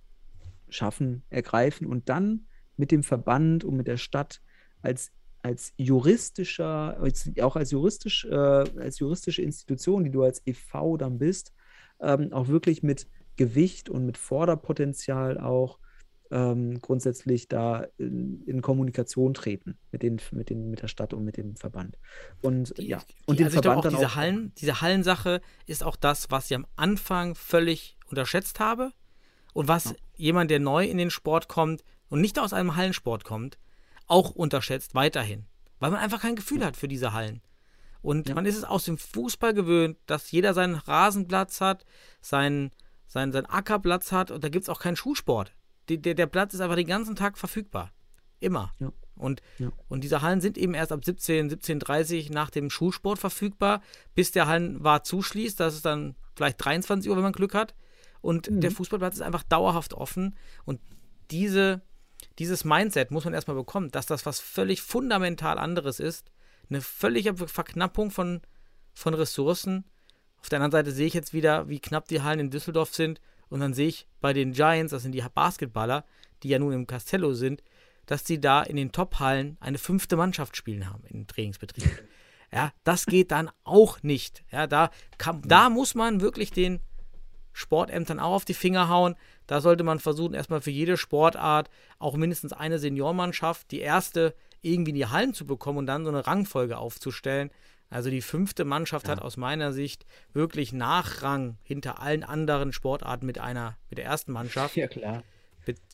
schaffen, 0.69 1.23
ergreifen 1.31 1.87
und 1.87 2.09
dann 2.09 2.47
mit 2.77 2.91
dem 2.91 3.03
Verband 3.03 3.65
und 3.65 3.77
mit 3.77 3.87
der 3.87 3.97
Stadt 3.97 4.41
als, 4.83 5.13
als 5.43 5.73
juristischer, 5.77 6.99
als, 7.01 7.31
auch 7.41 7.57
als, 7.57 7.71
juristisch, 7.71 8.25
äh, 8.25 8.35
als 8.35 8.99
juristische 8.99 9.43
Institution, 9.43 10.05
die 10.05 10.11
du 10.11 10.23
als 10.23 10.43
e.V. 10.47 10.97
dann 10.97 11.19
bist, 11.19 11.53
ähm, 12.01 12.33
auch 12.33 12.49
wirklich 12.49 12.83
mit 12.83 13.09
Gewicht 13.37 13.89
und 13.89 14.05
mit 14.05 14.19
Forderpotenzial 14.19 15.39
auch 15.39 15.79
ähm, 16.31 16.79
grundsätzlich 16.81 17.49
da 17.49 17.87
in, 17.97 18.43
in 18.47 18.63
Kommunikation 18.63 19.35
treten 19.35 19.79
mit, 19.93 20.03
den, 20.03 20.21
mit, 20.33 20.51
den, 20.51 20.71
mit 20.71 20.83
der 20.83 20.89
Stadt 20.89 21.15
und 21.15 21.25
mit 21.25 21.37
dem 21.37 21.57
Verband. 21.57 21.97
Und 22.43 22.77
Die, 22.79 22.89
ja, 22.89 22.99
die, 22.99 23.15
und 23.27 23.39
den 23.39 23.47
also 23.47 23.63
Verband 23.63 23.87
auch 23.87 23.91
diese 23.91 24.07
auch. 24.07 24.15
Hallen, 24.17 24.53
diese 24.59 24.81
Hallensache 24.81 25.41
ist 25.67 25.83
auch 25.83 25.97
das, 25.97 26.31
was 26.31 26.51
ich 26.51 26.57
am 26.57 26.67
Anfang 26.77 27.35
völlig 27.35 27.97
unterschätzt 28.07 28.61
habe 28.61 28.93
und 29.55 29.69
was 29.69 29.85
Ja. 29.85 29.93
jemand, 30.17 30.51
der 30.51 30.61
neu 30.61 30.85
in 30.85 30.99
den 30.99 31.11
Sport 31.11 31.49
kommt 31.49 31.83
und 32.09 32.21
nicht 32.21 32.39
aus 32.39 32.53
einem 32.53 32.77
Hallensport 32.77 33.25
kommt, 33.25 33.59
auch 34.07 34.31
unterschätzt 34.31 34.95
weiterhin, 34.95 35.47
weil 35.79 35.91
man 35.91 36.01
einfach 36.01 36.21
kein 36.23 36.37
Gefühl 36.37 36.65
hat 36.65 36.77
für 36.77 36.89
diese 36.89 37.13
Hallen. 37.13 37.43
Und 38.01 38.29
Ja. 38.29 38.35
man 38.35 38.47
ist 38.47 38.57
es 38.57 38.65
aus 38.65 38.85
dem 38.85 38.97
Fußball 38.97 39.55
gewöhnt, 39.55 39.99
dass 40.07 40.31
jeder 40.31 40.55
seinen 40.55 40.77
Rasenplatz 40.77 41.61
hat, 41.61 41.85
seinen, 42.21 42.71
seinen, 43.07 43.33
seinen 43.33 43.47
Ackerplatz 43.47 44.13
hat 44.13 44.31
und 44.31 44.45
da 44.45 44.49
gibt 44.49 44.63
es 44.63 44.69
auch 44.69 44.81
keinen 44.81 44.97
Schulsport. 44.97 45.55
Die, 45.89 46.01
der, 46.01 46.15
der 46.15 46.27
Platz 46.27 46.55
ist 46.55 46.61
einfach 46.61 46.77
den 46.77 46.87
ganzen 46.87 47.17
Tag 47.17 47.39
verfügbar. 47.39 47.93
Immer. 48.41 48.73
Ja. 48.79 48.93
Und, 49.17 49.43
Ja. 49.59 49.73
und 49.89 50.05
diese 50.05 50.23
Hallen 50.23 50.41
sind 50.41 50.57
eben 50.57 50.75
erst 50.75 50.93
ab 50.93 51.05
17, 51.05 51.51
17.30 51.51 52.33
nach 52.33 52.51
dem 52.51 52.71
Schulsport 52.71 53.19
verfügbar, 53.19 53.83
bis 54.15 54.31
der 54.31 54.47
Hallenwart 54.47 55.07
zuschließt. 55.07 55.59
Das 55.59 55.75
ist 55.75 55.85
dann 55.85 56.15
vielleicht 56.37 56.65
23 56.65 57.11
Uhr, 57.11 57.17
wenn 57.17 57.25
man 57.25 57.33
Glück 57.33 57.55
hat. 57.55 57.75
Und 58.21 58.49
Mhm. 58.51 58.61
der 58.61 58.71
Fußballplatz 58.71 59.17
ist 59.17 59.23
einfach 59.23 59.43
dauerhaft 59.43 59.95
offen. 59.95 60.37
Und 60.65 60.81
diese, 61.31 61.83
dieses 62.39 62.65
Mindset 62.65 63.11
muss 63.11 63.25
man 63.25 63.35
erstmal 63.35 63.57
bekommen, 63.57 63.91
dass 63.91 64.07
das 64.07 64.25
was 64.27 64.39
völlig 64.41 64.83
fundamental 64.83 65.59
anderes 65.59 65.99
ist. 66.01 66.31
Eine 66.71 66.81
völlige 66.81 67.35
Verknappung 67.35 68.11
von, 68.11 68.41
von 68.95 69.15
Ressourcen. 69.15 69.85
Auf 70.41 70.49
der 70.49 70.59
anderen 70.61 70.73
Seite 70.73 70.93
sehe 70.95 71.07
ich 71.07 71.15
jetzt 71.15 71.33
wieder, 71.33 71.69
wie 71.69 71.81
knapp 71.81 72.07
die 72.07 72.23
Hallen 72.23 72.39
in 72.41 72.51
Düsseldorf 72.51 72.95
sind. 72.95 73.21
Und 73.51 73.61
dann 73.61 73.75
sehe 73.75 73.89
ich 73.89 74.07
bei 74.21 74.33
den 74.33 74.53
Giants, 74.53 74.91
das 74.91 75.03
sind 75.03 75.13
die 75.13 75.25
Basketballer, 75.35 76.05
die 76.43 76.49
ja 76.49 76.59
nun 76.59 76.73
im 76.73 76.87
Castello 76.87 77.35
sind, 77.35 77.63
dass 78.07 78.25
die 78.25 78.41
da 78.41 78.63
in 78.63 78.77
den 78.77 78.93
Top-Hallen 78.93 79.57
eine 79.61 79.79
fünfte 79.79 80.17
Mannschaft 80.17 80.57
spielen 80.57 80.89
haben 80.91 81.05
im 81.09 81.27
Trainingsbetrieb. 81.27 81.91
Ja, 82.51 82.73
das 82.83 83.05
geht 83.05 83.31
dann 83.31 83.51
auch 83.65 84.03
nicht. 84.03 84.43
Ja, 84.51 84.67
da, 84.67 84.89
kann, 85.19 85.43
da 85.45 85.69
muss 85.69 85.95
man 85.95 86.23
wirklich 86.23 86.51
den 86.51 86.81
Sportämtern 87.53 88.21
auch 88.21 88.33
auf 88.33 88.45
die 88.47 88.55
Finger 88.55 88.89
hauen. 88.89 89.17
Da 89.47 89.61
sollte 89.61 89.85
man 89.85 89.99
versuchen, 89.99 90.33
erstmal 90.33 90.63
für 90.63 90.71
jede 90.71 90.97
Sportart 90.97 91.69
auch 91.99 92.17
mindestens 92.17 92.55
eine 92.55 92.79
Seniormannschaft, 92.79 93.71
die 93.71 93.81
erste 93.81 94.35
irgendwie 94.63 94.93
in 94.93 94.97
die 94.97 95.07
Hallen 95.07 95.35
zu 95.35 95.45
bekommen 95.45 95.79
und 95.79 95.87
dann 95.87 96.05
so 96.05 96.11
eine 96.11 96.27
Rangfolge 96.27 96.79
aufzustellen. 96.79 97.51
Also 97.91 98.11
die 98.11 98.21
fünfte 98.21 98.65
Mannschaft 98.65 99.09
hat 99.09 99.23
aus 99.23 99.37
meiner 99.37 99.73
Sicht 99.73 100.05
wirklich 100.33 100.73
Nachrang 100.73 101.57
hinter 101.63 102.01
allen 102.03 102.23
anderen 102.23 102.73
Sportarten 102.73 103.25
mit 103.25 103.39
einer, 103.39 103.77
mit 103.89 103.99
der 103.99 104.05
ersten 104.05 104.33
Mannschaft, 104.33 104.77
Ja, 104.77 104.87
klar. 104.89 105.23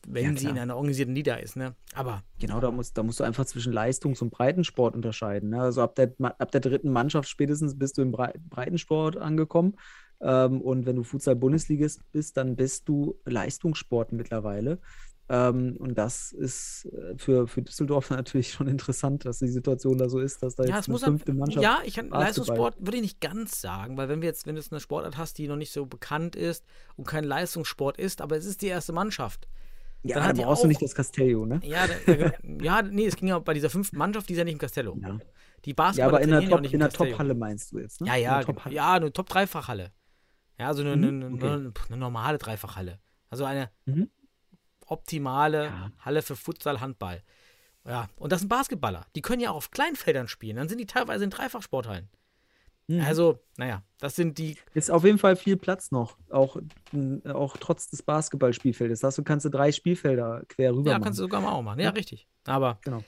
wenn 0.07 0.33
Ja, 0.33 0.37
sie 0.39 0.47
in 0.49 0.57
einer 0.59 0.75
organisierten 0.75 1.15
Liga 1.15 1.35
ist. 1.35 1.55
Ne? 1.55 1.73
Aber 1.93 2.23
Genau, 2.39 2.59
da 2.59 2.69
musst, 2.71 2.97
da 2.97 3.03
musst 3.03 3.19
du 3.21 3.23
einfach 3.23 3.45
zwischen 3.45 3.71
Leistungs- 3.71 4.21
und 4.21 4.29
Breitensport 4.31 4.93
unterscheiden. 4.95 5.49
Ne? 5.51 5.61
Also 5.61 5.81
ab 5.81 5.95
der, 5.95 6.13
ab 6.19 6.51
der 6.51 6.61
dritten 6.61 6.91
Mannschaft 6.91 7.29
spätestens 7.29 7.77
bist 7.77 7.97
du 7.97 8.01
im 8.01 8.11
Brei- 8.11 8.33
Breitensport 8.49 9.15
angekommen. 9.17 9.75
Ähm, 10.21 10.61
und 10.61 10.85
wenn 10.85 10.95
du 10.97 11.03
Futsal-Bundesligist 11.03 12.01
bist, 12.11 12.37
dann 12.37 12.55
bist 12.55 12.87
du 12.89 13.19
Leistungssport 13.25 14.11
mittlerweile. 14.11 14.79
Ähm, 15.27 15.75
und 15.79 15.95
das 15.97 16.31
ist 16.33 16.85
äh, 16.85 17.17
für, 17.17 17.47
für 17.47 17.61
Düsseldorf 17.63 18.09
natürlich 18.11 18.51
schon 18.51 18.67
interessant, 18.67 19.25
dass 19.25 19.39
die 19.39 19.47
Situation 19.47 19.97
da 19.97 20.07
so 20.07 20.19
ist, 20.19 20.43
dass 20.43 20.55
da 20.55 20.63
ja, 20.65 20.75
jetzt 20.75 20.87
eine 20.87 20.93
muss 20.93 21.03
fünfte 21.03 21.31
halt, 21.31 21.39
Mannschaft. 21.39 21.63
ja, 21.63 21.79
ich 21.83 21.95
kann 21.95 22.09
Basketball. 22.09 22.23
Leistungssport 22.25 22.75
würde 22.79 22.97
ich 22.97 23.01
nicht 23.03 23.21
ganz 23.21 23.59
sagen, 23.59 23.97
weil 23.97 24.07
wenn 24.07 24.21
wir 24.21 24.29
jetzt, 24.29 24.45
wenn 24.45 24.53
du 24.55 24.61
jetzt 24.61 24.71
eine 24.71 24.79
Sportart 24.79 25.17
hast, 25.17 25.37
die 25.39 25.47
noch 25.47 25.55
nicht 25.55 25.71
so 25.73 25.85
bekannt 25.87 26.35
ist 26.35 26.63
und 26.95 27.07
kein 27.07 27.23
Leistungssport 27.23 27.97
ist, 27.97 28.21
aber 28.21 28.37
es 28.37 28.45
ist 28.45 28.61
die 28.61 28.67
erste 28.67 28.93
Mannschaft. 28.93 29.47
ja, 30.03 30.19
dann 30.19 30.35
da 30.37 30.43
brauchst 30.43 30.61
du 30.61 30.65
auch- 30.65 30.69
nicht 30.69 30.81
das 30.83 30.93
Castello, 30.93 31.47
ne? 31.47 31.59
Ja, 31.63 31.85
da, 31.87 32.31
ja, 32.61 32.81
nee, 32.83 33.07
es 33.07 33.15
ging 33.15 33.27
ja 33.29 33.39
bei 33.39 33.55
dieser 33.55 33.71
fünften 33.71 33.97
Mannschaft, 33.97 34.29
die 34.29 34.33
ist 34.33 34.37
ja 34.39 34.43
nicht 34.45 34.53
im 34.53 34.59
Castello. 34.59 34.95
Ja, 35.01 35.17
Die 35.65 35.71
ja 35.71 35.75
Basketballer 35.75 36.07
aber 36.17 36.21
in 36.21 36.29
der, 36.29 36.41
ja 36.41 36.49
Top, 36.49 36.71
in 36.71 36.79
der. 36.79 36.89
Top-Halle 36.89 37.33
meinst 37.33 37.71
du 37.71 37.79
jetzt, 37.79 37.99
ne? 38.01 38.07
Ja, 38.09 38.15
In 38.15 38.21
ja, 38.23 38.43
der 38.43 38.53
genau. 38.53 38.69
Ja, 38.69 38.93
eine 38.93 39.11
Top-Dreifachhalle. 39.11 39.91
Ja, 40.59 40.67
also 40.67 40.83
eine, 40.83 40.95
Mhm, 40.95 41.03
eine, 41.23 41.35
okay. 41.35 41.47
eine, 41.47 41.73
eine 41.89 41.97
normale 41.97 42.37
Dreifachhalle. 42.37 42.99
Also 43.31 43.43
eine 43.45 43.71
Mhm. 43.85 44.09
Optimale 44.85 45.65
Ja. 45.65 45.91
Halle 45.99 46.21
für 46.21 46.35
Futsal, 46.35 46.79
Handball. 46.81 47.21
Ja, 47.87 48.09
und 48.17 48.31
das 48.31 48.39
sind 48.39 48.49
Basketballer. 48.49 49.05
Die 49.15 49.21
können 49.21 49.41
ja 49.41 49.51
auch 49.51 49.55
auf 49.57 49.71
Kleinfeldern 49.71 50.27
spielen. 50.27 50.55
Dann 50.57 50.67
sind 50.69 50.79
die 50.79 50.87
teilweise 50.87 51.23
in 51.23 51.29
Dreifachsporthallen. 51.29 52.09
Mhm. 52.87 53.01
Also, 53.01 53.39
naja, 53.57 53.83
das 53.99 54.15
sind 54.15 54.37
die. 54.37 54.57
Ist 54.73 54.89
auf 54.91 55.03
jeden 55.03 55.17
Fall 55.17 55.35
viel 55.35 55.55
Platz 55.57 55.91
noch, 55.91 56.17
auch, 56.29 56.57
auch 57.31 57.57
trotz 57.57 57.89
des 57.89 58.01
Basketballspielfeldes. 58.03 58.99
Das 59.01 59.07
heißt, 59.09 59.17
du 59.19 59.23
kannst 59.23 59.45
du 59.45 59.49
drei 59.49 59.71
Spielfelder 59.71 60.43
quer 60.47 60.73
rüber 60.73 60.91
Ja, 60.91 60.97
machen. 60.97 61.03
kannst 61.05 61.19
du 61.19 61.23
sogar 61.23 61.41
mal 61.41 61.51
auch 61.51 61.61
machen. 61.61 61.79
Ja, 61.79 61.85
Ja. 61.85 61.91
richtig. 61.91 62.27
Aber 62.45 62.79
Genau. 62.83 63.03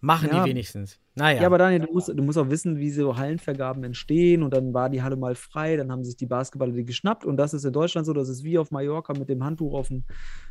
machen 0.00 0.28
Ja. 0.32 0.42
die 0.44 0.50
wenigstens. 0.50 0.98
Naja. 1.14 1.40
Ja, 1.42 1.46
aber 1.46 1.58
Daniel, 1.58 1.80
du 1.86 1.92
musst, 1.92 2.08
du 2.08 2.22
musst 2.22 2.38
auch 2.38 2.48
wissen, 2.50 2.78
wie 2.78 2.90
so 2.90 3.16
Hallenvergaben 3.16 3.84
entstehen 3.84 4.42
und 4.42 4.52
dann 4.54 4.72
war 4.74 4.88
die 4.90 5.02
Halle 5.02 5.16
mal 5.16 5.34
frei, 5.34 5.76
dann 5.76 5.92
haben 5.92 6.04
sich 6.04 6.16
die 6.16 6.26
Basketballer 6.26 6.72
die 6.72 6.84
geschnappt 6.84 7.24
und 7.24 7.36
das 7.36 7.52
ist 7.54 7.64
in 7.64 7.72
Deutschland 7.72 8.06
so, 8.06 8.12
das 8.12 8.28
ist 8.28 8.42
wie 8.42 8.58
auf 8.58 8.70
Mallorca 8.70 9.12
mit 9.12 9.28
dem 9.28 9.44
Handtuch 9.44 9.74
auf, 9.74 9.88
dem, 9.88 10.04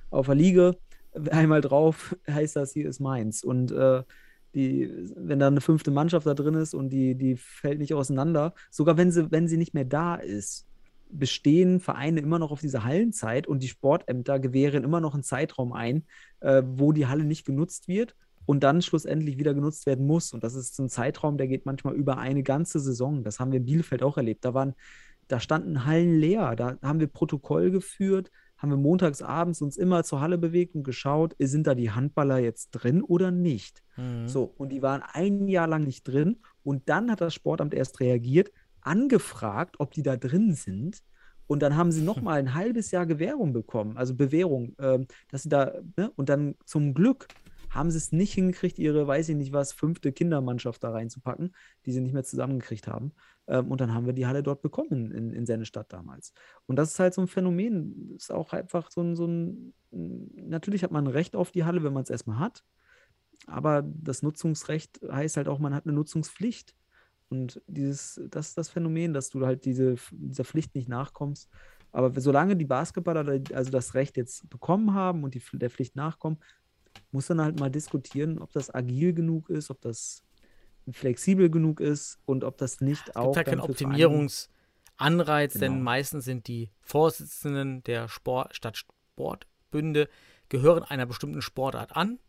auf 0.09 0.27
der 0.27 0.35
Liege. 0.35 0.77
Einmal 1.31 1.61
drauf 1.61 2.15
heißt 2.29 2.55
das, 2.55 2.73
hier 2.73 2.87
ist 2.87 2.99
meins. 2.99 3.43
Und 3.43 3.71
äh, 3.71 4.03
die, 4.55 4.89
wenn 5.15 5.39
da 5.39 5.47
eine 5.47 5.61
fünfte 5.61 5.91
Mannschaft 5.91 6.25
da 6.25 6.33
drin 6.33 6.55
ist 6.55 6.73
und 6.73 6.89
die, 6.89 7.15
die 7.15 7.35
fällt 7.37 7.79
nicht 7.79 7.93
auseinander, 7.93 8.53
sogar 8.71 8.97
wenn 8.97 9.11
sie, 9.11 9.31
wenn 9.31 9.47
sie 9.47 9.57
nicht 9.57 9.73
mehr 9.73 9.85
da 9.85 10.15
ist, 10.15 10.65
bestehen 11.11 11.79
Vereine 11.79 12.19
immer 12.19 12.39
noch 12.39 12.51
auf 12.51 12.61
diese 12.61 12.83
Hallenzeit 12.83 13.47
und 13.47 13.63
die 13.63 13.67
Sportämter 13.67 14.39
gewähren 14.39 14.83
immer 14.83 15.01
noch 15.01 15.13
einen 15.13 15.23
Zeitraum 15.23 15.73
ein, 15.73 16.05
äh, 16.39 16.61
wo 16.65 16.91
die 16.91 17.07
Halle 17.07 17.23
nicht 17.23 17.45
genutzt 17.45 17.87
wird 17.87 18.15
und 18.45 18.63
dann 18.63 18.81
schlussendlich 18.81 19.37
wieder 19.37 19.53
genutzt 19.53 19.85
werden 19.85 20.05
muss. 20.05 20.33
Und 20.33 20.43
das 20.43 20.55
ist 20.55 20.75
so 20.75 20.83
ein 20.83 20.89
Zeitraum, 20.89 21.37
der 21.37 21.47
geht 21.47 21.65
manchmal 21.65 21.95
über 21.95 22.17
eine 22.17 22.43
ganze 22.43 22.79
Saison. 22.79 23.23
Das 23.23 23.39
haben 23.39 23.51
wir 23.51 23.59
in 23.59 23.65
Bielefeld 23.65 24.03
auch 24.03 24.17
erlebt. 24.17 24.45
Da 24.45 24.53
waren, 24.53 24.73
da 25.27 25.39
standen 25.39 25.85
Hallen 25.85 26.19
leer. 26.19 26.55
Da 26.55 26.77
haben 26.81 26.99
wir 26.99 27.07
Protokoll 27.07 27.71
geführt, 27.71 28.31
haben 28.59 28.69
wir 28.69 28.77
montags 28.77 29.21
abends 29.21 29.61
uns 29.61 29.77
immer 29.77 30.03
zur 30.03 30.21
Halle 30.21 30.37
bewegt 30.37 30.75
und 30.75 30.83
geschaut, 30.83 31.33
sind 31.39 31.65
da 31.65 31.73
die 31.73 31.91
Handballer 31.91 32.37
jetzt 32.37 32.71
drin 32.71 33.01
oder 33.01 33.31
nicht. 33.31 33.81
Mhm. 33.95 34.27
So, 34.27 34.53
und 34.57 34.69
die 34.69 34.81
waren 34.81 35.01
ein 35.01 35.47
Jahr 35.47 35.67
lang 35.67 35.85
nicht 35.85 36.03
drin. 36.03 36.37
Und 36.63 36.89
dann 36.89 37.09
hat 37.09 37.21
das 37.21 37.33
Sportamt 37.33 37.73
erst 37.73 37.99
reagiert, 38.01 38.51
angefragt, 38.81 39.77
ob 39.79 39.91
die 39.91 40.03
da 40.03 40.17
drin 40.17 40.53
sind. 40.53 41.01
Und 41.47 41.63
dann 41.63 41.75
haben 41.75 41.91
sie 41.91 42.01
noch 42.01 42.21
mal 42.21 42.37
ein 42.37 42.53
halbes 42.53 42.91
Jahr 42.91 43.05
Gewährung 43.05 43.53
bekommen, 43.53 43.97
also 43.97 44.13
Bewährung, 44.13 44.75
ähm, 44.79 45.07
dass 45.31 45.43
sie 45.43 45.49
da, 45.49 45.73
ne? 45.97 46.11
Und 46.15 46.29
dann 46.29 46.55
zum 46.65 46.93
Glück 46.93 47.27
haben 47.69 47.91
sie 47.91 47.97
es 47.97 48.11
nicht 48.11 48.33
hingekriegt, 48.33 48.79
ihre, 48.79 49.07
weiß 49.07 49.29
ich 49.29 49.35
nicht 49.35 49.53
was, 49.53 49.73
fünfte 49.73 50.11
Kindermannschaft 50.11 50.83
da 50.83 50.91
reinzupacken, 50.91 51.55
die 51.85 51.91
sie 51.91 52.01
nicht 52.01 52.13
mehr 52.13 52.23
zusammengekriegt 52.23 52.87
haben. 52.87 53.13
Ähm, 53.47 53.71
und 53.71 53.81
dann 53.81 53.93
haben 53.93 54.05
wir 54.05 54.13
die 54.13 54.27
Halle 54.27 54.43
dort 54.43 54.61
bekommen 54.61 55.11
in, 55.11 55.31
in 55.33 55.45
Sennestadt 55.45 55.91
damals. 55.93 56.33
Und 56.65 56.77
das 56.77 56.91
ist 56.91 56.99
halt 56.99 57.13
so 57.13 57.21
ein 57.21 57.27
Phänomen, 57.27 58.15
ist 58.15 58.31
auch 58.31 58.53
einfach 58.53 58.91
so 58.91 59.01
ein, 59.01 59.15
so 59.15 59.27
ein, 59.27 59.73
natürlich 59.91 60.83
hat 60.83 60.91
man 60.91 61.05
ein 61.05 61.11
Recht 61.11 61.35
auf 61.35 61.51
die 61.51 61.63
Halle, 61.63 61.83
wenn 61.83 61.93
man 61.93 62.03
es 62.03 62.09
erstmal 62.09 62.39
hat. 62.39 62.63
Aber 63.47 63.83
das 63.83 64.21
Nutzungsrecht 64.21 64.99
heißt 65.09 65.37
halt 65.37 65.47
auch, 65.47 65.59
man 65.59 65.73
hat 65.73 65.85
eine 65.85 65.93
Nutzungspflicht. 65.93 66.75
Und 67.29 67.61
dieses, 67.67 68.19
das 68.29 68.49
ist 68.49 68.57
das 68.57 68.69
Phänomen, 68.69 69.13
dass 69.13 69.29
du 69.29 69.45
halt 69.45 69.65
diese, 69.65 69.95
dieser 70.11 70.43
Pflicht 70.43 70.73
nicht 70.75 70.89
nachkommst. 70.89 71.49
Aber 71.91 72.19
solange 72.19 72.55
die 72.55 72.65
Basketballer 72.65 73.41
also 73.53 73.71
das 73.71 73.93
Recht 73.95 74.17
jetzt 74.17 74.49
bekommen 74.49 74.93
haben 74.93 75.23
und 75.23 75.33
die, 75.33 75.41
der 75.53 75.69
Pflicht 75.69 75.95
nachkommen, 75.95 76.37
muss 77.11 77.27
dann 77.27 77.41
halt 77.41 77.59
mal 77.59 77.69
diskutieren, 77.71 78.39
ob 78.39 78.51
das 78.51 78.73
agil 78.73 79.13
genug 79.13 79.49
ist, 79.49 79.69
ob 79.71 79.81
das 79.81 80.23
flexibel 80.91 81.49
genug 81.49 81.79
ist 81.81 82.17
und 82.25 82.43
ob 82.43 82.57
das 82.57 82.81
nicht 82.81 83.09
Es 83.09 83.15
auch. 83.15 83.25
gibt 83.25 83.37
halt 83.37 83.47
keinen 83.47 83.59
Optimierungsanreiz, 83.61 85.53
denn 85.53 85.73
Genau. 85.73 85.83
meistens 85.83 86.25
sind 86.25 86.47
die 86.47 86.71
Vorsitzenden 86.81 87.83
der 87.83 88.07
Sport, 88.07 88.55
Stadtsportbünde 88.55 90.09
gehören 90.49 90.83
einer 90.83 91.05
bestimmten 91.05 91.41
Sportart 91.41 91.95
an. 91.95 92.19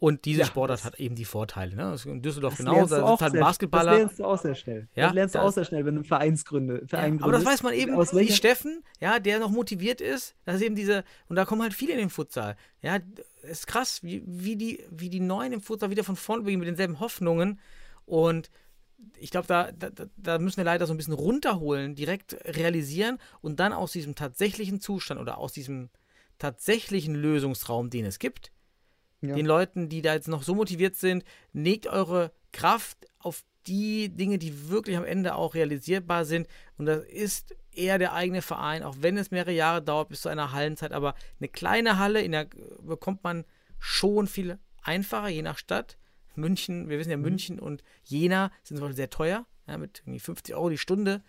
Und 0.00 0.24
diese 0.24 0.40
Ja, 0.40 0.46
Sportart 0.46 0.82
hat 0.84 0.98
eben 0.98 1.14
die 1.14 1.24
Vorteile. 1.24 1.76
Ne? 1.76 1.82
Das 1.92 2.00
ist 2.00 2.06
in 2.06 2.22
Düsseldorf 2.22 2.56
genauso. 2.56 2.74
lernst 2.76 2.92
du 2.92 2.96
Da 2.96 3.02
auch 3.04 3.10
sitzt 3.10 3.22
halt 3.22 3.32
sehr- 3.34 3.40
Das 3.40 3.48
Basketballer. 3.50 3.94
lernst 3.98 4.18
du 4.18 4.24
auch 4.24 4.38
sehr 4.38 4.54
schnell. 4.56 4.88
Ja, 4.96 5.04
das 5.06 5.14
lernst 5.14 5.34
du 5.36 5.38
auch 5.38 5.52
sehr 5.52 5.64
schnell, 5.64 5.84
wenn 5.84 5.94
du 5.94 6.00
einen 6.00 6.04
Vereins 6.04 6.44
gründe, 6.44 6.82
Verein 6.88 7.18
Ja, 7.18 7.22
aber 7.22 7.30
das 7.30 7.44
weiß 7.44 7.62
man 7.62 7.72
eben, 7.72 7.94
Aus 7.94 8.12
wie 8.12 8.32
Steffen, 8.32 8.82
ja, 8.98 9.20
der 9.20 9.38
noch 9.38 9.50
motiviert 9.52 10.00
ist. 10.00 10.34
Das 10.44 10.56
ist 10.56 10.62
eben 10.62 10.74
diese, 10.74 11.04
und 11.28 11.36
da 11.36 11.44
kommen 11.44 11.62
halt 11.62 11.72
viele 11.72 11.92
in 11.92 11.98
den 12.00 12.10
Futsal. 12.10 12.56
Ja, 12.80 12.98
es 13.42 13.60
ist 13.60 13.66
krass, 13.66 14.02
wie, 14.02 14.22
wie, 14.26 14.56
die, 14.56 14.84
wie 14.90 15.10
die 15.10 15.20
Neuen 15.20 15.52
im 15.52 15.60
Futsal 15.60 15.90
wieder 15.90 16.04
von 16.04 16.16
vorne 16.16 16.42
beginnen 16.42 16.60
mit 16.60 16.68
denselben 16.68 17.00
Hoffnungen. 17.00 17.60
Und 18.04 18.50
ich 19.18 19.30
glaube, 19.30 19.46
da, 19.48 19.72
da, 19.72 19.90
da 20.16 20.38
müssen 20.38 20.58
wir 20.58 20.64
leider 20.64 20.86
so 20.86 20.94
ein 20.94 20.96
bisschen 20.96 21.12
runterholen, 21.12 21.94
direkt 21.94 22.34
realisieren 22.44 23.18
und 23.40 23.58
dann 23.58 23.72
aus 23.72 23.92
diesem 23.92 24.14
tatsächlichen 24.14 24.80
Zustand 24.80 25.20
oder 25.20 25.38
aus 25.38 25.52
diesem 25.52 25.90
tatsächlichen 26.38 27.14
Lösungsraum, 27.14 27.90
den 27.90 28.04
es 28.04 28.18
gibt, 28.18 28.52
Ja. 29.20 29.34
den 29.34 29.46
Leuten, 29.46 29.88
die 29.88 30.02
da 30.02 30.14
jetzt 30.14 30.28
noch 30.28 30.42
so 30.42 30.54
motiviert 30.54 30.96
sind, 30.96 31.24
legt 31.52 31.86
eure 31.86 32.32
Kraft 32.52 33.06
auf 33.18 33.44
die 33.66 34.08
Dinge, 34.08 34.38
die 34.38 34.68
wirklich 34.68 34.96
am 34.96 35.04
Ende 35.04 35.34
auch 35.34 35.54
realisierbar 35.54 36.24
sind. 36.24 36.48
Und 36.78 36.86
das 36.86 37.04
ist 37.04 37.54
eher 37.72 37.98
der 37.98 38.12
eigene 38.12 38.42
Verein, 38.42 38.82
auch 38.82 38.96
wenn 39.00 39.16
es 39.16 39.30
mehrere 39.30 39.52
Jahre 39.52 39.82
dauert 39.82 40.08
bis 40.08 40.22
zu 40.22 40.28
einer 40.28 40.52
Hallenzeit. 40.52 40.92
Aber 40.92 41.14
eine 41.40 41.48
kleine 41.48 41.98
Halle 41.98 42.20
in 42.22 42.32
der 42.32 42.46
bekommt 42.80 43.24
man 43.24 43.44
schon 43.78 44.26
viel 44.26 44.58
einfacher, 44.82 45.28
je 45.28 45.42
nach 45.42 45.58
Stadt. 45.58 45.96
München, 46.34 46.88
wir 46.88 46.98
wissen 46.98 47.10
ja, 47.10 47.16
München 47.16 47.58
und 47.58 47.82
Jena 48.04 48.50
sind 48.62 48.78
zum 48.78 48.86
Beispiel 48.86 48.96
sehr 48.96 49.10
teuer, 49.10 49.46
ja, 49.66 49.76
mit 49.76 50.00
irgendwie 50.06 50.20
50 50.20 50.54
Euro 50.54 50.70
die 50.70 50.78
Stunde. 50.78 51.22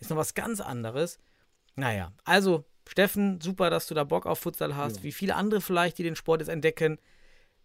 Ist 0.00 0.10
noch 0.10 0.16
was 0.16 0.34
ganz 0.34 0.60
anderes. 0.60 1.18
Naja, 1.76 2.12
also 2.24 2.64
Steffen, 2.88 3.40
super, 3.40 3.70
dass 3.70 3.86
du 3.86 3.94
da 3.94 4.02
Bock 4.02 4.26
auf 4.26 4.40
Futsal 4.40 4.74
hast. 4.74 5.04
Wie 5.04 5.12
viele 5.12 5.36
andere 5.36 5.60
vielleicht, 5.60 5.98
die 5.98 6.02
den 6.02 6.16
Sport 6.16 6.40
jetzt 6.40 6.48
entdecken. 6.48 6.98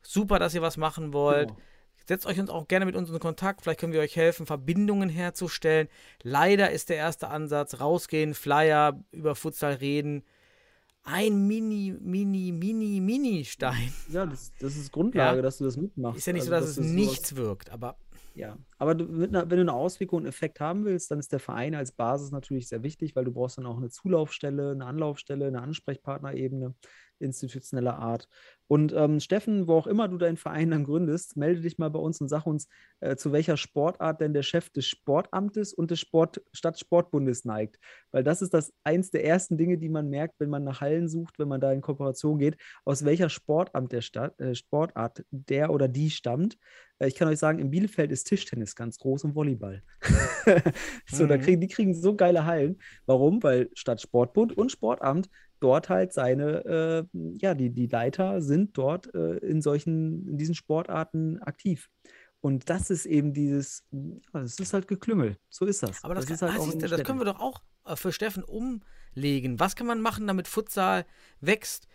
Super, 0.03 0.37
dass 0.37 0.53
ihr 0.53 0.61
was 0.61 0.77
machen 0.77 1.13
wollt. 1.13 1.49
Genau. 1.49 1.61
Setzt 2.07 2.25
euch 2.25 2.39
uns 2.39 2.49
auch 2.49 2.67
gerne 2.67 2.85
mit 2.85 2.95
uns 2.95 3.09
in 3.09 3.19
Kontakt. 3.19 3.61
Vielleicht 3.61 3.79
können 3.79 3.93
wir 3.93 4.01
euch 4.01 4.15
helfen, 4.15 4.45
Verbindungen 4.45 5.09
herzustellen. 5.09 5.87
Leider 6.21 6.71
ist 6.71 6.89
der 6.89 6.97
erste 6.97 7.29
Ansatz, 7.29 7.79
rausgehen, 7.79 8.33
Flyer, 8.33 9.03
über 9.11 9.35
Futsal 9.35 9.73
reden. 9.73 10.23
Ein 11.03 11.45
mini, 11.47 11.95
mini, 11.99 12.51
mini, 12.51 12.99
mini 12.99 13.45
Stein. 13.45 13.93
Ja, 14.09 14.25
das, 14.25 14.51
das 14.59 14.75
ist 14.75 14.91
Grundlage, 14.91 15.37
Ja. 15.37 15.41
dass 15.43 15.59
du 15.59 15.63
das 15.65 15.77
mitmachst. 15.77 16.17
Ist 16.17 16.25
ja 16.27 16.33
nicht 16.33 16.41
Also, 16.43 16.51
so, 16.53 16.59
dass 16.59 16.69
es 16.69 16.75
du 16.77 16.81
sowas- 16.83 16.93
nichts 16.95 17.35
wirkt, 17.35 17.69
aber 17.71 17.97
Ja, 18.33 18.57
aber 18.79 18.95
du, 18.95 19.05
einer, 19.23 19.43
wenn 19.49 19.57
du 19.57 19.61
eine 19.61 19.73
Auswirkung 19.73 20.17
und 20.17 20.23
einen 20.23 20.29
Effekt 20.29 20.59
haben 20.59 20.83
willst, 20.83 21.09
dann 21.11 21.19
ist 21.19 21.31
der 21.31 21.39
Verein 21.39 21.73
als 21.75 21.91
Basis 21.91 22.31
natürlich 22.31 22.67
sehr 22.67 22.81
wichtig, 22.83 23.15
weil 23.15 23.23
du 23.23 23.31
brauchst 23.31 23.57
dann 23.59 23.65
auch 23.67 23.77
eine 23.77 23.89
Zulaufstelle, 23.89 24.71
eine 24.71 24.85
Anlaufstelle, 24.85 25.45
eine 25.47 25.61
Ansprechpartnerebene 25.61 26.73
institutioneller 27.19 27.97
Art. 27.97 28.27
Und 28.67 28.93
ähm, 28.93 29.19
Steffen, 29.19 29.67
wo 29.67 29.73
auch 29.75 29.87
immer 29.87 30.07
du 30.07 30.17
deinen 30.17 30.37
Verein 30.37 30.71
dann 30.71 30.83
gründest, 30.83 31.37
melde 31.37 31.61
dich 31.61 31.77
mal 31.77 31.89
bei 31.89 31.99
uns 31.99 32.19
und 32.19 32.29
sag 32.29 32.45
uns, 32.45 32.67
äh, 32.99 33.15
zu 33.15 33.31
welcher 33.31 33.57
Sportart 33.57 34.21
denn 34.21 34.33
der 34.33 34.43
Chef 34.43 34.69
des 34.71 34.87
Sportamtes 34.87 35.73
und 35.73 35.91
des 35.91 35.99
Sport, 35.99 36.41
Stadtsportbundes 36.51 37.45
neigt. 37.45 37.77
Weil 38.11 38.23
das 38.23 38.41
ist 38.41 38.53
das 38.53 38.73
eins 38.83 39.11
der 39.11 39.23
ersten 39.23 39.57
Dinge, 39.57 39.77
die 39.77 39.89
man 39.89 40.09
merkt, 40.09 40.35
wenn 40.39 40.49
man 40.49 40.63
nach 40.63 40.81
Hallen 40.81 41.07
sucht, 41.09 41.37
wenn 41.37 41.47
man 41.47 41.61
da 41.61 41.71
in 41.71 41.81
Kooperation 41.81 42.39
geht, 42.39 42.57
aus 42.85 43.05
welcher 43.05 43.29
Sportamt 43.29 43.91
der 43.91 44.01
Stadt, 44.01 44.39
äh, 44.39 44.55
Sportart 44.55 45.23
der 45.31 45.69
oder 45.71 45.87
die 45.87 46.09
stammt. 46.09 46.57
Äh, 46.99 47.07
ich 47.07 47.15
kann 47.15 47.27
euch 47.27 47.39
sagen, 47.39 47.59
in 47.59 47.69
Bielefeld 47.69 48.11
ist 48.11 48.25
Tischtennis 48.25 48.75
ganz 48.75 48.97
groß 48.97 49.25
und 49.25 49.35
Volleyball. 49.35 49.83
so, 51.07 51.27
da 51.27 51.37
Mhm. 51.37 51.41
kriegen, 51.41 51.61
die 51.61 51.67
kriegen 51.67 51.93
so 51.93 52.15
geile 52.15 52.45
Hallen. 52.45 52.79
Warum? 53.05 53.43
Weil 53.43 53.69
Stadtsportbund 53.73 54.57
und 54.57 54.71
Sportamt 54.71 55.29
dort 55.59 55.89
halt 55.89 56.13
seine, 56.13 57.07
äh, 57.13 57.17
ja, 57.39 57.53
die, 57.53 57.69
die 57.69 57.87
Leiter 57.87 58.41
sind 58.41 58.77
dort 58.77 59.13
äh, 59.13 59.37
in 59.37 59.61
solchen, 59.61 60.27
in 60.27 60.37
diesen 60.37 60.55
Sportarten 60.55 61.41
aktiv. 61.41 61.89
Und 62.41 62.69
das 62.69 62.91
ist 62.91 63.05
eben 63.07 63.33
dieses, 63.33 63.83
ja, 63.91 64.41
das 64.41 64.59
ist 64.59 64.73
halt 64.73 64.87
Geklüngel. 64.87 65.37
So 65.49 65.65
ist 65.65 65.81
das. 65.81 66.03
Aber 66.03 66.13
das, 66.13 66.29
ist 66.29 66.39
kann, 66.41 66.51
halt 66.51 66.61
ah, 66.61 66.71
den 66.71 66.79
das 66.79 67.03
können 67.03 67.19
wir 67.19 67.25
doch 67.25 67.39
auch 67.39 67.63
äh, 67.85 67.95
für 67.95 68.11
Steffen 68.11 68.43
umlegen. 68.43 69.59
Was 69.59 69.75
kann 69.75 69.87
man 69.87 69.99
machen, 70.01 70.27
damit 70.27 70.47
Futsal 70.47 71.05
wächst, 71.41 71.87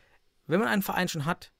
wenn 0.46 0.58
man 0.58 0.68
einen 0.68 0.82
Verein 0.82 1.08
schon 1.08 1.24
hat? 1.24 1.52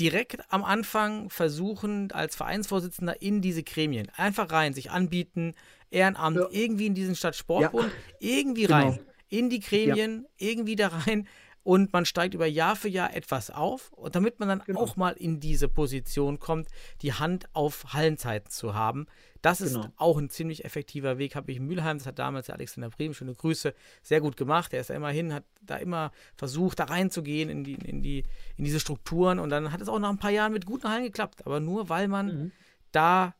Direkt 0.00 0.50
am 0.50 0.64
Anfang 0.64 1.28
versuchen, 1.30 2.10
als 2.12 2.34
Vereinsvorsitzender 2.34 3.20
in 3.20 3.40
diese 3.42 3.62
Gremien 3.62 4.08
einfach 4.16 4.50
rein, 4.50 4.72
sich 4.72 4.90
anbieten, 4.90 5.54
Ehrenamt, 5.90 6.38
Ja. 6.38 6.48
irgendwie 6.50 6.86
in 6.86 6.94
diesen 6.94 7.14
Stadtsportbund, 7.14 7.92
irgendwie 8.18 8.62
Genau. 8.62 8.74
rein, 8.88 9.00
in 9.32 9.48
die 9.50 9.60
Gremien, 9.60 10.26
irgendwie 10.36 10.76
da 10.76 10.88
rein 10.88 11.26
und 11.64 11.92
man 11.92 12.04
steigt 12.04 12.34
über 12.34 12.46
Jahr 12.46 12.74
für 12.76 12.88
Jahr 12.88 13.14
etwas 13.14 13.50
auf 13.50 13.92
und 13.92 14.14
damit 14.16 14.40
man 14.40 14.48
dann 14.48 14.62
Genau. 14.66 14.80
auch 14.80 14.96
mal 14.96 15.12
in 15.12 15.38
diese 15.40 15.68
Position 15.68 16.38
kommt, 16.40 16.68
die 17.02 17.12
Hand 17.12 17.46
auf 17.54 17.92
Hallenzeiten 17.94 18.50
zu 18.50 18.74
haben. 18.74 19.06
Das 19.42 19.60
ist 19.60 19.74
Genau. 19.74 19.88
auch 19.96 20.18
ein 20.18 20.28
ziemlich 20.28 20.64
effektiver 20.64 21.18
Weg, 21.18 21.34
habe 21.36 21.50
ich 21.52 21.58
in 21.58 21.66
Mülheim, 21.66 21.98
das 21.98 22.06
hat 22.06 22.18
damals 22.18 22.46
der 22.46 22.56
Alexander 22.56 22.90
Brehm, 22.90 23.14
schöne 23.14 23.34
Grüße, 23.34 23.74
sehr 24.02 24.20
gut 24.20 24.36
gemacht. 24.36 24.72
Er 24.74 24.80
ist 24.80 24.90
da 24.90 24.94
immerhin, 24.94 25.32
hat 25.32 25.44
da 25.62 25.76
immer 25.76 26.10
versucht, 26.36 26.78
da 26.80 26.84
reinzugehen 26.84 27.48
in, 27.48 27.62
die, 27.64 27.74
in, 27.74 28.02
die, 28.02 28.24
in 28.56 28.64
diese 28.64 28.80
Strukturen 28.80 29.38
und 29.38 29.48
dann 29.50 29.72
hat 29.72 29.80
es 29.80 29.88
auch 29.88 29.98
nach 30.00 30.10
ein 30.10 30.18
paar 30.18 30.30
Jahren 30.30 30.52
mit 30.52 30.66
guten 30.66 30.88
Hallen 30.88 31.04
geklappt, 31.04 31.46
aber 31.46 31.60
nur 31.60 31.88
weil 31.88 32.08
man 32.08 32.26
Mhm. 32.26 32.52
da 32.90 33.34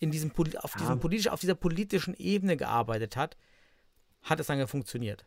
in 0.00 0.10
diesem, 0.10 0.32
auf, 0.60 0.74
diesem 0.74 0.94
Ja. 0.94 0.96
politisch, 0.96 1.28
auf 1.28 1.40
dieser 1.40 1.54
politischen 1.54 2.14
Ebene 2.14 2.56
gearbeitet 2.56 3.16
hat, 3.16 3.36
hat 4.22 4.40
es 4.40 4.46
dann 4.46 4.66
funktioniert. 4.66 5.26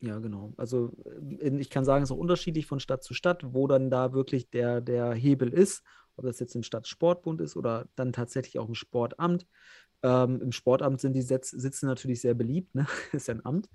Ja, 0.00 0.18
genau. 0.18 0.52
Also 0.56 0.92
äh, 1.40 1.56
ich 1.58 1.70
kann 1.70 1.84
sagen, 1.84 2.02
es 2.02 2.10
ist 2.10 2.16
auch 2.16 2.20
unterschiedlich 2.20 2.66
von 2.66 2.80
Stadt 2.80 3.02
zu 3.02 3.14
Stadt, 3.14 3.42
wo 3.54 3.66
dann 3.66 3.90
da 3.90 4.12
wirklich 4.12 4.50
der, 4.50 4.80
der 4.80 5.12
Hebel 5.14 5.48
ist. 5.48 5.82
ob 6.16 6.24
das 6.24 6.40
jetzt 6.40 6.54
im 6.54 6.62
Stadtsportbund 6.62 7.40
ist 7.40 7.56
oder 7.56 7.88
dann 7.94 8.12
tatsächlich 8.12 8.58
auch 8.58 8.68
im 8.68 8.74
Sportamt. 8.74 9.46
Ähm, 10.02 10.40
Im 10.40 10.52
Sportamt 10.52 11.00
sind 11.00 11.14
die 11.14 11.22
Setz 11.22 11.50
Sitze 11.50 11.86
natürlich 11.86 12.20
sehr 12.20 12.34
beliebt, 12.34 12.74
ne? 12.74 12.86
ist 13.12 13.28
ja 13.28 13.34
ein 13.34 13.44
Amt 13.44 13.68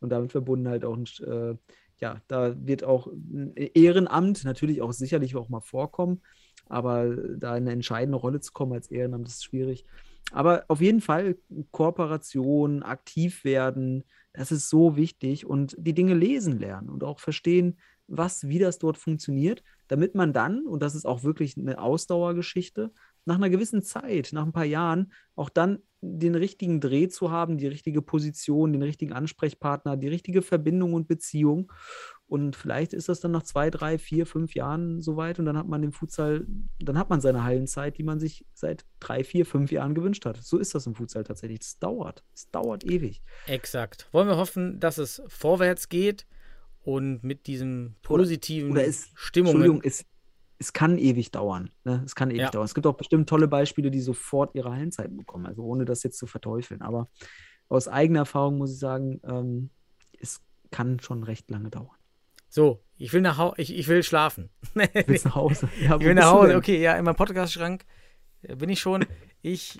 und 0.00 0.10
damit 0.10 0.32
verbunden 0.32 0.68
halt 0.68 0.84
auch 0.84 0.96
ein, 0.96 1.06
äh, 1.26 1.56
ja, 1.98 2.20
da 2.28 2.54
wird 2.66 2.84
auch 2.84 3.06
ein 3.06 3.54
Ehrenamt 3.56 4.44
natürlich 4.44 4.82
auch 4.82 4.92
sicherlich 4.92 5.36
auch 5.36 5.48
mal 5.48 5.60
vorkommen, 5.60 6.22
aber 6.66 7.16
da 7.36 7.52
eine 7.52 7.72
entscheidende 7.72 8.18
Rolle 8.18 8.40
zu 8.40 8.52
kommen 8.52 8.72
als 8.72 8.90
Ehrenamt 8.90 9.28
ist 9.28 9.44
schwierig. 9.44 9.86
Aber 10.32 10.64
auf 10.68 10.80
jeden 10.80 11.00
Fall 11.00 11.36
Kooperation, 11.70 12.82
aktiv 12.82 13.44
werden, 13.44 14.04
das 14.32 14.50
ist 14.50 14.68
so 14.68 14.96
wichtig 14.96 15.46
und 15.46 15.76
die 15.78 15.94
Dinge 15.94 16.14
lesen 16.14 16.58
lernen 16.58 16.88
und 16.88 17.04
auch 17.04 17.20
verstehen, 17.20 17.78
was, 18.08 18.48
wie 18.48 18.58
das 18.58 18.78
dort 18.78 18.98
funktioniert, 18.98 19.62
damit 19.88 20.14
man 20.14 20.32
dann, 20.32 20.66
und 20.66 20.82
das 20.82 20.94
ist 20.94 21.06
auch 21.06 21.22
wirklich 21.22 21.56
eine 21.56 21.78
Ausdauergeschichte, 21.78 22.92
nach 23.24 23.36
einer 23.36 23.50
gewissen 23.50 23.82
Zeit, 23.82 24.30
nach 24.32 24.44
ein 24.44 24.52
paar 24.52 24.64
Jahren, 24.64 25.12
auch 25.36 25.48
dann 25.48 25.78
den 26.00 26.34
richtigen 26.34 26.80
Dreh 26.80 27.08
zu 27.08 27.30
haben, 27.30 27.58
die 27.58 27.68
richtige 27.68 28.02
Position, 28.02 28.72
den 28.72 28.82
richtigen 28.82 29.12
Ansprechpartner, 29.12 29.96
die 29.96 30.08
richtige 30.08 30.42
Verbindung 30.42 30.94
und 30.94 31.06
Beziehung. 31.06 31.70
Und 32.26 32.56
vielleicht 32.56 32.94
ist 32.94 33.10
das 33.10 33.20
dann 33.20 33.30
nach 33.32 33.42
zwei, 33.42 33.68
drei, 33.68 33.98
vier, 33.98 34.24
fünf 34.24 34.54
Jahren 34.54 35.02
soweit 35.02 35.38
und 35.38 35.44
dann 35.44 35.58
hat 35.58 35.68
man 35.68 35.82
den 35.82 35.92
Futsal, 35.92 36.46
dann 36.78 36.96
hat 36.96 37.10
man 37.10 37.20
seine 37.20 37.44
Hallenzeit, 37.44 37.98
die 37.98 38.04
man 38.04 38.20
sich 38.20 38.46
seit 38.54 38.86
drei, 39.00 39.22
vier, 39.22 39.44
fünf 39.44 39.70
Jahren 39.70 39.94
gewünscht 39.94 40.24
hat. 40.24 40.38
So 40.38 40.56
ist 40.58 40.74
das 40.74 40.86
im 40.86 40.94
Futsal 40.94 41.24
tatsächlich. 41.24 41.60
Es 41.60 41.78
dauert. 41.78 42.24
Es 42.34 42.50
dauert 42.50 42.84
ewig. 42.84 43.20
Exakt. 43.46 44.08
Wollen 44.12 44.28
wir 44.28 44.38
hoffen, 44.38 44.80
dass 44.80 44.96
es 44.96 45.22
vorwärts 45.28 45.90
geht 45.90 46.26
und 46.80 47.22
mit 47.22 47.46
diesem 47.46 47.96
positiven 48.02 48.70
oder, 48.70 48.80
oder 48.80 48.88
es, 48.88 49.10
Stimmungen. 49.14 49.56
Entschuldigung, 49.56 49.82
es, 49.84 50.06
es 50.58 50.72
kann 50.72 50.96
ewig 50.96 51.32
dauern. 51.32 51.70
Ne? 51.84 52.02
Es 52.06 52.14
kann 52.14 52.30
ewig 52.30 52.40
Ja. 52.40 52.50
dauern. 52.50 52.64
Es 52.64 52.74
gibt 52.74 52.86
auch 52.86 52.96
bestimmt 52.96 53.28
tolle 53.28 53.46
Beispiele, 53.46 53.90
die 53.90 54.00
sofort 54.00 54.54
ihre 54.54 54.70
Hallenzeiten 54.72 55.18
bekommen. 55.18 55.44
Also 55.44 55.62
ohne 55.64 55.84
das 55.84 56.02
jetzt 56.02 56.16
zu 56.16 56.26
verteufeln. 56.26 56.80
Aber 56.80 57.10
aus 57.68 57.88
eigener 57.88 58.20
Erfahrung 58.20 58.56
muss 58.56 58.72
ich 58.72 58.78
sagen, 58.78 59.20
ähm, 59.24 59.68
es 60.18 60.40
kann 60.70 60.98
schon 61.00 61.24
recht 61.24 61.50
lange 61.50 61.68
dauern. 61.68 61.96
So, 62.52 62.84
ich 62.98 63.14
will 63.14 63.22
nach 63.22 63.38
Hause, 63.38 63.54
ich, 63.56 63.74
ich 63.74 63.88
will 63.88 64.02
schlafen. 64.02 64.50
Willst 64.74 65.24
nach 65.24 65.36
Hause. 65.36 65.70
Ja, 65.80 65.96
Ich 65.96 66.04
will 66.04 66.12
nach 66.12 66.30
Hause, 66.30 66.56
okay, 66.56 66.82
ja, 66.82 66.94
in 66.98 67.04
meinem 67.06 67.16
Podcast-Schrank 67.16 67.86
äh, 68.42 68.56
bin 68.56 68.68
ich 68.68 68.78
schon. 68.78 69.06
Ich 69.40 69.78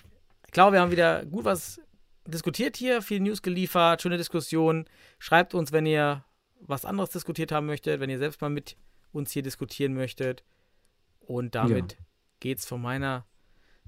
glaube, 0.52 0.72
wir 0.72 0.80
haben 0.80 0.90
wieder 0.90 1.26
gut 1.26 1.44
was 1.44 1.82
diskutiert 2.26 2.78
hier, 2.78 3.02
viel 3.02 3.20
News 3.20 3.42
geliefert, 3.42 4.00
schöne 4.00 4.16
Diskussion. 4.16 4.86
Schreibt 5.18 5.52
uns, 5.52 5.70
wenn 5.72 5.84
ihr 5.84 6.24
was 6.60 6.86
anderes 6.86 7.10
diskutiert 7.10 7.52
haben 7.52 7.66
möchtet, 7.66 8.00
wenn 8.00 8.08
ihr 8.08 8.16
selbst 8.16 8.40
mal 8.40 8.48
mit 8.48 8.78
uns 9.12 9.32
hier 9.32 9.42
diskutieren 9.42 9.92
möchtet. 9.92 10.42
Und 11.20 11.54
damit 11.54 11.98
geht's 12.40 12.64
von 12.64 12.80
meiner 12.80 13.26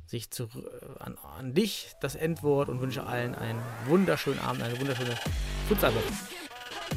Sicht 0.04 0.34
zu, 0.34 0.42
äh, 0.44 1.02
an, 1.02 1.16
an 1.38 1.54
dich 1.54 1.92
das 2.02 2.16
Endwort 2.16 2.68
und 2.68 2.82
wünsche 2.82 3.06
allen 3.06 3.34
einen 3.34 3.62
wunderschönen 3.86 4.40
Abend, 4.40 4.62
eine 4.62 4.78
wunderschöne 4.78 5.16
Futsalwoche. 5.68 6.33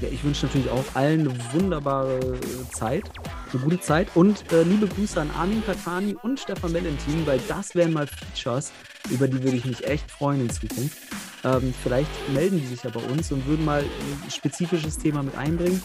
Ja, 0.01 0.09
ich 0.09 0.23
wünsche 0.23 0.45
natürlich 0.45 0.69
auch 0.69 0.83
allen 0.93 1.21
eine 1.21 1.53
wunderbare 1.53 2.19
äh, 2.19 2.71
Zeit, 2.71 3.03
eine 3.51 3.61
gute 3.63 3.79
Zeit 3.79 4.09
und 4.15 4.51
äh, 4.51 4.61
liebe 4.61 4.87
Grüße 4.87 5.19
an 5.19 5.31
Armin 5.31 5.65
Katani 5.65 6.15
und 6.21 6.39
Stefan 6.39 6.71
Valentin, 6.71 7.25
weil 7.25 7.39
das 7.47 7.73
wären 7.73 7.93
mal 7.93 8.05
Features, 8.05 8.71
über 9.09 9.27
die 9.27 9.41
würde 9.41 9.57
ich 9.57 9.65
mich 9.65 9.87
echt 9.87 10.11
freuen 10.11 10.41
in 10.41 10.49
Zukunft. 10.51 10.97
Ähm, 11.43 11.73
vielleicht 11.81 12.09
melden 12.31 12.59
die 12.59 12.67
sich 12.67 12.83
ja 12.83 12.91
bei 12.91 12.99
uns 12.99 13.31
und 13.31 13.47
würden 13.47 13.65
mal 13.65 13.81
ein 13.81 14.31
spezifisches 14.31 14.99
Thema 14.99 15.23
mit 15.23 15.35
einbringen, 15.35 15.81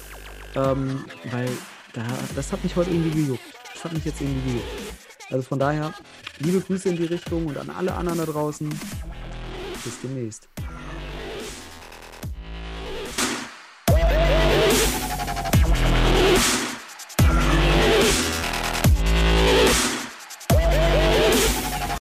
ähm, 0.56 1.04
weil 1.30 1.48
da, 1.94 2.02
das 2.34 2.52
hat 2.52 2.62
mich 2.62 2.76
heute 2.76 2.90
irgendwie 2.90 3.22
gejuckt. 3.22 3.42
Das 3.72 3.84
hat 3.84 3.94
mich 3.94 4.04
jetzt 4.04 4.20
irgendwie 4.20 4.50
gejuckt. 4.50 4.68
Also 5.30 5.42
von 5.42 5.58
daher, 5.58 5.94
liebe 6.38 6.60
Grüße 6.60 6.90
in 6.90 6.96
die 6.96 7.04
Richtung 7.04 7.46
und 7.46 7.56
an 7.56 7.70
alle 7.70 7.94
anderen 7.94 8.18
da 8.18 8.26
draußen. 8.26 8.68
Bis 9.84 10.00
demnächst. 10.02 10.48